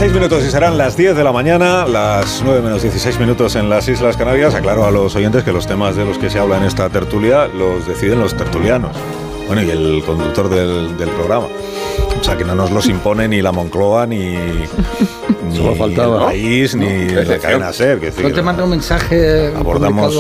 Alsí. 0.04 0.14
minutos 0.14 0.44
y 0.46 0.52
serán 0.52 0.78
las 0.78 0.98
10 0.98 1.16
de 1.16 1.24
la 1.24 1.32
mañana, 1.32 1.86
las 1.88 2.42
9 2.44 2.62
menos 2.62 2.82
16 2.82 3.20
minutos 3.20 3.56
en 3.56 3.70
las 3.70 3.88
Islas 3.88 4.18
Canarias. 4.18 4.54
Aclaro 4.54 4.86
a 4.86 4.92
los 4.92 5.16
oyentes 5.16 5.44
que 5.44 5.52
los 5.52 5.66
temas 5.66 5.96
de 5.96 6.04
los 6.06 6.18
que 6.18 6.30
se 6.30 6.40
habla 6.40 6.58
en 6.58 6.64
esta 6.64 6.90
tertulia 6.90 7.48
los 7.48 7.88
deciden 7.88 8.20
los 8.20 8.36
tertulianos. 8.36 8.96
Bueno, 9.48 9.62
y 9.64 9.70
el 9.72 10.04
conductor 10.06 10.50
del, 10.50 10.98
del 10.98 11.10
programa. 11.10 11.48
O 12.20 12.24
sea, 12.24 12.38
que 12.38 12.44
no 12.46 12.54
nos 12.56 12.72
los 12.72 12.88
impone 12.88 13.28
ni 13.28 13.42
la 13.42 13.52
Moncloa, 13.52 14.06
ni, 14.06 14.36
ni 15.50 15.76
faltaba. 15.78 16.20
el 16.20 16.26
país, 16.26 16.76
ni 16.76 17.06
No, 17.06 17.22
la 17.24 17.38
cadena 17.40 17.74
SER. 17.74 18.00
que 18.00 18.06
decir, 18.08 18.24
No 18.26 18.34
te 18.34 18.42
manda 18.42 18.64
un 18.64 18.70
mensaje 18.72 19.54
abordamos, 19.56 20.14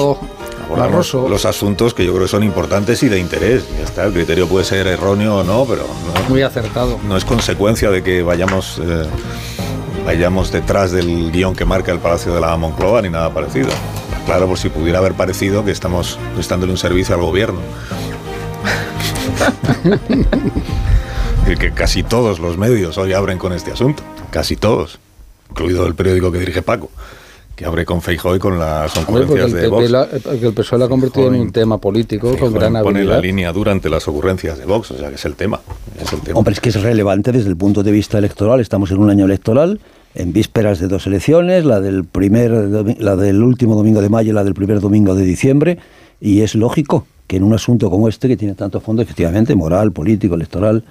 los 1.30 1.46
asuntos 1.46 1.94
que 1.94 2.06
yo 2.06 2.12
creo 2.14 2.24
que 2.24 2.30
son 2.32 2.44
importantes 2.44 3.04
y 3.04 3.10
de 3.10 3.20
interés. 3.20 3.64
Ya 3.78 3.84
está, 3.84 4.06
el 4.06 4.14
criterio 4.14 4.48
puede 4.48 4.66
ser 4.66 4.88
erróneo 4.88 5.38
o 5.40 5.44
no, 5.44 5.66
pero 5.66 5.84
no, 5.84 6.30
Muy 6.30 6.42
acertado. 6.42 7.00
no 7.08 7.16
es 7.18 7.26
consecuencia 7.26 7.92
de 7.92 8.02
que 8.02 8.24
vayamos 8.24 8.80
eh, 8.84 9.06
vayamos 10.06 10.51
detrás 10.51 10.91
del 10.91 11.32
guion 11.32 11.56
que 11.56 11.66
marca 11.66 11.91
el 11.91 11.99
Palacio 11.99 12.34
de 12.34 12.41
la 12.41 12.56
Moncloa 12.58 13.01
ni 13.01 13.10
nada 13.10 13.34
parecido. 13.34 13.70
Claro, 14.26 14.47
por 14.47 14.58
si 14.58 14.70
pudiera 14.70 14.99
haber 14.99 15.14
parecido 15.14 15.66
que 15.66 15.72
estamos 15.72 16.18
prestándole 16.36 16.72
un 16.72 16.78
servicio 16.78 17.16
al 17.16 17.22
gobierno. 17.22 17.60
y 21.51 21.56
que 21.58 21.72
casi 21.72 22.04
todos 22.04 22.39
los 22.39 22.58
medios 22.58 22.97
hoy 22.97 23.14
abren 23.14 23.38
con 23.38 23.54
este 23.54 23.72
asunto. 23.72 24.04
Casi 24.32 24.56
todos. 24.56 24.99
Incluido 25.49 25.86
el 25.86 25.95
periódico 25.95 26.32
que 26.32 26.39
dirige 26.39 26.62
Paco, 26.62 26.89
que 27.56 27.66
abre 27.66 27.86
con 27.86 28.01
Feijóo 28.01 28.36
y 28.36 28.39
con 28.39 28.58
las 28.58 28.95
el, 28.95 29.54
de 29.54 29.68
Vox. 29.68 29.89
la- 29.91 30.08
porque 30.08 30.47
el 30.47 30.54
PSOE 30.54 30.80
lo 30.80 30.86
ha 30.86 30.89
convertido 30.89 31.28
en 31.28 31.36
un 31.36 31.51
tema 31.51 31.78
político 31.78 32.36
con 32.38 32.54
gran 32.54 32.82
pone 32.82 33.04
la 33.04 33.20
línea 33.20 33.51
dura 33.51 33.72
ante 33.72 33.89
las 33.89 34.08
ocurrencias 34.08 34.58
de 34.58 34.66
Vox, 34.66 34.91
o 34.91 34.97
sea 34.97 35.10
que 35.10 35.16
es 35.16 35.26
el 35.26 35.36
tema. 35.36 35.60
Hombre, 36.34 36.54
es 36.54 36.60
que 36.60 36.70
es 36.70 36.82
relevante 36.82 37.32
desde 37.32 37.50
el 37.50 37.58
punto 37.58 37.84
de 37.84 37.91
vista 37.91 38.18
electoral. 38.18 38.60
Estamos 38.60 38.91
en 38.91 39.00
un 39.00 39.10
año 39.10 39.26
electoral, 39.26 39.80
en 40.16 40.34
vísperas 40.34 40.80
de 40.80 40.88
dos 40.88 41.08
elecciones, 41.08 41.66
la 41.66 41.80
del 41.82 42.06
primer, 42.06 42.52
la 43.00 43.16
del 43.16 43.44
último 43.44 43.76
domingo 43.76 44.02
de 44.02 44.10
mayo 44.10 44.32
y 44.32 44.34
la 44.34 44.44
del 44.44 44.54
primer 44.54 44.80
domingo 44.80 45.16
de 45.16 45.24
diciembre, 45.24 45.78
y 46.20 46.41
es 46.41 46.56
lógico 46.56 47.06
que 47.28 47.38
en 47.38 47.44
un 47.44 47.54
asunto 47.54 47.89
como 47.89 48.08
este, 48.08 48.28
que 48.28 48.38
tiene 48.38 48.54
tanto 48.54 48.80
fondo, 48.80 49.02
efectivamente, 49.02 49.56
moral, 49.56 49.91
político, 49.91 50.36
electoral, 50.36 50.84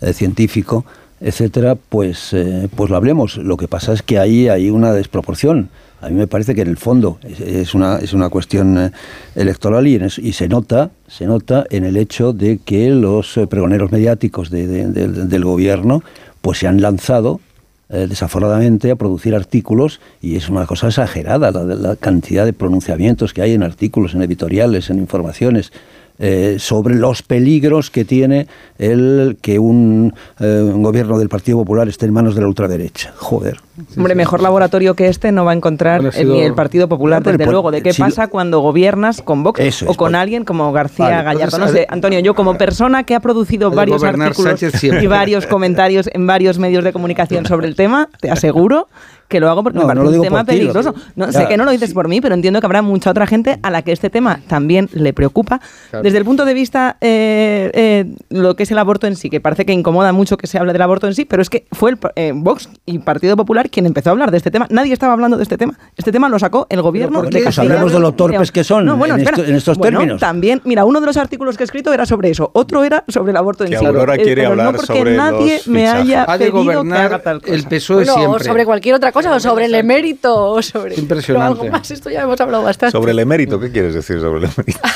eh, 0.00 0.12
científico, 0.12 0.84
etcétera, 1.20 1.76
pues, 1.76 2.32
eh, 2.32 2.68
pues 2.74 2.90
lo 2.90 2.96
hablemos. 2.96 3.36
Lo 3.38 3.56
que 3.56 3.68
pasa 3.68 3.92
es 3.92 4.02
que 4.02 4.18
ahí 4.18 4.48
hay 4.48 4.70
una 4.70 4.92
desproporción. 4.92 5.70
A 6.02 6.08
mí 6.08 6.14
me 6.14 6.26
parece 6.26 6.54
que 6.54 6.60
en 6.62 6.68
el 6.68 6.76
fondo 6.76 7.18
es, 7.22 7.74
una, 7.74 7.96
es 7.98 8.12
una 8.12 8.28
cuestión 8.28 8.78
eh, 8.78 8.90
electoral 9.34 9.86
y, 9.86 9.94
en 9.96 10.02
eso- 10.02 10.20
y 10.20 10.32
se 10.32 10.46
nota 10.48 10.90
se 11.08 11.24
nota 11.26 11.64
en 11.70 11.84
el 11.84 11.96
hecho 11.96 12.32
de 12.32 12.58
que 12.64 12.90
los 12.90 13.36
eh, 13.36 13.46
pregoneros 13.46 13.90
mediáticos 13.92 14.50
de- 14.50 14.66
del 14.66 15.44
gobierno 15.44 16.02
pues 16.42 16.58
se 16.58 16.66
han 16.68 16.80
lanzado 16.82 17.40
eh, 17.88 18.06
desaforadamente 18.08 18.90
a 18.90 18.96
producir 18.96 19.34
artículos 19.34 20.00
y 20.20 20.36
es 20.36 20.48
una 20.48 20.66
cosa 20.66 20.88
exagerada 20.88 21.50
la, 21.50 21.62
la 21.64 21.96
cantidad 21.96 22.44
de 22.44 22.52
pronunciamientos 22.52 23.32
que 23.32 23.42
hay 23.42 23.52
en 23.54 23.62
artículos, 23.62 24.14
en 24.14 24.22
editoriales, 24.22 24.90
en 24.90 24.98
informaciones 24.98 25.72
eh, 26.18 26.56
sobre 26.58 26.94
los 26.94 27.22
peligros 27.22 27.90
que 27.90 28.04
tiene 28.04 28.46
el 28.78 29.36
que 29.42 29.58
un, 29.58 30.14
eh, 30.40 30.70
un 30.74 30.82
gobierno 30.82 31.18
del 31.18 31.28
Partido 31.28 31.58
Popular 31.58 31.88
esté 31.88 32.06
en 32.06 32.12
manos 32.12 32.34
de 32.34 32.40
la 32.42 32.48
ultraderecha. 32.48 33.12
Joder. 33.16 33.58
Hombre, 33.96 34.14
mejor 34.14 34.40
laboratorio 34.42 34.94
que 34.94 35.08
este 35.08 35.32
no 35.32 35.44
va 35.44 35.50
a 35.50 35.54
encontrar 35.54 36.04
eh, 36.06 36.12
sido- 36.12 36.34
ni 36.34 36.40
el 36.40 36.54
Partido 36.54 36.88
Popular, 36.88 37.22
No, 37.24 37.30
desde 37.32 37.44
por- 37.44 37.52
luego. 37.52 37.70
¿De 37.70 37.82
qué 37.82 37.92
si- 37.92 38.00
pasa 38.00 38.28
cuando 38.28 38.60
gobiernas 38.60 39.20
con 39.20 39.42
Vox 39.42 39.60
Eso 39.60 39.86
o 39.86 39.90
es, 39.90 39.96
con 39.96 40.12
por- 40.12 40.16
alguien 40.16 40.44
como 40.44 40.72
García 40.72 41.04
Vale, 41.06 41.16
Gallardo? 41.24 41.56
entonces, 41.56 41.72
No 41.74 41.78
sé, 41.80 41.86
Antonio, 41.90 42.20
yo 42.20 42.34
como 42.34 42.56
persona 42.56 43.04
que 43.04 43.14
ha 43.14 43.20
producido 43.20 43.70
varios 43.70 44.02
artículos 44.02 44.62
y 44.82 45.06
varios 45.06 45.46
comentarios 45.46 46.08
en 46.12 46.26
varios 46.26 46.58
medios 46.58 46.84
de 46.84 46.92
comunicación 46.92 47.44
sobre 47.46 47.66
el 47.66 47.74
tema, 47.76 48.08
te 48.20 48.30
aseguro 48.30 48.88
que 49.28 49.40
lo 49.40 49.48
hago 49.50 49.62
porque 49.62 49.78
No, 49.78 49.86
me 49.86 49.94
parece 49.94 50.16
un 50.18 50.22
tema 50.22 50.44
ti, 50.44 50.52
peligroso. 50.52 50.94
No, 51.16 51.26
Ya, 51.26 51.32
sé 51.32 51.48
que 51.48 51.56
no 51.56 51.64
lo 51.64 51.70
dices 51.70 51.92
por 51.92 52.08
mí, 52.08 52.20
pero 52.20 52.34
entiendo 52.34 52.60
que 52.60 52.66
habrá 52.66 52.82
mucha 52.82 53.10
otra 53.10 53.26
gente 53.26 53.58
a 53.62 53.70
la 53.70 53.82
que 53.82 53.92
este 53.92 54.10
tema 54.10 54.40
también 54.46 54.88
le 54.92 55.12
preocupa. 55.12 55.60
Claro. 55.90 56.02
Desde 56.02 56.18
el 56.18 56.24
punto 56.24 56.44
de 56.44 56.54
vista 56.54 56.96
eh, 57.00 57.70
eh, 57.74 58.04
lo 58.30 58.56
que 58.56 58.62
es 58.64 58.70
el 58.70 58.78
aborto 58.78 59.06
en 59.06 59.16
sí, 59.16 59.30
que 59.30 59.40
parece 59.40 59.64
que 59.64 59.72
incomoda 59.72 60.12
mucho 60.12 60.36
que 60.36 60.46
se 60.46 60.58
hable 60.58 60.72
del 60.72 60.82
aborto 60.82 61.06
en 61.06 61.14
sí, 61.14 61.24
pero 61.24 61.42
es 61.42 61.50
que 61.50 61.66
fue 61.72 61.90
el 61.90 61.98
eh, 62.16 62.32
Vox 62.34 62.68
y 62.86 62.98
Partido 63.00 63.36
Popular 63.36 63.70
quien 63.70 63.86
empezó 63.86 64.10
a 64.10 64.12
hablar 64.12 64.30
de 64.30 64.36
este 64.36 64.50
tema. 64.50 64.66
Nadie 64.70 64.92
estaba 64.92 65.12
hablando 65.12 65.36
de 65.36 65.42
este 65.42 65.58
tema. 65.58 65.78
Este 65.96 66.12
tema 66.12 66.28
lo 66.28 66.38
sacó 66.38 66.66
el 66.70 66.82
gobierno 66.82 67.18
¿por 67.20 67.24
de 67.26 67.30
qué? 67.30 67.36
Pues 67.44 67.56
Castilla 67.56 67.74
hablemos 67.74 67.92
de 67.92 67.98
lo 68.00 68.12
torpes 68.12 68.52
que 68.52 68.64
son 68.64 68.84
No, 68.84 68.96
bueno, 68.96 69.14
en 69.14 69.20
espera. 69.20 69.36
esto- 69.38 69.50
en 69.50 69.56
estos 69.56 69.78
Bueno, 69.78 69.98
términos. 69.98 70.20
También, 70.20 70.60
mira, 70.64 70.84
uno 70.84 71.00
de 71.00 71.06
los 71.06 71.16
artículos 71.16 71.56
que 71.56 71.62
he 71.62 71.66
escrito 71.66 71.92
era 71.92 72.06
sobre 72.06 72.30
eso, 72.30 72.50
otro 72.54 72.84
era 72.84 73.04
sobre 73.08 73.30
el 73.30 73.36
aborto 73.36 73.64
en 73.64 73.70
Que 73.70 73.78
sí. 73.78 73.84
Aurora 73.86 74.14
Eh, 74.14 74.18
quiere 74.18 74.42
pero 74.42 74.50
hablar 74.50 74.66
no 74.66 74.72
porque 74.78 74.86
sobre 74.98 75.16
nadie 75.16 75.54
los 75.56 75.68
me 75.68 75.88
haya 75.88 76.24
Ha 76.28 76.38
de 76.38 76.50
pedido 76.50 76.82
que 76.84 76.92
haga 76.94 77.18
tal 77.22 77.40
cosa. 77.40 77.54
el 77.54 77.64
PSOE 77.64 77.96
Bueno, 77.96 78.12
o 78.14 78.16
siempre. 78.18 78.44
sobre 78.44 78.64
cualquier 78.64 78.94
otra 78.94 79.12
cosa, 79.16 79.34
o 79.34 79.40
sobre 79.40 79.64
el 79.66 79.74
emérito, 79.74 80.52
o 80.52 80.62
sobre. 80.62 80.94
Impresionante. 80.96 81.60
Algo 81.60 81.72
más, 81.72 81.90
esto 81.90 82.10
ya 82.10 82.22
hemos 82.22 82.40
hablado 82.40 82.62
bastante. 82.62 82.92
Sobre 82.92 83.12
el 83.12 83.18
emérito, 83.18 83.58
¿qué 83.58 83.70
quieres 83.70 83.94
decir 83.94 84.20
sobre 84.20 84.44
el 84.46 84.50
emérito? 84.52 84.80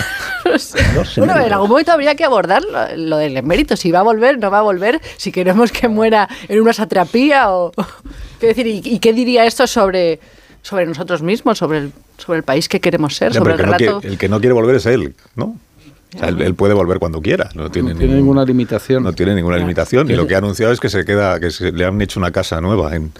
No 0.95 1.05
sé. 1.05 1.21
Bueno, 1.21 1.39
en 1.39 1.53
algún 1.53 1.69
momento 1.69 1.93
habría 1.93 2.15
que 2.15 2.25
abordar 2.25 2.63
lo, 2.65 2.97
lo 2.97 3.17
del 3.19 3.37
emérito, 3.37 3.77
si 3.77 3.91
va 3.91 4.01
a 4.01 4.03
volver, 4.03 4.39
no 4.39 4.51
va 4.51 4.59
a 4.59 4.63
volver, 4.63 5.01
si 5.17 5.31
queremos 5.33 5.71
que 5.71 5.87
muera 5.89 6.29
en 6.49 6.61
una 6.61 6.73
satrapía 6.73 7.51
o... 7.53 7.73
¿Qué 8.41 8.49
decir? 8.49 8.67
¿Y, 8.67 8.83
y 8.85 8.99
qué 8.99 9.13
diría 9.13 9.45
esto 9.45 9.67
sobre, 9.67 10.19
sobre 10.63 10.87
nosotros 10.87 11.23
mismos, 11.23 11.59
sobre 11.59 11.79
el, 11.79 11.93
sobre 12.17 12.39
el 12.39 12.45
país 12.45 12.69
que 12.69 12.81
queremos 12.81 13.17
ser, 13.17 13.33
Ya, 13.33 13.39
sobre 13.39 13.55
el 13.55 13.61
el, 13.61 13.65
que 13.65 13.71
no 13.71 13.79
relato? 13.79 14.01
quiere, 14.01 14.13
el 14.15 14.19
que 14.19 14.29
no 14.29 14.41
quiere 14.41 14.53
volver 14.55 14.77
es 14.77 14.87
él, 14.87 15.15
¿no? 15.37 15.57
O 16.15 16.19
sea, 16.19 16.29
él, 16.29 16.41
él 16.43 16.55
puede 16.55 16.75
volver 16.75 16.99
cuando 16.99 17.21
quiera, 17.21 17.49
no 17.55 17.71
tiene, 17.71 17.91
No 17.93 17.99
tiene 17.99 18.15
ningún- 18.15 18.27
ninguna 18.27 18.45
limitación. 18.45 19.03
no 19.05 19.13
tiene 19.13 19.35
ninguna 19.35 19.59
limitación. 19.59 20.11
Y 20.11 20.15
lo 20.15 20.27
que 20.27 20.35
ha 20.35 20.39
anunciado 20.39 20.73
es 20.73 20.81
que 20.81 20.89
se 20.89 21.05
queda, 21.05 21.39
que 21.41 21.51
se- 21.51 21.73
le 21.73 21.85
han 21.85 22.01
hecho 22.01 22.19
una 22.19 22.31
casa 22.33 22.61
nueva 22.61 22.97
en 22.97 23.13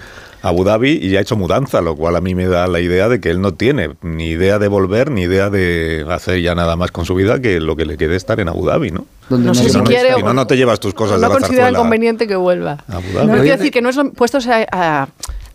Abu 0.43 0.65
Dhabi 0.65 0.93
y 1.03 1.17
ha 1.17 1.21
hecho 1.21 1.37
mudanza, 1.37 1.81
lo 1.83 1.95
cual 1.97 2.17
a 2.17 2.21
mí 2.21 2.35
me 2.35 2.47
da 2.47 2.67
la 2.67 2.81
idea 2.81 3.09
de 3.09 3.21
que 3.21 3.31
él 3.31 3.41
no 3.41 3.53
tiene 3.55 3.91
ni 4.03 4.29
idea 4.31 4.59
de 4.59 4.69
volver, 4.69 5.11
ni 5.11 5.23
idea 5.23 5.51
de 5.51 6.05
hacer 6.11 6.41
ya 6.41 6.55
nada 6.55 6.77
más 6.77 6.91
con 6.91 7.05
su 7.05 7.15
vida 7.15 7.41
que 7.41 7.61
lo 7.61 7.77
que 7.77 7.85
le 7.85 7.97
quede 7.97 8.17
estar 8.17 8.41
en 8.41 8.49
Abu 8.49 8.67
Dhabi, 8.67 8.91
¿no? 8.91 9.05
Donde 9.29 9.47
No 9.49 9.55
sé 9.55 9.69
Si 9.69 9.77
no, 9.77 9.85
quiere 9.85 10.15
si 10.15 10.23
no, 10.23 10.33
no 10.33 10.47
te 10.47 10.57
llevas 10.57 10.81
tus 10.81 10.95
cosas 10.95 11.21
no 11.21 11.29
de 11.29 11.29
la 11.29 11.29
consideran 11.35 11.59
zarzuela 11.67 11.79
conveniente 11.79 12.27
que 12.27 12.37
vuelva. 12.37 12.79
a 12.89 12.97
Abu 12.97 13.07
No 13.13 13.27
Dhabi. 13.27 13.41
quiero 13.43 13.57
decir 13.59 13.71
que 13.73 13.83
no 13.83 13.93
son 13.93 14.13
puestos 14.13 14.47
a, 14.49 14.67
a- 14.73 15.09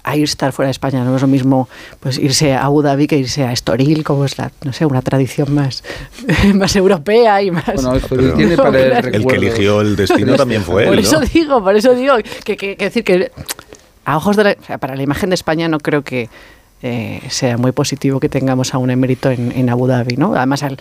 a 0.08 0.16
ir 0.16 0.24
estar 0.26 0.51
fuera 0.51 0.68
de 0.68 0.72
España. 0.72 1.03
No 1.03 1.16
es 1.16 1.22
lo 1.22 1.28
mismo 1.28 1.68
pues 1.99 2.18
irse 2.20 2.53
a 2.53 2.64
Abu 2.66 2.82
Dhabi 2.84 3.08
que 3.08 3.18
irse 3.18 3.43
a 3.43 3.51
Estoril, 3.51 4.03
como 4.03 4.24
es 4.26 4.38
la, 4.38 4.51
no 4.64 4.72
sé, 4.72 4.86
una 4.86 5.01
tradición 5.01 5.53
más, 5.53 5.84
más 6.53 6.76
europea 6.76 7.41
y 7.41 7.49
más. 7.51 7.66
Bueno, 7.74 7.95
Estoril 7.95 8.34
tiene 8.36 8.56
para 8.56 8.99
el, 8.99 9.16
El 9.16 9.26
que 9.26 9.36
eligió 9.36 9.82
el 9.82 9.95
destino 9.95 10.36
también 10.36 10.62
fue 10.64 10.86
Por 10.86 10.93
él, 10.93 10.99
eso 10.99 11.20
¿no? 11.20 11.26
digo, 11.26 11.64
por 11.64 11.76
eso 11.76 11.93
digo 11.95 12.16
que, 12.43 12.56
que- 12.56 12.76
que 12.78 12.86
decir 12.86 13.03
que 13.03 13.32
a 14.06 14.18
ojos 14.18 14.36
de 14.36 14.43
la- 14.43 14.56
o 14.62 14.64
sea, 14.66 14.78
para 14.78 14.95
la 14.95 15.01
imagen 15.01 15.30
de 15.32 15.34
España 15.36 15.68
no 15.68 15.80
creo 15.80 16.03
que 16.03 16.30
eh, 16.88 17.20
sea 17.30 17.58
muy 17.58 17.72
positivo 17.72 18.20
que 18.20 18.30
tengamos 18.30 18.76
a 18.76 18.78
un 18.78 18.92
emérito 18.92 19.32
en, 19.32 19.52
en 19.54 19.70
Abu 19.72 19.88
Dhabi, 19.88 20.18
¿no? 20.18 20.36
Además, 20.36 20.62
al- 20.62 20.78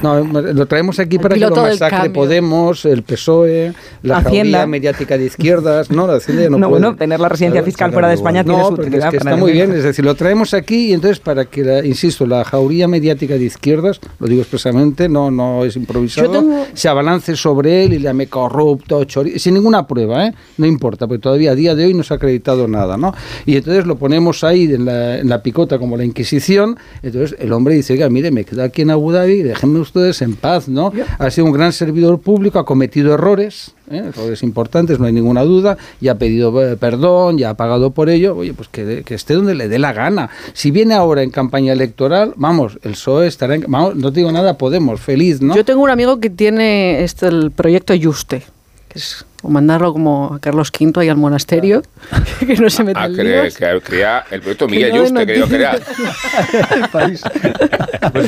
No, 0.00 0.20
lo 0.20 0.66
traemos 0.66 1.00
aquí 1.00 1.18
para 1.18 1.34
que 1.34 1.40
lo 1.40 1.50
masacre. 1.56 2.10
Podemos, 2.10 2.84
el 2.84 3.02
PSOE, 3.02 3.72
la 4.04 4.18
Hacienda. 4.18 4.58
jauría 4.58 4.66
mediática 4.68 5.18
de 5.18 5.24
izquierdas. 5.24 5.90
No, 5.90 6.06
la 6.06 6.14
Hacienda 6.18 6.44
ya 6.44 6.50
no, 6.50 6.58
No, 6.58 6.68
puede. 6.68 6.80
bueno, 6.82 6.96
tener 6.96 7.18
la 7.18 7.28
residencia 7.28 7.62
fiscal 7.64 7.92
fuera 7.92 8.06
de 8.08 8.14
España 8.14 8.44
tiene 8.44 8.58
no, 8.58 8.64
su 8.68 8.70
porque 8.70 8.82
es 8.82 8.88
utilidad 8.88 9.10
que 9.10 9.16
está 9.16 9.36
muy 9.36 9.50
bien. 9.52 9.72
Es 9.72 9.82
decir, 9.82 10.04
lo 10.04 10.14
traemos 10.14 10.54
aquí 10.54 10.90
y 10.90 10.92
entonces 10.92 11.18
para 11.18 11.46
que, 11.46 11.64
la- 11.64 11.84
insisto, 11.84 12.24
la 12.24 12.44
jauría 12.44 12.86
mediática 12.86 13.34
de 13.34 13.44
izquierdas, 13.44 13.98
lo 14.20 14.28
digo 14.28 14.42
expresamente, 14.42 15.08
no, 15.08 15.30
no 15.32 15.64
es 15.64 15.74
improvisado, 15.74 16.30
tengo- 16.30 16.66
se 16.72 16.88
abalance 16.88 17.34
sobre 17.34 17.84
él 17.84 17.94
y 17.94 17.98
le 17.98 18.04
llame 18.04 18.28
corrupto, 18.28 19.02
chori- 19.06 19.38
sin 19.38 19.54
ninguna 19.54 19.86
prueba, 19.86 20.26
¿eh? 20.26 20.34
No 20.58 20.66
importa, 20.66 21.06
porque 21.08 21.20
todavía 21.20 21.50
a 21.50 21.54
día 21.56 21.74
de 21.74 21.86
hoy 21.86 21.94
no 21.94 22.02
se 22.04 22.14
ha 22.14 22.16
acreditado 22.18 22.68
nada, 22.68 22.96
¿no? 22.96 23.12
Y 23.46 23.56
entonces 23.56 23.86
lo 23.86 23.96
ponemos 23.96 24.44
ahí 24.44 24.64
en 24.64 24.84
la, 24.84 25.18
en 25.18 25.28
la 25.28 25.31
picota 25.40 25.78
como 25.78 25.96
la 25.96 26.04
Inquisición, 26.04 26.76
entonces 27.02 27.36
el 27.38 27.52
hombre 27.52 27.76
dice, 27.76 27.92
oiga, 27.92 28.10
mire, 28.10 28.32
me 28.32 28.44
quedo 28.44 28.64
aquí 28.64 28.82
en 28.82 28.90
Abu 28.90 29.12
Dhabi, 29.12 29.42
déjenme 29.42 29.78
ustedes 29.78 30.20
en 30.20 30.34
paz, 30.34 30.68
¿no? 30.68 30.92
Ha 31.18 31.30
sido 31.30 31.46
un 31.46 31.52
gran 31.52 31.72
servidor 31.72 32.20
público, 32.20 32.58
ha 32.58 32.64
cometido 32.64 33.14
errores, 33.14 33.72
¿eh? 33.90 34.02
errores 34.08 34.42
importantes, 34.42 34.98
no 34.98 35.06
hay 35.06 35.12
ninguna 35.12 35.42
duda, 35.44 35.78
y 36.00 36.08
ha 36.08 36.16
pedido 36.16 36.60
eh, 36.62 36.76
perdón, 36.76 37.38
ya 37.38 37.50
ha 37.50 37.54
pagado 37.54 37.92
por 37.92 38.10
ello, 38.10 38.36
oye, 38.36 38.52
pues 38.52 38.68
que, 38.68 39.02
que 39.04 39.14
esté 39.14 39.34
donde 39.34 39.54
le 39.54 39.68
dé 39.68 39.78
la 39.78 39.92
gana. 39.92 40.30
Si 40.52 40.70
viene 40.70 40.94
ahora 40.94 41.22
en 41.22 41.30
campaña 41.30 41.72
electoral, 41.72 42.34
vamos, 42.36 42.78
el 42.82 42.92
PSOE 42.92 43.28
estará 43.28 43.54
en... 43.54 43.64
Vamos, 43.68 43.94
no 43.96 44.12
te 44.12 44.20
digo 44.20 44.32
nada, 44.32 44.58
Podemos, 44.58 45.00
feliz, 45.00 45.40
¿no? 45.40 45.54
Yo 45.54 45.64
tengo 45.64 45.82
un 45.82 45.90
amigo 45.90 46.20
que 46.20 46.30
tiene 46.30 47.02
este, 47.02 47.26
el 47.26 47.50
proyecto 47.50 47.94
Yuste, 47.94 48.42
que 48.88 48.98
es 48.98 49.24
o 49.42 49.48
mandarlo 49.50 49.92
como 49.92 50.34
a 50.34 50.38
Carlos 50.40 50.70
V 50.78 51.00
ahí 51.00 51.08
al 51.08 51.16
monasterio, 51.16 51.82
que 52.46 52.56
no 52.56 52.70
se 52.70 52.84
meta 52.84 53.04
en 53.06 53.16
que, 53.16 53.24
líos. 53.24 53.56
que 53.56 53.80
crea 53.82 54.24
el 54.30 54.40
proyecto 54.40 54.66
Que 54.68 54.74
Miguel 54.76 55.12
no 55.12 55.26
que 55.26 55.38
yo 55.38 55.48
crea. 55.48 55.78
Pues 56.92 57.22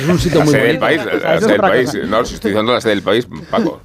es 0.02 0.08
un 0.08 0.18
sitio 0.18 0.38
La 0.40 0.44
muy 0.44 0.54
sede 0.54 0.66
del 0.66 0.78
bonito. 0.78 1.04
país, 1.04 1.22
la 1.22 1.40
sede 1.40 1.52
del 1.52 1.60
país. 1.60 1.94
No, 2.08 2.24
si 2.24 2.34
estoy 2.34 2.50
diciendo 2.50 2.72
la 2.72 2.80
sede 2.80 2.94
del 2.94 3.02
país, 3.02 3.26
Paco. 3.50 3.80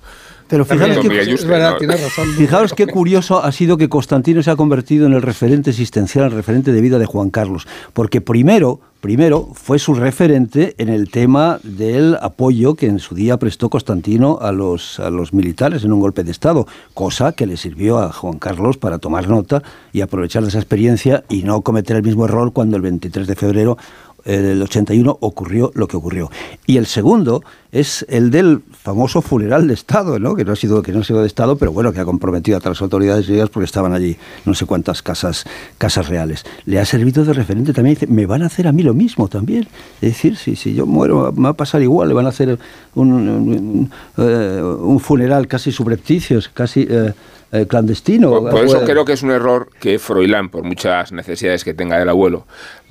Pero 0.49 0.65
fijaros 0.65 0.97
que, 0.97 1.09
Miguel 1.09 1.27
Yuste, 1.27 1.43
Es 1.45 1.49
verdad, 1.49 1.71
no. 1.73 1.77
tienes 1.77 2.01
razón. 2.01 2.27
Fijaros 2.37 2.73
qué 2.73 2.87
curioso 2.87 3.43
ha 3.43 3.51
sido 3.51 3.77
que 3.77 3.87
Constantino 3.87 4.41
se 4.41 4.49
ha 4.49 4.55
convertido 4.55 5.05
en 5.05 5.13
el 5.13 5.21
referente 5.21 5.69
existencial, 5.69 6.25
el 6.25 6.31
referente 6.31 6.71
de 6.71 6.81
vida 6.81 6.97
de 6.97 7.05
Juan 7.05 7.29
Carlos, 7.29 7.67
porque 7.93 8.19
primero, 8.19 8.79
primero 8.99 9.49
fue 9.53 9.77
su 9.77 9.93
referente 9.93 10.73
en 10.79 10.89
el 10.89 11.11
tema 11.11 11.59
del 11.63 12.17
apoyo 12.19 12.73
que 12.73 12.87
en 12.87 12.97
su 12.97 13.13
día 13.13 13.37
prestó 13.37 13.69
Constantino 13.69 14.39
a 14.41 14.51
los, 14.51 14.99
a 14.99 15.11
los 15.11 15.33
militares 15.33 15.83
en 15.83 15.93
un 15.93 15.99
golpe 15.99 16.23
de 16.23 16.31
Estado, 16.31 16.65
cosa 16.95 17.33
que 17.33 17.45
le 17.45 17.55
sirvió 17.55 17.99
a 17.99 18.11
Juan 18.11 18.39
Carlos 18.39 18.77
para 18.77 18.97
tomar 18.97 19.29
nota 19.29 19.61
y 19.93 20.01
aprovechar 20.01 20.41
de 20.41 20.49
esa 20.49 20.59
experiencia 20.59 21.23
y 21.29 21.43
no 21.43 21.61
cometer 21.61 21.95
el 21.95 22.03
mismo 22.03 22.25
error 22.25 22.53
cuando 22.53 22.75
el 22.75 22.81
23 22.81 23.27
de 23.27 23.35
febrero 23.35 23.77
del 24.25 24.61
81 24.61 25.17
ocurrió 25.21 25.71
lo 25.75 25.87
que 25.87 25.97
ocurrió. 25.97 26.29
Y 26.65 26.77
el 26.77 26.85
segundo 26.85 27.43
es 27.71 28.05
el 28.09 28.31
del 28.31 28.61
famoso 28.83 29.21
funeral 29.21 29.67
de 29.67 29.73
Estado, 29.75 30.17
¿no? 30.19 30.35
que 30.35 30.43
no 30.43 30.53
ha 30.53 30.55
sido 30.55 30.81
que 30.81 30.91
no 30.91 30.99
ha 31.01 31.03
sido 31.03 31.21
de 31.21 31.27
Estado, 31.27 31.55
pero 31.57 31.71
bueno, 31.71 31.93
que 31.93 31.99
ha 31.99 32.05
comprometido 32.05 32.57
a 32.57 32.59
todas 32.59 32.77
las 32.77 32.81
autoridades 32.81 33.27
griegas 33.27 33.49
porque 33.49 33.65
estaban 33.65 33.93
allí 33.93 34.17
no 34.45 34.53
sé 34.55 34.65
cuántas 34.65 35.01
casas 35.03 35.45
casas 35.77 36.09
reales. 36.09 36.43
Le 36.65 36.79
ha 36.79 36.85
servido 36.85 37.23
de 37.25 37.33
referente 37.33 37.73
también, 37.73 37.95
dice, 37.95 38.07
me 38.07 38.25
van 38.25 38.41
a 38.41 38.47
hacer 38.47 38.67
a 38.67 38.71
mí 38.71 38.81
lo 38.83 38.93
mismo 38.93 39.27
también. 39.27 39.67
Es 40.01 40.09
decir, 40.13 40.35
si, 40.35 40.55
si 40.55 40.73
yo 40.73 40.85
muero, 40.85 41.31
me 41.35 41.43
va 41.43 41.49
a 41.49 41.53
pasar 41.53 41.81
igual, 41.81 42.07
le 42.07 42.13
van 42.15 42.25
a 42.25 42.29
hacer 42.29 42.57
un, 42.95 43.11
un- 43.13 43.29
un, 43.29 43.91
eh, 44.17 44.61
un 44.63 44.99
funeral 44.99 45.47
casi 45.47 45.71
subrepticio, 45.71 46.39
casi 46.53 46.87
eh, 46.89 47.13
eh, 47.51 47.65
clandestino. 47.67 48.29
Por, 48.31 48.49
por 48.51 48.63
eso 48.65 48.73
Puede- 48.75 48.85
creo 48.91 49.05
que 49.05 49.13
es 49.13 49.21
un 49.23 49.31
error 49.31 49.69
que 49.79 49.99
Froilán, 49.99 50.49
por 50.49 50.63
muchas 50.63 51.11
necesidades 51.11 51.63
que 51.63 51.73
tenga 51.73 52.01
el 52.01 52.09
abuelo, 52.09 52.45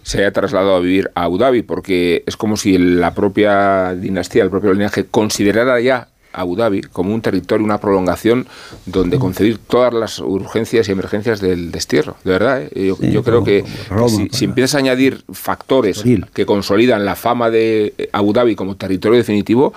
se 0.08 0.20
haya 0.20 0.32
trasladado 0.32 0.74
a 0.74 0.80
vivir 0.80 1.10
a 1.14 1.24
Abu 1.24 1.36
Dhabi, 1.36 1.60
porque 1.60 2.24
es 2.26 2.38
como 2.38 2.56
si 2.56 2.78
la 2.78 3.12
propia 3.12 3.94
dinastía, 3.94 4.42
el 4.42 4.48
propio 4.48 4.72
linaje, 4.72 5.04
considerara 5.04 5.78
ya 5.82 6.08
Abu 6.32 6.56
Dhabi 6.56 6.80
como 6.80 7.12
un 7.12 7.20
territorio, 7.20 7.62
una 7.62 7.78
prolongación 7.78 8.46
donde 8.86 9.18
concebir 9.18 9.58
todas 9.58 9.92
las 9.92 10.18
urgencias 10.20 10.88
y 10.88 10.92
emergencias 10.92 11.42
del 11.42 11.70
destierro. 11.70 12.16
De 12.24 12.30
verdad, 12.30 12.62
¿eh? 12.62 12.86
yo, 12.86 12.96
Sí, 12.96 13.10
yo 13.10 13.22
creo 13.22 13.44
que 13.44 13.66
Roma, 13.90 14.08
si, 14.32 14.46
empiezas 14.46 14.76
a 14.76 14.78
añadir 14.78 15.24
factores 15.30 16.02
que 16.32 16.46
consolidan 16.46 17.04
la 17.04 17.14
fama 17.14 17.50
de 17.50 17.92
eh, 17.98 18.08
Abu 18.12 18.32
Dhabi 18.32 18.56
como 18.56 18.76
territorio 18.76 19.18
definitivo, 19.18 19.74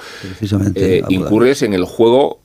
eh, 0.76 1.02
incurres 1.10 1.62
en 1.62 1.74
el 1.74 1.84
juego 1.84 2.40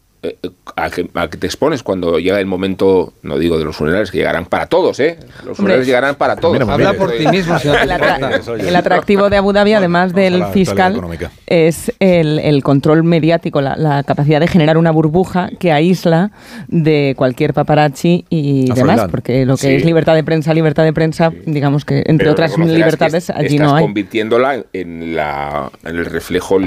a 0.76 0.90
que, 0.90 1.08
a 1.14 1.28
que 1.30 1.36
te 1.38 1.46
expones 1.46 1.82
cuando 1.82 2.18
llega 2.18 2.40
el 2.40 2.46
momento, 2.46 3.12
no 3.22 3.38
digo 3.38 3.58
de 3.58 3.64
los 3.64 3.76
funerales, 3.76 4.10
que 4.10 4.18
llegarán 4.18 4.46
para 4.46 4.66
todos, 4.66 4.98
¿eh? 5.00 5.18
Los 5.44 5.56
funerales 5.56 5.86
llegarán 5.86 6.16
para 6.16 6.36
todos. 6.36 6.60
Habla 6.68 6.94
por 6.94 7.12
ti 7.12 7.26
mismo, 7.28 7.58
señor. 7.58 7.78
El, 7.82 7.90
atra- 7.90 8.58
el 8.60 8.76
atractivo 8.76 9.30
de 9.30 9.36
Abu 9.36 9.52
Dhabi, 9.52 9.74
además 9.74 10.12
del 10.14 10.44
fiscal, 10.46 11.00
es 11.46 11.92
el, 12.00 12.38
el 12.40 12.62
control 12.62 13.04
mediático, 13.04 13.60
la, 13.60 13.76
la 13.76 14.02
capacidad 14.02 14.40
de 14.40 14.48
generar 14.48 14.78
una 14.78 14.90
burbuja 14.90 15.50
que 15.60 15.70
aísla 15.72 16.30
de 16.68 17.14
cualquier 17.16 17.54
paparazzi 17.54 18.24
y 18.28 18.70
A 18.70 18.74
demás, 18.74 19.06
porque 19.10 19.44
lo 19.46 19.56
que 19.56 19.66
Sí. 19.66 19.74
es 19.74 19.84
libertad 19.84 20.14
de 20.14 20.24
prensa, 20.24 20.52
libertad 20.54 20.84
de 20.84 20.92
prensa, 20.92 21.32
digamos 21.44 21.84
que 21.84 21.98
entre 22.06 22.16
Pero 22.18 22.32
otras 22.32 22.58
libertades 22.58 23.30
allí 23.30 23.56
estás 23.56 23.68
no 23.68 23.76
hay. 23.76 23.84
convirtiéndola 23.84 24.64
en, 24.72 25.14
la, 25.14 25.70
en 25.84 25.96
el 25.96 26.04
reflejo 26.06 26.58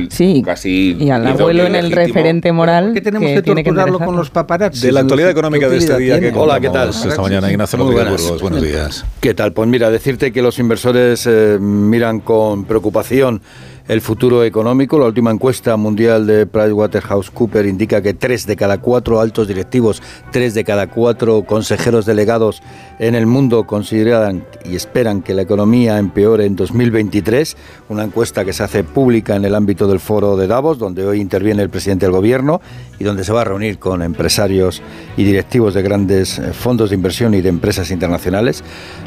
casi 0.46 0.96
Y 1.00 1.10
al 1.10 1.26
abuelo 1.28 1.66
en 1.66 1.76
el 1.76 1.92
referente 1.92 2.52
moral 2.52 2.92
¿Qué 2.94 3.02
tenemos 3.02 3.30
que 3.30 3.39
que 3.40 3.46
tiene 3.46 3.64
que 3.64 3.70
torturarlo 3.70 3.96
enderezar. 3.96 4.08
con 4.08 4.16
los 4.16 4.30
paparazzi? 4.30 4.86
De 4.86 4.92
la 4.92 5.02
actualidad 5.02 5.30
económica 5.32 5.70
de 5.70 5.78
este 5.78 5.98
día 5.98 6.20
que 6.20 6.32
Hola, 6.36 6.60
¿qué 6.60 6.70
tal? 6.70 6.90
esta 6.90 7.22
mañana, 7.22 7.52
Ignacio 7.52 7.80
Muy 7.80 7.94
buenas. 7.94 8.22
Burgos. 8.22 8.42
Buenos 8.42 8.62
días. 8.62 9.06
¿Qué 9.20 9.34
tal? 9.34 9.54
Pues 9.54 9.68
mira, 9.68 9.90
decirte 9.90 10.32
que 10.32 10.42
los 10.42 10.60
inversores 10.60 11.26
eh, 11.28 11.58
miran 11.60 12.20
con 12.20 12.66
preocupación 12.66 13.42
el 13.90 14.02
futuro 14.02 14.44
económico. 14.44 15.00
La 15.00 15.08
última 15.08 15.32
encuesta 15.32 15.76
mundial 15.76 16.28
de 16.28 16.46
PricewaterhouseCoopers 16.46 17.68
indica 17.68 18.02
que 18.02 18.14
tres 18.14 18.46
de 18.46 18.56
cada 18.56 18.78
cuatro 18.78 19.20
altos 19.20 19.48
directivos, 19.48 20.02
tres 20.32 20.54
de 20.54 20.64
cada 20.64 20.88
cuatro 20.88 21.44
consejeros 21.44 22.06
delegados 22.06 22.62
en 23.00 23.16
el 23.16 23.26
mundo 23.26 23.66
consideran 23.66 24.46
y 24.64 24.76
esperan 24.76 25.24
que 25.24 25.34
la 25.34 25.42
economía 25.42 25.98
empeore 25.98 26.46
en 26.46 26.56
2023. 26.56 27.58
Una 27.90 28.04
encuesta 28.04 28.46
que 28.46 28.54
se 28.54 28.64
hace 28.64 28.84
pública 28.84 29.36
en 29.36 29.44
el 29.44 29.56
ámbito 29.56 29.88
del 29.88 30.00
foro 30.00 30.38
de 30.38 30.46
Davos, 30.46 30.78
donde 30.78 31.06
hoy 31.08 31.20
interviene 31.20 31.64
el 31.64 31.70
presidente 31.72 32.06
del 32.06 32.14
gobierno 32.14 32.62
y 33.00 33.04
donde 33.04 33.24
se 33.24 33.34
va 33.34 33.42
a 33.42 33.46
reunir 33.46 33.80
con 33.80 34.04
empresarios 34.04 34.84
y 35.18 35.24
directivos 35.24 35.74
de 35.74 35.82
grandes 35.82 36.38
eh, 36.38 36.54
fondos 36.54 36.92
de 36.92 36.96
inversión 36.96 37.34
y 37.34 37.42
de 37.42 37.50
empresas 37.50 37.90
internacionales. 37.90 38.64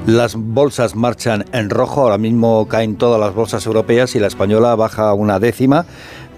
Las 0.07 0.35
bolsas 0.35 0.97
marchan 0.97 1.45
en 1.53 1.71
rojo, 1.71 2.01
ahora 2.01 2.19
mismo 2.19 2.67
caen 2.67 2.97
todas 2.97 3.21
las 3.21 3.33
bolsas 3.33 3.65
europeas 3.67 4.17
y 4.17 4.19
la 4.19 4.27
española 4.27 4.72
baja 4.75 5.13
una 5.15 5.39
décima. 5.39 5.85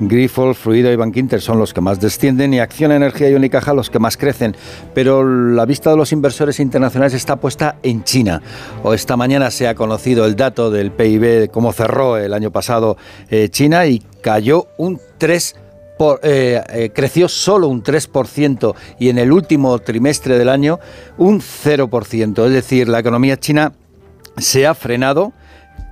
Grifols, 0.00 0.58
Fluido 0.58 0.90
y 0.92 0.96
Bankinter 0.96 1.40
son 1.40 1.58
los 1.60 1.72
que 1.72 1.80
más 1.80 2.00
descienden 2.00 2.52
y 2.52 2.58
Acción 2.58 2.90
Energía 2.90 3.30
y 3.30 3.34
Unicaja 3.34 3.72
los 3.74 3.90
que 3.90 4.00
más 4.00 4.16
crecen. 4.16 4.56
Pero 4.92 5.24
la 5.24 5.64
vista 5.66 5.90
de 5.90 5.96
los 5.96 6.10
inversores 6.10 6.58
internacionales 6.58 7.14
está 7.14 7.36
puesta 7.36 7.76
en 7.84 8.02
China. 8.02 8.42
O 8.82 8.92
esta 8.92 9.16
mañana 9.16 9.52
se 9.52 9.68
ha 9.68 9.76
conocido 9.76 10.26
el 10.26 10.34
dato 10.34 10.70
del 10.72 10.90
PIB, 10.90 11.48
cómo 11.52 11.72
cerró 11.72 12.16
el 12.16 12.34
año 12.34 12.50
pasado 12.50 12.96
eh, 13.30 13.48
China 13.50 13.86
y 13.86 14.02
cayó 14.20 14.66
un 14.78 15.00
3 15.18 15.54
por- 15.96 16.18
eh, 16.24 16.60
eh, 16.70 16.90
creció 16.92 17.28
solo 17.28 17.68
un 17.68 17.84
3% 17.84 18.74
y 18.98 19.10
en 19.10 19.18
el 19.18 19.30
último 19.30 19.78
trimestre 19.78 20.36
del 20.38 20.48
año 20.48 20.80
un 21.18 21.40
0%. 21.40 22.46
Es 22.46 22.52
decir, 22.52 22.88
la 22.88 22.98
economía 22.98 23.36
china 23.38 23.72
se 24.38 24.66
ha 24.66 24.74
frenado 24.74 25.32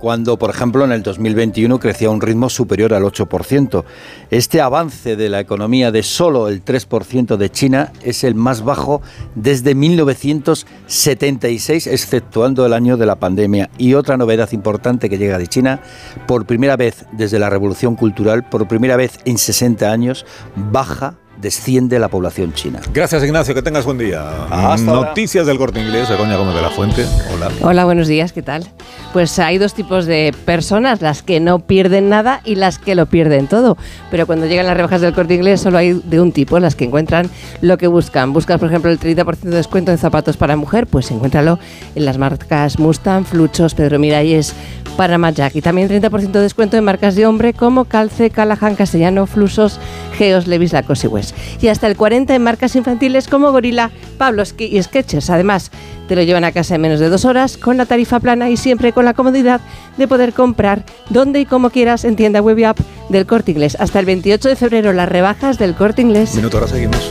cuando, 0.03 0.37
por 0.37 0.49
ejemplo, 0.49 0.83
en 0.83 0.91
el 0.91 1.01
2021 1.01 1.79
crecía 1.79 2.09
a 2.09 2.11
un 2.11 2.19
ritmo 2.19 2.49
superior 2.49 2.93
al 2.93 3.03
8%. 3.03 3.85
Este 4.31 4.59
avance 4.59 5.15
de 5.15 5.29
la 5.29 5.39
economía 5.39 5.93
de 5.93 6.03
solo 6.03 6.49
el 6.49 6.65
3% 6.65 7.37
de 7.37 7.49
China 7.49 7.93
es 8.03 8.25
el 8.25 8.35
más 8.35 8.65
bajo 8.65 9.01
desde 9.33 9.75
1976, 9.75 11.87
exceptuando 11.87 12.65
el 12.65 12.73
año 12.73 12.97
de 12.97 13.05
la 13.05 13.15
pandemia. 13.15 13.69
Y 13.77 13.93
otra 13.93 14.17
novedad 14.17 14.51
importante 14.51 15.09
que 15.09 15.17
llega 15.17 15.37
de 15.37 15.47
China, 15.47 15.79
por 16.27 16.45
primera 16.45 16.75
vez 16.75 17.05
desde 17.13 17.39
la 17.39 17.49
Revolución 17.49 17.95
Cultural, 17.95 18.49
por 18.49 18.67
primera 18.67 18.97
vez 18.97 19.19
en 19.23 19.37
60 19.37 19.89
años, 19.89 20.25
baja 20.53 21.15
desciende 21.37 21.99
la 21.99 22.07
población 22.07 22.53
china. 22.53 22.79
Gracias, 22.93 23.23
Ignacio. 23.23 23.53
Que 23.53 23.61
tengas 23.61 23.85
buen 23.85 23.97
día. 23.97 24.45
Hasta 24.49 24.91
ahora. 24.91 25.09
Noticias 25.09 25.45
del 25.45 25.57
corte 25.57 25.81
inglés. 25.81 26.09
Begoña 26.09 26.37
Gómez 26.37 26.55
de 26.55 26.61
la 26.61 26.69
Fuente. 26.69 27.05
Hola. 27.33 27.49
Hola, 27.61 27.85
buenos 27.85 28.07
días, 28.07 28.33
¿qué 28.33 28.41
tal? 28.41 28.67
Pues 29.11 29.37
hay 29.39 29.57
dos 29.57 29.73
tipos 29.73 30.05
de 30.05 30.33
personas, 30.45 31.01
las 31.01 31.21
que 31.21 31.39
no 31.39 31.59
pierden 31.59 32.09
nada 32.09 32.41
y 32.45 32.55
las 32.55 32.79
que 32.79 32.95
lo 32.95 33.05
pierden 33.05 33.47
todo. 33.47 33.77
Pero 34.09 34.25
cuando 34.25 34.45
llegan 34.47 34.65
las 34.65 34.75
rebajas 34.75 35.01
del 35.01 35.13
corte 35.13 35.35
inglés 35.35 35.61
solo 35.61 35.77
hay 35.77 35.93
de 35.93 36.19
un 36.19 36.31
tipo, 36.31 36.59
las 36.59 36.75
que 36.75 36.85
encuentran 36.85 37.29
lo 37.61 37.77
que 37.77 37.87
buscan. 37.87 38.33
Buscas, 38.33 38.59
por 38.59 38.69
ejemplo, 38.69 38.89
el 38.89 38.99
30% 38.99 39.39
de 39.41 39.55
descuento 39.55 39.91
en 39.91 39.97
zapatos 39.97 40.37
para 40.37 40.55
mujer, 40.55 40.87
pues 40.87 41.11
encuéntralo 41.11 41.59
en 41.95 42.05
las 42.05 42.17
marcas 42.17 42.79
Mustang, 42.79 43.25
Fluchos, 43.25 43.75
Pedro 43.75 43.99
Miralles, 43.99 44.53
Panama 44.97 45.31
Jack. 45.31 45.55
Y 45.55 45.61
también 45.61 45.89
30% 45.89 46.31
de 46.31 46.41
descuento 46.41 46.77
en 46.77 46.83
marcas 46.83 47.15
de 47.15 47.25
hombre 47.25 47.53
como 47.53 47.85
Calce, 47.85 48.29
Callahan, 48.29 48.75
Castellano, 48.75 49.27
Flusos, 49.27 49.79
Geos, 50.17 50.47
Levis, 50.47 50.73
Lacoste 50.73 51.07
y 51.07 51.09
West. 51.09 51.22
Y 51.61 51.67
hasta 51.67 51.87
el 51.87 51.97
40% 51.97 52.33
en 52.33 52.43
marcas 52.43 52.75
infantiles 52.75 53.27
como 53.27 53.51
Gorila, 53.51 53.91
Pavlovsky 54.17 54.65
y 54.65 54.81
Skechers. 54.81 55.29
Además, 55.29 55.71
te 56.07 56.15
lo 56.15 56.23
llevan 56.23 56.43
a 56.43 56.51
casa 56.51 56.75
en 56.75 56.81
menos 56.81 56.99
de 56.99 57.09
dos 57.09 57.25
horas 57.25 57.57
con 57.57 57.77
la 57.77 57.85
tarifa 57.85 58.19
plana 58.19 58.49
y 58.49 58.57
siempre 58.57 58.91
con 58.91 59.05
la 59.05 59.13
comodidad 59.13 59.61
de 59.97 60.07
poder 60.07 60.33
comprar 60.33 60.83
donde 61.09 61.39
y 61.41 61.45
como 61.45 61.69
quieras 61.69 62.03
en 62.03 62.15
tienda 62.15 62.41
web 62.41 62.59
y 62.59 62.63
app 62.65 62.79
del 63.09 63.25
Corte 63.25 63.51
Inglés. 63.51 63.77
Hasta 63.79 63.99
el 63.99 64.05
28 64.05 64.49
de 64.49 64.55
febrero 64.55 64.93
las 64.93 65.09
rebajas 65.09 65.57
del 65.57 65.75
Corte 65.75 66.01
Inglés. 66.01 66.35
Minuto, 66.35 66.57
ahora 66.57 66.69
seguimos. 66.69 67.09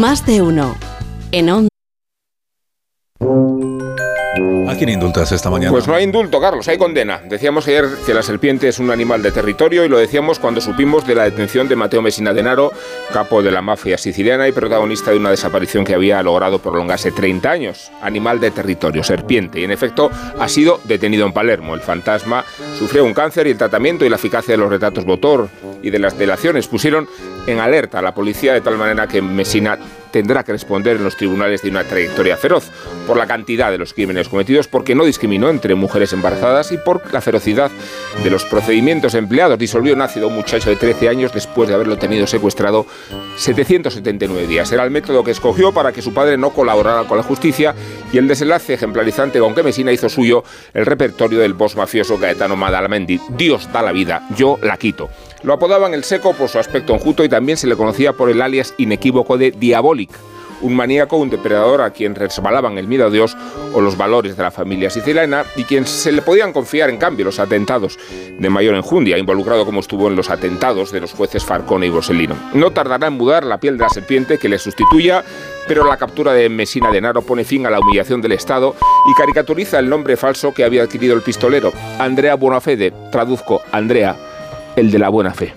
Más 0.00 0.26
de 0.26 0.42
uno. 0.42 0.76
En 1.32 1.50
onda. 1.50 1.75
¿A 4.76 4.78
quién 4.78 4.90
indultas 4.90 5.32
esta 5.32 5.48
mañana? 5.48 5.70
Pues 5.70 5.88
no 5.88 5.94
hay 5.94 6.04
indulto, 6.04 6.38
Carlos, 6.38 6.68
hay 6.68 6.76
condena. 6.76 7.22
Decíamos 7.24 7.66
ayer 7.66 7.86
que 8.04 8.12
la 8.12 8.22
serpiente 8.22 8.68
es 8.68 8.78
un 8.78 8.90
animal 8.90 9.22
de 9.22 9.32
territorio 9.32 9.86
y 9.86 9.88
lo 9.88 9.96
decíamos 9.96 10.38
cuando 10.38 10.60
supimos 10.60 11.06
de 11.06 11.14
la 11.14 11.24
detención 11.24 11.66
de 11.66 11.76
Mateo 11.76 12.02
Messina 12.02 12.34
Denaro, 12.34 12.70
capo 13.10 13.42
de 13.42 13.50
la 13.50 13.62
mafia 13.62 13.96
siciliana 13.96 14.46
y 14.48 14.52
protagonista 14.52 15.12
de 15.12 15.16
una 15.16 15.30
desaparición 15.30 15.82
que 15.82 15.94
había 15.94 16.22
logrado 16.22 16.58
prolongarse 16.58 17.10
30 17.10 17.50
años. 17.50 17.90
Animal 18.02 18.38
de 18.38 18.50
territorio, 18.50 19.02
serpiente. 19.02 19.60
Y 19.60 19.64
en 19.64 19.70
efecto 19.70 20.10
ha 20.38 20.46
sido 20.46 20.78
detenido 20.84 21.24
en 21.24 21.32
Palermo. 21.32 21.74
El 21.74 21.80
fantasma 21.80 22.44
sufrió 22.78 23.02
un 23.06 23.14
cáncer 23.14 23.46
y 23.46 23.52
el 23.52 23.56
tratamiento 23.56 24.04
y 24.04 24.10
la 24.10 24.16
eficacia 24.16 24.52
de 24.52 24.58
los 24.58 24.68
retratos 24.68 25.06
motor 25.06 25.48
y 25.82 25.88
de 25.88 25.98
las 25.98 26.18
delaciones 26.18 26.68
pusieron 26.68 27.08
en 27.46 27.60
alerta 27.60 28.00
a 28.00 28.02
la 28.02 28.12
policía 28.12 28.52
de 28.52 28.60
tal 28.60 28.76
manera 28.76 29.06
que 29.06 29.22
Messina 29.22 29.78
tendrá 30.16 30.44
que 30.44 30.52
responder 30.52 30.96
en 30.96 31.04
los 31.04 31.14
tribunales 31.14 31.60
de 31.60 31.68
una 31.68 31.84
trayectoria 31.84 32.38
feroz 32.38 32.70
por 33.06 33.18
la 33.18 33.26
cantidad 33.26 33.70
de 33.70 33.76
los 33.76 33.92
crímenes 33.92 34.30
cometidos, 34.30 34.66
porque 34.66 34.94
no 34.94 35.04
discriminó 35.04 35.50
entre 35.50 35.74
mujeres 35.74 36.14
embarazadas 36.14 36.72
y 36.72 36.78
por 36.78 37.12
la 37.12 37.20
ferocidad 37.20 37.70
de 38.24 38.30
los 38.30 38.46
procedimientos 38.46 39.14
empleados. 39.14 39.58
Disolvió 39.58 39.92
en 39.92 40.00
ácido 40.00 40.24
a 40.24 40.28
un 40.30 40.36
muchacho 40.36 40.70
de 40.70 40.76
13 40.76 41.10
años 41.10 41.34
después 41.34 41.68
de 41.68 41.74
haberlo 41.74 41.98
tenido 41.98 42.26
secuestrado 42.26 42.86
779 43.36 44.46
días. 44.46 44.72
Era 44.72 44.84
el 44.84 44.90
método 44.90 45.22
que 45.22 45.32
escogió 45.32 45.74
para 45.74 45.92
que 45.92 46.00
su 46.00 46.14
padre 46.14 46.38
no 46.38 46.48
colaborara 46.48 47.06
con 47.06 47.18
la 47.18 47.22
justicia 47.22 47.74
y 48.10 48.16
el 48.16 48.26
desenlace 48.26 48.72
ejemplarizante 48.72 49.38
con 49.38 49.54
que 49.54 49.62
Mesina 49.62 49.92
hizo 49.92 50.08
suyo 50.08 50.44
el 50.72 50.86
repertorio 50.86 51.40
del 51.40 51.52
boss 51.52 51.76
mafioso 51.76 52.16
Gaetano 52.16 52.56
Madalamendi. 52.56 53.20
Dios 53.36 53.70
da 53.70 53.82
la 53.82 53.92
vida, 53.92 54.26
yo 54.34 54.58
la 54.62 54.78
quito. 54.78 55.10
Lo 55.42 55.52
apodaban 55.52 55.94
el 55.94 56.04
seco 56.04 56.32
por 56.34 56.48
su 56.48 56.58
aspecto 56.58 56.94
enjuto 56.94 57.22
y 57.24 57.28
también 57.28 57.58
se 57.58 57.66
le 57.66 57.76
conocía 57.76 58.12
por 58.12 58.30
el 58.30 58.42
alias 58.42 58.74
inequívoco 58.78 59.36
de 59.38 59.50
Diabolic, 59.50 60.10
un 60.62 60.74
maníaco, 60.74 61.16
un 61.16 61.30
depredador 61.30 61.82
a 61.82 61.90
quien 61.90 62.14
resbalaban 62.14 62.78
el 62.78 62.88
miedo 62.88 63.06
a 63.06 63.10
Dios 63.10 63.36
o 63.74 63.80
los 63.80 63.96
valores 63.96 64.36
de 64.36 64.42
la 64.42 64.50
familia 64.50 64.90
siciliana 64.90 65.44
y 65.54 65.64
quien 65.64 65.86
se 65.86 66.12
le 66.12 66.22
podían 66.22 66.52
confiar 66.52 66.90
en 66.90 66.96
cambio 66.96 67.26
los 67.26 67.38
atentados 67.38 67.98
de 68.38 68.50
mayor 68.50 68.74
enjundia, 68.74 69.18
involucrado 69.18 69.64
como 69.64 69.80
estuvo 69.80 70.08
en 70.08 70.16
los 70.16 70.30
atentados 70.30 70.92
de 70.92 71.00
los 71.00 71.12
jueces 71.12 71.44
Farcone 71.44 71.86
y 71.86 71.90
Borsellino. 71.90 72.34
No 72.54 72.70
tardará 72.70 73.08
en 73.08 73.14
mudar 73.14 73.44
la 73.44 73.58
piel 73.58 73.76
de 73.76 73.84
la 73.84 73.90
serpiente 73.90 74.38
que 74.38 74.48
le 74.48 74.58
sustituya, 74.58 75.22
pero 75.68 75.84
la 75.84 75.96
captura 75.96 76.32
de 76.32 76.48
Mesina 76.48 76.90
Denaro 76.90 77.22
pone 77.22 77.44
fin 77.44 77.66
a 77.66 77.70
la 77.70 77.80
humillación 77.80 78.22
del 78.22 78.32
Estado 78.32 78.74
y 79.10 79.14
caricaturiza 79.14 79.78
el 79.78 79.88
nombre 79.88 80.16
falso 80.16 80.54
que 80.54 80.64
había 80.64 80.84
adquirido 80.84 81.14
el 81.14 81.22
pistolero, 81.22 81.72
Andrea 81.98 82.34
Buonafede, 82.36 82.92
traduzco, 83.10 83.60
Andrea, 83.72 84.16
el 84.76 84.90
de 84.90 84.98
la 84.98 85.08
buena 85.08 85.32
fe. 85.34 85.52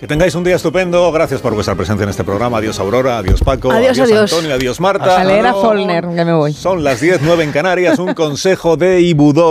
Que 0.00 0.06
tengáis 0.06 0.34
un 0.36 0.44
día 0.44 0.54
estupendo. 0.54 1.10
Gracias 1.10 1.40
por 1.40 1.54
vuestra 1.54 1.74
presencia 1.74 2.04
en 2.04 2.10
este 2.10 2.22
programa. 2.22 2.58
Adiós 2.58 2.78
Aurora, 2.78 3.18
adiós 3.18 3.40
Paco, 3.42 3.72
Adiós, 3.72 3.98
adiós. 3.98 4.32
Antonio, 4.32 4.54
adiós 4.54 4.80
Marta. 4.80 5.20
A 5.20 5.24
leer 5.24 5.44
a 5.46 5.54
Follner, 5.54 6.04
ya 6.14 6.24
me 6.24 6.34
voy. 6.34 6.52
Son 6.52 6.84
las 6.84 7.00
10, 7.00 7.22
9 7.22 7.42
en 7.42 7.50
Canarias. 7.50 7.98
Un 7.98 8.14
consejo 8.14 8.76
de 8.76 9.00
Ibudó. 9.00 9.46